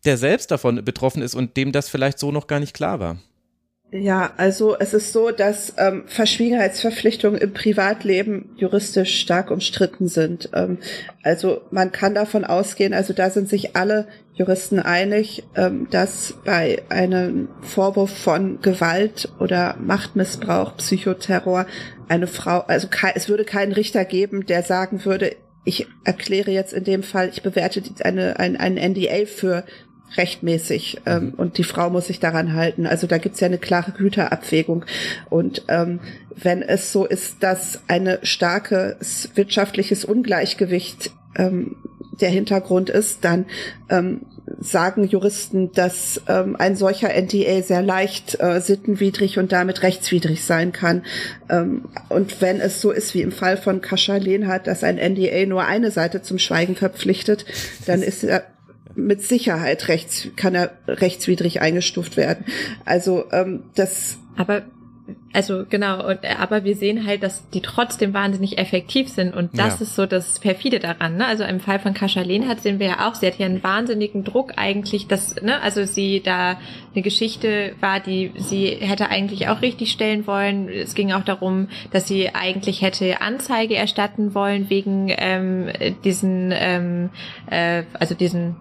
der 0.03 0.17
selbst 0.17 0.49
davon 0.49 0.83
betroffen 0.83 1.21
ist 1.21 1.35
und 1.35 1.57
dem 1.57 1.71
das 1.71 1.89
vielleicht 1.89 2.17
so 2.17 2.31
noch 2.31 2.47
gar 2.47 2.59
nicht 2.59 2.73
klar 2.73 2.99
war. 2.99 3.19
Ja, 3.93 4.31
also 4.37 4.77
es 4.79 4.93
ist 4.93 5.11
so, 5.11 5.31
dass 5.31 5.73
ähm, 5.77 6.03
Verschwiegenheitsverpflichtungen 6.07 7.41
im 7.41 7.51
Privatleben 7.51 8.49
juristisch 8.55 9.19
stark 9.19 9.51
umstritten 9.51 10.07
sind. 10.07 10.49
Ähm, 10.53 10.77
also 11.23 11.63
man 11.71 11.91
kann 11.91 12.15
davon 12.15 12.45
ausgehen, 12.45 12.93
also 12.93 13.11
da 13.11 13.29
sind 13.29 13.49
sich 13.49 13.75
alle 13.75 14.07
Juristen 14.33 14.79
einig, 14.79 15.43
ähm, 15.55 15.89
dass 15.91 16.35
bei 16.45 16.83
einem 16.87 17.49
Vorwurf 17.59 18.17
von 18.17 18.61
Gewalt 18.61 19.27
oder 19.39 19.75
Machtmissbrauch, 19.77 20.77
Psychoterror 20.77 21.65
eine 22.07 22.27
Frau, 22.27 22.59
also 22.59 22.87
es 23.13 23.27
würde 23.27 23.43
keinen 23.43 23.73
Richter 23.73 24.05
geben, 24.05 24.45
der 24.45 24.63
sagen 24.63 25.03
würde, 25.03 25.35
ich 25.65 25.87
erkläre 26.05 26.51
jetzt 26.51 26.71
in 26.71 26.85
dem 26.85 27.03
Fall, 27.03 27.29
ich 27.29 27.43
bewerte 27.43 27.83
eine, 28.05 28.39
ein, 28.39 28.55
ein 28.55 28.75
NDA 28.75 29.25
für 29.25 29.65
rechtmäßig 30.17 31.01
ähm, 31.05 31.25
mhm. 31.25 31.33
und 31.35 31.57
die 31.57 31.63
Frau 31.63 31.89
muss 31.89 32.07
sich 32.07 32.19
daran 32.19 32.53
halten. 32.53 32.85
Also 32.85 33.07
da 33.07 33.17
gibt's 33.17 33.39
ja 33.39 33.47
eine 33.47 33.57
klare 33.57 33.91
Güterabwägung. 33.91 34.85
Und 35.29 35.63
ähm, 35.67 35.99
wenn 36.35 36.61
es 36.61 36.91
so 36.91 37.05
ist, 37.05 37.43
dass 37.43 37.81
eine 37.87 38.19
starke 38.23 38.97
wirtschaftliches 39.35 40.05
Ungleichgewicht 40.05 41.11
ähm, 41.35 41.75
der 42.19 42.29
Hintergrund 42.29 42.89
ist, 42.89 43.23
dann 43.23 43.45
ähm, 43.89 44.21
sagen 44.59 45.05
Juristen, 45.05 45.71
dass 45.71 46.21
ähm, 46.27 46.55
ein 46.57 46.75
solcher 46.75 47.09
NDA 47.09 47.61
sehr 47.61 47.81
leicht 47.81 48.39
äh, 48.39 48.59
sittenwidrig 48.59 49.39
und 49.39 49.51
damit 49.51 49.83
rechtswidrig 49.83 50.43
sein 50.43 50.71
kann. 50.71 51.03
Ähm, 51.49 51.85
und 52.09 52.41
wenn 52.41 52.59
es 52.59 52.81
so 52.81 52.91
ist 52.91 53.13
wie 53.13 53.21
im 53.21 53.31
Fall 53.31 53.57
von 53.57 53.81
Kascha 53.81 54.17
Lehnhardt, 54.17 54.67
dass 54.67 54.83
ein 54.83 54.97
NDA 54.97 55.45
nur 55.45 55.65
eine 55.65 55.91
Seite 55.91 56.21
zum 56.21 56.37
Schweigen 56.37 56.75
verpflichtet, 56.75 57.45
dann 57.85 58.01
ist 58.01 58.23
er 58.23 58.43
mit 58.95 59.21
Sicherheit 59.21 59.87
rechts, 59.87 60.27
kann 60.35 60.55
er 60.55 60.71
rechtswidrig 60.87 61.61
eingestuft 61.61 62.17
werden. 62.17 62.45
Also 62.85 63.25
ähm, 63.31 63.63
das. 63.75 64.19
Aber 64.37 64.63
also 65.33 65.65
genau, 65.69 66.05
und, 66.07 66.19
aber 66.39 66.63
wir 66.63 66.75
sehen 66.75 67.05
halt, 67.05 67.23
dass 67.23 67.49
die 67.49 67.61
trotzdem 67.61 68.13
wahnsinnig 68.13 68.57
effektiv 68.57 69.07
sind 69.07 69.33
und 69.33 69.57
das 69.57 69.79
ja. 69.79 69.85
ist 69.85 69.95
so 69.95 70.05
das 70.05 70.39
perfide 70.39 70.79
daran. 70.79 71.17
Ne? 71.17 71.25
Also 71.25 71.43
im 71.43 71.59
Fall 71.59 71.79
von 71.79 71.93
Kascha 71.93 72.21
Lehnhardt 72.21 72.61
sehen 72.61 72.79
wir 72.79 72.87
ja 72.87 73.07
auch, 73.07 73.15
sie 73.15 73.27
hat 73.27 73.37
ja 73.37 73.45
einen 73.45 73.63
wahnsinnigen 73.63 74.23
Druck 74.23 74.53
eigentlich, 74.57 75.07
dass, 75.07 75.35
ne, 75.41 75.61
also 75.61 75.85
sie 75.85 76.21
da 76.21 76.57
eine 76.93 77.01
Geschichte 77.01 77.73
war, 77.79 77.99
die 77.99 78.31
sie 78.35 78.67
hätte 78.67 79.09
eigentlich 79.09 79.47
auch 79.47 79.61
richtig 79.61 79.91
stellen 79.91 80.27
wollen. 80.27 80.67
Es 80.69 80.95
ging 80.95 81.11
auch 81.13 81.23
darum, 81.23 81.69
dass 81.91 82.07
sie 82.07 82.33
eigentlich 82.33 82.81
hätte 82.81 83.21
Anzeige 83.21 83.75
erstatten 83.75 84.35
wollen 84.35 84.69
wegen 84.69 85.13
ähm, 85.17 85.69
diesen, 86.03 86.51
ähm, 86.53 87.09
äh, 87.49 87.83
also 87.93 88.15
diesen 88.15 88.55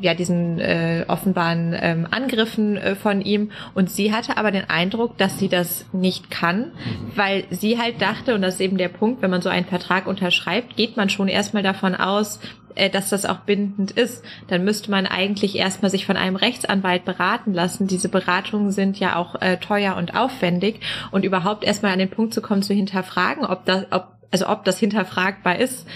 ja 0.00 0.14
diesen 0.14 0.58
äh, 0.58 1.04
offenbaren 1.08 1.74
ähm, 1.78 2.06
Angriffen 2.10 2.76
äh, 2.76 2.94
von 2.94 3.20
ihm. 3.20 3.50
Und 3.74 3.90
sie 3.90 4.12
hatte 4.12 4.36
aber 4.36 4.50
den 4.50 4.68
Eindruck, 4.68 5.18
dass 5.18 5.38
sie 5.38 5.48
das 5.48 5.86
nicht 5.92 6.30
kann, 6.30 6.72
weil 7.14 7.44
sie 7.50 7.78
halt 7.78 8.00
dachte 8.00 8.34
und 8.34 8.42
das 8.42 8.54
ist 8.54 8.60
eben 8.60 8.78
der 8.78 8.88
Punkt, 8.88 9.22
wenn 9.22 9.30
man 9.30 9.42
so 9.42 9.48
einen 9.48 9.66
Vertrag 9.66 10.06
unterschreibt, 10.06 10.76
geht 10.76 10.96
man 10.96 11.08
schon 11.08 11.28
erstmal 11.28 11.62
davon 11.62 11.94
aus, 11.94 12.40
äh, 12.74 12.90
dass 12.90 13.10
das 13.10 13.26
auch 13.26 13.40
bindend 13.40 13.90
ist, 13.90 14.24
dann 14.48 14.64
müsste 14.64 14.90
man 14.90 15.06
eigentlich 15.06 15.56
erstmal 15.56 15.90
sich 15.90 16.06
von 16.06 16.16
einem 16.16 16.36
Rechtsanwalt 16.36 17.04
beraten 17.04 17.52
lassen. 17.52 17.86
Diese 17.86 18.08
Beratungen 18.08 18.70
sind 18.70 18.98
ja 18.98 19.16
auch 19.16 19.40
äh, 19.40 19.56
teuer 19.58 19.96
und 19.96 20.14
aufwendig. 20.14 20.80
Und 21.10 21.24
überhaupt 21.24 21.64
erstmal 21.64 21.92
an 21.92 21.98
den 21.98 22.10
Punkt 22.10 22.34
zu 22.34 22.40
kommen, 22.40 22.62
zu 22.62 22.74
hinterfragen, 22.74 23.44
ob 23.44 23.64
das, 23.64 23.86
ob 23.90 24.08
also 24.32 24.48
ob 24.48 24.64
das 24.64 24.78
hinterfragbar 24.78 25.58
ist, 25.58 25.88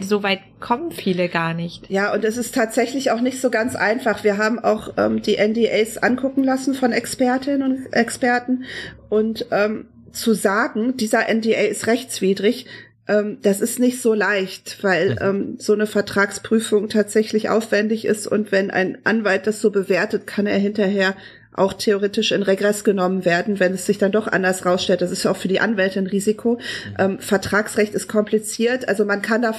so 0.00 0.22
weit 0.22 0.40
kommen 0.60 0.92
viele 0.92 1.28
gar 1.28 1.54
nicht. 1.54 1.90
Ja, 1.90 2.12
und 2.14 2.24
es 2.24 2.36
ist 2.36 2.54
tatsächlich 2.54 3.10
auch 3.10 3.20
nicht 3.20 3.40
so 3.40 3.50
ganz 3.50 3.76
einfach. 3.76 4.24
Wir 4.24 4.38
haben 4.38 4.58
auch 4.58 4.94
ähm, 4.96 5.22
die 5.22 5.36
NDAs 5.36 5.98
angucken 5.98 6.42
lassen 6.42 6.74
von 6.74 6.92
Expertinnen 6.92 7.62
und 7.62 7.92
Experten 7.92 8.64
und 9.10 9.46
ähm, 9.50 9.86
zu 10.12 10.32
sagen, 10.32 10.96
dieser 10.96 11.28
NDA 11.28 11.62
ist 11.62 11.86
rechtswidrig, 11.86 12.66
ähm, 13.06 13.38
das 13.42 13.60
ist 13.60 13.78
nicht 13.78 14.00
so 14.00 14.14
leicht, 14.14 14.82
weil 14.82 15.10
mhm. 15.10 15.18
ähm, 15.20 15.56
so 15.58 15.74
eine 15.74 15.86
Vertragsprüfung 15.86 16.88
tatsächlich 16.88 17.50
aufwendig 17.50 18.06
ist 18.06 18.26
und 18.26 18.52
wenn 18.52 18.70
ein 18.70 18.98
Anwalt 19.04 19.46
das 19.46 19.60
so 19.60 19.70
bewertet, 19.70 20.26
kann 20.26 20.46
er 20.46 20.58
hinterher 20.58 21.14
auch 21.54 21.72
theoretisch 21.72 22.32
in 22.32 22.42
Regress 22.42 22.84
genommen 22.84 23.24
werden, 23.24 23.60
wenn 23.60 23.72
es 23.72 23.86
sich 23.86 23.98
dann 23.98 24.12
doch 24.12 24.26
anders 24.26 24.66
rausstellt. 24.66 25.00
Das 25.00 25.12
ist 25.12 25.22
ja 25.22 25.30
auch 25.30 25.36
für 25.36 25.48
die 25.48 25.60
Anwälte 25.60 26.00
ein 26.00 26.06
Risiko. 26.06 26.54
Mhm. 26.54 26.94
Ähm, 26.98 27.18
Vertragsrecht 27.20 27.94
ist 27.94 28.08
kompliziert, 28.08 28.88
also 28.88 29.04
man 29.04 29.22
kann 29.22 29.42
da, 29.42 29.54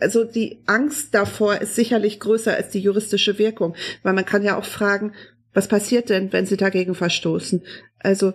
also 0.00 0.24
die 0.24 0.58
Angst 0.66 1.14
davor 1.14 1.60
ist 1.60 1.74
sicherlich 1.74 2.20
größer 2.20 2.54
als 2.54 2.70
die 2.70 2.80
juristische 2.80 3.38
Wirkung, 3.38 3.76
weil 4.02 4.14
man 4.14 4.24
kann 4.24 4.42
ja 4.42 4.58
auch 4.58 4.64
fragen, 4.64 5.12
was 5.52 5.68
passiert 5.68 6.08
denn, 6.08 6.32
wenn 6.32 6.46
sie 6.46 6.56
dagegen 6.56 6.94
verstoßen? 6.94 7.62
Also 7.98 8.32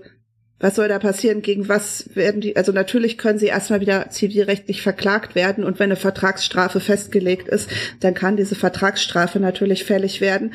was 0.60 0.76
soll 0.76 0.88
da 0.88 1.00
passieren? 1.00 1.42
Gegen 1.42 1.68
was 1.68 2.16
werden 2.16 2.40
die? 2.40 2.56
Also 2.56 2.72
natürlich 2.72 3.18
können 3.18 3.40
sie 3.40 3.48
erstmal 3.48 3.82
wieder 3.82 4.10
zivilrechtlich 4.10 4.82
verklagt 4.82 5.36
werden 5.36 5.64
und 5.64 5.80
wenn 5.80 5.86
eine 5.86 5.98
Vertragsstrafe 5.98 6.80
festgelegt 6.80 7.50
ist, 7.50 7.70
dann 8.00 8.14
kann 8.14 8.38
diese 8.38 8.56
Vertragsstrafe 8.56 9.40
natürlich 9.40 9.84
fällig 9.84 10.22
werden. 10.22 10.54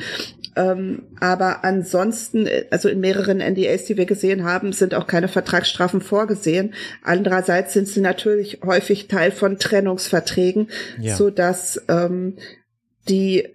Ähm, 0.55 1.03
aber 1.19 1.63
ansonsten, 1.63 2.47
also 2.71 2.89
in 2.89 2.99
mehreren 2.99 3.39
NDAs, 3.39 3.85
die 3.85 3.97
wir 3.97 4.05
gesehen 4.05 4.43
haben, 4.43 4.73
sind 4.73 4.93
auch 4.93 5.07
keine 5.07 5.27
Vertragsstrafen 5.27 6.01
vorgesehen. 6.01 6.73
Andererseits 7.03 7.73
sind 7.73 7.87
sie 7.87 8.01
natürlich 8.01 8.59
häufig 8.65 9.07
Teil 9.07 9.31
von 9.31 9.59
Trennungsverträgen, 9.59 10.69
ja. 10.99 11.15
so 11.15 11.29
dass 11.29 11.81
ähm, 11.87 12.37
die 13.07 13.47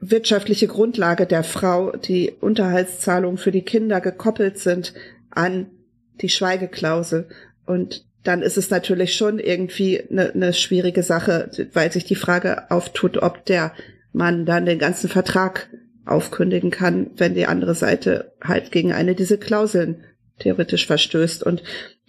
wirtschaftliche 0.00 0.66
Grundlage 0.66 1.26
der 1.26 1.44
Frau, 1.44 1.92
die 1.92 2.32
Unterhaltszahlungen 2.40 3.38
für 3.38 3.52
die 3.52 3.62
Kinder 3.62 4.00
gekoppelt 4.00 4.58
sind 4.58 4.94
an 5.30 5.66
die 6.20 6.28
Schweigeklausel. 6.28 7.28
Und 7.66 8.04
dann 8.24 8.42
ist 8.42 8.58
es 8.58 8.70
natürlich 8.70 9.14
schon 9.14 9.38
irgendwie 9.38 10.02
eine, 10.10 10.32
eine 10.32 10.52
schwierige 10.52 11.04
Sache, 11.04 11.50
weil 11.72 11.92
sich 11.92 12.04
die 12.04 12.16
Frage 12.16 12.70
auftut, 12.70 13.18
ob 13.18 13.44
der 13.44 13.72
Mann 14.12 14.44
dann 14.44 14.66
den 14.66 14.78
ganzen 14.78 15.08
Vertrag 15.08 15.68
aufkündigen 16.04 16.70
kann, 16.70 17.10
wenn 17.16 17.34
die 17.34 17.46
andere 17.46 17.74
Seite 17.74 18.32
halt 18.42 18.72
gegen 18.72 18.92
eine 18.92 19.14
dieser 19.14 19.36
Klauseln 19.36 20.04
theoretisch 20.38 20.86
verstößt. 20.86 21.42
Und 21.42 21.62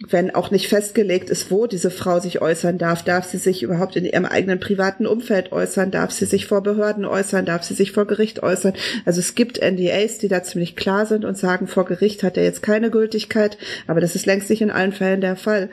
wenn 0.08 0.34
auch 0.34 0.50
nicht 0.50 0.68
festgelegt 0.68 1.30
ist, 1.30 1.50
wo 1.50 1.66
diese 1.66 1.90
Frau 1.90 2.18
sich 2.18 2.42
äußern 2.42 2.78
darf, 2.78 3.04
darf 3.04 3.26
sie 3.26 3.38
sich 3.38 3.62
überhaupt 3.62 3.96
in 3.96 4.04
ihrem 4.04 4.24
eigenen 4.24 4.60
privaten 4.60 5.06
Umfeld 5.06 5.52
äußern, 5.52 5.90
darf 5.90 6.10
sie 6.10 6.26
sich 6.26 6.46
vor 6.46 6.62
Behörden 6.62 7.04
äußern, 7.04 7.46
darf 7.46 7.62
sie 7.62 7.74
sich 7.74 7.92
vor 7.92 8.06
Gericht 8.06 8.42
äußern. 8.42 8.74
Also 9.04 9.20
es 9.20 9.34
gibt 9.34 9.60
NDAs, 9.60 10.18
die 10.18 10.28
da 10.28 10.42
ziemlich 10.42 10.76
klar 10.76 11.06
sind 11.06 11.24
und 11.24 11.38
sagen, 11.38 11.66
vor 11.66 11.84
Gericht 11.84 12.22
hat 12.22 12.36
er 12.36 12.44
jetzt 12.44 12.62
keine 12.62 12.90
Gültigkeit, 12.90 13.56
aber 13.86 14.00
das 14.00 14.16
ist 14.16 14.26
längst 14.26 14.50
nicht 14.50 14.62
in 14.62 14.70
allen 14.70 14.92
Fällen 14.92 15.20
der 15.20 15.36
Fall. 15.36 15.70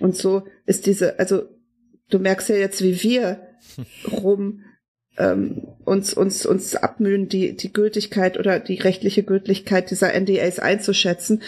Und 0.00 0.16
so 0.16 0.42
ist 0.66 0.86
diese, 0.86 1.18
also 1.18 1.42
du 2.10 2.18
merkst 2.18 2.50
ja 2.50 2.56
jetzt, 2.56 2.82
wie 2.82 3.02
wir 3.02 3.40
rum 4.12 4.60
ähm, 5.18 5.62
uns, 5.84 6.14
uns, 6.14 6.46
uns 6.46 6.76
abmühen, 6.76 7.28
die, 7.28 7.56
die 7.56 7.72
Gültigkeit 7.72 8.38
oder 8.38 8.58
die 8.58 8.76
rechtliche 8.76 9.22
Gültigkeit 9.22 9.90
dieser 9.90 10.18
NDAs 10.18 10.58
einzuschätzen. 10.58 11.42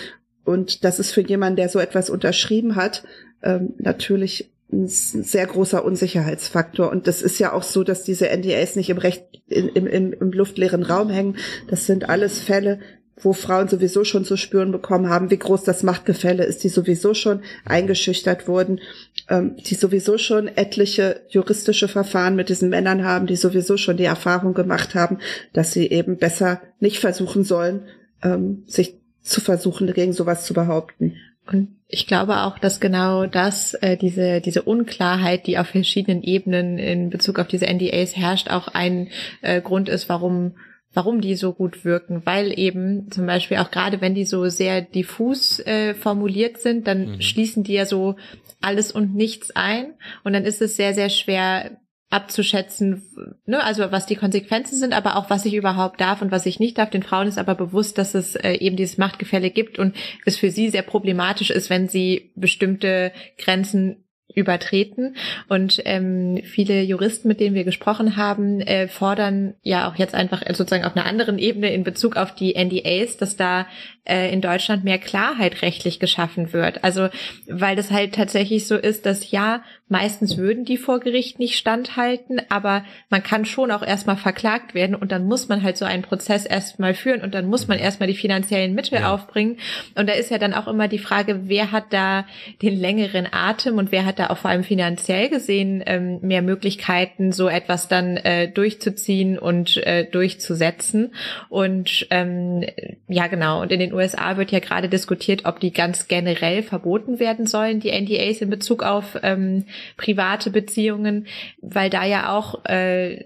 Und 0.44 0.84
das 0.84 0.98
ist 0.98 1.12
für 1.12 1.22
jemanden, 1.22 1.56
der 1.56 1.68
so 1.68 1.78
etwas 1.78 2.10
unterschrieben 2.10 2.76
hat, 2.76 3.04
ähm, 3.42 3.74
natürlich 3.78 4.50
ein 4.72 4.88
sehr 4.88 5.46
großer 5.46 5.84
Unsicherheitsfaktor. 5.84 6.90
Und 6.90 7.06
das 7.06 7.22
ist 7.22 7.38
ja 7.38 7.52
auch 7.52 7.62
so, 7.62 7.84
dass 7.84 8.02
diese 8.02 8.28
NDAs 8.28 8.76
nicht 8.76 8.90
im 8.90 8.98
Recht, 8.98 9.24
im, 9.46 9.68
im, 9.68 10.12
im 10.12 10.32
luftleeren 10.32 10.82
Raum 10.82 11.10
hängen. 11.10 11.36
Das 11.68 11.86
sind 11.86 12.08
alles 12.08 12.40
Fälle, 12.40 12.80
wo 13.16 13.32
Frauen 13.32 13.68
sowieso 13.68 14.04
schon 14.04 14.24
zu 14.24 14.36
spüren 14.36 14.72
bekommen 14.72 15.08
haben, 15.08 15.30
wie 15.30 15.38
groß 15.38 15.62
das 15.62 15.82
Machtgefälle 15.82 16.44
ist, 16.44 16.64
die 16.64 16.68
sowieso 16.68 17.14
schon 17.14 17.42
eingeschüchtert 17.64 18.48
wurden, 18.48 18.80
ähm, 19.28 19.56
die 19.56 19.74
sowieso 19.74 20.18
schon 20.18 20.48
etliche 20.48 21.22
juristische 21.28 21.88
Verfahren 21.88 22.36
mit 22.36 22.48
diesen 22.48 22.68
Männern 22.70 23.04
haben, 23.04 23.26
die 23.26 23.36
sowieso 23.36 23.76
schon 23.76 23.96
die 23.96 24.04
Erfahrung 24.04 24.54
gemacht 24.54 24.94
haben, 24.94 25.18
dass 25.52 25.72
sie 25.72 25.88
eben 25.90 26.16
besser 26.16 26.60
nicht 26.80 26.98
versuchen 26.98 27.44
sollen, 27.44 27.82
ähm, 28.22 28.64
sich 28.66 28.96
zu 29.22 29.40
versuchen, 29.40 29.92
gegen 29.92 30.12
sowas 30.12 30.44
zu 30.44 30.52
behaupten. 30.52 31.14
Und 31.46 31.68
ich 31.88 32.06
glaube 32.06 32.38
auch, 32.42 32.58
dass 32.58 32.80
genau 32.80 33.26
das, 33.26 33.74
äh, 33.74 33.96
diese, 33.96 34.40
diese 34.40 34.62
Unklarheit, 34.62 35.46
die 35.46 35.58
auf 35.58 35.68
verschiedenen 35.68 36.22
Ebenen 36.22 36.78
in 36.78 37.10
Bezug 37.10 37.38
auf 37.38 37.46
diese 37.46 37.66
NDAs 37.66 38.16
herrscht, 38.16 38.50
auch 38.50 38.68
ein 38.68 39.08
äh, 39.42 39.60
Grund 39.60 39.88
ist, 39.88 40.08
warum 40.08 40.54
warum 40.94 41.20
die 41.20 41.34
so 41.34 41.52
gut 41.52 41.84
wirken, 41.84 42.22
weil 42.24 42.58
eben 42.58 43.10
zum 43.10 43.26
Beispiel 43.26 43.58
auch 43.58 43.70
gerade 43.70 44.00
wenn 44.00 44.14
die 44.14 44.24
so 44.24 44.48
sehr 44.48 44.80
diffus 44.80 45.60
äh, 45.60 45.94
formuliert 45.94 46.58
sind, 46.58 46.86
dann 46.86 47.16
mhm. 47.16 47.20
schließen 47.20 47.64
die 47.64 47.74
ja 47.74 47.84
so 47.84 48.16
alles 48.60 48.92
und 48.92 49.14
nichts 49.14 49.50
ein 49.54 49.94
und 50.22 50.32
dann 50.32 50.44
ist 50.44 50.62
es 50.62 50.76
sehr, 50.76 50.94
sehr 50.94 51.10
schwer 51.10 51.78
abzuschätzen, 52.10 53.02
ne, 53.44 53.62
also 53.62 53.90
was 53.90 54.06
die 54.06 54.14
Konsequenzen 54.14 54.78
sind, 54.78 54.94
aber 54.94 55.16
auch 55.16 55.30
was 55.30 55.44
ich 55.46 55.54
überhaupt 55.54 56.00
darf 56.00 56.22
und 56.22 56.30
was 56.30 56.46
ich 56.46 56.60
nicht 56.60 56.78
darf. 56.78 56.90
Den 56.90 57.02
Frauen 57.02 57.26
ist 57.26 57.38
aber 57.38 57.56
bewusst, 57.56 57.98
dass 57.98 58.14
es 58.14 58.36
äh, 58.36 58.52
eben 58.52 58.76
dieses 58.76 58.98
Machtgefälle 58.98 59.50
gibt 59.50 59.80
und 59.80 59.96
es 60.24 60.36
für 60.36 60.50
sie 60.50 60.70
sehr 60.70 60.82
problematisch 60.82 61.50
ist, 61.50 61.70
wenn 61.70 61.88
sie 61.88 62.32
bestimmte 62.36 63.12
Grenzen 63.36 64.03
übertreten. 64.34 65.16
Und 65.48 65.80
ähm, 65.84 66.40
viele 66.44 66.82
Juristen, 66.82 67.28
mit 67.28 67.40
denen 67.40 67.54
wir 67.54 67.64
gesprochen 67.64 68.16
haben, 68.16 68.60
äh, 68.60 68.88
fordern 68.88 69.54
ja 69.62 69.88
auch 69.88 69.96
jetzt 69.96 70.14
einfach 70.14 70.42
sozusagen 70.48 70.84
auf 70.84 70.96
einer 70.96 71.06
anderen 71.06 71.38
Ebene 71.38 71.72
in 71.72 71.84
Bezug 71.84 72.16
auf 72.16 72.34
die 72.34 72.54
NDAs, 72.54 73.16
dass 73.16 73.36
da 73.36 73.66
äh, 74.04 74.32
in 74.32 74.40
Deutschland 74.40 74.84
mehr 74.84 74.98
Klarheit 74.98 75.62
rechtlich 75.62 75.98
geschaffen 75.98 76.52
wird. 76.52 76.84
Also 76.84 77.08
weil 77.48 77.76
das 77.76 77.90
halt 77.90 78.14
tatsächlich 78.14 78.66
so 78.66 78.76
ist, 78.76 79.06
dass 79.06 79.30
ja, 79.30 79.62
meistens 79.88 80.36
würden 80.36 80.64
die 80.64 80.76
vor 80.76 81.00
Gericht 81.00 81.38
nicht 81.38 81.56
standhalten, 81.56 82.40
aber 82.48 82.84
man 83.10 83.22
kann 83.22 83.44
schon 83.44 83.70
auch 83.70 83.82
erstmal 83.82 84.16
verklagt 84.16 84.74
werden 84.74 84.96
und 84.96 85.12
dann 85.12 85.26
muss 85.26 85.48
man 85.48 85.62
halt 85.62 85.76
so 85.76 85.84
einen 85.84 86.02
Prozess 86.02 86.46
erstmal 86.46 86.94
führen 86.94 87.22
und 87.22 87.34
dann 87.34 87.46
muss 87.46 87.68
man 87.68 87.78
erstmal 87.78 88.06
die 88.06 88.14
finanziellen 88.14 88.74
Mittel 88.74 89.00
ja. 89.00 89.12
aufbringen. 89.12 89.58
Und 89.94 90.08
da 90.08 90.14
ist 90.14 90.30
ja 90.30 90.38
dann 90.38 90.54
auch 90.54 90.68
immer 90.68 90.88
die 90.88 90.98
Frage, 90.98 91.48
wer 91.48 91.72
hat 91.72 91.92
da 91.92 92.26
den 92.62 92.78
längeren 92.78 93.26
Atem 93.30 93.78
und 93.78 93.92
wer 93.92 94.04
hat 94.04 94.18
da 94.18 94.28
auch 94.28 94.38
vor 94.38 94.50
allem 94.50 94.64
finanziell 94.64 95.28
gesehen 95.28 95.82
ähm, 95.86 96.18
mehr 96.22 96.42
Möglichkeiten, 96.42 97.32
so 97.32 97.48
etwas 97.48 97.88
dann 97.88 98.16
äh, 98.16 98.48
durchzuziehen 98.48 99.38
und 99.38 99.76
äh, 99.86 100.04
durchzusetzen. 100.04 101.14
Und 101.48 102.06
ähm, 102.10 102.64
ja, 103.08 103.26
genau. 103.28 103.62
Und 103.62 103.72
in 103.72 103.80
den 103.80 103.93
USA 103.94 104.36
wird 104.36 104.50
ja 104.50 104.58
gerade 104.58 104.88
diskutiert, 104.88 105.44
ob 105.44 105.60
die 105.60 105.72
ganz 105.72 106.08
generell 106.08 106.62
verboten 106.62 107.18
werden 107.18 107.46
sollen, 107.46 107.80
die 107.80 107.92
NDAs 107.92 108.40
in 108.40 108.50
Bezug 108.50 108.82
auf 108.82 109.18
ähm, 109.22 109.66
private 109.96 110.50
Beziehungen, 110.50 111.26
weil 111.60 111.90
da 111.90 112.04
ja 112.04 112.36
auch 112.36 112.64
äh, 112.64 113.24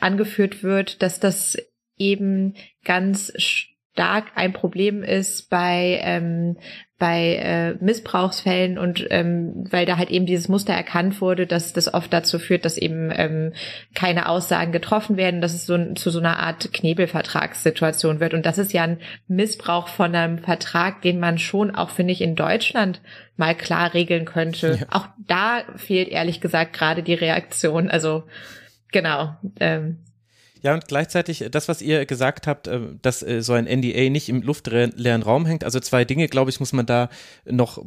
angeführt 0.00 0.62
wird, 0.62 1.02
dass 1.02 1.20
das 1.20 1.56
eben 1.98 2.54
ganz 2.84 3.32
stark 3.36 4.32
ein 4.34 4.52
Problem 4.52 5.02
ist 5.02 5.48
bei 5.48 6.00
ähm, 6.02 6.58
bei 6.98 7.34
äh, 7.34 7.74
Missbrauchsfällen 7.84 8.78
und 8.78 9.06
ähm, 9.10 9.66
weil 9.70 9.84
da 9.84 9.98
halt 9.98 10.10
eben 10.10 10.24
dieses 10.24 10.48
Muster 10.48 10.72
erkannt 10.72 11.20
wurde, 11.20 11.46
dass 11.46 11.74
das 11.74 11.92
oft 11.92 12.10
dazu 12.10 12.38
führt, 12.38 12.64
dass 12.64 12.78
eben 12.78 13.12
ähm, 13.14 13.52
keine 13.94 14.30
Aussagen 14.30 14.72
getroffen 14.72 15.18
werden, 15.18 15.42
dass 15.42 15.52
es 15.52 15.66
so 15.66 15.92
zu 15.94 16.08
so 16.08 16.20
einer 16.20 16.38
Art 16.38 16.72
Knebelvertragssituation 16.72 18.18
wird. 18.18 18.32
Und 18.32 18.46
das 18.46 18.56
ist 18.56 18.72
ja 18.72 18.84
ein 18.84 18.98
Missbrauch 19.28 19.88
von 19.88 20.14
einem 20.14 20.38
Vertrag, 20.38 21.02
den 21.02 21.20
man 21.20 21.36
schon 21.36 21.74
auch, 21.74 21.90
finde 21.90 22.14
ich, 22.14 22.22
in 22.22 22.34
Deutschland 22.34 23.02
mal 23.36 23.54
klar 23.54 23.92
regeln 23.92 24.24
könnte. 24.24 24.78
Ja. 24.80 24.86
Auch 24.90 25.08
da 25.18 25.64
fehlt 25.76 26.08
ehrlich 26.08 26.40
gesagt 26.40 26.72
gerade 26.72 27.02
die 27.02 27.14
Reaktion. 27.14 27.90
Also 27.90 28.24
genau. 28.90 29.36
Ähm, 29.60 29.98
ja, 30.62 30.74
und 30.74 30.88
gleichzeitig 30.88 31.42
äh, 31.42 31.50
das, 31.50 31.68
was 31.68 31.82
ihr 31.82 32.06
gesagt 32.06 32.46
habt, 32.46 32.66
äh, 32.66 32.80
dass 33.02 33.22
äh, 33.22 33.42
so 33.42 33.52
ein 33.52 33.66
NDA 33.66 34.10
nicht 34.10 34.28
im 34.28 34.42
luftleeren 34.42 35.22
Raum 35.22 35.46
hängt. 35.46 35.64
Also 35.64 35.80
zwei 35.80 36.04
Dinge, 36.04 36.28
glaube 36.28 36.50
ich, 36.50 36.60
muss 36.60 36.72
man 36.72 36.86
da 36.86 37.08
noch 37.44 37.84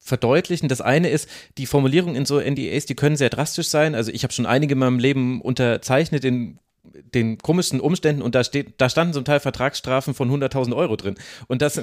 verdeutlichen. 0.00 0.68
Das 0.68 0.80
eine 0.80 1.08
ist, 1.08 1.28
die 1.56 1.66
Formulierung 1.66 2.14
in 2.14 2.26
so 2.26 2.38
NDAs, 2.38 2.86
die 2.86 2.94
können 2.94 3.16
sehr 3.16 3.30
drastisch 3.30 3.68
sein. 3.68 3.94
Also 3.94 4.12
ich 4.12 4.22
habe 4.22 4.32
schon 4.32 4.46
einige 4.46 4.72
in 4.72 4.78
meinem 4.78 4.98
Leben 4.98 5.40
unterzeichnet 5.40 6.24
in 6.24 6.58
den 6.84 7.38
komischsten 7.38 7.80
Umständen 7.80 8.22
und 8.22 8.34
da 8.34 8.44
steht, 8.44 8.74
da 8.80 8.88
standen 8.88 9.14
zum 9.14 9.24
Teil 9.24 9.40
Vertragsstrafen 9.40 10.14
von 10.14 10.30
100.000 10.30 10.76
Euro 10.76 10.96
drin. 10.96 11.16
Und 11.46 11.62
das, 11.62 11.80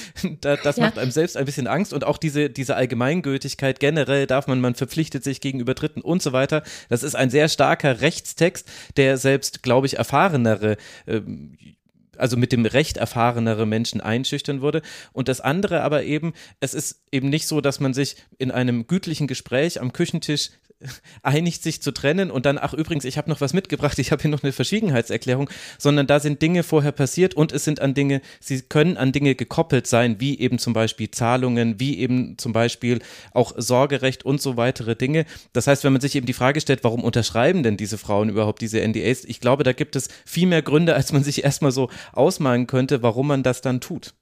das 0.40 0.76
ja. 0.76 0.84
macht 0.84 0.98
einem 0.98 1.10
selbst 1.10 1.36
ein 1.36 1.44
bisschen 1.44 1.66
Angst 1.66 1.92
und 1.92 2.04
auch 2.04 2.18
diese, 2.18 2.50
diese 2.50 2.76
Allgemeingültigkeit 2.76 3.80
generell 3.80 4.26
darf 4.26 4.46
man, 4.46 4.60
man 4.60 4.74
verpflichtet 4.74 5.24
sich 5.24 5.40
gegenüber 5.40 5.74
Dritten 5.74 6.00
und 6.00 6.22
so 6.22 6.32
weiter. 6.32 6.62
Das 6.88 7.02
ist 7.02 7.14
ein 7.14 7.30
sehr 7.30 7.48
starker 7.48 8.00
Rechtstext, 8.00 8.68
der 8.96 9.18
selbst, 9.18 9.62
glaube 9.62 9.86
ich, 9.86 9.98
erfahrenere 9.98 10.76
ähm, 11.06 11.56
also 12.16 12.36
mit 12.36 12.52
dem 12.52 12.64
Recht 12.64 12.96
erfahrenere 12.96 13.66
Menschen 13.66 14.00
einschüchtern 14.00 14.60
wurde. 14.60 14.82
Und 15.12 15.28
das 15.28 15.40
andere 15.40 15.82
aber 15.82 16.04
eben, 16.04 16.32
es 16.60 16.74
ist 16.74 17.02
eben 17.12 17.28
nicht 17.28 17.46
so, 17.46 17.60
dass 17.60 17.80
man 17.80 17.94
sich 17.94 18.16
in 18.38 18.50
einem 18.50 18.86
gütlichen 18.86 19.26
Gespräch 19.26 19.80
am 19.80 19.92
Küchentisch 19.92 20.50
einigt, 21.22 21.62
sich 21.62 21.82
zu 21.82 21.92
trennen 21.92 22.30
und 22.30 22.46
dann, 22.46 22.58
ach 22.58 22.74
übrigens, 22.74 23.04
ich 23.04 23.18
habe 23.18 23.30
noch 23.30 23.40
was 23.40 23.52
mitgebracht, 23.52 23.98
ich 23.98 24.12
habe 24.12 24.22
hier 24.22 24.30
noch 24.30 24.42
eine 24.42 24.52
Verschwiegenheitserklärung, 24.52 25.50
sondern 25.78 26.06
da 26.06 26.20
sind 26.20 26.42
Dinge 26.42 26.62
vorher 26.62 26.92
passiert 26.92 27.34
und 27.34 27.52
es 27.52 27.64
sind 27.64 27.80
an 27.80 27.94
Dinge, 27.94 28.20
sie 28.40 28.62
können 28.62 28.96
an 28.96 29.12
Dinge 29.12 29.34
gekoppelt 29.34 29.86
sein, 29.86 30.20
wie 30.20 30.38
eben 30.38 30.58
zum 30.58 30.72
Beispiel 30.72 31.10
Zahlungen, 31.10 31.80
wie 31.80 31.98
eben 31.98 32.38
zum 32.38 32.52
Beispiel 32.52 33.00
auch 33.32 33.52
Sorgerecht 33.56 34.24
und 34.24 34.40
so 34.40 34.56
weitere 34.56 34.96
Dinge. 34.96 35.24
Das 35.52 35.66
heißt, 35.66 35.84
wenn 35.84 35.92
man 35.92 36.00
sich 36.00 36.14
eben 36.14 36.26
die 36.26 36.32
Frage 36.32 36.60
stellt, 36.60 36.84
warum 36.84 37.04
unterschreiben 37.04 37.62
denn 37.62 37.76
diese 37.76 37.98
Frauen 37.98 38.28
überhaupt 38.28 38.60
diese 38.60 38.80
NDAs? 38.80 39.24
Ich 39.24 39.40
glaube, 39.40 39.64
da 39.64 39.72
gibt 39.72 39.96
es 39.96 40.08
viel 40.24 40.46
mehr 40.46 40.62
Gründe, 40.62 40.94
als 40.94 41.12
man 41.12 41.24
sich 41.24 41.44
erstmal 41.44 41.72
so 41.72 41.90
ausmalen 42.12 42.66
könnte, 42.66 43.02
warum 43.02 43.28
man 43.28 43.42
das 43.42 43.60
dann 43.60 43.80
tut. 43.80 44.14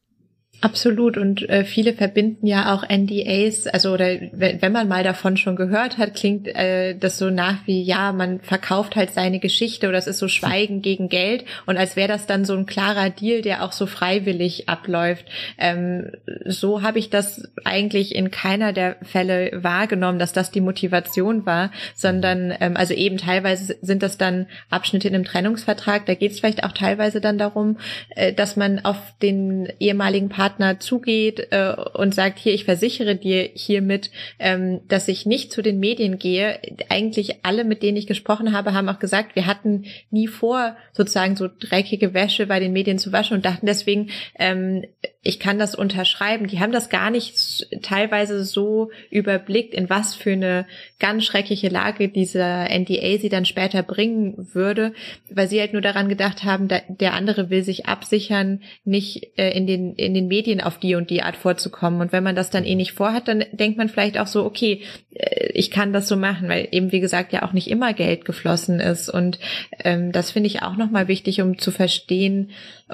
Absolut. 0.63 1.19
Und 1.19 1.49
äh, 1.49 1.65
viele 1.65 1.93
verbinden 1.93 2.47
ja 2.47 2.73
auch 2.73 2.89
NDAs, 2.89 3.67
also 3.67 3.93
oder 3.93 4.07
wenn, 4.31 4.63
wenn 4.63 4.71
man 4.71 4.87
mal 4.87 5.03
davon 5.03 5.37
schon 5.37 5.57
gehört 5.57 5.99
hat, 5.99 6.15
klingt 6.15 6.47
äh, 6.47 6.95
das 6.97 7.19
so 7.19 7.31
nach 7.31 7.67
wie 7.67 7.83
ja, 7.83 8.13
man 8.13 8.39
verkauft 8.39 8.95
halt 8.95 9.11
seine 9.11 9.41
Geschichte 9.41 9.89
oder 9.89 9.99
es 9.99 10.07
ist 10.07 10.19
so 10.19 10.29
Schweigen 10.29 10.81
gegen 10.83 11.09
Geld. 11.09 11.45
Und 11.67 11.79
als 11.79 11.97
wäre 11.97 12.07
das 12.07 12.27
dann 12.27 12.45
so 12.45 12.55
ein 12.55 12.67
klarer 12.67 13.11
Deal, 13.11 13.43
der 13.43 13.65
auch 13.65 13.73
so 13.73 13.87
freiwillig 13.87 14.69
abläuft. 14.69 15.27
Ähm, 15.59 16.13
so 16.47 16.83
habe 16.83 17.01
ich 17.01 17.11
das 17.11 17.51
eigentlich 17.65 18.15
in 18.15 18.31
keiner 18.31 18.73
der 18.73 18.99
Fälle 19.03 19.51
wahrgenommen, 19.65 20.21
dass 20.21 20.33
das 20.33 20.53
die 20.53 20.61
Motivation 20.61 21.45
war, 21.45 21.73
sondern 21.97 22.55
ähm, 22.61 22.77
also 22.77 22.95
eben 22.95 23.19
teilweise 23.19 23.77
sind 23.83 24.05
das 24.05 24.17
dann 24.17 24.47
Abschnitte 24.71 25.09
in 25.09 25.17
einem 25.17 25.25
Trennungsvertrag, 25.25 26.07
da 26.07 26.15
geht 26.15 26.31
es 26.31 26.39
vielleicht 26.39 26.63
auch 26.63 26.73
teilweise 26.73 27.21
dann 27.21 27.37
darum, 27.37 27.79
äh, 28.11 28.33
dass 28.33 28.55
man 28.55 28.85
auf 28.85 28.99
den 29.21 29.69
ehemaligen 29.81 30.29
Partner 30.29 30.52
Partner 30.53 30.81
zugeht 30.81 31.49
äh, 31.51 31.75
und 31.95 32.15
sagt, 32.15 32.39
hier, 32.39 32.53
ich 32.53 32.65
versichere 32.65 33.17
dir 33.17 33.51
hiermit, 33.55 34.11
ähm, 34.39 34.81
dass 34.89 35.09
ich 35.09 35.25
nicht 35.25 35.53
zu 35.53 35.63
den 35.63 35.81
Medien 35.81 36.19
gehe. 36.19 36.61
Eigentlich 36.89 37.45
alle, 37.45 37.65
mit 37.65 37.83
denen 37.83 37.97
ich 37.97 38.07
gesprochen 38.07 38.53
habe, 38.53 38.75
haben 38.75 38.89
auch 38.89 38.99
gesagt, 38.99 39.35
wir 39.35 39.47
hatten 39.47 39.85
nie 40.11 40.29
vor, 40.29 40.77
sozusagen 40.93 41.37
so 41.37 41.49
dreckige 41.49 42.13
Wäsche 42.13 42.47
bei 42.47 42.61
den 42.61 42.73
Medien 42.73 42.99
zu 42.99 43.13
waschen 43.13 43.37
und 43.37 43.47
dachten 43.47 43.67
deswegen, 43.67 44.11
ähm, 44.39 44.85
ich 45.25 45.39
kann 45.39 45.57
das 45.57 45.77
unterschreiben. 45.77 46.49
Die 46.49 46.59
haben 46.59 46.73
das 46.73 46.89
gar 46.89 47.11
nicht 47.11 47.69
teilweise 47.81 48.43
so 48.43 48.91
überblickt, 49.09 49.73
in 49.73 49.89
was 49.89 50.17
für 50.17 50.33
eine 50.33 50.67
ganz 50.99 51.25
schreckliche 51.25 51.69
Lage 51.69 52.09
dieser 52.09 52.69
NDA 52.69 53.19
sie 53.19 53.29
dann 53.29 53.45
später 53.45 53.85
bringen 53.85 54.49
würde, 54.53 54.95
weil 55.31 55.47
sie 55.47 55.61
halt 55.61 55.75
nur 55.75 55.83
daran 55.83 56.09
gedacht 56.09 56.43
haben, 56.43 56.67
der 56.67 57.15
andere 57.15 57.51
will 57.51 57.63
sich 57.63 57.87
absichern, 57.87 58.63
nicht 58.85 59.39
äh, 59.39 59.57
in 59.57 59.69
den 59.69 59.95
in 59.95 60.13
den 60.13 60.27
Medien 60.27 60.61
auf 60.61 60.79
die 60.79 60.97
und 60.97 61.09
die 61.09 61.23
Art 61.23 61.37
vorzukommen. 61.37 62.01
Und 62.01 62.11
wenn 62.11 62.25
man 62.25 62.35
das 62.35 62.51
dann 62.51 62.65
eh 62.65 62.75
nicht 62.75 62.93
vorhat, 62.93 63.29
dann 63.29 63.45
denkt 63.53 63.79
man 63.79 63.89
vielleicht 63.89 64.19
auch 64.19 64.27
so, 64.27 64.45
okay, 64.45 64.83
äh, 65.15 65.53
ich 65.53 65.71
kann 65.71 65.93
das 65.93 66.09
so 66.09 66.17
machen, 66.17 66.49
weil 66.49 66.67
eben 66.73 66.91
wie 66.91 67.01
gesagt 67.01 67.33
ja 67.33 67.45
auch 67.45 67.53
nicht 67.53 67.71
immer 67.71 67.93
Geld 67.93 68.25
geflossen 68.25 68.81
ist. 68.81 69.09
Und 69.09 69.39
ähm, 69.85 70.11
das 70.11 70.33
finde 70.33 70.49
ich 70.49 70.63
auch 70.63 70.77
nochmal 70.77 71.07
wichtig, 71.07 71.41
um 71.41 71.59
zu 71.59 71.71
verstehen, 71.71 72.51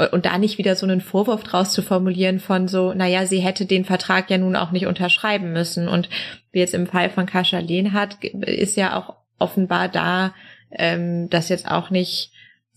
und 0.07 0.27
da 0.27 0.39
nicht 0.39 0.59
wieder 0.59 0.77
so 0.77 0.87
einen 0.87 1.01
Vorwurf 1.01 1.43
draus 1.43 1.73
zu 1.73 1.83
formulieren 1.83 2.39
von 2.41 2.69
so, 2.69 2.95
naja, 2.95 3.27
sie 3.27 3.41
hätte 3.41 3.66
den 3.66 3.85
Vertrag 3.85 4.31
ja 4.31 4.39
nun 4.39 4.57
auch 4.57 4.70
nicht 4.70 4.87
unterschreiben 4.87 5.53
müssen. 5.53 5.89
Und 5.89 6.09
wie 6.53 6.61
jetzt 6.61 6.75
im 6.75 6.87
Fall 6.87 7.11
von 7.11 7.27
Kascha 7.27 7.59
Lehnhardt 7.59 8.23
ist 8.23 8.77
ja 8.77 8.97
auch 8.97 9.16
offenbar 9.39 9.89
da, 9.89 10.35
ähm, 10.70 11.29
das 11.31 11.49
jetzt 11.49 11.69
auch 11.69 11.91
nicht 11.91 12.33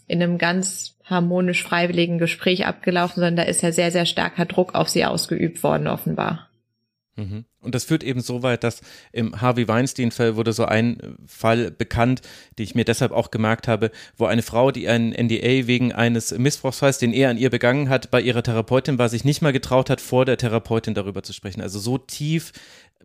in 0.07 0.21
einem 0.21 0.37
ganz 0.37 0.97
harmonisch 1.05 1.63
freiwilligen 1.63 2.17
Gespräch 2.17 2.65
abgelaufen, 2.65 3.15
sondern 3.15 3.35
da 3.35 3.43
ist 3.43 3.61
ja 3.61 3.71
sehr, 3.71 3.91
sehr 3.91 4.05
starker 4.05 4.45
Druck 4.45 4.75
auf 4.75 4.89
sie 4.89 5.05
ausgeübt 5.05 5.61
worden, 5.63 5.87
offenbar. 5.87 6.50
Mhm. 7.21 7.45
Und 7.61 7.75
das 7.75 7.83
führt 7.83 8.03
eben 8.03 8.21
so 8.21 8.43
weit, 8.43 8.63
dass 8.63 8.81
im 9.11 9.39
Harvey 9.39 9.67
Weinstein-Fall 9.67 10.35
wurde 10.35 10.51
so 10.51 10.65
ein 10.65 11.17
Fall 11.25 11.71
bekannt, 11.71 12.21
die 12.57 12.63
ich 12.63 12.75
mir 12.75 12.85
deshalb 12.85 13.11
auch 13.11 13.31
gemerkt 13.31 13.67
habe, 13.67 13.91
wo 14.17 14.25
eine 14.25 14.41
Frau, 14.41 14.71
die 14.71 14.87
einen 14.87 15.11
NDA 15.11 15.67
wegen 15.67 15.93
eines 15.93 16.31
Missbrauchsfalls, 16.37 16.97
den 16.97 17.13
er 17.13 17.29
an 17.29 17.37
ihr 17.37 17.49
begangen 17.49 17.89
hat, 17.89 18.09
bei 18.09 18.21
ihrer 18.21 18.43
Therapeutin 18.43 18.97
war, 18.97 19.09
sich 19.09 19.23
nicht 19.23 19.41
mal 19.41 19.53
getraut 19.53 19.89
hat, 19.89 20.01
vor 20.01 20.25
der 20.25 20.37
Therapeutin 20.37 20.93
darüber 20.93 21.21
zu 21.23 21.33
sprechen. 21.33 21.61
Also 21.61 21.79
so 21.79 21.97
tief 21.97 22.51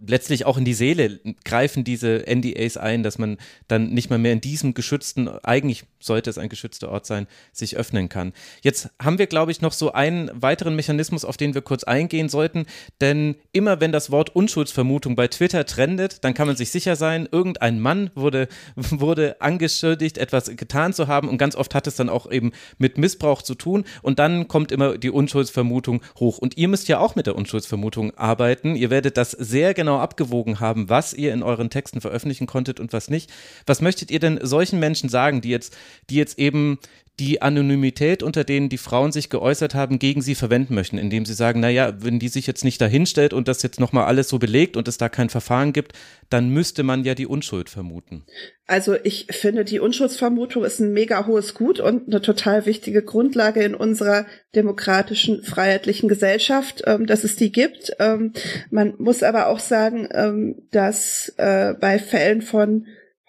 letztlich 0.04 0.46
auch 0.46 0.58
in 0.58 0.64
die 0.64 0.74
Seele 0.74 1.20
greifen 1.44 1.84
diese 1.84 2.24
NDAs 2.26 2.76
ein, 2.76 3.02
dass 3.02 3.18
man 3.18 3.38
dann 3.68 3.90
nicht 3.90 4.10
mal 4.10 4.18
mehr 4.18 4.32
in 4.32 4.40
diesem 4.40 4.74
geschützten, 4.74 5.28
eigentlich 5.28 5.84
sollte 6.00 6.30
es 6.30 6.38
ein 6.38 6.48
geschützter 6.48 6.90
Ort 6.90 7.06
sein, 7.06 7.26
sich 7.52 7.76
öffnen 7.76 8.08
kann. 8.08 8.32
Jetzt 8.62 8.90
haben 9.00 9.18
wir, 9.18 9.26
glaube 9.26 9.52
ich, 9.52 9.60
noch 9.60 9.72
so 9.72 9.92
einen 9.92 10.30
weiteren 10.34 10.76
Mechanismus, 10.76 11.24
auf 11.24 11.36
den 11.36 11.54
wir 11.54 11.62
kurz 11.62 11.84
eingehen 11.84 12.28
sollten, 12.28 12.66
denn 13.00 13.36
immer 13.52 13.80
wenn 13.80 13.92
das 13.92 14.10
Wort 14.10 14.34
Unschuldsvermutung 14.34 15.16
bei 15.16 15.28
Twitter 15.28 15.64
trendet, 15.64 16.24
dann 16.24 16.34
kann 16.34 16.46
man 16.46 16.56
sich 16.56 16.70
sicher 16.70 16.96
sein, 16.96 17.28
irgendein 17.30 17.80
Mann 17.80 18.10
wurde, 18.14 18.48
wurde 18.76 19.40
angeschuldigt, 19.40 20.18
etwas 20.18 20.54
getan 20.56 20.92
zu 20.92 21.08
haben 21.08 21.28
und 21.28 21.38
ganz 21.38 21.56
oft 21.56 21.74
hat 21.74 21.86
es 21.86 21.96
dann 21.96 22.08
auch 22.08 22.30
eben 22.30 22.52
mit 22.78 22.98
Missbrauch 22.98 23.42
zu 23.42 23.54
tun 23.54 23.84
und 24.02 24.18
dann 24.18 24.48
kommt 24.48 24.72
immer 24.72 24.98
die 24.98 25.10
Unschuldsvermutung 25.10 26.02
hoch. 26.18 26.38
Und 26.38 26.56
ihr 26.56 26.68
müsst 26.68 26.88
ja 26.88 26.98
auch 26.98 27.16
mit 27.16 27.26
der 27.26 27.36
Unschuldsvermutung 27.36 28.16
arbeiten. 28.16 28.76
Ihr 28.76 28.90
werdet 28.90 29.16
das 29.16 29.30
sehr 29.32 29.74
genau 29.74 29.85
genau 29.86 30.00
abgewogen 30.00 30.58
haben, 30.58 30.88
was 30.88 31.14
ihr 31.14 31.32
in 31.32 31.44
euren 31.44 31.70
Texten 31.70 32.00
veröffentlichen 32.00 32.48
konntet 32.48 32.80
und 32.80 32.92
was 32.92 33.08
nicht. 33.08 33.32
Was 33.66 33.80
möchtet 33.80 34.10
ihr 34.10 34.18
denn 34.18 34.40
solchen 34.42 34.80
Menschen 34.80 35.08
sagen, 35.08 35.40
die 35.40 35.50
jetzt, 35.50 35.76
die 36.10 36.16
jetzt 36.16 36.40
eben 36.40 36.80
die 37.18 37.40
Anonymität, 37.40 38.22
unter 38.22 38.44
denen 38.44 38.68
die 38.68 38.76
Frauen 38.76 39.10
sich 39.10 39.30
geäußert 39.30 39.74
haben, 39.74 39.98
gegen 39.98 40.20
sie 40.20 40.34
verwenden 40.34 40.74
möchten, 40.74 40.98
indem 40.98 41.24
sie 41.24 41.32
sagen, 41.32 41.60
naja, 41.60 41.94
wenn 42.00 42.18
die 42.18 42.28
sich 42.28 42.46
jetzt 42.46 42.62
nicht 42.62 42.80
dahinstellt 42.80 43.32
und 43.32 43.48
das 43.48 43.62
jetzt 43.62 43.80
nochmal 43.80 44.04
alles 44.04 44.28
so 44.28 44.38
belegt 44.38 44.76
und 44.76 44.86
es 44.86 44.98
da 44.98 45.08
kein 45.08 45.30
Verfahren 45.30 45.72
gibt, 45.72 45.92
dann 46.28 46.50
müsste 46.50 46.82
man 46.82 47.04
ja 47.04 47.14
die 47.14 47.26
Unschuld 47.26 47.70
vermuten. 47.70 48.26
Also 48.66 48.96
ich 49.02 49.28
finde, 49.30 49.64
die 49.64 49.80
Unschuldsvermutung 49.80 50.64
ist 50.64 50.80
ein 50.80 50.92
mega 50.92 51.26
hohes 51.26 51.54
Gut 51.54 51.80
und 51.80 52.08
eine 52.08 52.20
total 52.20 52.66
wichtige 52.66 53.02
Grundlage 53.02 53.62
in 53.62 53.74
unserer 53.74 54.26
demokratischen, 54.54 55.42
freiheitlichen 55.42 56.08
Gesellschaft, 56.08 56.82
ähm, 56.86 57.06
dass 57.06 57.24
es 57.24 57.36
die 57.36 57.52
gibt. 57.52 57.92
Ähm, 57.98 58.34
man 58.70 58.94
muss 58.98 59.22
aber 59.22 59.46
auch 59.46 59.60
sagen, 59.60 60.08
ähm, 60.12 60.62
dass 60.70 61.32
äh, 61.38 61.74
bei 61.80 61.98
Fällen 61.98 62.42
von 62.42 62.86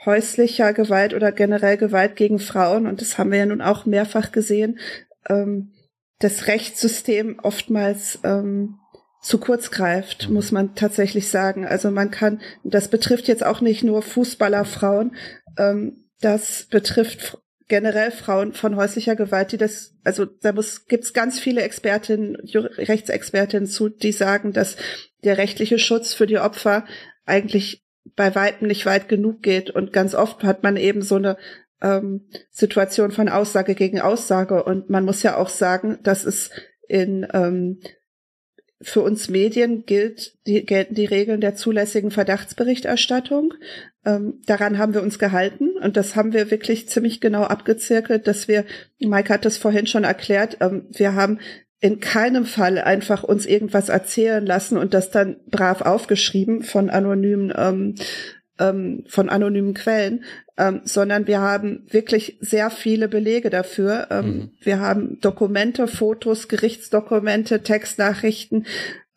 häuslicher 0.08 0.74
Gewalt 0.74 1.14
oder 1.14 1.32
generell 1.32 1.78
Gewalt 1.78 2.16
gegen 2.16 2.40
Frauen, 2.40 2.88
und 2.88 3.02
das 3.02 3.20
haben 3.20 3.32
wir 3.32 3.38
ja 3.38 3.46
nun 3.46 3.62
auch 3.62 3.86
mehrfach 3.86 4.32
gesehen, 4.32 4.80
ähm, 5.30 5.74
das 6.18 6.48
Rechtssystem 6.48 7.40
oftmals 7.44 8.20
ähm, 8.24 8.80
zu 9.22 9.38
kurz 9.38 9.70
greift, 9.70 10.28
mhm. 10.28 10.34
muss 10.34 10.52
man 10.52 10.74
tatsächlich 10.74 11.30
sagen. 11.30 11.66
Also 11.66 11.92
man 11.92 12.10
kann, 12.10 12.42
das 12.64 12.88
betrifft 12.88 13.28
jetzt 13.28 13.46
auch 13.46 13.62
nicht 13.62 13.84
nur 13.84 14.02
Fußballerfrauen, 14.02 15.16
ähm, 15.60 16.06
das 16.22 16.66
betrifft 16.72 17.38
generell 17.68 18.12
Frauen 18.12 18.54
von 18.54 18.78
häuslicher 18.78 19.16
Gewalt, 19.16 19.52
die 19.52 19.58
das, 19.58 19.94
also 20.04 20.26
da 20.26 20.54
muss, 20.54 20.86
gibt's 20.86 21.14
ganz 21.14 21.40
viele 21.40 21.62
Expertinnen, 21.62 22.38
Rechtsexpertinnen 22.38 23.68
zu, 23.68 23.90
die 23.90 24.14
sagen, 24.14 24.54
dass 24.54 24.78
der 25.26 25.38
rechtliche 25.38 25.78
Schutz 25.78 26.14
für 26.14 26.28
die 26.28 26.40
Opfer 26.40 26.86
eigentlich 27.26 27.84
bei 28.16 28.36
weitem 28.36 28.68
nicht 28.68 28.86
weit 28.86 29.10
genug 29.10 29.42
geht. 29.42 29.70
Und 29.70 29.94
ganz 29.94 30.16
oft 30.16 30.44
hat 30.44 30.64
man 30.64 30.78
eben 30.78 31.02
so 31.02 31.16
eine 31.16 31.38
ähm, 31.82 32.28
Situation 32.50 33.12
von 33.12 33.30
Aussage 33.30 33.76
gegen 33.76 34.02
Aussage. 34.02 34.64
Und 34.64 34.90
man 34.90 35.06
muss 35.06 35.24
ja 35.24 35.38
auch 35.38 35.50
sagen, 35.50 36.00
dass 36.04 36.26
es 36.26 36.52
in 36.88 37.28
ähm, 37.34 37.80
für 38.82 39.02
uns 39.02 39.30
Medien 39.30 39.86
gilt, 39.86 40.36
die, 40.46 40.64
gelten 40.64 40.94
die 40.94 41.06
Regeln 41.06 41.42
der 41.42 41.56
zulässigen 41.56 42.12
Verdachtsberichterstattung. 42.12 43.54
Ähm, 44.06 44.42
daran 44.46 44.78
haben 44.78 44.94
wir 44.94 45.02
uns 45.02 45.18
gehalten 45.18 45.72
und 45.82 45.98
das 45.98 46.16
haben 46.16 46.34
wir 46.34 46.52
wirklich 46.52 46.88
ziemlich 46.88 47.20
genau 47.20 47.44
abgezirkelt, 47.44 48.28
dass 48.28 48.48
wir, 48.48 48.66
Mike 49.00 49.34
hat 49.34 49.46
das 49.46 49.58
vorhin 49.58 49.88
schon 49.88 50.04
erklärt, 50.04 50.58
ähm, 50.62 50.88
wir 50.92 51.16
haben 51.16 51.40
in 51.80 52.00
keinem 52.00 52.46
Fall 52.46 52.80
einfach 52.80 53.24
uns 53.24 53.46
irgendwas 53.46 53.90
erzählen 53.90 54.46
lassen 54.46 54.78
und 54.78 54.94
das 54.94 55.12
dann 55.12 55.38
brav 55.50 55.82
aufgeschrieben 55.82 56.64
von 56.64 56.90
anonymen 56.90 57.54
ähm, 57.56 57.96
ähm, 58.60 59.04
von 59.08 59.30
anonymen 59.30 59.74
Quellen, 59.74 60.24
ähm, 60.58 60.82
sondern 60.84 61.28
wir 61.28 61.40
haben 61.40 61.86
wirklich 61.90 62.38
sehr 62.42 62.70
viele 62.72 63.08
Belege 63.08 63.50
dafür. 63.50 64.08
Ähm, 64.10 64.26
mhm. 64.26 64.52
Wir 64.62 64.80
haben 64.80 65.20
Dokumente, 65.22 65.88
Fotos, 65.88 66.48
Gerichtsdokumente, 66.48 67.62
Textnachrichten, 67.62 68.66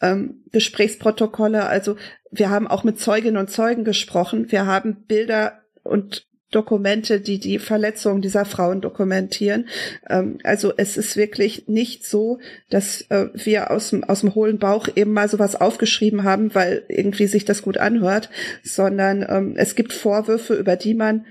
ähm, 0.02 0.44
Gesprächsprotokolle. 0.52 1.66
Also 1.66 1.96
wir 2.30 2.50
haben 2.50 2.68
auch 2.68 2.84
mit 2.84 3.00
Zeuginnen 3.00 3.38
und 3.38 3.50
Zeugen 3.50 3.84
gesprochen. 3.84 4.52
Wir 4.52 4.66
haben 4.66 5.04
Bilder 5.06 5.60
und 5.82 6.26
Dokumente, 6.50 7.20
die 7.20 7.38
die 7.38 7.58
Verletzungen 7.58 8.22
dieser 8.22 8.44
Frauen 8.44 8.80
dokumentieren. 8.80 9.68
Ähm, 10.08 10.38
also 10.42 10.72
es 10.76 10.96
ist 10.96 11.16
wirklich 11.16 11.68
nicht 11.68 12.04
so, 12.04 12.38
dass 12.70 13.02
äh, 13.10 13.28
wir 13.34 13.70
aus 13.70 13.90
dem, 13.90 14.04
aus 14.04 14.20
dem 14.20 14.34
hohlen 14.34 14.58
Bauch 14.58 14.88
eben 14.96 15.12
mal 15.12 15.28
sowas 15.28 15.54
aufgeschrieben 15.54 16.24
haben, 16.24 16.54
weil 16.54 16.82
irgendwie 16.88 17.26
sich 17.26 17.44
das 17.44 17.62
gut 17.62 17.78
anhört, 17.78 18.30
sondern 18.64 19.24
ähm, 19.28 19.54
es 19.56 19.74
gibt 19.76 19.92
Vorwürfe, 19.92 20.54
über 20.54 20.76
die 20.76 20.94
man 20.94 21.24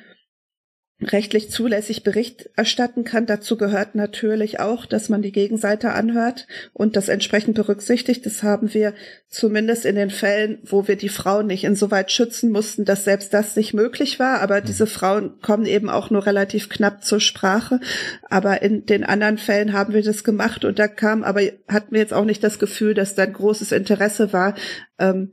rechtlich 1.01 1.49
zulässig 1.49 2.03
Bericht 2.03 2.49
erstatten 2.57 3.05
kann. 3.05 3.25
Dazu 3.25 3.55
gehört 3.55 3.95
natürlich 3.95 4.59
auch, 4.59 4.85
dass 4.85 5.07
man 5.07 5.21
die 5.21 5.31
Gegenseite 5.31 5.93
anhört 5.93 6.45
und 6.73 6.97
das 6.97 7.07
entsprechend 7.07 7.55
berücksichtigt. 7.55 8.25
Das 8.25 8.43
haben 8.43 8.73
wir 8.73 8.93
zumindest 9.29 9.85
in 9.85 9.95
den 9.95 10.09
Fällen, 10.09 10.59
wo 10.63 10.87
wir 10.89 10.97
die 10.97 11.09
Frauen 11.09 11.47
nicht 11.47 11.63
insoweit 11.63 12.11
schützen 12.11 12.51
mussten, 12.51 12.83
dass 12.83 13.05
selbst 13.05 13.33
das 13.33 13.55
nicht 13.55 13.73
möglich 13.73 14.19
war. 14.19 14.41
Aber 14.41 14.59
diese 14.59 14.85
mhm. 14.85 14.89
Frauen 14.89 15.41
kommen 15.41 15.65
eben 15.65 15.89
auch 15.89 16.09
nur 16.09 16.25
relativ 16.25 16.67
knapp 16.67 17.03
zur 17.03 17.21
Sprache. 17.21 17.79
Aber 18.29 18.61
in 18.61 18.85
den 18.85 19.05
anderen 19.05 19.37
Fällen 19.37 19.71
haben 19.71 19.93
wir 19.93 20.03
das 20.03 20.25
gemacht 20.25 20.65
und 20.65 20.79
da 20.79 20.89
kam, 20.89 21.23
aber 21.23 21.41
hatten 21.69 21.93
wir 21.93 21.99
jetzt 21.99 22.13
auch 22.13 22.25
nicht 22.25 22.43
das 22.43 22.59
Gefühl, 22.59 22.93
dass 22.93 23.15
da 23.15 23.23
ein 23.23 23.33
großes 23.33 23.71
Interesse 23.71 24.33
war, 24.33 24.55
ähm, 24.97 25.31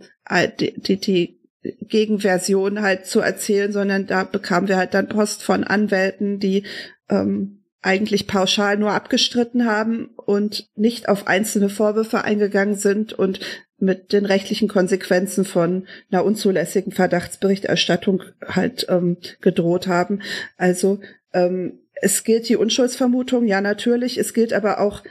die, 0.60 0.74
die, 0.80 0.98
die 0.98 1.35
Gegenversion 1.80 2.82
halt 2.82 3.06
zu 3.06 3.20
erzählen, 3.20 3.72
sondern 3.72 4.06
da 4.06 4.24
bekamen 4.24 4.68
wir 4.68 4.76
halt 4.76 4.94
dann 4.94 5.08
Post 5.08 5.42
von 5.42 5.64
Anwälten, 5.64 6.38
die 6.38 6.64
ähm, 7.08 7.62
eigentlich 7.82 8.26
pauschal 8.26 8.76
nur 8.76 8.92
abgestritten 8.92 9.66
haben 9.66 10.10
und 10.16 10.68
nicht 10.74 11.08
auf 11.08 11.28
einzelne 11.28 11.68
Vorwürfe 11.68 12.24
eingegangen 12.24 12.74
sind 12.74 13.12
und 13.12 13.40
mit 13.78 14.12
den 14.12 14.24
rechtlichen 14.24 14.68
Konsequenzen 14.68 15.44
von 15.44 15.86
einer 16.10 16.24
unzulässigen 16.24 16.92
Verdachtsberichterstattung 16.92 18.22
halt 18.44 18.86
ähm, 18.88 19.18
gedroht 19.40 19.86
haben. 19.86 20.22
Also 20.56 21.00
ähm, 21.32 21.80
es 21.94 22.24
gilt 22.24 22.48
die 22.48 22.56
Unschuldsvermutung, 22.56 23.46
ja 23.46 23.60
natürlich. 23.60 24.18
Es 24.18 24.34
gilt 24.34 24.52
aber 24.52 24.80
auch 24.80 25.02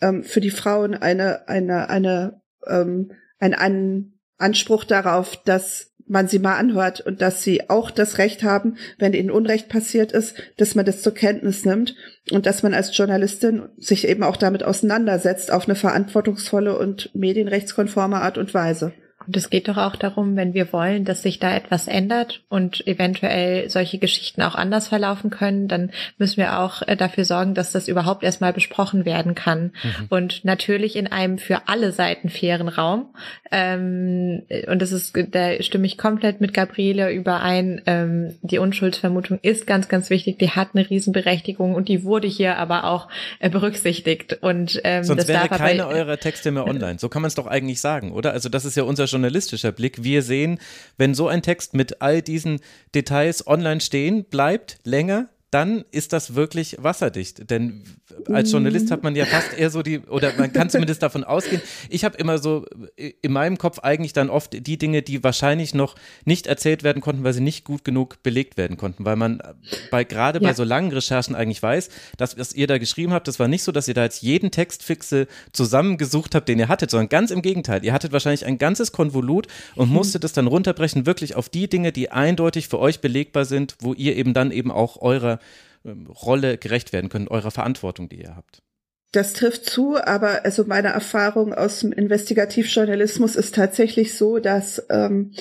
ähm, 0.00 0.22
für 0.22 0.40
die 0.40 0.50
Frauen 0.50 0.94
eine 0.94 1.48
eine 1.48 1.88
eine 1.88 2.40
ähm, 2.66 3.12
ein, 3.38 3.54
ein 3.54 4.12
Anspruch 4.38 4.84
darauf, 4.84 5.42
dass 5.44 5.89
man 6.10 6.26
sie 6.26 6.40
mal 6.40 6.56
anhört 6.56 7.00
und 7.00 7.22
dass 7.22 7.42
sie 7.42 7.70
auch 7.70 7.90
das 7.90 8.18
Recht 8.18 8.42
haben, 8.42 8.76
wenn 8.98 9.14
ihnen 9.14 9.30
Unrecht 9.30 9.68
passiert 9.68 10.12
ist, 10.12 10.34
dass 10.56 10.74
man 10.74 10.84
das 10.84 11.02
zur 11.02 11.14
Kenntnis 11.14 11.64
nimmt 11.64 11.94
und 12.30 12.46
dass 12.46 12.62
man 12.62 12.74
als 12.74 12.96
Journalistin 12.96 13.62
sich 13.78 14.06
eben 14.08 14.24
auch 14.24 14.36
damit 14.36 14.64
auseinandersetzt 14.64 15.52
auf 15.52 15.66
eine 15.66 15.76
verantwortungsvolle 15.76 16.76
und 16.76 17.14
medienrechtskonforme 17.14 18.20
Art 18.20 18.38
und 18.38 18.52
Weise. 18.52 18.92
Und 19.30 19.36
es 19.36 19.48
geht 19.48 19.68
doch 19.68 19.76
auch 19.76 19.94
darum, 19.94 20.34
wenn 20.34 20.54
wir 20.54 20.72
wollen, 20.72 21.04
dass 21.04 21.22
sich 21.22 21.38
da 21.38 21.54
etwas 21.54 21.86
ändert 21.86 22.42
und 22.48 22.84
eventuell 22.88 23.70
solche 23.70 23.98
Geschichten 23.98 24.42
auch 24.42 24.56
anders 24.56 24.88
verlaufen 24.88 25.30
können, 25.30 25.68
dann 25.68 25.92
müssen 26.18 26.38
wir 26.38 26.58
auch 26.58 26.82
äh, 26.82 26.96
dafür 26.96 27.24
sorgen, 27.24 27.54
dass 27.54 27.70
das 27.70 27.86
überhaupt 27.86 28.24
erstmal 28.24 28.52
besprochen 28.52 29.04
werden 29.04 29.36
kann. 29.36 29.70
Mhm. 29.84 30.06
Und 30.08 30.44
natürlich 30.44 30.96
in 30.96 31.06
einem 31.06 31.38
für 31.38 31.68
alle 31.68 31.92
Seiten 31.92 32.28
fairen 32.28 32.66
Raum. 32.66 33.14
Ähm, 33.52 34.42
und 34.66 34.82
das 34.82 34.90
ist, 34.90 35.16
da 35.30 35.62
stimme 35.62 35.86
ich 35.86 35.96
komplett 35.96 36.40
mit 36.40 36.52
Gabriele 36.52 37.12
überein. 37.12 37.82
Ähm, 37.86 38.34
die 38.42 38.58
Unschuldsvermutung 38.58 39.38
ist 39.42 39.64
ganz, 39.64 39.88
ganz 39.88 40.10
wichtig. 40.10 40.40
Die 40.40 40.50
hat 40.50 40.70
eine 40.74 40.90
Riesenberechtigung 40.90 41.76
und 41.76 41.88
die 41.88 42.02
wurde 42.02 42.26
hier 42.26 42.56
aber 42.56 42.82
auch 42.82 43.06
äh, 43.38 43.48
berücksichtigt. 43.48 44.38
Und 44.40 44.80
ähm, 44.82 45.04
Sonst 45.04 45.20
das 45.20 45.28
wäre 45.28 45.48
keine 45.48 45.86
eurer 45.86 46.18
Texte 46.18 46.50
mehr 46.50 46.66
online. 46.66 46.98
So 46.98 47.08
kann 47.08 47.22
man 47.22 47.28
es 47.28 47.36
doch 47.36 47.46
eigentlich 47.46 47.80
sagen, 47.80 48.10
oder? 48.10 48.32
Also 48.32 48.48
das 48.48 48.64
ist 48.64 48.76
ja 48.76 48.82
unser 48.82 49.06
journalistischer 49.20 49.72
Blick. 49.72 50.02
Wir 50.02 50.22
sehen, 50.22 50.58
wenn 50.96 51.14
so 51.14 51.28
ein 51.28 51.42
Text 51.42 51.74
mit 51.74 52.00
all 52.00 52.22
diesen 52.22 52.60
Details 52.94 53.46
online 53.46 53.80
stehen 53.80 54.24
bleibt, 54.24 54.78
länger, 54.84 55.28
dann 55.50 55.84
ist 55.90 56.12
das 56.12 56.36
wirklich 56.36 56.76
wasserdicht. 56.80 57.50
Denn 57.50 57.82
als 58.26 58.52
Journalist 58.52 58.90
hat 58.90 59.02
man 59.02 59.16
ja 59.16 59.24
fast 59.24 59.52
eher 59.56 59.70
so 59.70 59.82
die, 59.82 59.98
oder 60.00 60.32
man 60.38 60.52
kann 60.52 60.70
zumindest 60.70 61.02
davon 61.02 61.24
ausgehen. 61.24 61.60
Ich 61.88 62.04
habe 62.04 62.16
immer 62.18 62.38
so 62.38 62.66
in 62.96 63.32
meinem 63.32 63.58
Kopf 63.58 63.80
eigentlich 63.80 64.12
dann 64.12 64.30
oft 64.30 64.52
die 64.52 64.78
Dinge, 64.78 65.02
die 65.02 65.24
wahrscheinlich 65.24 65.74
noch 65.74 65.96
nicht 66.24 66.46
erzählt 66.46 66.84
werden 66.84 67.02
konnten, 67.02 67.24
weil 67.24 67.32
sie 67.32 67.40
nicht 67.40 67.64
gut 67.64 67.84
genug 67.84 68.22
belegt 68.22 68.56
werden 68.56 68.76
konnten. 68.76 69.04
Weil 69.04 69.16
man 69.16 69.42
bei 69.90 70.04
gerade 70.04 70.40
ja. 70.40 70.48
bei 70.48 70.54
so 70.54 70.62
langen 70.62 70.92
Recherchen 70.92 71.34
eigentlich 71.34 71.62
weiß, 71.62 71.88
dass 72.16 72.38
was 72.38 72.52
ihr 72.52 72.68
da 72.68 72.78
geschrieben 72.78 73.12
habt, 73.12 73.26
das 73.26 73.40
war 73.40 73.48
nicht 73.48 73.64
so, 73.64 73.72
dass 73.72 73.88
ihr 73.88 73.94
da 73.94 74.04
jetzt 74.04 74.22
jeden 74.22 74.52
Textfixe 74.52 75.26
zusammengesucht 75.52 76.36
habt, 76.36 76.48
den 76.48 76.60
ihr 76.60 76.68
hattet, 76.68 76.90
sondern 76.90 77.08
ganz 77.08 77.32
im 77.32 77.42
Gegenteil. 77.42 77.84
Ihr 77.84 77.92
hattet 77.92 78.12
wahrscheinlich 78.12 78.46
ein 78.46 78.58
ganzes 78.58 78.92
Konvolut 78.92 79.48
und 79.74 79.88
mhm. 79.88 79.94
musstet 79.94 80.22
es 80.22 80.32
dann 80.32 80.46
runterbrechen, 80.46 81.06
wirklich 81.06 81.34
auf 81.34 81.48
die 81.48 81.68
Dinge, 81.68 81.90
die 81.90 82.12
eindeutig 82.12 82.68
für 82.68 82.78
euch 82.78 83.00
belegbar 83.00 83.44
sind, 83.44 83.76
wo 83.80 83.94
ihr 83.94 84.16
eben 84.16 84.32
dann 84.32 84.52
eben 84.52 84.70
auch 84.70 85.02
eurer 85.02 85.32
ähm, 85.32 85.39
Rolle 85.84 86.58
gerecht 86.58 86.92
werden 86.92 87.08
können, 87.10 87.28
eurer 87.28 87.50
Verantwortung, 87.50 88.08
die 88.08 88.20
ihr 88.20 88.36
habt. 88.36 88.62
Das 89.12 89.32
trifft 89.32 89.64
zu, 89.64 89.96
aber 89.96 90.44
also 90.44 90.64
meine 90.64 90.88
Erfahrung 90.88 91.52
aus 91.52 91.80
dem 91.80 91.92
Investigativjournalismus 91.92 93.34
ist 93.34 93.56
tatsächlich 93.56 94.16
so, 94.16 94.38
dass 94.38 94.86
ähm, 94.88 95.32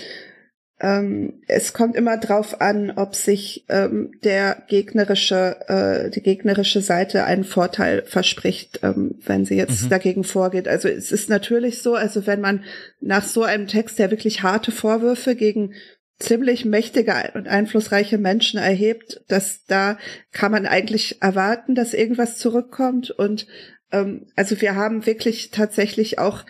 ähm, 0.81 1.41
es 1.47 1.73
kommt 1.73 1.95
immer 1.95 2.17
drauf 2.17 2.61
an, 2.61 2.91
ob 2.91 3.13
sich 3.13 3.65
ähm, 3.67 4.13
der 4.23 4.63
gegnerische, 4.69 5.57
äh, 5.67 6.09
die 6.09 6.23
gegnerische 6.23 6.81
Seite 6.81 7.25
einen 7.25 7.43
Vorteil 7.43 8.03
verspricht, 8.05 8.79
ähm, 8.81 9.15
wenn 9.25 9.45
sie 9.45 9.55
jetzt 9.55 9.83
mhm. 9.83 9.89
dagegen 9.89 10.23
vorgeht. 10.23 10.67
Also 10.67 10.87
es 10.87 11.11
ist 11.11 11.29
natürlich 11.29 11.81
so, 11.81 11.95
also 11.95 12.25
wenn 12.27 12.39
man 12.39 12.63
nach 13.01 13.23
so 13.23 13.43
einem 13.43 13.67
Text, 13.67 13.99
der 13.99 14.09
wirklich 14.09 14.41
harte 14.41 14.71
Vorwürfe 14.71 15.35
gegen 15.35 15.73
ziemlich 16.19 16.65
mächtige 16.65 17.31
und 17.33 17.47
einflussreiche 17.47 18.17
Menschen 18.17 18.59
erhebt, 18.59 19.21
dass 19.27 19.65
da 19.65 19.97
kann 20.31 20.51
man 20.51 20.65
eigentlich 20.65 21.21
erwarten, 21.21 21.75
dass 21.75 21.93
irgendwas 21.93 22.37
zurückkommt. 22.37 23.09
Und 23.11 23.47
ähm, 23.91 24.27
also 24.35 24.59
wir 24.61 24.75
haben 24.75 25.05
wirklich 25.05 25.51
tatsächlich 25.51 26.19
auch 26.19 26.45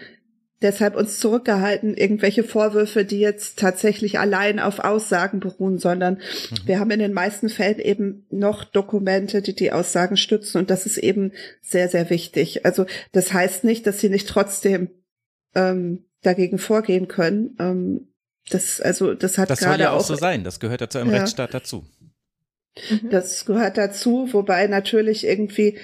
deshalb 0.62 0.96
uns 0.96 1.20
zurückgehalten, 1.20 1.96
irgendwelche 1.96 2.44
Vorwürfe, 2.44 3.06
die 3.06 3.20
jetzt 3.20 3.60
tatsächlich 3.60 4.20
allein 4.20 4.60
auf 4.60 4.80
Aussagen 4.80 5.40
beruhen, 5.40 5.78
sondern 5.78 6.16
mhm. 6.16 6.58
wir 6.66 6.80
haben 6.80 6.92
in 6.92 7.00
den 7.00 7.14
meisten 7.14 7.48
Fällen 7.48 7.80
eben 7.80 8.26
noch 8.30 8.66
Dokumente, 8.66 9.42
die 9.42 9.56
die 9.56 9.72
Aussagen 9.72 10.18
stützen 10.18 10.58
und 10.58 10.70
das 10.70 10.86
ist 10.86 10.98
eben 10.98 11.32
sehr, 11.62 11.88
sehr 11.88 12.10
wichtig. 12.10 12.66
Also 12.66 12.86
das 13.12 13.32
heißt 13.32 13.64
nicht, 13.64 13.88
dass 13.88 14.02
sie 14.02 14.10
nicht 14.10 14.28
trotzdem 14.28 14.90
ähm, 15.56 16.06
dagegen 16.24 16.58
vorgehen 16.58 17.08
können. 17.08 17.56
Ähm, 17.60 18.08
das, 18.50 18.82
also, 18.82 19.14
das 19.14 19.38
hat 19.38 19.50
das 19.50 19.60
gerade 19.60 19.74
soll 19.74 19.82
ja 19.82 19.92
auch, 19.92 20.00
auch 20.00 20.06
so 20.06 20.16
sein. 20.16 20.44
Das 20.44 20.60
gehört 20.60 20.82
ja 20.82 20.90
zu 20.90 21.00
einem 21.00 21.12
ja. 21.12 21.18
Rechtsstaat 21.18 21.54
dazu. 21.54 21.86
Mhm. 22.90 23.10
Das 23.10 23.46
gehört 23.46 23.78
dazu, 23.78 24.30
wobei 24.32 24.68
natürlich 24.68 25.26
irgendwie 25.26 25.78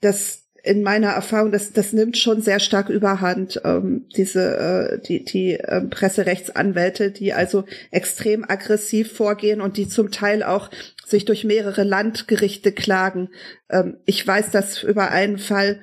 das 0.00 0.44
in 0.62 0.82
meiner 0.82 1.08
Erfahrung, 1.08 1.52
das, 1.52 1.72
das 1.72 1.92
nimmt 1.92 2.18
schon 2.18 2.42
sehr 2.42 2.60
stark 2.60 2.88
überhand, 2.88 3.60
ähm, 3.64 4.06
diese, 4.14 4.56
äh, 4.56 5.00
die, 5.00 5.24
die 5.24 5.54
äh, 5.54 5.80
Presserechtsanwälte, 5.82 7.10
die 7.10 7.32
also 7.32 7.64
extrem 7.90 8.44
aggressiv 8.48 9.12
vorgehen 9.12 9.60
und 9.60 9.76
die 9.76 9.88
zum 9.88 10.10
Teil 10.10 10.42
auch 10.42 10.70
sich 11.06 11.24
durch 11.24 11.44
mehrere 11.44 11.82
Landgerichte 11.82 12.72
klagen. 12.72 13.30
Ähm, 13.70 13.98
ich 14.04 14.26
weiß 14.26 14.50
das 14.50 14.82
über 14.82 15.10
einen 15.10 15.38
Fall, 15.38 15.80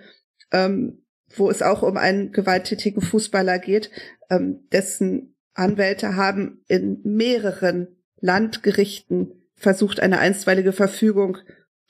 ähm, 0.51 1.03
wo 1.35 1.49
es 1.49 1.61
auch 1.61 1.81
um 1.81 1.97
einen 1.97 2.31
gewalttätigen 2.31 3.01
Fußballer 3.01 3.59
geht, 3.59 3.89
ähm, 4.29 4.67
dessen 4.71 5.35
Anwälte 5.57 6.15
haben 6.15 6.63
in 6.67 6.99
mehreren 7.03 7.87
Landgerichten 8.19 9.31
versucht, 9.55 9.99
eine 9.99 10.19
einstweilige 10.19 10.71
Verfügung 10.71 11.37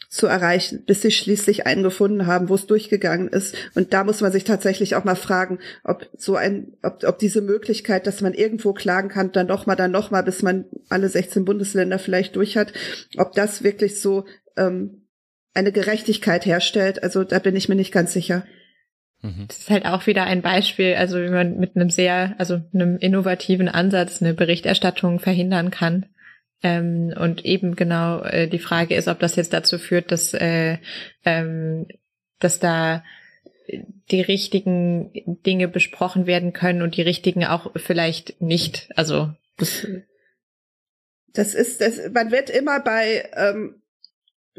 zu 0.09 0.27
erreichen, 0.27 0.85
bis 0.85 1.01
sie 1.01 1.11
schließlich 1.11 1.65
einen 1.65 1.83
gefunden 1.83 2.27
haben, 2.27 2.47
wo 2.47 2.55
es 2.55 2.65
durchgegangen 2.65 3.27
ist. 3.27 3.55
Und 3.75 3.93
da 3.93 4.05
muss 4.05 4.21
man 4.21 4.31
sich 4.31 4.45
tatsächlich 4.45 4.95
auch 4.95 5.03
mal 5.03 5.15
fragen, 5.15 5.59
ob 5.83 6.09
so 6.17 6.35
ein, 6.35 6.77
ob, 6.81 7.03
ob 7.03 7.19
diese 7.19 7.41
Möglichkeit, 7.41 8.07
dass 8.07 8.21
man 8.21 8.33
irgendwo 8.33 8.73
klagen 8.73 9.09
kann, 9.09 9.33
dann 9.33 9.47
noch 9.47 9.65
mal, 9.65 9.75
dann 9.75 9.91
noch 9.91 10.09
mal, 10.09 10.21
bis 10.21 10.43
man 10.43 10.65
alle 10.87 11.09
16 11.09 11.43
Bundesländer 11.43 11.99
vielleicht 11.99 12.37
durch 12.37 12.55
hat, 12.55 12.71
ob 13.17 13.33
das 13.33 13.63
wirklich 13.63 13.99
so 13.99 14.25
ähm, 14.55 15.07
eine 15.53 15.73
Gerechtigkeit 15.73 16.45
herstellt. 16.45 17.03
Also 17.03 17.25
da 17.25 17.39
bin 17.39 17.55
ich 17.57 17.67
mir 17.67 17.75
nicht 17.75 17.91
ganz 17.91 18.13
sicher. 18.13 18.45
Mhm. 19.21 19.45
Das 19.47 19.57
ist 19.57 19.69
halt 19.69 19.85
auch 19.85 20.07
wieder 20.07 20.23
ein 20.23 20.41
Beispiel, 20.41 20.95
also 20.95 21.21
wie 21.21 21.29
man 21.29 21.57
mit 21.57 21.75
einem 21.75 21.89
sehr, 21.89 22.35
also 22.37 22.61
einem 22.73 22.97
innovativen 22.97 23.67
Ansatz 23.67 24.21
eine 24.21 24.33
Berichterstattung 24.33 25.19
verhindern 25.19 25.71
kann. 25.71 26.05
Ähm, 26.63 27.13
und 27.17 27.45
eben 27.45 27.75
genau 27.75 28.23
äh, 28.23 28.47
die 28.47 28.59
Frage 28.59 28.95
ist, 28.95 29.07
ob 29.07 29.19
das 29.19 29.35
jetzt 29.35 29.53
dazu 29.53 29.77
führt, 29.77 30.11
dass, 30.11 30.33
äh, 30.33 30.77
ähm, 31.23 31.87
dass 32.39 32.59
da 32.59 33.03
die 34.11 34.21
richtigen 34.21 35.11
Dinge 35.45 35.67
besprochen 35.67 36.25
werden 36.25 36.53
können 36.53 36.81
und 36.81 36.95
die 36.95 37.01
richtigen 37.01 37.45
auch 37.45 37.71
vielleicht 37.75 38.41
nicht. 38.41 38.89
Also 38.95 39.33
das, 39.57 39.87
das 41.33 41.53
ist, 41.53 41.81
das, 41.81 41.99
man 42.13 42.31
wird 42.31 42.49
immer 42.49 42.79
bei 42.79 43.29
ähm, 43.35 43.81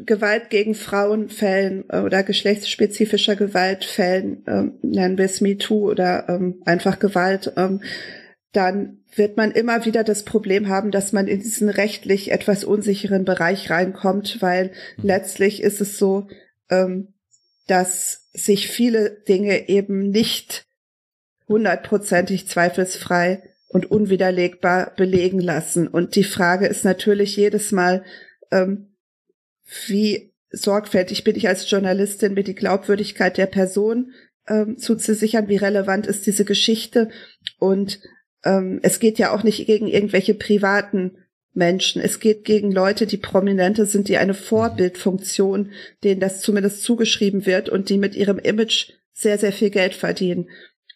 Gewalt 0.05 0.49
gegen 0.49 0.75
Frauen 0.75 1.29
Fällen 1.29 1.85
äh, 1.89 1.99
oder 1.99 2.23
geschlechtsspezifischer 2.23 3.35
Gewalt 3.35 3.85
Fällen, 3.85 4.43
ähm, 4.47 4.73
nennen 4.81 5.17
wir 5.17 5.25
es 5.25 5.41
MeToo 5.41 5.89
oder 5.89 6.27
ähm, 6.29 6.61
einfach 6.65 6.99
Gewalt, 6.99 7.53
ähm, 7.57 7.81
dann 8.51 8.99
wird 9.15 9.37
man 9.37 9.51
immer 9.51 9.85
wieder 9.85 10.03
das 10.03 10.23
Problem 10.23 10.69
haben, 10.69 10.91
dass 10.91 11.13
man 11.13 11.27
in 11.27 11.39
diesen 11.39 11.69
rechtlich 11.69 12.31
etwas 12.31 12.63
unsicheren 12.63 13.25
Bereich 13.25 13.69
reinkommt, 13.69 14.41
weil 14.41 14.71
mhm. 14.97 15.03
letztlich 15.03 15.61
ist 15.61 15.81
es 15.81 15.97
so, 15.97 16.27
ähm, 16.69 17.13
dass 17.67 18.27
sich 18.33 18.67
viele 18.69 19.21
Dinge 19.27 19.69
eben 19.69 20.09
nicht 20.09 20.65
hundertprozentig 21.47 22.47
zweifelsfrei 22.47 23.43
und 23.67 23.89
unwiderlegbar 23.89 24.93
belegen 24.95 25.39
lassen. 25.39 25.87
Und 25.87 26.15
die 26.15 26.23
Frage 26.23 26.67
ist 26.67 26.85
natürlich 26.85 27.35
jedes 27.35 27.71
Mal, 27.71 28.03
ähm, 28.51 28.88
wie 29.87 30.33
sorgfältig 30.51 31.23
bin 31.23 31.35
ich 31.35 31.47
als 31.47 31.69
Journalistin, 31.69 32.33
mir 32.33 32.43
die 32.43 32.55
Glaubwürdigkeit 32.55 33.37
der 33.37 33.45
Person 33.45 34.13
ähm, 34.47 34.77
zuzusichern, 34.77 35.47
wie 35.47 35.57
relevant 35.57 36.07
ist 36.07 36.25
diese 36.25 36.45
Geschichte. 36.45 37.09
Und 37.59 37.99
ähm, 38.43 38.79
es 38.81 38.99
geht 38.99 39.19
ja 39.19 39.31
auch 39.31 39.43
nicht 39.43 39.65
gegen 39.67 39.87
irgendwelche 39.87 40.33
privaten 40.33 41.17
Menschen. 41.53 42.01
Es 42.01 42.19
geht 42.19 42.45
gegen 42.45 42.71
Leute, 42.71 43.05
die 43.05 43.17
prominente 43.17 43.85
sind, 43.85 44.07
die 44.07 44.17
eine 44.17 44.33
Vorbildfunktion, 44.33 45.71
denen 46.03 46.19
das 46.21 46.41
zumindest 46.41 46.83
zugeschrieben 46.83 47.45
wird 47.45 47.69
und 47.69 47.89
die 47.89 47.97
mit 47.97 48.15
ihrem 48.15 48.39
Image 48.39 48.91
sehr, 49.13 49.37
sehr 49.37 49.51
viel 49.51 49.69
Geld 49.69 49.93
verdienen. 49.93 50.49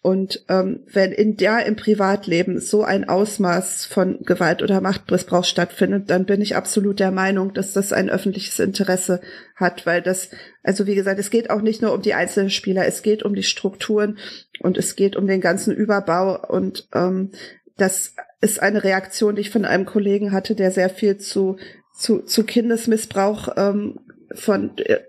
Und 0.04 0.44
ähm, 0.50 0.82
wenn 0.92 1.14
in 1.14 1.38
der 1.38 1.66
im 1.66 1.78
Privatleben 1.78 2.60
so 2.60 2.84
ein 2.84 3.08
Ausmaß 3.08 3.86
von 3.86 4.20
Gewalt 4.24 4.62
oder 4.62 4.82
Machtmissbrauch 4.82 5.46
stattfindet, 5.46 6.10
dann 6.10 6.26
bin 6.26 6.42
ich 6.42 6.58
absolut 6.58 7.00
der 7.00 7.12
Meinung, 7.12 7.54
dass 7.54 7.72
das 7.72 7.94
ein 7.94 8.10
öffentliches 8.10 8.60
Interesse 8.60 9.22
hat, 9.56 9.86
weil 9.86 10.02
das, 10.02 10.30
also 10.62 10.88
wie 10.88 10.96
gesagt, 10.96 11.22
es 11.22 11.30
geht 11.30 11.50
auch 11.50 11.62
nicht 11.62 11.82
nur 11.82 11.94
um 11.94 12.02
die 12.02 12.16
einzelnen 12.16 12.50
Spieler, 12.50 12.86
es 12.86 13.02
geht 13.02 13.24
um 13.24 13.34
die 13.34 13.44
Strukturen 13.44 14.18
und 14.60 14.78
es 14.78 14.98
geht 14.98 15.16
um 15.16 15.26
den 15.26 15.40
ganzen 15.40 15.74
Überbau. 15.74 16.38
Und 16.50 16.90
ähm, 16.94 17.32
das 17.78 18.14
ist 18.42 18.62
eine 18.62 18.84
Reaktion, 18.84 19.36
die 19.36 19.42
ich 19.44 19.52
von 19.52 19.64
einem 19.64 19.86
Kollegen 19.86 20.34
hatte, 20.34 20.54
der 20.54 20.72
sehr 20.72 20.90
viel 20.90 21.18
zu 21.18 21.56
zu, 21.94 22.24
zu 22.24 22.44
Kindesmissbrauch 22.44 23.54
ähm, 23.56 24.02
von 24.34 24.78
äh, 24.80 25.00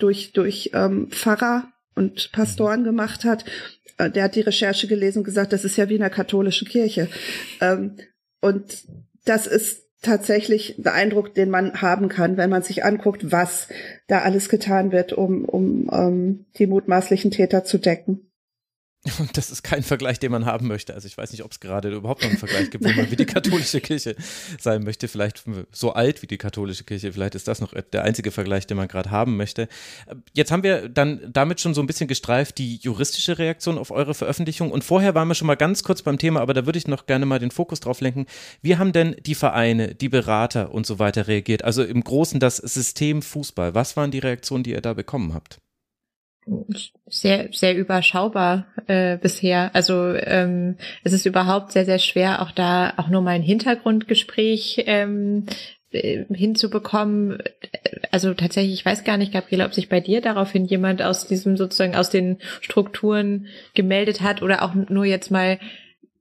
durch 0.00 0.32
durch 0.32 0.72
ähm, 0.74 1.06
Pfarrer 1.12 1.68
und 1.94 2.32
Pastoren 2.32 2.82
gemacht 2.82 3.24
hat 3.24 3.44
der 3.98 4.24
hat 4.24 4.34
die 4.34 4.40
Recherche 4.40 4.86
gelesen 4.86 5.18
und 5.18 5.24
gesagt, 5.24 5.52
das 5.52 5.64
ist 5.64 5.76
ja 5.76 5.88
wie 5.88 5.94
in 5.94 6.00
der 6.00 6.10
katholischen 6.10 6.68
Kirche. 6.68 7.08
Ähm, 7.60 7.96
und 8.40 8.84
das 9.24 9.46
ist 9.46 9.84
tatsächlich 10.02 10.74
der 10.78 10.94
Eindruck, 10.94 11.34
den 11.34 11.50
man 11.50 11.80
haben 11.80 12.08
kann, 12.08 12.36
wenn 12.36 12.50
man 12.50 12.62
sich 12.62 12.84
anguckt, 12.84 13.32
was 13.32 13.68
da 14.06 14.20
alles 14.20 14.48
getan 14.48 14.92
wird, 14.92 15.12
um, 15.12 15.44
um 15.46 15.88
um 15.88 16.46
die 16.58 16.66
mutmaßlichen 16.66 17.30
Täter 17.30 17.64
zu 17.64 17.78
decken. 17.78 18.30
Und 19.18 19.36
das 19.36 19.50
ist 19.50 19.62
kein 19.62 19.82
Vergleich, 19.82 20.18
den 20.18 20.32
man 20.32 20.46
haben 20.46 20.66
möchte. 20.66 20.94
Also 20.94 21.06
ich 21.06 21.18
weiß 21.18 21.32
nicht, 21.32 21.44
ob 21.44 21.52
es 21.52 21.60
gerade 21.60 21.90
überhaupt 21.90 22.22
noch 22.22 22.30
einen 22.30 22.38
Vergleich 22.38 22.70
gibt, 22.70 22.84
wo 22.84 22.92
man 22.92 23.10
wie 23.10 23.16
die 23.16 23.26
katholische 23.26 23.82
Kirche 23.82 24.16
sein 24.58 24.82
möchte. 24.82 25.08
Vielleicht 25.08 25.44
so 25.72 25.92
alt 25.92 26.22
wie 26.22 26.26
die 26.26 26.38
katholische 26.38 26.84
Kirche. 26.84 27.12
Vielleicht 27.12 27.34
ist 27.34 27.46
das 27.46 27.60
noch 27.60 27.74
der 27.74 28.02
einzige 28.02 28.30
Vergleich, 28.30 28.66
den 28.66 28.78
man 28.78 28.88
gerade 28.88 29.10
haben 29.10 29.36
möchte. 29.36 29.68
Jetzt 30.32 30.50
haben 30.50 30.62
wir 30.62 30.88
dann 30.88 31.20
damit 31.30 31.60
schon 31.60 31.74
so 31.74 31.82
ein 31.82 31.86
bisschen 31.86 32.08
gestreift 32.08 32.56
die 32.56 32.76
juristische 32.76 33.38
Reaktion 33.38 33.76
auf 33.76 33.90
eure 33.90 34.14
Veröffentlichung. 34.14 34.70
Und 34.70 34.84
vorher 34.84 35.14
waren 35.14 35.28
wir 35.28 35.34
schon 35.34 35.48
mal 35.48 35.54
ganz 35.54 35.82
kurz 35.82 36.00
beim 36.00 36.18
Thema, 36.18 36.40
aber 36.40 36.54
da 36.54 36.64
würde 36.64 36.78
ich 36.78 36.88
noch 36.88 37.04
gerne 37.04 37.26
mal 37.26 37.38
den 37.38 37.50
Fokus 37.50 37.80
drauf 37.80 38.00
lenken. 38.00 38.24
Wie 38.62 38.78
haben 38.78 38.92
denn 38.92 39.16
die 39.26 39.34
Vereine, 39.34 39.94
die 39.94 40.08
Berater 40.08 40.72
und 40.72 40.86
so 40.86 40.98
weiter 40.98 41.28
reagiert? 41.28 41.62
Also 41.62 41.84
im 41.84 42.02
Großen 42.02 42.40
das 42.40 42.56
System 42.56 43.20
Fußball. 43.20 43.74
Was 43.74 43.98
waren 43.98 44.10
die 44.10 44.18
Reaktionen, 44.20 44.64
die 44.64 44.70
ihr 44.70 44.80
da 44.80 44.94
bekommen 44.94 45.34
habt? 45.34 45.60
Sehr 47.08 47.48
sehr 47.52 47.76
überschaubar 47.76 48.66
äh, 48.86 49.16
bisher. 49.16 49.70
Also 49.74 50.14
ähm, 50.14 50.76
es 51.02 51.12
ist 51.12 51.26
überhaupt 51.26 51.72
sehr 51.72 51.84
sehr 51.84 51.98
schwer, 51.98 52.42
auch 52.42 52.50
da 52.50 52.94
auch 52.96 53.08
nur 53.08 53.22
mal 53.22 53.30
ein 53.30 53.42
Hintergrundgespräch 53.42 54.84
ähm, 54.86 55.46
äh, 55.90 56.24
hinzubekommen. 56.32 57.38
Also 58.10 58.34
tatsächlich, 58.34 58.74
ich 58.74 58.84
weiß 58.84 59.04
gar 59.04 59.16
nicht, 59.16 59.32
Gabriele, 59.32 59.64
ob 59.64 59.74
sich 59.74 59.88
bei 59.88 60.00
dir 60.00 60.20
daraufhin 60.20 60.64
jemand 60.64 61.02
aus 61.02 61.26
diesem 61.26 61.56
sozusagen 61.56 61.94
aus 61.94 62.10
den 62.10 62.38
Strukturen 62.60 63.46
gemeldet 63.74 64.20
hat 64.20 64.42
oder 64.42 64.62
auch 64.62 64.74
nur 64.74 65.04
jetzt 65.04 65.30
mal 65.30 65.58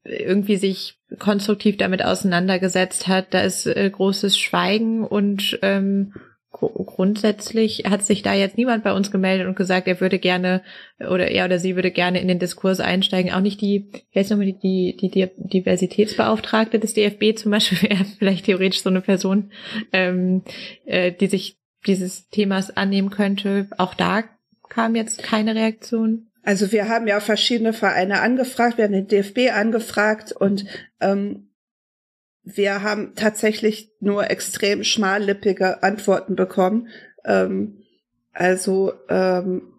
irgendwie 0.04 0.58
sich 0.58 0.98
konstruktiv 1.20 1.78
damit 1.78 2.04
auseinandergesetzt 2.04 3.08
hat. 3.08 3.34
Da 3.34 3.42
ist 3.42 3.66
äh, 3.66 3.90
großes 3.90 4.38
Schweigen 4.38 5.06
und 5.06 5.60
ähm, 5.62 6.14
grundsätzlich 6.54 7.84
hat 7.90 8.04
sich 8.04 8.22
da 8.22 8.34
jetzt 8.34 8.58
niemand 8.58 8.84
bei 8.84 8.94
uns 8.94 9.12
gemeldet 9.12 9.48
und 9.48 9.56
gesagt, 9.56 9.88
er 9.88 10.00
würde 10.00 10.20
gerne 10.20 10.62
oder 11.00 11.30
er 11.30 11.46
oder 11.46 11.60
sie 11.60 11.76
würde 11.76 11.92
gerne 11.92 12.22
in 12.22 12.28
den 12.28 12.40
Diskurs 12.40 12.80
einsteigen. 12.80 13.34
Auch 13.34 13.42
nicht 13.42 13.60
die, 13.60 13.92
jetzt 14.12 14.30
nochmal 14.30 14.54
die, 14.54 14.96
die, 14.96 15.10
die 15.10 15.30
Diversitätsbeauftragte 15.36 16.80
des 16.80 16.94
DFB 16.94 17.38
zum 17.38 17.52
Beispiel 17.52 17.82
wäre 17.90 18.06
vielleicht 18.06 18.46
theoretisch 18.46 18.84
so 18.84 18.90
eine 18.90 19.02
Person, 19.02 19.52
ähm, 19.92 20.44
äh, 20.86 21.12
die 21.12 21.28
sich 21.28 21.60
dieses 21.86 22.30
Themas 22.30 22.76
annehmen 22.76 23.10
könnte. 23.10 23.68
Auch 23.78 23.94
da 23.94 24.24
kam 24.70 24.96
jetzt 24.96 25.22
keine 25.24 25.56
Reaktion. 25.56 26.28
Also 26.44 26.72
wir 26.72 26.90
haben 26.90 27.08
ja 27.08 27.20
verschiedene 27.20 27.74
Vereine 27.74 28.22
angefragt, 28.22 28.78
wir 28.78 28.86
haben 28.86 28.94
den 28.94 29.08
DFB 29.08 29.54
angefragt 29.54 30.34
und 30.34 30.66
ähm, 31.00 31.53
wir 32.44 32.82
haben 32.82 33.14
tatsächlich 33.16 33.92
nur 34.00 34.30
extrem 34.30 34.84
schmallippige 34.84 35.82
Antworten 35.82 36.36
bekommen. 36.36 36.90
Ähm, 37.24 37.84
also 38.34 38.94
ähm, 39.10 39.74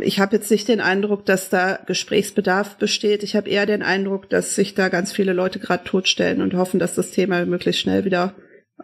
ich 0.00 0.20
habe 0.20 0.36
jetzt 0.36 0.50
nicht 0.50 0.68
den 0.68 0.80
Eindruck, 0.80 1.24
dass 1.24 1.48
da 1.48 1.78
Gesprächsbedarf 1.86 2.76
besteht. 2.76 3.22
Ich 3.22 3.34
habe 3.34 3.48
eher 3.48 3.66
den 3.66 3.82
Eindruck, 3.82 4.28
dass 4.28 4.54
sich 4.54 4.74
da 4.74 4.88
ganz 4.88 5.12
viele 5.12 5.32
Leute 5.32 5.58
gerade 5.58 5.84
totstellen 5.84 6.42
und 6.42 6.54
hoffen, 6.54 6.78
dass 6.78 6.94
das 6.94 7.10
Thema 7.10 7.44
möglichst 7.46 7.80
schnell 7.80 8.04
wieder 8.04 8.34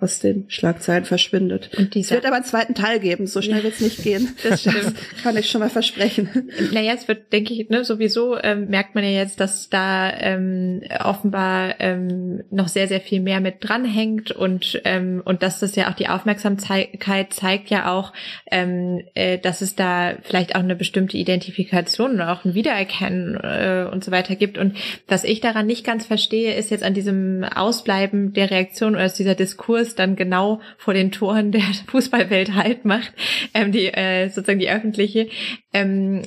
aus 0.00 0.18
den 0.20 0.44
Schlagzeilen 0.48 1.04
verschwindet. 1.04 1.70
Und 1.76 1.94
es 1.96 2.10
wird 2.10 2.26
aber 2.26 2.36
einen 2.36 2.44
zweiten 2.44 2.74
Teil 2.74 3.00
geben, 3.00 3.26
so 3.26 3.42
schnell 3.42 3.58
ja, 3.58 3.64
wird 3.64 3.74
es 3.74 3.80
nicht 3.80 4.02
gehen. 4.02 4.34
Das, 4.48 4.62
das, 4.62 4.94
kann 5.22 5.36
ich 5.36 5.50
schon 5.50 5.60
mal 5.60 5.68
versprechen. 5.68 6.50
Naja, 6.72 6.92
es 6.94 7.08
wird, 7.08 7.32
denke 7.32 7.52
ich, 7.52 7.68
ne, 7.68 7.84
sowieso 7.84 8.38
ähm, 8.38 8.68
merkt 8.68 8.94
man 8.94 9.04
ja 9.04 9.10
jetzt, 9.10 9.40
dass 9.40 9.68
da 9.68 10.10
ähm, 10.10 10.82
offenbar 11.00 11.80
ähm, 11.80 12.44
noch 12.50 12.68
sehr, 12.68 12.88
sehr 12.88 13.00
viel 13.00 13.20
mehr 13.20 13.40
mit 13.40 13.56
dranhängt 13.60 14.30
und, 14.30 14.80
ähm, 14.84 15.22
und 15.24 15.42
dass 15.42 15.60
das 15.60 15.76
ja 15.76 15.90
auch 15.90 15.94
die 15.94 16.08
Aufmerksamkeit 16.08 17.32
zeigt 17.32 17.70
ja 17.70 17.92
auch, 17.92 18.12
ähm, 18.50 19.02
äh, 19.14 19.38
dass 19.38 19.60
es 19.60 19.74
da 19.74 20.14
vielleicht 20.22 20.54
auch 20.54 20.60
eine 20.60 20.76
bestimmte 20.76 21.16
Identifikation 21.16 22.14
oder 22.14 22.32
auch 22.32 22.44
ein 22.44 22.54
Wiedererkennen 22.54 23.34
äh, 23.36 23.88
und 23.90 24.04
so 24.04 24.10
weiter 24.10 24.36
gibt. 24.36 24.56
Und 24.56 24.76
was 25.08 25.24
ich 25.24 25.40
daran 25.40 25.66
nicht 25.66 25.84
ganz 25.84 26.06
verstehe, 26.06 26.54
ist 26.54 26.70
jetzt 26.70 26.84
an 26.84 26.94
diesem 26.94 27.44
Ausbleiben 27.44 28.32
der 28.32 28.50
Reaktion 28.50 28.94
oder 28.94 29.08
dieser 29.08 29.34
Diskurs 29.34 29.87
dann 29.94 30.16
genau 30.16 30.60
vor 30.76 30.94
den 30.94 31.12
Toren 31.12 31.52
der 31.52 31.62
Fußballwelt 31.86 32.54
halt 32.54 32.84
macht, 32.84 33.12
ähm, 33.54 33.72
die 33.72 33.86
äh, 33.86 34.28
sozusagen 34.28 34.60
die 34.60 34.70
öffentliche. 34.70 35.28
Ähm, 35.72 36.22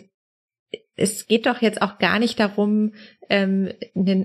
es 0.96 1.28
geht 1.28 1.46
doch 1.46 1.62
jetzt 1.62 1.82
auch 1.82 1.98
gar 1.98 2.20
nicht 2.20 2.40
darum, 2.40 2.94
ähm, 3.30 3.70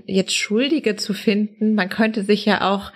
jetzt 0.05 0.35
Schuldige 0.35 0.95
zu 0.95 1.13
finden. 1.13 1.73
Man 1.73 1.89
könnte 1.89 2.23
sich 2.23 2.45
ja 2.45 2.69
auch 2.69 2.91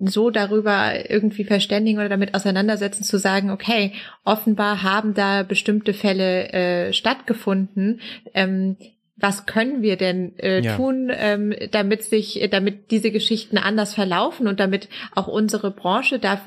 so 0.00 0.30
darüber 0.30 1.10
irgendwie 1.10 1.44
verständigen 1.44 1.98
oder 1.98 2.08
damit 2.08 2.34
auseinandersetzen, 2.34 3.04
zu 3.04 3.18
sagen, 3.18 3.50
okay, 3.50 3.92
offenbar 4.24 4.82
haben 4.82 5.14
da 5.14 5.42
bestimmte 5.42 5.92
Fälle 5.92 6.52
äh, 6.52 6.92
stattgefunden. 6.92 8.00
Ähm, 8.32 8.76
was 9.22 9.46
können 9.46 9.82
wir 9.82 9.96
denn 9.96 10.36
äh, 10.40 10.60
ja. 10.62 10.76
tun, 10.76 11.08
ähm, 11.14 11.54
damit 11.70 12.02
sich, 12.02 12.44
damit 12.50 12.90
diese 12.90 13.12
Geschichten 13.12 13.56
anders 13.56 13.94
verlaufen 13.94 14.48
und 14.48 14.58
damit 14.58 14.88
auch 15.14 15.28
unsere 15.28 15.70
Branche 15.70 16.18
da, 16.18 16.40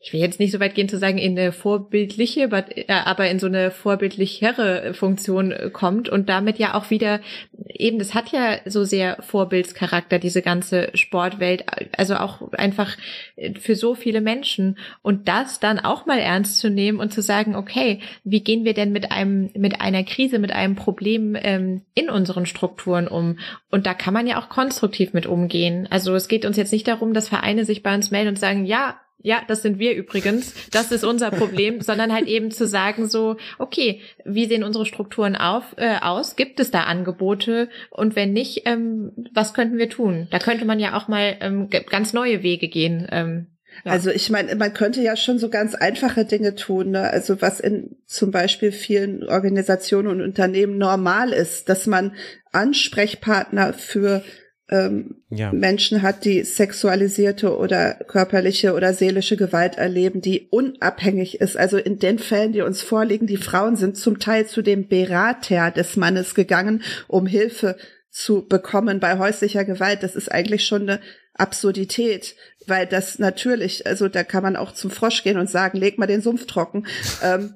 ich 0.00 0.12
will 0.12 0.18
jetzt 0.18 0.40
nicht 0.40 0.50
so 0.50 0.58
weit 0.58 0.74
gehen 0.74 0.88
zu 0.88 0.98
sagen, 0.98 1.16
in 1.16 1.38
eine 1.38 1.52
vorbildliche, 1.52 2.50
äh, 2.50 2.84
aber 2.88 3.30
in 3.30 3.38
so 3.38 3.46
eine 3.46 3.70
vorbildlichere 3.70 4.94
Funktion 4.94 5.52
äh, 5.52 5.70
kommt 5.72 6.08
und 6.08 6.28
damit 6.28 6.58
ja 6.58 6.74
auch 6.74 6.90
wieder 6.90 7.20
eben, 7.68 8.00
das 8.00 8.14
hat 8.14 8.32
ja 8.32 8.58
so 8.64 8.82
sehr 8.82 9.18
Vorbildscharakter, 9.20 10.18
diese 10.18 10.42
ganze 10.42 10.90
Sportwelt, 10.94 11.66
also 11.96 12.16
auch 12.16 12.52
einfach 12.52 12.96
äh, 13.36 13.54
für 13.54 13.76
so 13.76 13.94
viele 13.94 14.20
Menschen 14.20 14.76
und 15.02 15.28
das 15.28 15.60
dann 15.60 15.78
auch 15.78 16.04
mal 16.04 16.18
ernst 16.18 16.58
zu 16.58 16.68
nehmen 16.68 16.98
und 16.98 17.12
zu 17.12 17.22
sagen, 17.22 17.54
okay, 17.54 18.00
wie 18.24 18.42
gehen 18.42 18.64
wir 18.64 18.74
denn 18.74 18.90
mit 18.90 19.12
einem, 19.12 19.50
mit 19.56 19.80
einer 19.80 20.02
Krise, 20.02 20.40
mit 20.40 20.50
einem 20.50 20.74
Problem 20.74 21.36
ähm, 21.40 21.82
in 21.94 22.07
unseren 22.10 22.46
Strukturen 22.46 23.08
um. 23.08 23.38
Und 23.70 23.86
da 23.86 23.94
kann 23.94 24.14
man 24.14 24.26
ja 24.26 24.40
auch 24.40 24.48
konstruktiv 24.48 25.12
mit 25.12 25.26
umgehen. 25.26 25.88
Also 25.90 26.14
es 26.14 26.28
geht 26.28 26.44
uns 26.44 26.56
jetzt 26.56 26.72
nicht 26.72 26.88
darum, 26.88 27.14
dass 27.14 27.28
Vereine 27.28 27.64
sich 27.64 27.82
bei 27.82 27.94
uns 27.94 28.10
melden 28.10 28.30
und 28.30 28.38
sagen, 28.38 28.64
ja, 28.64 28.98
ja, 29.20 29.42
das 29.48 29.62
sind 29.62 29.80
wir 29.80 29.96
übrigens, 29.96 30.54
das 30.70 30.92
ist 30.92 31.04
unser 31.04 31.30
Problem, 31.30 31.80
sondern 31.80 32.12
halt 32.12 32.28
eben 32.28 32.50
zu 32.50 32.66
sagen 32.66 33.08
so, 33.08 33.36
okay, 33.58 34.00
wie 34.24 34.46
sehen 34.46 34.62
unsere 34.62 34.86
Strukturen 34.86 35.34
auf, 35.34 35.74
äh, 35.76 35.96
aus? 36.00 36.36
Gibt 36.36 36.60
es 36.60 36.70
da 36.70 36.84
Angebote? 36.84 37.68
Und 37.90 38.14
wenn 38.14 38.32
nicht, 38.32 38.62
ähm, 38.66 39.12
was 39.34 39.54
könnten 39.54 39.78
wir 39.78 39.90
tun? 39.90 40.28
Da 40.30 40.38
könnte 40.38 40.64
man 40.64 40.78
ja 40.78 40.96
auch 40.96 41.08
mal 41.08 41.36
ähm, 41.40 41.68
ganz 41.68 42.12
neue 42.12 42.42
Wege 42.42 42.68
gehen. 42.68 43.08
Ähm, 43.10 43.46
ja. 43.84 43.92
Also 43.92 44.10
ich 44.10 44.30
meine, 44.30 44.54
man 44.56 44.74
könnte 44.74 45.02
ja 45.02 45.16
schon 45.16 45.38
so 45.38 45.48
ganz 45.48 45.74
einfache 45.74 46.24
Dinge 46.24 46.54
tun. 46.54 46.90
Ne? 46.90 47.10
Also 47.10 47.40
was 47.40 47.60
in 47.60 47.96
zum 48.06 48.30
Beispiel 48.30 48.72
vielen 48.72 49.24
Organisationen 49.24 50.08
und 50.08 50.20
Unternehmen 50.20 50.78
normal 50.78 51.32
ist, 51.32 51.68
dass 51.68 51.86
man 51.86 52.12
Ansprechpartner 52.52 53.72
für 53.72 54.22
ähm, 54.70 55.22
ja. 55.30 55.52
Menschen 55.52 56.02
hat, 56.02 56.24
die 56.24 56.42
sexualisierte 56.42 57.56
oder 57.56 57.94
körperliche 57.94 58.74
oder 58.74 58.92
seelische 58.92 59.36
Gewalt 59.36 59.78
erleben, 59.78 60.20
die 60.20 60.48
unabhängig 60.50 61.40
ist. 61.40 61.56
Also 61.56 61.78
in 61.78 61.98
den 61.98 62.18
Fällen, 62.18 62.52
die 62.52 62.60
uns 62.60 62.82
vorliegen, 62.82 63.26
die 63.26 63.38
Frauen 63.38 63.76
sind 63.76 63.96
zum 63.96 64.18
Teil 64.18 64.46
zu 64.46 64.62
dem 64.62 64.88
Berater 64.88 65.70
des 65.70 65.96
Mannes 65.96 66.34
gegangen, 66.34 66.82
um 67.06 67.26
Hilfe 67.26 67.76
zu 68.10 68.46
bekommen 68.46 69.00
bei 69.00 69.18
häuslicher 69.18 69.64
Gewalt. 69.64 70.02
Das 70.02 70.16
ist 70.16 70.30
eigentlich 70.30 70.66
schon 70.66 70.82
eine 70.82 71.00
Absurdität, 71.34 72.34
weil 72.68 72.86
das 72.86 73.18
natürlich, 73.18 73.86
also 73.86 74.08
da 74.08 74.24
kann 74.24 74.42
man 74.42 74.56
auch 74.56 74.72
zum 74.72 74.90
Frosch 74.90 75.22
gehen 75.22 75.38
und 75.38 75.50
sagen, 75.50 75.78
leg 75.78 75.98
mal 75.98 76.06
den 76.06 76.22
Sumpf 76.22 76.46
trocken. 76.46 76.86
ähm, 77.22 77.54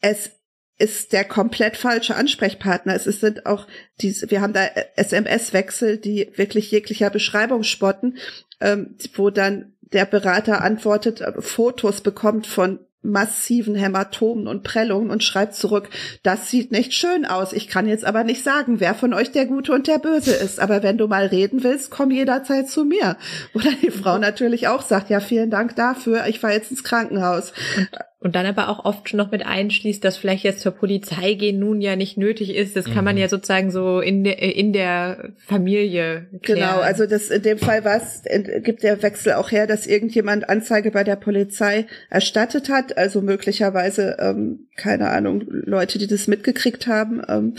es 0.00 0.30
ist 0.76 1.12
der 1.12 1.24
komplett 1.24 1.76
falsche 1.76 2.16
Ansprechpartner. 2.16 2.94
Es 2.94 3.04
sind 3.04 3.46
auch 3.46 3.66
diese, 4.00 4.30
wir 4.30 4.40
haben 4.40 4.52
da 4.52 4.66
SMS-Wechsel, 4.96 5.98
die 5.98 6.30
wirklich 6.34 6.70
jeglicher 6.70 7.10
Beschreibung 7.10 7.62
spotten, 7.62 8.18
ähm, 8.60 8.96
wo 9.14 9.30
dann 9.30 9.72
der 9.80 10.04
Berater 10.04 10.62
antwortet, 10.62 11.20
äh, 11.20 11.40
Fotos 11.40 12.00
bekommt 12.00 12.46
von 12.46 12.80
massiven 13.04 13.74
Hämatomen 13.74 14.48
und 14.48 14.62
Prellungen 14.62 15.10
und 15.10 15.22
schreibt 15.22 15.54
zurück, 15.54 15.90
das 16.22 16.50
sieht 16.50 16.72
nicht 16.72 16.94
schön 16.94 17.24
aus. 17.24 17.52
Ich 17.52 17.68
kann 17.68 17.86
jetzt 17.86 18.04
aber 18.04 18.24
nicht 18.24 18.42
sagen, 18.42 18.80
wer 18.80 18.94
von 18.94 19.14
euch 19.14 19.30
der 19.32 19.46
Gute 19.46 19.72
und 19.72 19.86
der 19.86 19.98
Böse 19.98 20.32
ist. 20.32 20.60
Aber 20.60 20.82
wenn 20.82 20.98
du 20.98 21.06
mal 21.06 21.26
reden 21.26 21.62
willst, 21.62 21.90
komm 21.90 22.10
jederzeit 22.10 22.68
zu 22.68 22.84
mir. 22.84 23.16
Oder 23.54 23.70
die 23.82 23.90
Frau 23.90 24.18
natürlich 24.18 24.68
auch 24.68 24.82
sagt, 24.82 25.10
ja, 25.10 25.20
vielen 25.20 25.50
Dank 25.50 25.76
dafür. 25.76 26.26
Ich 26.26 26.40
fahre 26.40 26.54
jetzt 26.54 26.70
ins 26.70 26.84
Krankenhaus. 26.84 27.52
Und 28.24 28.34
dann 28.36 28.46
aber 28.46 28.70
auch 28.70 28.86
oft 28.86 29.10
schon 29.10 29.18
noch 29.18 29.30
mit 29.32 29.44
einschließt, 29.44 30.02
dass 30.02 30.16
vielleicht 30.16 30.44
jetzt 30.44 30.60
zur 30.60 30.72
Polizei 30.72 31.34
gehen 31.34 31.58
nun 31.58 31.82
ja 31.82 31.94
nicht 31.94 32.16
nötig 32.16 32.54
ist. 32.54 32.74
Das 32.74 32.86
kann 32.86 33.00
mhm. 33.00 33.04
man 33.04 33.16
ja 33.18 33.28
sozusagen 33.28 33.70
so 33.70 34.00
in 34.00 34.24
der, 34.24 34.40
in 34.40 34.72
der 34.72 35.34
Familie 35.36 36.28
klären. 36.40 36.60
Genau, 36.60 36.80
also 36.80 37.04
das 37.04 37.28
in 37.28 37.42
dem 37.42 37.58
Fall 37.58 37.84
was 37.84 38.22
gibt 38.62 38.82
der 38.82 39.02
Wechsel 39.02 39.34
auch 39.34 39.50
her, 39.50 39.66
dass 39.66 39.86
irgendjemand 39.86 40.48
Anzeige 40.48 40.90
bei 40.90 41.04
der 41.04 41.16
Polizei 41.16 41.84
erstattet 42.08 42.70
hat. 42.70 42.96
Also 42.96 43.20
möglicherweise, 43.20 44.16
ähm, 44.18 44.68
keine 44.74 45.10
Ahnung, 45.10 45.44
Leute, 45.46 45.98
die 45.98 46.06
das 46.06 46.26
mitgekriegt 46.26 46.86
haben. 46.86 47.20
Ähm, 47.28 47.56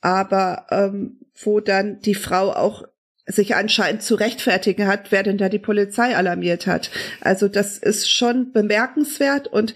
aber 0.00 0.64
ähm, 0.70 1.18
wo 1.42 1.60
dann 1.60 2.00
die 2.00 2.14
Frau 2.14 2.54
auch 2.54 2.84
sich 3.30 3.54
anscheinend 3.54 4.02
zu 4.02 4.14
rechtfertigen 4.14 4.86
hat, 4.86 5.10
wer 5.10 5.22
denn 5.22 5.38
da 5.38 5.48
die 5.48 5.58
Polizei 5.58 6.16
alarmiert 6.16 6.66
hat. 6.66 6.90
Also 7.20 7.48
das 7.48 7.78
ist 7.78 8.10
schon 8.10 8.52
bemerkenswert 8.52 9.48
und 9.48 9.74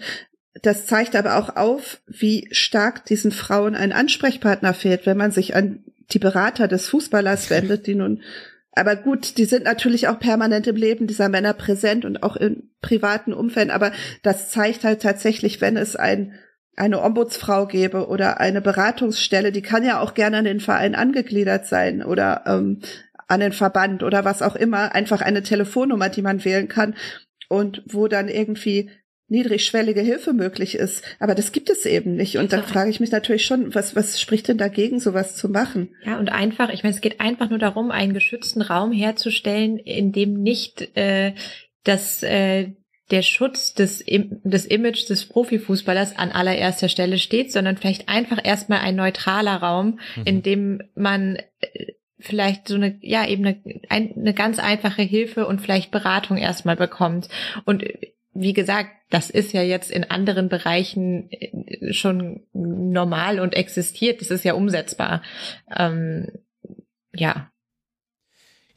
das 0.61 0.85
zeigt 0.85 1.15
aber 1.15 1.37
auch 1.37 1.55
auf, 1.55 2.01
wie 2.07 2.47
stark 2.51 3.05
diesen 3.05 3.31
Frauen 3.31 3.75
ein 3.75 3.91
Ansprechpartner 3.91 4.73
fehlt, 4.73 5.05
wenn 5.05 5.17
man 5.17 5.31
sich 5.31 5.55
an 5.55 5.83
die 6.11 6.19
Berater 6.19 6.67
des 6.67 6.87
Fußballers 6.87 7.49
wendet, 7.49 7.87
die 7.87 7.95
nun 7.95 8.21
aber 8.77 8.97
gut, 8.97 9.37
die 9.37 9.45
sind 9.45 9.63
natürlich 9.63 10.09
auch 10.09 10.19
permanent 10.19 10.67
im 10.67 10.75
Leben 10.75 11.07
dieser 11.07 11.29
Männer 11.29 11.53
präsent 11.53 12.03
und 12.03 12.23
auch 12.23 12.35
in 12.35 12.71
privaten 12.81 13.31
Umfällen. 13.31 13.71
Aber 13.71 13.93
das 14.21 14.51
zeigt 14.51 14.83
halt 14.83 15.01
tatsächlich, 15.01 15.61
wenn 15.61 15.77
es 15.77 15.95
ein, 15.95 16.33
eine 16.75 17.01
Ombudsfrau 17.01 17.67
gäbe 17.67 18.09
oder 18.09 18.41
eine 18.41 18.59
Beratungsstelle, 18.59 19.53
die 19.53 19.61
kann 19.61 19.85
ja 19.85 20.01
auch 20.01 20.13
gerne 20.13 20.39
an 20.39 20.45
den 20.45 20.59
Verein 20.59 20.93
angegliedert 20.93 21.65
sein 21.65 22.03
oder 22.03 22.43
ähm, 22.47 22.81
an 23.27 23.39
den 23.39 23.51
Verband 23.51 24.03
oder 24.03 24.25
was 24.25 24.41
auch 24.41 24.55
immer, 24.55 24.93
einfach 24.93 25.21
eine 25.21 25.43
Telefonnummer, 25.43 26.09
die 26.09 26.21
man 26.21 26.43
wählen 26.45 26.67
kann 26.67 26.95
und 27.49 27.83
wo 27.87 28.07
dann 28.07 28.27
irgendwie 28.27 28.89
niedrigschwellige 29.27 30.01
Hilfe 30.01 30.33
möglich 30.33 30.75
ist. 30.75 31.03
Aber 31.19 31.33
das 31.33 31.51
gibt 31.51 31.69
es 31.69 31.85
eben 31.85 32.15
nicht. 32.15 32.37
Und 32.37 32.53
da 32.53 32.61
frage 32.61 32.91
ich 32.91 32.99
mich 32.99 33.11
natürlich 33.11 33.45
schon, 33.45 33.73
was, 33.73 33.95
was 33.95 34.21
spricht 34.21 34.47
denn 34.47 34.57
dagegen, 34.57 34.99
sowas 34.99 35.35
zu 35.35 35.49
machen? 35.49 35.89
Ja, 36.03 36.19
und 36.19 36.29
einfach, 36.31 36.69
ich 36.69 36.83
meine, 36.83 36.93
es 36.93 37.01
geht 37.01 37.19
einfach 37.19 37.49
nur 37.49 37.57
darum, 37.57 37.89
einen 37.89 38.13
geschützten 38.13 38.61
Raum 38.61 38.91
herzustellen, 38.91 39.77
in 39.79 40.11
dem 40.11 40.33
nicht 40.33 40.95
äh, 40.95 41.33
das 41.83 42.21
äh, 42.21 42.73
der 43.11 43.21
Schutz 43.21 43.73
des, 43.73 44.03
des 44.05 44.65
Image 44.65 45.09
des 45.09 45.25
Profifußballers 45.27 46.17
an 46.17 46.31
allererster 46.31 46.89
Stelle 46.89 47.19
steht, 47.19 47.51
sondern 47.51 47.77
vielleicht 47.77 48.09
einfach 48.09 48.39
erstmal 48.43 48.79
ein 48.79 48.95
neutraler 48.95 49.57
Raum, 49.57 49.99
mhm. 50.15 50.23
in 50.25 50.41
dem 50.41 50.81
man 50.95 51.37
äh, 51.59 51.93
vielleicht 52.25 52.67
so 52.67 52.75
eine, 52.75 52.97
ja, 53.01 53.27
eben 53.27 53.45
eine, 53.45 53.61
eine 53.89 54.33
ganz 54.33 54.59
einfache 54.59 55.01
Hilfe 55.01 55.47
und 55.47 55.61
vielleicht 55.61 55.91
Beratung 55.91 56.37
erstmal 56.37 56.75
bekommt. 56.75 57.29
Und 57.65 57.83
wie 58.33 58.53
gesagt, 58.53 58.89
das 59.09 59.29
ist 59.29 59.53
ja 59.53 59.61
jetzt 59.61 59.91
in 59.91 60.03
anderen 60.03 60.49
Bereichen 60.49 61.31
äh, 61.31 61.93
schon 61.93 62.43
normal 62.53 63.39
und 63.39 63.55
existiert. 63.55 64.21
Das 64.21 64.31
ist 64.31 64.43
ja 64.43 64.53
umsetzbar. 64.53 65.21
Ähm, 65.75 66.27
ja, 67.13 67.49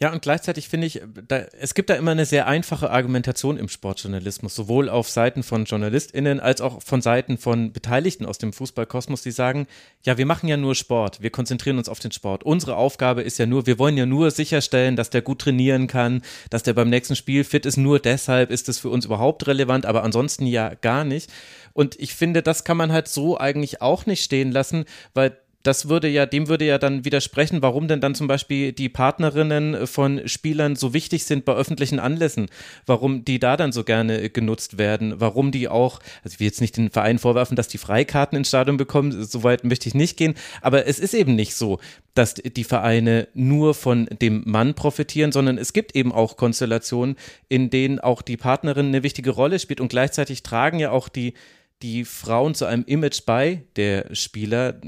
ja, 0.00 0.12
und 0.12 0.22
gleichzeitig 0.22 0.68
finde 0.68 0.86
ich, 0.86 1.02
da, 1.26 1.38
es 1.58 1.74
gibt 1.74 1.90
da 1.90 1.94
immer 1.94 2.12
eine 2.12 2.24
sehr 2.24 2.46
einfache 2.46 2.90
Argumentation 2.90 3.56
im 3.56 3.68
Sportjournalismus, 3.68 4.54
sowohl 4.54 4.88
auf 4.88 5.10
Seiten 5.10 5.42
von 5.42 5.64
JournalistInnen 5.64 6.38
als 6.38 6.60
auch 6.60 6.80
von 6.82 7.02
Seiten 7.02 7.36
von 7.36 7.72
Beteiligten 7.72 8.24
aus 8.24 8.38
dem 8.38 8.52
Fußballkosmos, 8.52 9.22
die 9.22 9.32
sagen, 9.32 9.66
ja, 10.04 10.16
wir 10.16 10.24
machen 10.24 10.48
ja 10.48 10.56
nur 10.56 10.76
Sport, 10.76 11.20
wir 11.20 11.30
konzentrieren 11.30 11.78
uns 11.78 11.88
auf 11.88 11.98
den 11.98 12.12
Sport. 12.12 12.44
Unsere 12.44 12.76
Aufgabe 12.76 13.22
ist 13.22 13.38
ja 13.38 13.46
nur, 13.46 13.66
wir 13.66 13.80
wollen 13.80 13.96
ja 13.96 14.06
nur 14.06 14.30
sicherstellen, 14.30 14.94
dass 14.94 15.10
der 15.10 15.22
gut 15.22 15.40
trainieren 15.40 15.88
kann, 15.88 16.22
dass 16.50 16.62
der 16.62 16.74
beim 16.74 16.90
nächsten 16.90 17.16
Spiel 17.16 17.42
fit 17.42 17.66
ist. 17.66 17.76
Nur 17.76 17.98
deshalb 17.98 18.52
ist 18.52 18.68
es 18.68 18.78
für 18.78 18.90
uns 18.90 19.04
überhaupt 19.04 19.48
relevant, 19.48 19.84
aber 19.84 20.04
ansonsten 20.04 20.46
ja 20.46 20.74
gar 20.74 21.02
nicht. 21.02 21.28
Und 21.72 21.98
ich 21.98 22.14
finde, 22.14 22.42
das 22.42 22.62
kann 22.62 22.76
man 22.76 22.92
halt 22.92 23.08
so 23.08 23.36
eigentlich 23.36 23.82
auch 23.82 24.06
nicht 24.06 24.22
stehen 24.22 24.52
lassen, 24.52 24.84
weil 25.12 25.36
das 25.62 25.88
würde 25.88 26.08
ja, 26.08 26.24
dem 26.24 26.48
würde 26.48 26.64
ja 26.64 26.78
dann 26.78 27.04
widersprechen, 27.04 27.62
warum 27.62 27.88
denn 27.88 28.00
dann 28.00 28.14
zum 28.14 28.28
Beispiel 28.28 28.72
die 28.72 28.88
Partnerinnen 28.88 29.86
von 29.86 30.26
Spielern 30.28 30.76
so 30.76 30.94
wichtig 30.94 31.24
sind 31.24 31.44
bei 31.44 31.52
öffentlichen 31.52 31.98
Anlässen, 31.98 32.46
warum 32.86 33.24
die 33.24 33.38
da 33.38 33.56
dann 33.56 33.72
so 33.72 33.82
gerne 33.82 34.30
genutzt 34.30 34.78
werden, 34.78 35.20
warum 35.20 35.50
die 35.50 35.68
auch, 35.68 35.98
also 36.22 36.34
ich 36.34 36.40
will 36.40 36.46
jetzt 36.46 36.60
nicht 36.60 36.76
den 36.76 36.90
Verein 36.90 37.18
vorwerfen, 37.18 37.56
dass 37.56 37.68
die 37.68 37.78
Freikarten 37.78 38.38
ins 38.38 38.48
Stadion 38.48 38.76
bekommen, 38.76 39.24
soweit 39.24 39.64
möchte 39.64 39.88
ich 39.88 39.94
nicht 39.94 40.16
gehen, 40.16 40.34
aber 40.62 40.86
es 40.86 41.00
ist 41.00 41.14
eben 41.14 41.34
nicht 41.34 41.54
so, 41.54 41.80
dass 42.14 42.34
die 42.34 42.64
Vereine 42.64 43.28
nur 43.34 43.74
von 43.74 44.06
dem 44.06 44.42
Mann 44.46 44.74
profitieren, 44.74 45.32
sondern 45.32 45.58
es 45.58 45.72
gibt 45.72 45.94
eben 45.94 46.12
auch 46.12 46.36
Konstellationen, 46.36 47.16
in 47.48 47.70
denen 47.70 47.98
auch 47.98 48.22
die 48.22 48.36
Partnerin 48.36 48.86
eine 48.86 49.02
wichtige 49.02 49.30
Rolle 49.30 49.58
spielt. 49.58 49.80
Und 49.80 49.88
gleichzeitig 49.88 50.42
tragen 50.42 50.80
ja 50.80 50.90
auch 50.90 51.08
die 51.08 51.34
die 51.82 52.04
Frauen 52.04 52.54
zu 52.54 52.64
einem 52.66 52.84
Image 52.86 53.24
bei 53.24 53.62
der 53.76 54.12
Spieler 54.14 54.80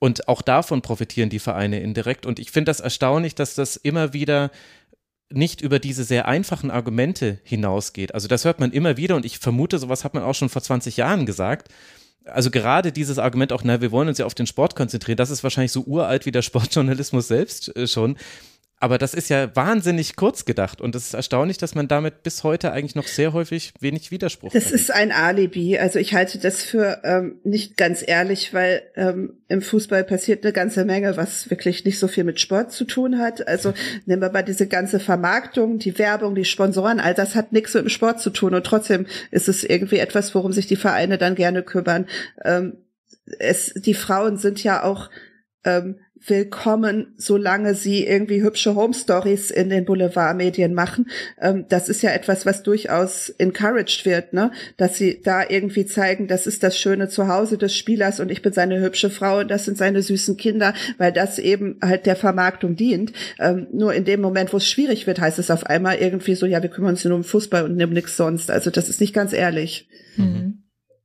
und 0.00 0.26
auch 0.28 0.42
davon 0.42 0.82
profitieren 0.82 1.30
die 1.30 1.38
Vereine 1.38 1.78
indirekt. 1.80 2.26
Und 2.26 2.40
ich 2.40 2.50
finde 2.50 2.70
das 2.70 2.80
erstaunlich, 2.80 3.36
dass 3.36 3.54
das 3.54 3.76
immer 3.76 4.12
wieder 4.12 4.50
nicht 5.32 5.60
über 5.60 5.78
diese 5.78 6.02
sehr 6.02 6.26
einfachen 6.26 6.72
Argumente 6.72 7.38
hinausgeht. 7.44 8.14
Also 8.14 8.26
das 8.26 8.44
hört 8.44 8.58
man 8.58 8.72
immer 8.72 8.96
wieder 8.96 9.14
und 9.14 9.24
ich 9.24 9.38
vermute, 9.38 9.78
sowas 9.78 10.02
hat 10.02 10.14
man 10.14 10.24
auch 10.24 10.34
schon 10.34 10.48
vor 10.48 10.62
20 10.62 10.96
Jahren 10.96 11.26
gesagt. 11.26 11.68
Also 12.24 12.50
gerade 12.50 12.92
dieses 12.92 13.18
Argument 13.18 13.52
auch, 13.52 13.62
na, 13.62 13.80
wir 13.80 13.92
wollen 13.92 14.08
uns 14.08 14.18
ja 14.18 14.26
auf 14.26 14.34
den 14.34 14.46
Sport 14.46 14.74
konzentrieren, 14.74 15.16
das 15.16 15.30
ist 15.30 15.44
wahrscheinlich 15.44 15.72
so 15.72 15.82
uralt 15.82 16.26
wie 16.26 16.32
der 16.32 16.42
Sportjournalismus 16.42 17.28
selbst 17.28 17.74
äh, 17.76 17.86
schon. 17.86 18.16
Aber 18.82 18.96
das 18.96 19.12
ist 19.12 19.28
ja 19.28 19.54
wahnsinnig 19.54 20.16
kurz 20.16 20.46
gedacht 20.46 20.80
und 20.80 20.94
es 20.94 21.08
ist 21.08 21.14
erstaunlich, 21.14 21.58
dass 21.58 21.74
man 21.74 21.86
damit 21.86 22.22
bis 22.22 22.44
heute 22.44 22.72
eigentlich 22.72 22.94
noch 22.94 23.06
sehr 23.06 23.34
häufig 23.34 23.74
wenig 23.78 24.10
Widerspruch 24.10 24.52
Das 24.52 24.66
hat. 24.66 24.72
ist 24.72 24.90
ein 24.90 25.12
Alibi. 25.12 25.78
Also 25.78 25.98
ich 25.98 26.14
halte 26.14 26.38
das 26.38 26.62
für 26.62 27.02
ähm, 27.04 27.40
nicht 27.44 27.76
ganz 27.76 28.02
ehrlich, 28.04 28.54
weil 28.54 28.82
ähm, 28.96 29.34
im 29.48 29.60
Fußball 29.60 30.02
passiert 30.04 30.44
eine 30.44 30.54
ganze 30.54 30.86
Menge, 30.86 31.18
was 31.18 31.50
wirklich 31.50 31.84
nicht 31.84 31.98
so 31.98 32.08
viel 32.08 32.24
mit 32.24 32.40
Sport 32.40 32.72
zu 32.72 32.86
tun 32.86 33.18
hat. 33.18 33.46
Also 33.46 33.74
nehmen 34.06 34.22
wir 34.22 34.32
mal 34.32 34.42
diese 34.42 34.66
ganze 34.66 34.98
Vermarktung, 34.98 35.78
die 35.78 35.98
Werbung, 35.98 36.34
die 36.34 36.46
Sponsoren, 36.46 37.00
all 37.00 37.12
das 37.12 37.34
hat 37.34 37.52
nichts 37.52 37.74
mit 37.74 37.84
dem 37.84 37.90
Sport 37.90 38.20
zu 38.20 38.30
tun 38.30 38.54
und 38.54 38.64
trotzdem 38.64 39.06
ist 39.30 39.48
es 39.48 39.62
irgendwie 39.62 39.98
etwas, 39.98 40.34
worum 40.34 40.52
sich 40.52 40.66
die 40.66 40.76
Vereine 40.76 41.18
dann 41.18 41.34
gerne 41.34 41.62
kümmern. 41.62 42.06
Ähm, 42.46 42.78
es, 43.38 43.74
die 43.74 43.94
Frauen 43.94 44.38
sind 44.38 44.64
ja 44.64 44.82
auch 44.82 45.10
ähm, 45.64 45.98
willkommen, 46.26 47.14
solange 47.16 47.74
sie 47.74 48.06
irgendwie 48.06 48.42
hübsche 48.42 48.74
Home 48.74 48.94
Stories 48.94 49.50
in 49.50 49.70
den 49.70 49.84
Boulevardmedien 49.84 50.74
machen. 50.74 51.10
Ähm, 51.40 51.64
das 51.68 51.88
ist 51.88 52.02
ja 52.02 52.10
etwas, 52.10 52.46
was 52.46 52.62
durchaus 52.62 53.30
encouraged 53.30 54.04
wird, 54.04 54.32
ne? 54.32 54.52
Dass 54.76 54.96
sie 54.96 55.20
da 55.22 55.42
irgendwie 55.48 55.86
zeigen, 55.86 56.28
das 56.28 56.46
ist 56.46 56.62
das 56.62 56.78
schöne 56.78 57.08
Zuhause 57.08 57.58
des 57.58 57.74
Spielers 57.74 58.20
und 58.20 58.30
ich 58.30 58.42
bin 58.42 58.52
seine 58.52 58.80
hübsche 58.80 59.10
Frau 59.10 59.40
und 59.40 59.50
das 59.50 59.64
sind 59.64 59.78
seine 59.78 60.02
süßen 60.02 60.36
Kinder, 60.36 60.74
weil 60.98 61.12
das 61.12 61.38
eben 61.38 61.78
halt 61.82 62.06
der 62.06 62.16
Vermarktung 62.16 62.76
dient. 62.76 63.12
Ähm, 63.38 63.66
nur 63.72 63.94
in 63.94 64.04
dem 64.04 64.20
Moment, 64.20 64.52
wo 64.52 64.58
es 64.58 64.68
schwierig 64.68 65.06
wird, 65.06 65.20
heißt 65.20 65.38
es 65.38 65.50
auf 65.50 65.66
einmal 65.66 65.96
irgendwie 65.96 66.34
so, 66.34 66.46
ja, 66.46 66.62
wir 66.62 66.70
kümmern 66.70 66.90
uns 66.90 67.04
nur 67.04 67.16
um 67.16 67.24
Fußball 67.24 67.64
und 67.64 67.82
um 67.82 67.90
nichts 67.90 68.16
sonst. 68.16 68.50
Also 68.50 68.70
das 68.70 68.88
ist 68.88 69.00
nicht 69.00 69.14
ganz 69.14 69.32
ehrlich. 69.32 69.88
Mhm. 70.16 70.59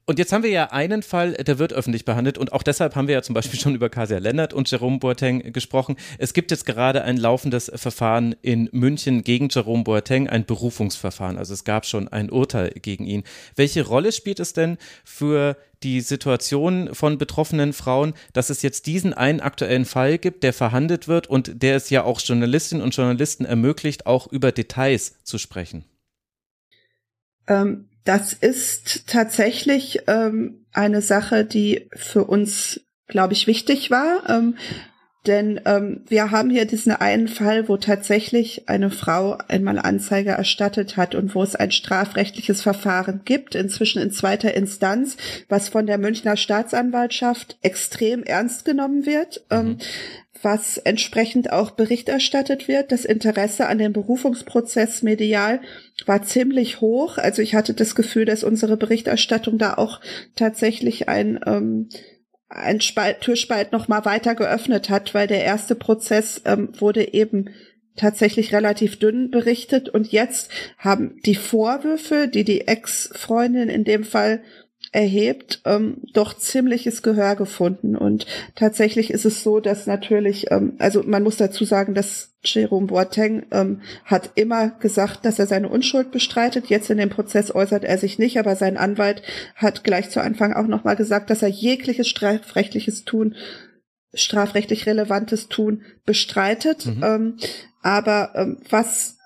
Und 0.07 0.19
jetzt 0.19 0.31
haben 0.31 0.43
wir 0.43 0.51
ja 0.51 0.71
einen 0.71 1.01
Fall, 1.01 1.33
der 1.33 1.57
wird 1.57 1.73
öffentlich 1.73 2.05
behandelt 2.05 2.37
und 2.37 2.53
auch 2.53 2.61
deshalb 2.61 2.95
haben 2.95 3.07
wir 3.07 3.15
ja 3.15 3.21
zum 3.23 3.33
Beispiel 3.33 3.59
schon 3.59 3.73
über 3.73 3.89
Kasia 3.89 4.19
Lennart 4.19 4.53
und 4.53 4.69
Jerome 4.69 4.99
Boateng 4.99 5.51
gesprochen. 5.51 5.95
Es 6.19 6.33
gibt 6.33 6.51
jetzt 6.51 6.67
gerade 6.67 7.03
ein 7.03 7.17
laufendes 7.17 7.71
Verfahren 7.73 8.35
in 8.43 8.69
München 8.71 9.23
gegen 9.23 9.49
Jerome 9.49 9.83
Boateng, 9.83 10.29
ein 10.29 10.45
Berufungsverfahren. 10.45 11.39
Also 11.39 11.55
es 11.55 11.63
gab 11.63 11.87
schon 11.87 12.07
ein 12.07 12.29
Urteil 12.29 12.69
gegen 12.69 13.05
ihn. 13.05 13.23
Welche 13.55 13.83
Rolle 13.83 14.11
spielt 14.11 14.39
es 14.39 14.53
denn 14.53 14.77
für 15.03 15.57
die 15.81 16.01
Situation 16.01 16.93
von 16.93 17.17
betroffenen 17.17 17.73
Frauen, 17.73 18.13
dass 18.33 18.51
es 18.51 18.61
jetzt 18.61 18.85
diesen 18.85 19.15
einen 19.15 19.39
aktuellen 19.39 19.85
Fall 19.85 20.19
gibt, 20.19 20.43
der 20.43 20.53
verhandelt 20.53 21.07
wird 21.07 21.27
und 21.27 21.63
der 21.63 21.77
es 21.77 21.89
ja 21.89 22.03
auch 22.03 22.21
Journalistinnen 22.21 22.83
und 22.83 22.95
Journalisten 22.95 23.43
ermöglicht, 23.43 24.05
auch 24.05 24.27
über 24.27 24.51
Details 24.51 25.23
zu 25.23 25.39
sprechen? 25.39 25.83
Ähm, 27.47 27.89
das 28.05 28.33
ist 28.33 29.07
tatsächlich 29.07 30.03
ähm, 30.07 30.65
eine 30.71 31.01
Sache, 31.01 31.43
die 31.43 31.89
für 31.93 32.23
uns, 32.23 32.81
glaube 33.07 33.33
ich, 33.33 33.47
wichtig 33.47 33.91
war. 33.91 34.29
Ähm, 34.29 34.55
denn 35.25 35.59
ähm, 35.65 36.03
wir 36.07 36.29
haben 36.29 36.51
hier 36.51 36.65
diesen 36.65 36.91
einen 36.91 37.27
Fall, 37.27 37.67
wo 37.67 37.77
tatsächlich 37.77 38.69
eine 38.69 38.91
Frau 38.91 39.39
einmal 39.47 39.79
Anzeige 39.79 40.31
erstattet 40.31 40.97
hat 40.97 41.15
und 41.15 41.33
wo 41.33 41.41
es 41.41 41.55
ein 41.55 41.71
strafrechtliches 41.71 42.61
Verfahren 42.61 43.21
gibt, 43.25 43.55
inzwischen 43.55 44.01
in 44.01 44.11
zweiter 44.11 44.53
Instanz, 44.53 45.17
was 45.49 45.69
von 45.69 45.87
der 45.87 45.97
Münchner 45.97 46.37
Staatsanwaltschaft 46.37 47.57
extrem 47.63 48.21
ernst 48.21 48.65
genommen 48.65 49.07
wird. 49.07 49.43
Ähm, 49.49 49.65
mhm. 49.65 49.77
Was 50.45 50.77
entsprechend 50.77 51.51
auch 51.51 51.71
Bericht 51.71 52.07
erstattet 52.07 52.67
wird. 52.67 52.91
Das 52.91 53.03
Interesse 53.03 53.65
an 53.65 53.79
dem 53.79 53.93
Berufungsprozess 53.93 55.01
medial 55.01 55.59
war 56.05 56.21
ziemlich 56.21 56.81
hoch. 56.81 57.17
Also 57.17 57.41
ich 57.41 57.55
hatte 57.55 57.73
das 57.73 57.95
Gefühl, 57.95 58.25
dass 58.25 58.43
unsere 58.43 58.77
Berichterstattung 58.77 59.57
da 59.57 59.73
auch 59.73 60.01
tatsächlich 60.35 61.09
ein 61.09 61.39
ähm, 61.47 61.89
ein 62.47 62.79
Spalt, 62.79 63.21
Türspalt 63.21 63.71
noch 63.71 63.87
mal 63.87 64.05
weiter 64.05 64.35
geöffnet 64.35 64.91
hat, 64.91 65.15
weil 65.15 65.25
der 65.25 65.43
erste 65.43 65.73
Prozess 65.73 66.43
ähm, 66.45 66.69
wurde 66.79 67.11
eben 67.15 67.49
tatsächlich 67.95 68.53
relativ 68.53 68.99
dünn 68.99 69.31
berichtet 69.31 69.89
und 69.89 70.11
jetzt 70.11 70.51
haben 70.77 71.19
die 71.25 71.33
Vorwürfe, 71.33 72.27
die 72.27 72.43
die 72.43 72.67
Ex-Freundin 72.67 73.69
in 73.69 73.83
dem 73.83 74.03
Fall 74.03 74.43
erhebt, 74.91 75.61
ähm, 75.65 75.97
doch 76.13 76.37
ziemliches 76.37 77.01
Gehör 77.03 77.35
gefunden. 77.35 77.97
Und 77.97 78.25
tatsächlich 78.55 79.11
ist 79.11 79.25
es 79.25 79.43
so, 79.43 79.59
dass 79.59 79.87
natürlich, 79.87 80.51
ähm, 80.51 80.73
also 80.79 81.03
man 81.03 81.23
muss 81.23 81.37
dazu 81.37 81.65
sagen, 81.65 81.93
dass 81.93 82.31
Jerome 82.43 82.87
Boateng 82.87 83.45
ähm, 83.51 83.81
hat 84.05 84.31
immer 84.35 84.69
gesagt, 84.69 85.25
dass 85.25 85.37
er 85.37 85.47
seine 85.47 85.67
Unschuld 85.67 86.11
bestreitet. 86.11 86.67
Jetzt 86.67 86.89
in 86.89 86.97
dem 86.97 87.09
Prozess 87.09 87.53
äußert 87.53 87.83
er 87.83 87.97
sich 87.97 88.19
nicht, 88.19 88.39
aber 88.39 88.55
sein 88.55 88.77
Anwalt 88.77 89.21
hat 89.55 89.83
gleich 89.83 90.09
zu 90.11 90.21
Anfang 90.21 90.53
auch 90.53 90.67
nochmal 90.67 90.95
gesagt, 90.95 91.29
dass 91.29 91.41
er 91.41 91.49
jegliches 91.49 92.07
strafrechtliches 92.07 93.03
Tun 93.03 93.35
strafrechtlich 94.13 94.85
relevantes 94.85 95.49
Tun 95.49 95.81
bestreitet. 96.05 96.85
Mhm. 96.85 97.03
Ähm, 97.03 97.37
aber 97.81 98.31
ähm, 98.35 98.57
was 98.69 99.17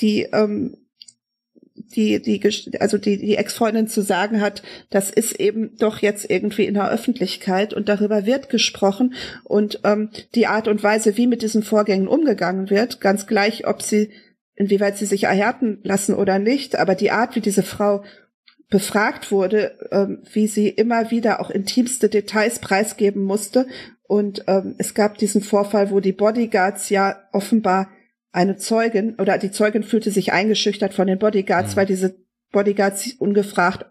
die 0.00 0.28
ähm, 0.32 0.76
die, 1.94 2.20
die, 2.20 2.40
also 2.80 2.98
die, 2.98 3.18
die 3.18 3.36
Ex-Freundin 3.36 3.88
zu 3.88 4.02
sagen 4.02 4.40
hat, 4.40 4.62
das 4.90 5.10
ist 5.10 5.38
eben 5.40 5.76
doch 5.78 5.98
jetzt 5.98 6.30
irgendwie 6.30 6.64
in 6.64 6.74
der 6.74 6.90
Öffentlichkeit 6.90 7.74
und 7.74 7.88
darüber 7.88 8.26
wird 8.26 8.48
gesprochen 8.48 9.14
und 9.44 9.80
ähm, 9.84 10.10
die 10.34 10.46
Art 10.46 10.68
und 10.68 10.82
Weise, 10.82 11.16
wie 11.16 11.26
mit 11.26 11.42
diesen 11.42 11.62
Vorgängen 11.62 12.08
umgegangen 12.08 12.70
wird, 12.70 13.00
ganz 13.00 13.26
gleich, 13.26 13.66
ob 13.66 13.82
sie, 13.82 14.10
inwieweit 14.54 14.96
sie 14.98 15.06
sich 15.06 15.24
erhärten 15.24 15.80
lassen 15.82 16.14
oder 16.14 16.38
nicht, 16.38 16.76
aber 16.76 16.94
die 16.94 17.10
Art, 17.10 17.36
wie 17.36 17.40
diese 17.40 17.62
Frau 17.62 18.02
befragt 18.70 19.30
wurde, 19.30 19.78
ähm, 19.90 20.22
wie 20.32 20.46
sie 20.46 20.68
immer 20.68 21.10
wieder 21.10 21.40
auch 21.40 21.50
intimste 21.50 22.08
Details 22.08 22.58
preisgeben 22.58 23.22
musste. 23.22 23.66
Und 24.06 24.44
ähm, 24.46 24.74
es 24.78 24.94
gab 24.94 25.18
diesen 25.18 25.42
Vorfall, 25.42 25.90
wo 25.90 26.00
die 26.00 26.12
Bodyguards 26.12 26.90
ja 26.90 27.16
offenbar 27.32 27.88
eine 28.38 28.56
Zeugin 28.56 29.16
oder 29.16 29.36
die 29.36 29.50
Zeugin 29.50 29.82
fühlte 29.82 30.12
sich 30.12 30.32
eingeschüchtert 30.32 30.94
von 30.94 31.08
den 31.08 31.18
Bodyguards, 31.18 31.72
mhm. 31.72 31.76
weil 31.76 31.86
diese 31.86 32.16
Bodyguards 32.52 33.14
ungefragt 33.18 33.86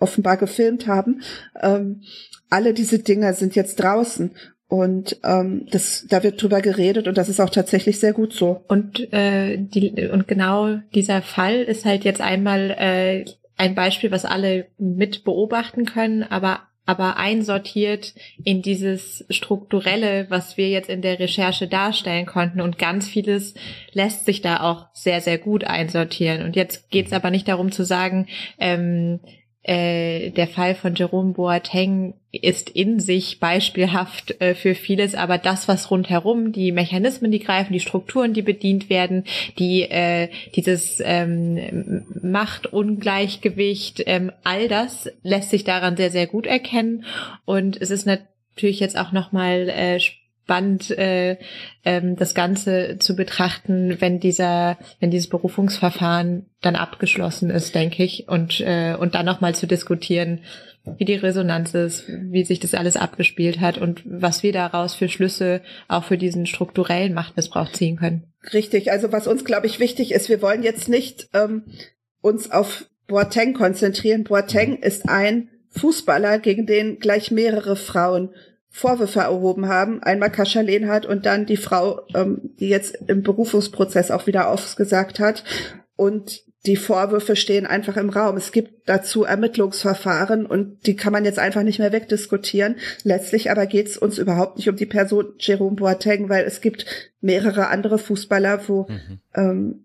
offenbar 0.00 0.38
gefilmt 0.38 0.86
haben. 0.86 1.20
Ähm, 1.60 2.02
alle 2.48 2.72
diese 2.72 2.98
Dinge 2.98 3.34
sind 3.34 3.54
jetzt 3.54 3.76
draußen 3.76 4.34
und 4.68 5.20
ähm, 5.22 5.66
das, 5.70 6.06
da 6.08 6.22
wird 6.22 6.42
drüber 6.42 6.62
geredet 6.62 7.08
und 7.08 7.18
das 7.18 7.28
ist 7.28 7.40
auch 7.40 7.50
tatsächlich 7.50 8.00
sehr 8.00 8.14
gut 8.14 8.32
so. 8.32 8.64
Und 8.68 9.12
äh, 9.12 9.58
die, 9.58 10.08
und 10.10 10.26
genau 10.26 10.78
dieser 10.94 11.20
Fall 11.20 11.60
ist 11.60 11.84
halt 11.84 12.04
jetzt 12.04 12.22
einmal 12.22 12.70
äh, 12.70 13.26
ein 13.58 13.74
Beispiel, 13.74 14.10
was 14.10 14.24
alle 14.24 14.66
mit 14.78 15.24
beobachten 15.24 15.84
können, 15.84 16.22
aber 16.22 16.62
aber 16.86 17.16
einsortiert 17.16 18.14
in 18.44 18.62
dieses 18.62 19.24
strukturelle, 19.30 20.26
was 20.28 20.56
wir 20.56 20.68
jetzt 20.68 20.90
in 20.90 21.02
der 21.02 21.18
Recherche 21.18 21.66
darstellen 21.66 22.26
konnten. 22.26 22.60
Und 22.60 22.78
ganz 22.78 23.08
vieles 23.08 23.54
lässt 23.92 24.26
sich 24.26 24.42
da 24.42 24.60
auch 24.60 24.86
sehr, 24.92 25.20
sehr 25.20 25.38
gut 25.38 25.64
einsortieren. 25.64 26.42
Und 26.42 26.56
jetzt 26.56 26.90
geht 26.90 27.06
es 27.06 27.12
aber 27.12 27.30
nicht 27.30 27.48
darum 27.48 27.72
zu 27.72 27.84
sagen, 27.84 28.26
ähm, 28.58 29.20
äh, 29.64 30.30
der 30.30 30.46
Fall 30.46 30.74
von 30.74 30.94
Jerome 30.94 31.32
Boateng 31.32 32.14
ist 32.32 32.68
in 32.68 33.00
sich 33.00 33.40
beispielhaft 33.40 34.40
äh, 34.40 34.54
für 34.54 34.74
vieles, 34.74 35.14
aber 35.14 35.38
das, 35.38 35.68
was 35.68 35.90
rundherum, 35.90 36.52
die 36.52 36.70
Mechanismen, 36.70 37.30
die 37.30 37.38
greifen, 37.38 37.72
die 37.72 37.80
Strukturen, 37.80 38.34
die 38.34 38.42
bedient 38.42 38.90
werden, 38.90 39.24
die 39.58 39.82
äh, 39.82 40.28
dieses 40.54 41.00
ähm, 41.02 42.04
Machtungleichgewicht, 42.22 44.02
ähm, 44.06 44.32
all 44.42 44.68
das 44.68 45.10
lässt 45.22 45.48
sich 45.48 45.64
daran 45.64 45.96
sehr, 45.96 46.10
sehr 46.10 46.26
gut 46.26 46.46
erkennen. 46.46 47.04
Und 47.46 47.80
es 47.80 47.90
ist 47.90 48.06
natürlich 48.06 48.80
jetzt 48.80 48.98
auch 48.98 49.12
nochmal 49.12 49.70
äh, 49.70 49.98
spannend, 50.44 50.90
äh, 50.90 51.38
ähm, 51.84 52.16
das 52.16 52.34
Ganze 52.34 52.98
zu 52.98 53.16
betrachten, 53.16 53.96
wenn 54.00 54.20
dieser, 54.20 54.76
wenn 55.00 55.10
dieses 55.10 55.30
Berufungsverfahren 55.30 56.46
dann 56.60 56.76
abgeschlossen 56.76 57.48
ist, 57.48 57.74
denke 57.74 58.04
ich, 58.04 58.28
und 58.28 58.60
äh, 58.60 58.94
und 58.94 59.14
dann 59.14 59.24
nochmal 59.24 59.54
zu 59.54 59.66
diskutieren, 59.66 60.40
wie 60.98 61.06
die 61.06 61.14
Resonanz 61.14 61.72
ist, 61.72 62.04
wie 62.08 62.44
sich 62.44 62.60
das 62.60 62.74
alles 62.74 62.96
abgespielt 62.96 63.60
hat 63.60 63.78
und 63.78 64.02
was 64.04 64.42
wir 64.42 64.52
daraus 64.52 64.94
für 64.94 65.08
Schlüsse 65.08 65.62
auch 65.88 66.04
für 66.04 66.18
diesen 66.18 66.44
strukturellen 66.44 67.14
Machtmissbrauch 67.14 67.72
ziehen 67.72 67.96
können. 67.96 68.24
Richtig, 68.52 68.92
also 68.92 69.10
was 69.10 69.26
uns, 69.26 69.46
glaube 69.46 69.66
ich, 69.66 69.80
wichtig 69.80 70.12
ist, 70.12 70.28
wir 70.28 70.42
wollen 70.42 70.62
jetzt 70.62 70.90
nicht 70.90 71.28
ähm, 71.32 71.64
uns 72.20 72.50
auf 72.50 72.84
Boateng 73.06 73.54
konzentrieren. 73.54 74.24
Boateng 74.24 74.76
ist 74.76 75.08
ein 75.08 75.48
Fußballer, 75.70 76.38
gegen 76.38 76.66
den 76.66 76.98
gleich 76.98 77.30
mehrere 77.30 77.76
Frauen 77.76 78.30
Vorwürfe 78.76 79.20
erhoben 79.20 79.68
haben. 79.68 80.02
Einmal 80.02 80.32
Kascha 80.32 80.60
Lehnhardt 80.60 81.06
und 81.06 81.26
dann 81.26 81.46
die 81.46 81.56
Frau, 81.56 82.00
ähm, 82.12 82.50
die 82.58 82.68
jetzt 82.68 82.96
im 83.06 83.22
Berufungsprozess 83.22 84.10
auch 84.10 84.26
wieder 84.26 84.48
ausgesagt 84.48 85.20
hat. 85.20 85.44
Und 85.94 86.42
die 86.66 86.74
Vorwürfe 86.74 87.36
stehen 87.36 87.66
einfach 87.66 87.96
im 87.96 88.10
Raum. 88.10 88.36
Es 88.36 88.50
gibt 88.50 88.88
dazu 88.88 89.22
Ermittlungsverfahren 89.22 90.44
und 90.44 90.86
die 90.86 90.96
kann 90.96 91.12
man 91.12 91.24
jetzt 91.24 91.38
einfach 91.38 91.62
nicht 91.62 91.78
mehr 91.78 91.92
wegdiskutieren. 91.92 92.74
Letztlich 93.04 93.48
aber 93.52 93.66
geht 93.66 93.86
es 93.86 93.96
uns 93.96 94.18
überhaupt 94.18 94.56
nicht 94.56 94.68
um 94.68 94.74
die 94.74 94.86
Person 94.86 95.34
Jerome 95.38 95.76
Boateng, 95.76 96.28
weil 96.28 96.44
es 96.44 96.60
gibt 96.60 96.84
mehrere 97.20 97.68
andere 97.68 98.00
Fußballer, 98.00 98.66
wo 98.66 98.88
mhm. 98.88 99.18
ähm, 99.36 99.84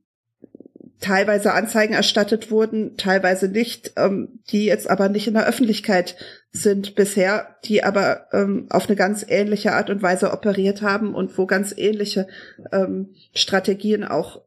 teilweise 0.99 1.53
Anzeigen 1.53 1.94
erstattet 1.94 2.49
wurden, 2.49 2.98
teilweise 2.98 3.49
nicht, 3.49 3.94
ähm, 3.98 4.40
die 4.49 4.66
jetzt 4.66 4.90
aber 4.90 5.10
nicht 5.10 5.28
in 5.28 5.36
der 5.36 5.48
Öffentlichkeit 5.48 6.16
sind 6.51 6.95
bisher, 6.95 7.55
die 7.65 7.84
aber 7.84 8.27
ähm, 8.34 8.67
auf 8.69 8.88
eine 8.88 8.95
ganz 8.95 9.26
ähnliche 9.27 9.73
Art 9.73 9.89
und 9.89 10.01
Weise 10.01 10.31
operiert 10.31 10.81
haben 10.81 11.13
und 11.13 11.38
wo 11.38 11.45
ganz 11.45 11.73
ähnliche 11.77 12.27
ähm, 12.71 13.09
Strategien 13.34 14.03
auch 14.03 14.41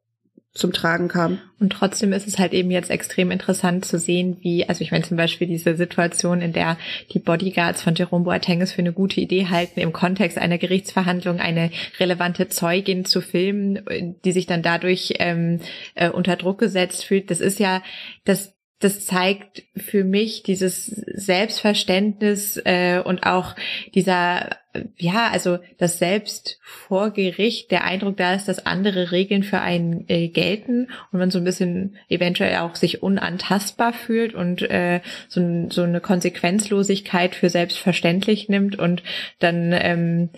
zum 0.54 0.72
Tragen 0.72 1.08
kam. 1.08 1.38
Und 1.60 1.72
trotzdem 1.72 2.12
ist 2.12 2.26
es 2.28 2.38
halt 2.38 2.52
eben 2.52 2.70
jetzt 2.70 2.90
extrem 2.90 3.30
interessant 3.30 3.86
zu 3.86 3.98
sehen, 3.98 4.36
wie, 4.42 4.68
also 4.68 4.82
ich 4.82 4.92
meine 4.92 5.04
zum 5.04 5.16
Beispiel 5.16 5.46
diese 5.46 5.76
Situation, 5.76 6.42
in 6.42 6.52
der 6.52 6.76
die 7.10 7.20
Bodyguards 7.20 7.80
von 7.80 7.94
Jerome 7.94 8.24
Boateng 8.24 8.60
es 8.60 8.72
für 8.72 8.82
eine 8.82 8.92
gute 8.92 9.20
Idee 9.20 9.46
halten, 9.46 9.80
im 9.80 9.94
Kontext 9.94 10.36
einer 10.36 10.58
Gerichtsverhandlung 10.58 11.40
eine 11.40 11.70
relevante 11.98 12.48
Zeugin 12.48 13.06
zu 13.06 13.22
filmen, 13.22 14.16
die 14.24 14.32
sich 14.32 14.46
dann 14.46 14.62
dadurch 14.62 15.14
ähm, 15.20 15.60
äh, 15.94 16.10
unter 16.10 16.36
Druck 16.36 16.58
gesetzt 16.58 17.04
fühlt. 17.04 17.30
Das 17.30 17.40
ist 17.40 17.58
ja, 17.58 17.82
das 18.24 18.52
das 18.82 19.06
zeigt 19.06 19.62
für 19.76 20.02
mich 20.02 20.42
dieses 20.42 20.86
Selbstverständnis 20.86 22.60
äh, 22.64 23.00
und 23.04 23.24
auch 23.24 23.54
dieser, 23.94 24.56
ja, 24.96 25.28
also 25.30 25.58
das 25.78 25.98
Selbst 25.98 26.58
vor 26.62 27.10
Gericht, 27.10 27.70
der 27.70 27.84
Eindruck 27.84 28.16
da 28.16 28.34
ist, 28.34 28.48
dass 28.48 28.66
andere 28.66 29.12
Regeln 29.12 29.44
für 29.44 29.60
einen 29.60 30.04
äh, 30.08 30.28
gelten 30.28 30.88
und 31.12 31.18
man 31.20 31.30
so 31.30 31.38
ein 31.38 31.44
bisschen 31.44 31.96
eventuell 32.08 32.56
auch 32.56 32.74
sich 32.74 33.04
unantastbar 33.04 33.92
fühlt 33.92 34.34
und 34.34 34.62
äh, 34.62 35.00
so, 35.28 35.68
so 35.70 35.82
eine 35.82 36.00
Konsequenzlosigkeit 36.00 37.36
für 37.36 37.50
selbstverständlich 37.50 38.48
nimmt 38.48 38.78
und 38.78 39.04
dann 39.38 39.72
ähm, 39.72 40.30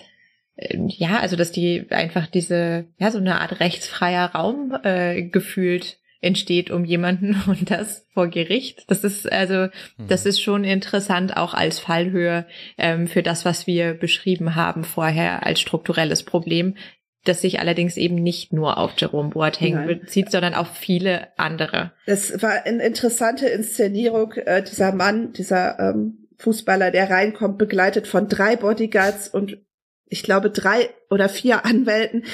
äh, 0.56 0.78
ja, 0.86 1.18
also 1.18 1.36
dass 1.36 1.50
die 1.50 1.86
einfach 1.90 2.26
diese, 2.26 2.84
ja, 2.98 3.10
so 3.10 3.18
eine 3.18 3.40
Art 3.40 3.60
rechtsfreier 3.60 4.26
Raum 4.34 4.76
äh, 4.82 5.22
gefühlt 5.22 5.98
entsteht 6.24 6.70
um 6.70 6.84
jemanden 6.84 7.36
und 7.46 7.70
das 7.70 8.06
vor 8.12 8.28
Gericht. 8.28 8.84
Das 8.88 9.04
ist 9.04 9.30
also, 9.30 9.68
das 9.98 10.24
mhm. 10.24 10.28
ist 10.30 10.40
schon 10.40 10.64
interessant 10.64 11.36
auch 11.36 11.54
als 11.54 11.78
Fallhöhe 11.78 12.46
ähm, 12.78 13.06
für 13.06 13.22
das, 13.22 13.44
was 13.44 13.66
wir 13.66 13.94
beschrieben 13.94 14.54
haben 14.54 14.84
vorher 14.84 15.46
als 15.46 15.60
strukturelles 15.60 16.22
Problem, 16.22 16.76
das 17.24 17.40
sich 17.40 17.60
allerdings 17.60 17.96
eben 17.96 18.16
nicht 18.16 18.52
nur 18.52 18.78
auf 18.78 18.92
Jerome 18.96 19.30
Boateng 19.30 19.74
Nein. 19.74 19.86
bezieht, 19.86 20.30
sondern 20.30 20.54
auf 20.54 20.68
viele 20.74 21.28
andere. 21.38 21.92
Es 22.06 22.42
war 22.42 22.64
eine 22.64 22.84
interessante 22.84 23.46
Inszenierung. 23.46 24.32
Äh, 24.32 24.62
dieser 24.62 24.92
Mann, 24.92 25.32
dieser 25.32 25.78
ähm, 25.78 26.28
Fußballer, 26.38 26.90
der 26.90 27.10
reinkommt, 27.10 27.58
begleitet 27.58 28.06
von 28.06 28.28
drei 28.28 28.56
Bodyguards 28.56 29.28
und 29.28 29.58
ich 30.06 30.22
glaube 30.22 30.50
drei 30.50 30.90
oder 31.10 31.28
vier 31.28 31.64
Anwälten, 31.64 32.24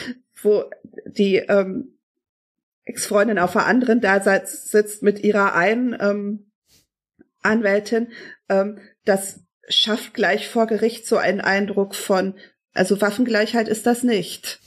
wo 0.42 0.64
die 1.06 1.36
ähm, 1.36 1.99
Ex-Freundin 2.90 3.38
auf 3.38 3.52
der 3.52 3.66
anderen 3.66 4.00
da 4.00 4.20
sitzt 4.44 5.02
mit 5.02 5.22
ihrer 5.24 5.54
einen 5.54 5.96
ähm, 5.98 6.50
Anwältin, 7.42 8.08
ähm, 8.48 8.78
das 9.04 9.40
schafft 9.68 10.14
gleich 10.14 10.48
vor 10.48 10.66
Gericht 10.66 11.06
so 11.06 11.16
einen 11.16 11.40
Eindruck 11.40 11.94
von, 11.94 12.34
also 12.74 13.00
Waffengleichheit 13.00 13.68
ist 13.68 13.86
das 13.86 14.02
nicht. 14.02 14.60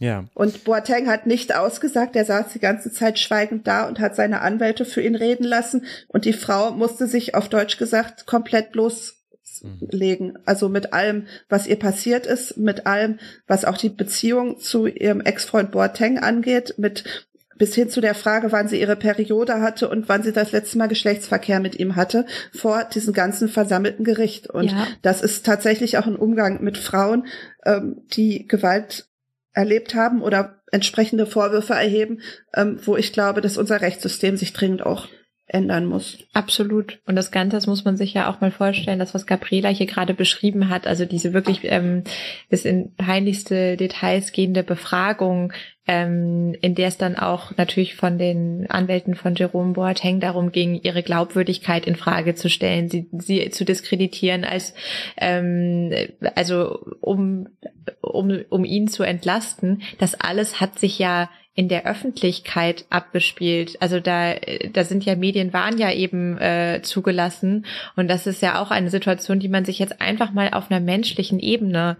Ja. 0.00 0.24
Und 0.34 0.64
Boateng 0.64 1.08
hat 1.08 1.26
nicht 1.26 1.54
ausgesagt, 1.54 2.16
er 2.16 2.24
saß 2.24 2.52
die 2.52 2.58
ganze 2.58 2.90
Zeit 2.90 3.18
schweigend 3.18 3.66
da 3.66 3.86
und 3.86 4.00
hat 4.00 4.16
seine 4.16 4.40
Anwälte 4.40 4.84
für 4.84 5.02
ihn 5.02 5.14
reden 5.14 5.44
lassen 5.44 5.84
und 6.08 6.24
die 6.24 6.32
Frau 6.32 6.72
musste 6.72 7.06
sich 7.06 7.34
auf 7.34 7.48
Deutsch 7.48 7.76
gesagt 7.76 8.26
komplett 8.26 8.72
bloßlegen. 8.72 10.38
Also 10.46 10.70
mit 10.70 10.94
allem, 10.94 11.26
was 11.50 11.66
ihr 11.66 11.78
passiert 11.78 12.26
ist, 12.26 12.56
mit 12.56 12.86
allem, 12.86 13.18
was 13.46 13.66
auch 13.66 13.76
die 13.76 13.90
Beziehung 13.90 14.58
zu 14.58 14.86
ihrem 14.86 15.20
Ex-Freund 15.20 15.70
Boateng 15.70 16.18
angeht, 16.18 16.74
mit 16.78 17.28
bis 17.60 17.74
hin 17.74 17.90
zu 17.90 18.00
der 18.00 18.14
Frage, 18.14 18.52
wann 18.52 18.68
sie 18.68 18.80
ihre 18.80 18.96
Periode 18.96 19.60
hatte 19.60 19.90
und 19.90 20.08
wann 20.08 20.22
sie 20.22 20.32
das 20.32 20.50
letzte 20.50 20.78
Mal 20.78 20.88
Geschlechtsverkehr 20.88 21.60
mit 21.60 21.78
ihm 21.78 21.94
hatte, 21.94 22.24
vor 22.52 22.84
diesem 22.84 23.12
ganzen 23.12 23.50
versammelten 23.50 24.02
Gericht. 24.02 24.48
Und 24.48 24.72
ja. 24.72 24.86
das 25.02 25.20
ist 25.20 25.44
tatsächlich 25.44 25.98
auch 25.98 26.06
ein 26.06 26.16
Umgang 26.16 26.62
mit 26.62 26.78
Frauen, 26.78 27.26
ähm, 27.66 28.00
die 28.12 28.48
Gewalt 28.48 29.08
erlebt 29.52 29.94
haben 29.94 30.22
oder 30.22 30.62
entsprechende 30.72 31.26
Vorwürfe 31.26 31.74
erheben, 31.74 32.22
ähm, 32.54 32.80
wo 32.82 32.96
ich 32.96 33.12
glaube, 33.12 33.42
dass 33.42 33.58
unser 33.58 33.82
Rechtssystem 33.82 34.38
sich 34.38 34.54
dringend 34.54 34.86
auch 34.86 35.06
ändern 35.52 35.86
muss. 35.86 36.18
Absolut. 36.32 37.00
Und 37.06 37.16
das 37.16 37.30
Ganze, 37.30 37.56
das 37.56 37.66
muss 37.66 37.84
man 37.84 37.96
sich 37.96 38.14
ja 38.14 38.30
auch 38.30 38.40
mal 38.40 38.50
vorstellen, 38.50 38.98
das, 38.98 39.14
was 39.14 39.26
Gabriela 39.26 39.68
hier 39.68 39.86
gerade 39.86 40.14
beschrieben 40.14 40.68
hat, 40.68 40.86
also 40.86 41.04
diese 41.04 41.32
wirklich 41.32 41.60
ähm, 41.64 42.04
bis 42.48 42.64
in 42.64 42.94
peinlichste 42.94 43.76
Details 43.76 44.32
gehende 44.32 44.62
Befragung, 44.62 45.52
ähm, 45.86 46.54
in 46.60 46.76
der 46.76 46.88
es 46.88 46.98
dann 46.98 47.16
auch 47.16 47.56
natürlich 47.56 47.96
von 47.96 48.16
den 48.16 48.70
Anwälten 48.70 49.16
von 49.16 49.34
Jerome 49.34 49.72
Boateng 49.72 50.20
darum 50.20 50.52
ging, 50.52 50.80
ihre 50.80 51.02
Glaubwürdigkeit 51.02 51.84
in 51.84 51.96
Frage 51.96 52.36
zu 52.36 52.48
stellen, 52.48 52.88
sie, 52.88 53.08
sie 53.12 53.50
zu 53.50 53.64
diskreditieren, 53.64 54.44
als 54.44 54.74
ähm, 55.16 55.92
also 56.36 56.78
um, 57.00 57.48
um, 58.00 58.40
um 58.50 58.64
ihn 58.64 58.86
zu 58.86 59.02
entlasten. 59.02 59.82
Das 59.98 60.14
alles 60.14 60.60
hat 60.60 60.78
sich 60.78 60.98
ja 60.98 61.28
in 61.54 61.68
der 61.68 61.86
Öffentlichkeit 61.86 62.86
abgespielt. 62.90 63.76
Also 63.80 64.00
da, 64.00 64.34
da 64.72 64.84
sind 64.84 65.04
ja 65.04 65.16
Medien 65.16 65.52
waren 65.52 65.78
ja 65.78 65.92
eben 65.92 66.38
äh, 66.38 66.80
zugelassen 66.82 67.66
und 67.96 68.08
das 68.08 68.26
ist 68.26 68.40
ja 68.40 68.60
auch 68.62 68.70
eine 68.70 68.90
Situation, 68.90 69.40
die 69.40 69.48
man 69.48 69.64
sich 69.64 69.78
jetzt 69.78 70.00
einfach 70.00 70.32
mal 70.32 70.50
auf 70.52 70.70
einer 70.70 70.80
menschlichen 70.80 71.40
Ebene 71.40 71.96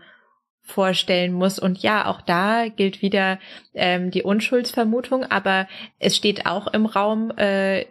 vorstellen 0.62 1.32
muss. 1.32 1.58
Und 1.58 1.82
ja, 1.82 2.06
auch 2.06 2.20
da 2.20 2.68
gilt 2.68 3.02
wieder 3.02 3.38
ähm, 3.74 4.10
die 4.10 4.22
Unschuldsvermutung, 4.22 5.24
aber 5.24 5.68
es 5.98 6.16
steht 6.16 6.46
auch 6.46 6.68
im 6.68 6.86
Raum, 6.86 7.32
äh, 7.36 7.86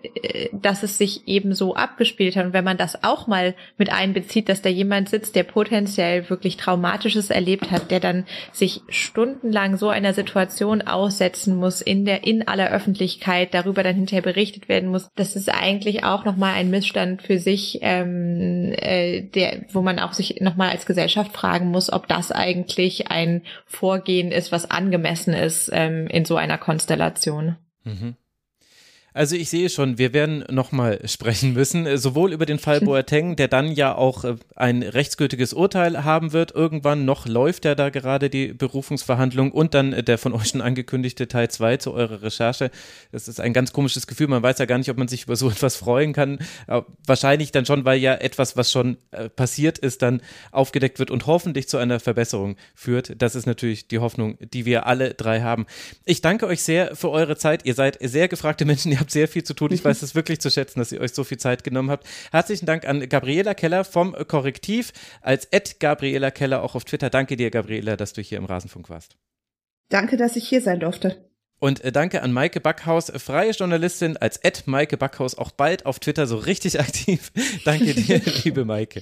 dass 0.51 0.83
es 0.83 0.97
sich 0.97 1.27
eben 1.27 1.53
so 1.53 1.75
abgespielt 1.75 2.35
hat. 2.35 2.45
Und 2.45 2.53
wenn 2.53 2.63
man 2.63 2.77
das 2.77 3.03
auch 3.03 3.27
mal 3.27 3.55
mit 3.77 3.91
einbezieht, 3.91 4.49
dass 4.49 4.61
da 4.61 4.69
jemand 4.69 5.09
sitzt, 5.09 5.35
der 5.35 5.43
potenziell 5.43 6.29
wirklich 6.29 6.57
Traumatisches 6.57 7.29
erlebt 7.29 7.71
hat, 7.71 7.91
der 7.91 7.99
dann 7.99 8.25
sich 8.51 8.81
stundenlang 8.89 9.77
so 9.77 9.89
einer 9.89 10.13
Situation 10.13 10.81
aussetzen 10.81 11.55
muss, 11.55 11.81
in 11.81 12.05
der, 12.05 12.25
in 12.25 12.47
aller 12.47 12.71
Öffentlichkeit, 12.71 13.53
darüber 13.53 13.83
dann 13.83 13.95
hinterher 13.95 14.21
berichtet 14.21 14.69
werden 14.69 14.89
muss, 14.89 15.09
das 15.15 15.35
ist 15.35 15.49
eigentlich 15.49 16.03
auch 16.03 16.25
nochmal 16.25 16.53
ein 16.53 16.69
Missstand 16.69 17.21
für 17.21 17.39
sich, 17.39 17.79
ähm, 17.81 18.73
äh, 18.77 19.21
der, 19.21 19.63
wo 19.71 19.81
man 19.81 19.99
auch 19.99 20.13
sich 20.13 20.39
nochmal 20.41 20.69
als 20.69 20.85
Gesellschaft 20.85 21.33
fragen 21.33 21.71
muss, 21.71 21.91
ob 21.91 22.07
das 22.07 22.31
eigentlich 22.31 22.58
eigentlich 22.59 23.09
ein 23.09 23.43
Vorgehen 23.65 24.31
ist, 24.31 24.51
was 24.51 24.69
angemessen 24.69 25.33
ist 25.33 25.69
ähm, 25.73 26.07
in 26.07 26.25
so 26.25 26.35
einer 26.35 26.57
Konstellation. 26.57 27.55
Mhm. 27.83 28.15
Also 29.13 29.35
ich 29.35 29.49
sehe 29.49 29.69
schon, 29.69 29.97
wir 29.97 30.13
werden 30.13 30.43
nochmal 30.49 30.99
sprechen 31.07 31.53
müssen, 31.53 31.85
äh, 31.85 31.97
sowohl 31.97 32.31
über 32.31 32.45
den 32.45 32.59
Fall 32.59 32.81
Boateng, 32.85 33.35
der 33.35 33.47
dann 33.47 33.71
ja 33.71 33.95
auch 33.95 34.23
äh, 34.23 34.35
ein 34.55 34.83
rechtsgültiges 34.83 35.53
Urteil 35.53 36.03
haben 36.03 36.31
wird. 36.31 36.53
Irgendwann 36.53 37.05
noch 37.05 37.27
läuft 37.27 37.65
ja 37.65 37.75
da 37.75 37.89
gerade 37.89 38.29
die 38.29 38.53
Berufungsverhandlung 38.53 39.51
und 39.51 39.73
dann 39.73 39.93
äh, 39.93 40.03
der 40.03 40.17
von 40.17 40.33
euch 40.33 40.49
schon 40.49 40.61
angekündigte 40.61 41.27
Teil 41.27 41.49
2 41.49 41.77
zu 41.77 41.93
eurer 41.93 42.21
Recherche. 42.21 42.69
Das 43.11 43.27
ist 43.27 43.39
ein 43.39 43.53
ganz 43.53 43.73
komisches 43.73 44.05
Gefühl. 44.05 44.27
Man 44.27 44.43
weiß 44.43 44.59
ja 44.59 44.65
gar 44.65 44.77
nicht, 44.77 44.89
ob 44.89 44.97
man 44.97 45.07
sich 45.07 45.23
über 45.23 45.35
so 45.35 45.49
etwas 45.59 45.75
freuen 45.75 46.13
kann. 46.13 46.39
Wahrscheinlich 47.05 47.51
dann 47.51 47.65
schon, 47.65 47.85
weil 47.85 47.99
ja 47.99 48.15
etwas, 48.15 48.55
was 48.57 48.71
schon 48.71 48.97
passiert 49.35 49.77
ist, 49.77 50.01
dann 50.01 50.21
aufgedeckt 50.51 50.99
wird 50.99 51.11
und 51.11 51.25
hoffentlich 51.25 51.67
zu 51.67 51.77
einer 51.77 51.99
Verbesserung 51.99 52.55
führt. 52.75 53.21
Das 53.21 53.35
ist 53.35 53.45
natürlich 53.45 53.87
die 53.87 53.99
Hoffnung, 53.99 54.37
die 54.53 54.65
wir 54.65 54.85
alle 54.85 55.13
drei 55.13 55.41
haben. 55.41 55.65
Ich 56.05 56.21
danke 56.21 56.47
euch 56.47 56.61
sehr 56.61 56.95
für 56.95 57.09
eure 57.09 57.37
Zeit. 57.37 57.65
Ihr 57.65 57.73
seid 57.73 57.97
sehr 58.01 58.27
gefragte 58.27 58.65
Menschen. 58.65 58.98
Ihr 58.99 59.03
habt 59.03 59.11
sehr 59.11 59.29
viel 59.29 59.45
zu 59.45 59.53
tun. 59.53 59.71
Ich 59.71 59.85
weiß 59.85 60.01
es 60.01 60.13
wirklich 60.13 60.41
zu 60.41 60.51
schätzen, 60.51 60.79
dass 60.79 60.91
ihr 60.91 60.99
euch 60.99 61.13
so 61.13 61.23
viel 61.23 61.37
Zeit 61.37 61.63
genommen 61.63 61.89
habt. 61.89 62.05
Herzlichen 62.33 62.65
Dank 62.65 62.85
an 62.85 63.07
Gabriela 63.07 63.53
Keller 63.53 63.85
vom 63.85 64.13
Korrektiv 64.27 64.91
als 65.21 65.45
Ed 65.45 65.79
Gabriela 65.79 66.31
Keller 66.31 66.63
auch 66.63 66.75
auf 66.75 66.83
Twitter. 66.83 67.09
Danke 67.09 67.37
dir, 67.37 67.49
Gabriela, 67.49 67.95
dass 67.95 68.11
du 68.11 68.21
hier 68.21 68.37
im 68.37 68.43
Rasenfunk 68.43 68.89
warst. 68.89 69.15
Danke, 69.87 70.17
dass 70.17 70.35
ich 70.35 70.49
hier 70.49 70.61
sein 70.61 70.81
durfte. 70.81 71.29
Und 71.59 71.81
äh, 71.81 71.93
danke 71.93 72.21
an 72.23 72.33
Maike 72.33 72.59
Backhaus, 72.59 73.09
freie 73.15 73.51
Journalistin, 73.51 74.17
als 74.17 74.35
Ed 74.35 74.63
Maike 74.65 74.97
Backhaus, 74.97 75.37
auch 75.37 75.51
bald 75.51 75.85
auf 75.85 75.99
Twitter 75.99 76.27
so 76.27 76.35
richtig 76.35 76.77
aktiv. 76.81 77.31
danke 77.63 77.93
dir, 77.93 78.21
liebe 78.43 78.65
Maike. 78.65 79.01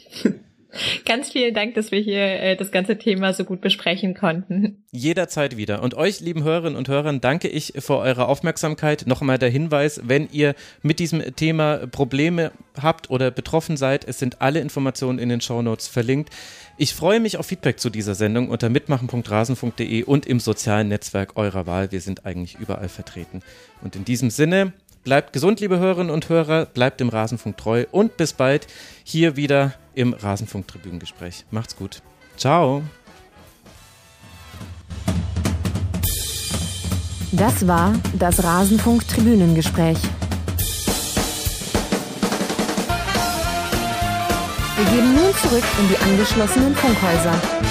Ganz 1.05 1.31
vielen 1.31 1.53
Dank, 1.53 1.75
dass 1.75 1.91
wir 1.91 1.99
hier 1.99 2.21
äh, 2.21 2.55
das 2.55 2.71
ganze 2.71 2.97
Thema 2.97 3.33
so 3.33 3.43
gut 3.43 3.61
besprechen 3.61 4.13
konnten. 4.13 4.83
Jederzeit 4.91 5.57
wieder. 5.57 5.81
Und 5.83 5.95
euch, 5.95 6.19
lieben 6.19 6.43
Hörerinnen 6.43 6.77
und 6.77 6.87
Hörern, 6.87 7.21
danke 7.21 7.47
ich 7.47 7.73
für 7.77 7.97
eure 7.97 8.27
Aufmerksamkeit. 8.27 9.05
Nochmal 9.07 9.37
der 9.37 9.49
Hinweis, 9.49 10.01
wenn 10.03 10.29
ihr 10.31 10.55
mit 10.81 10.99
diesem 10.99 11.35
Thema 11.35 11.87
Probleme 11.87 12.51
habt 12.81 13.09
oder 13.09 13.31
betroffen 13.31 13.77
seid, 13.77 14.07
es 14.07 14.19
sind 14.19 14.41
alle 14.41 14.59
Informationen 14.59 15.19
in 15.19 15.29
den 15.29 15.41
Shownotes 15.41 15.87
verlinkt. 15.87 16.29
Ich 16.77 16.93
freue 16.93 17.19
mich 17.19 17.37
auf 17.37 17.47
Feedback 17.47 17.79
zu 17.79 17.89
dieser 17.89 18.15
Sendung 18.15 18.49
unter 18.49 18.69
mitmachen.rasenfunk.de 18.69 20.03
und 20.03 20.25
im 20.25 20.39
sozialen 20.39 20.89
Netzwerk 20.89 21.35
eurer 21.35 21.65
Wahl. 21.65 21.91
Wir 21.91 22.01
sind 22.01 22.25
eigentlich 22.25 22.57
überall 22.59 22.89
vertreten. 22.89 23.41
Und 23.81 23.95
in 23.95 24.05
diesem 24.05 24.29
Sinne, 24.29 24.73
bleibt 25.03 25.33
gesund, 25.33 25.59
liebe 25.59 25.79
Hörerinnen 25.79 26.11
und 26.11 26.29
Hörer, 26.29 26.65
bleibt 26.65 26.99
dem 26.99 27.09
Rasenfunk 27.09 27.57
treu 27.57 27.85
und 27.91 28.17
bis 28.17 28.33
bald 28.33 28.67
hier 29.03 29.35
wieder 29.37 29.73
im 29.97 30.13
Rasenfunk-Tribünengespräch. 30.13 31.45
Macht's 31.49 31.75
gut. 31.75 32.03
Ciao. 32.37 32.83
Das 37.31 37.67
war 37.67 37.93
das 38.17 38.43
Rasenfunk-Tribünengespräch. 38.43 39.97
Wir 44.77 44.85
gehen 44.85 45.15
nun 45.15 45.33
zurück 45.41 45.63
in 45.79 45.89
die 45.89 45.97
angeschlossenen 45.97 46.75
Funkhäuser. 46.75 47.66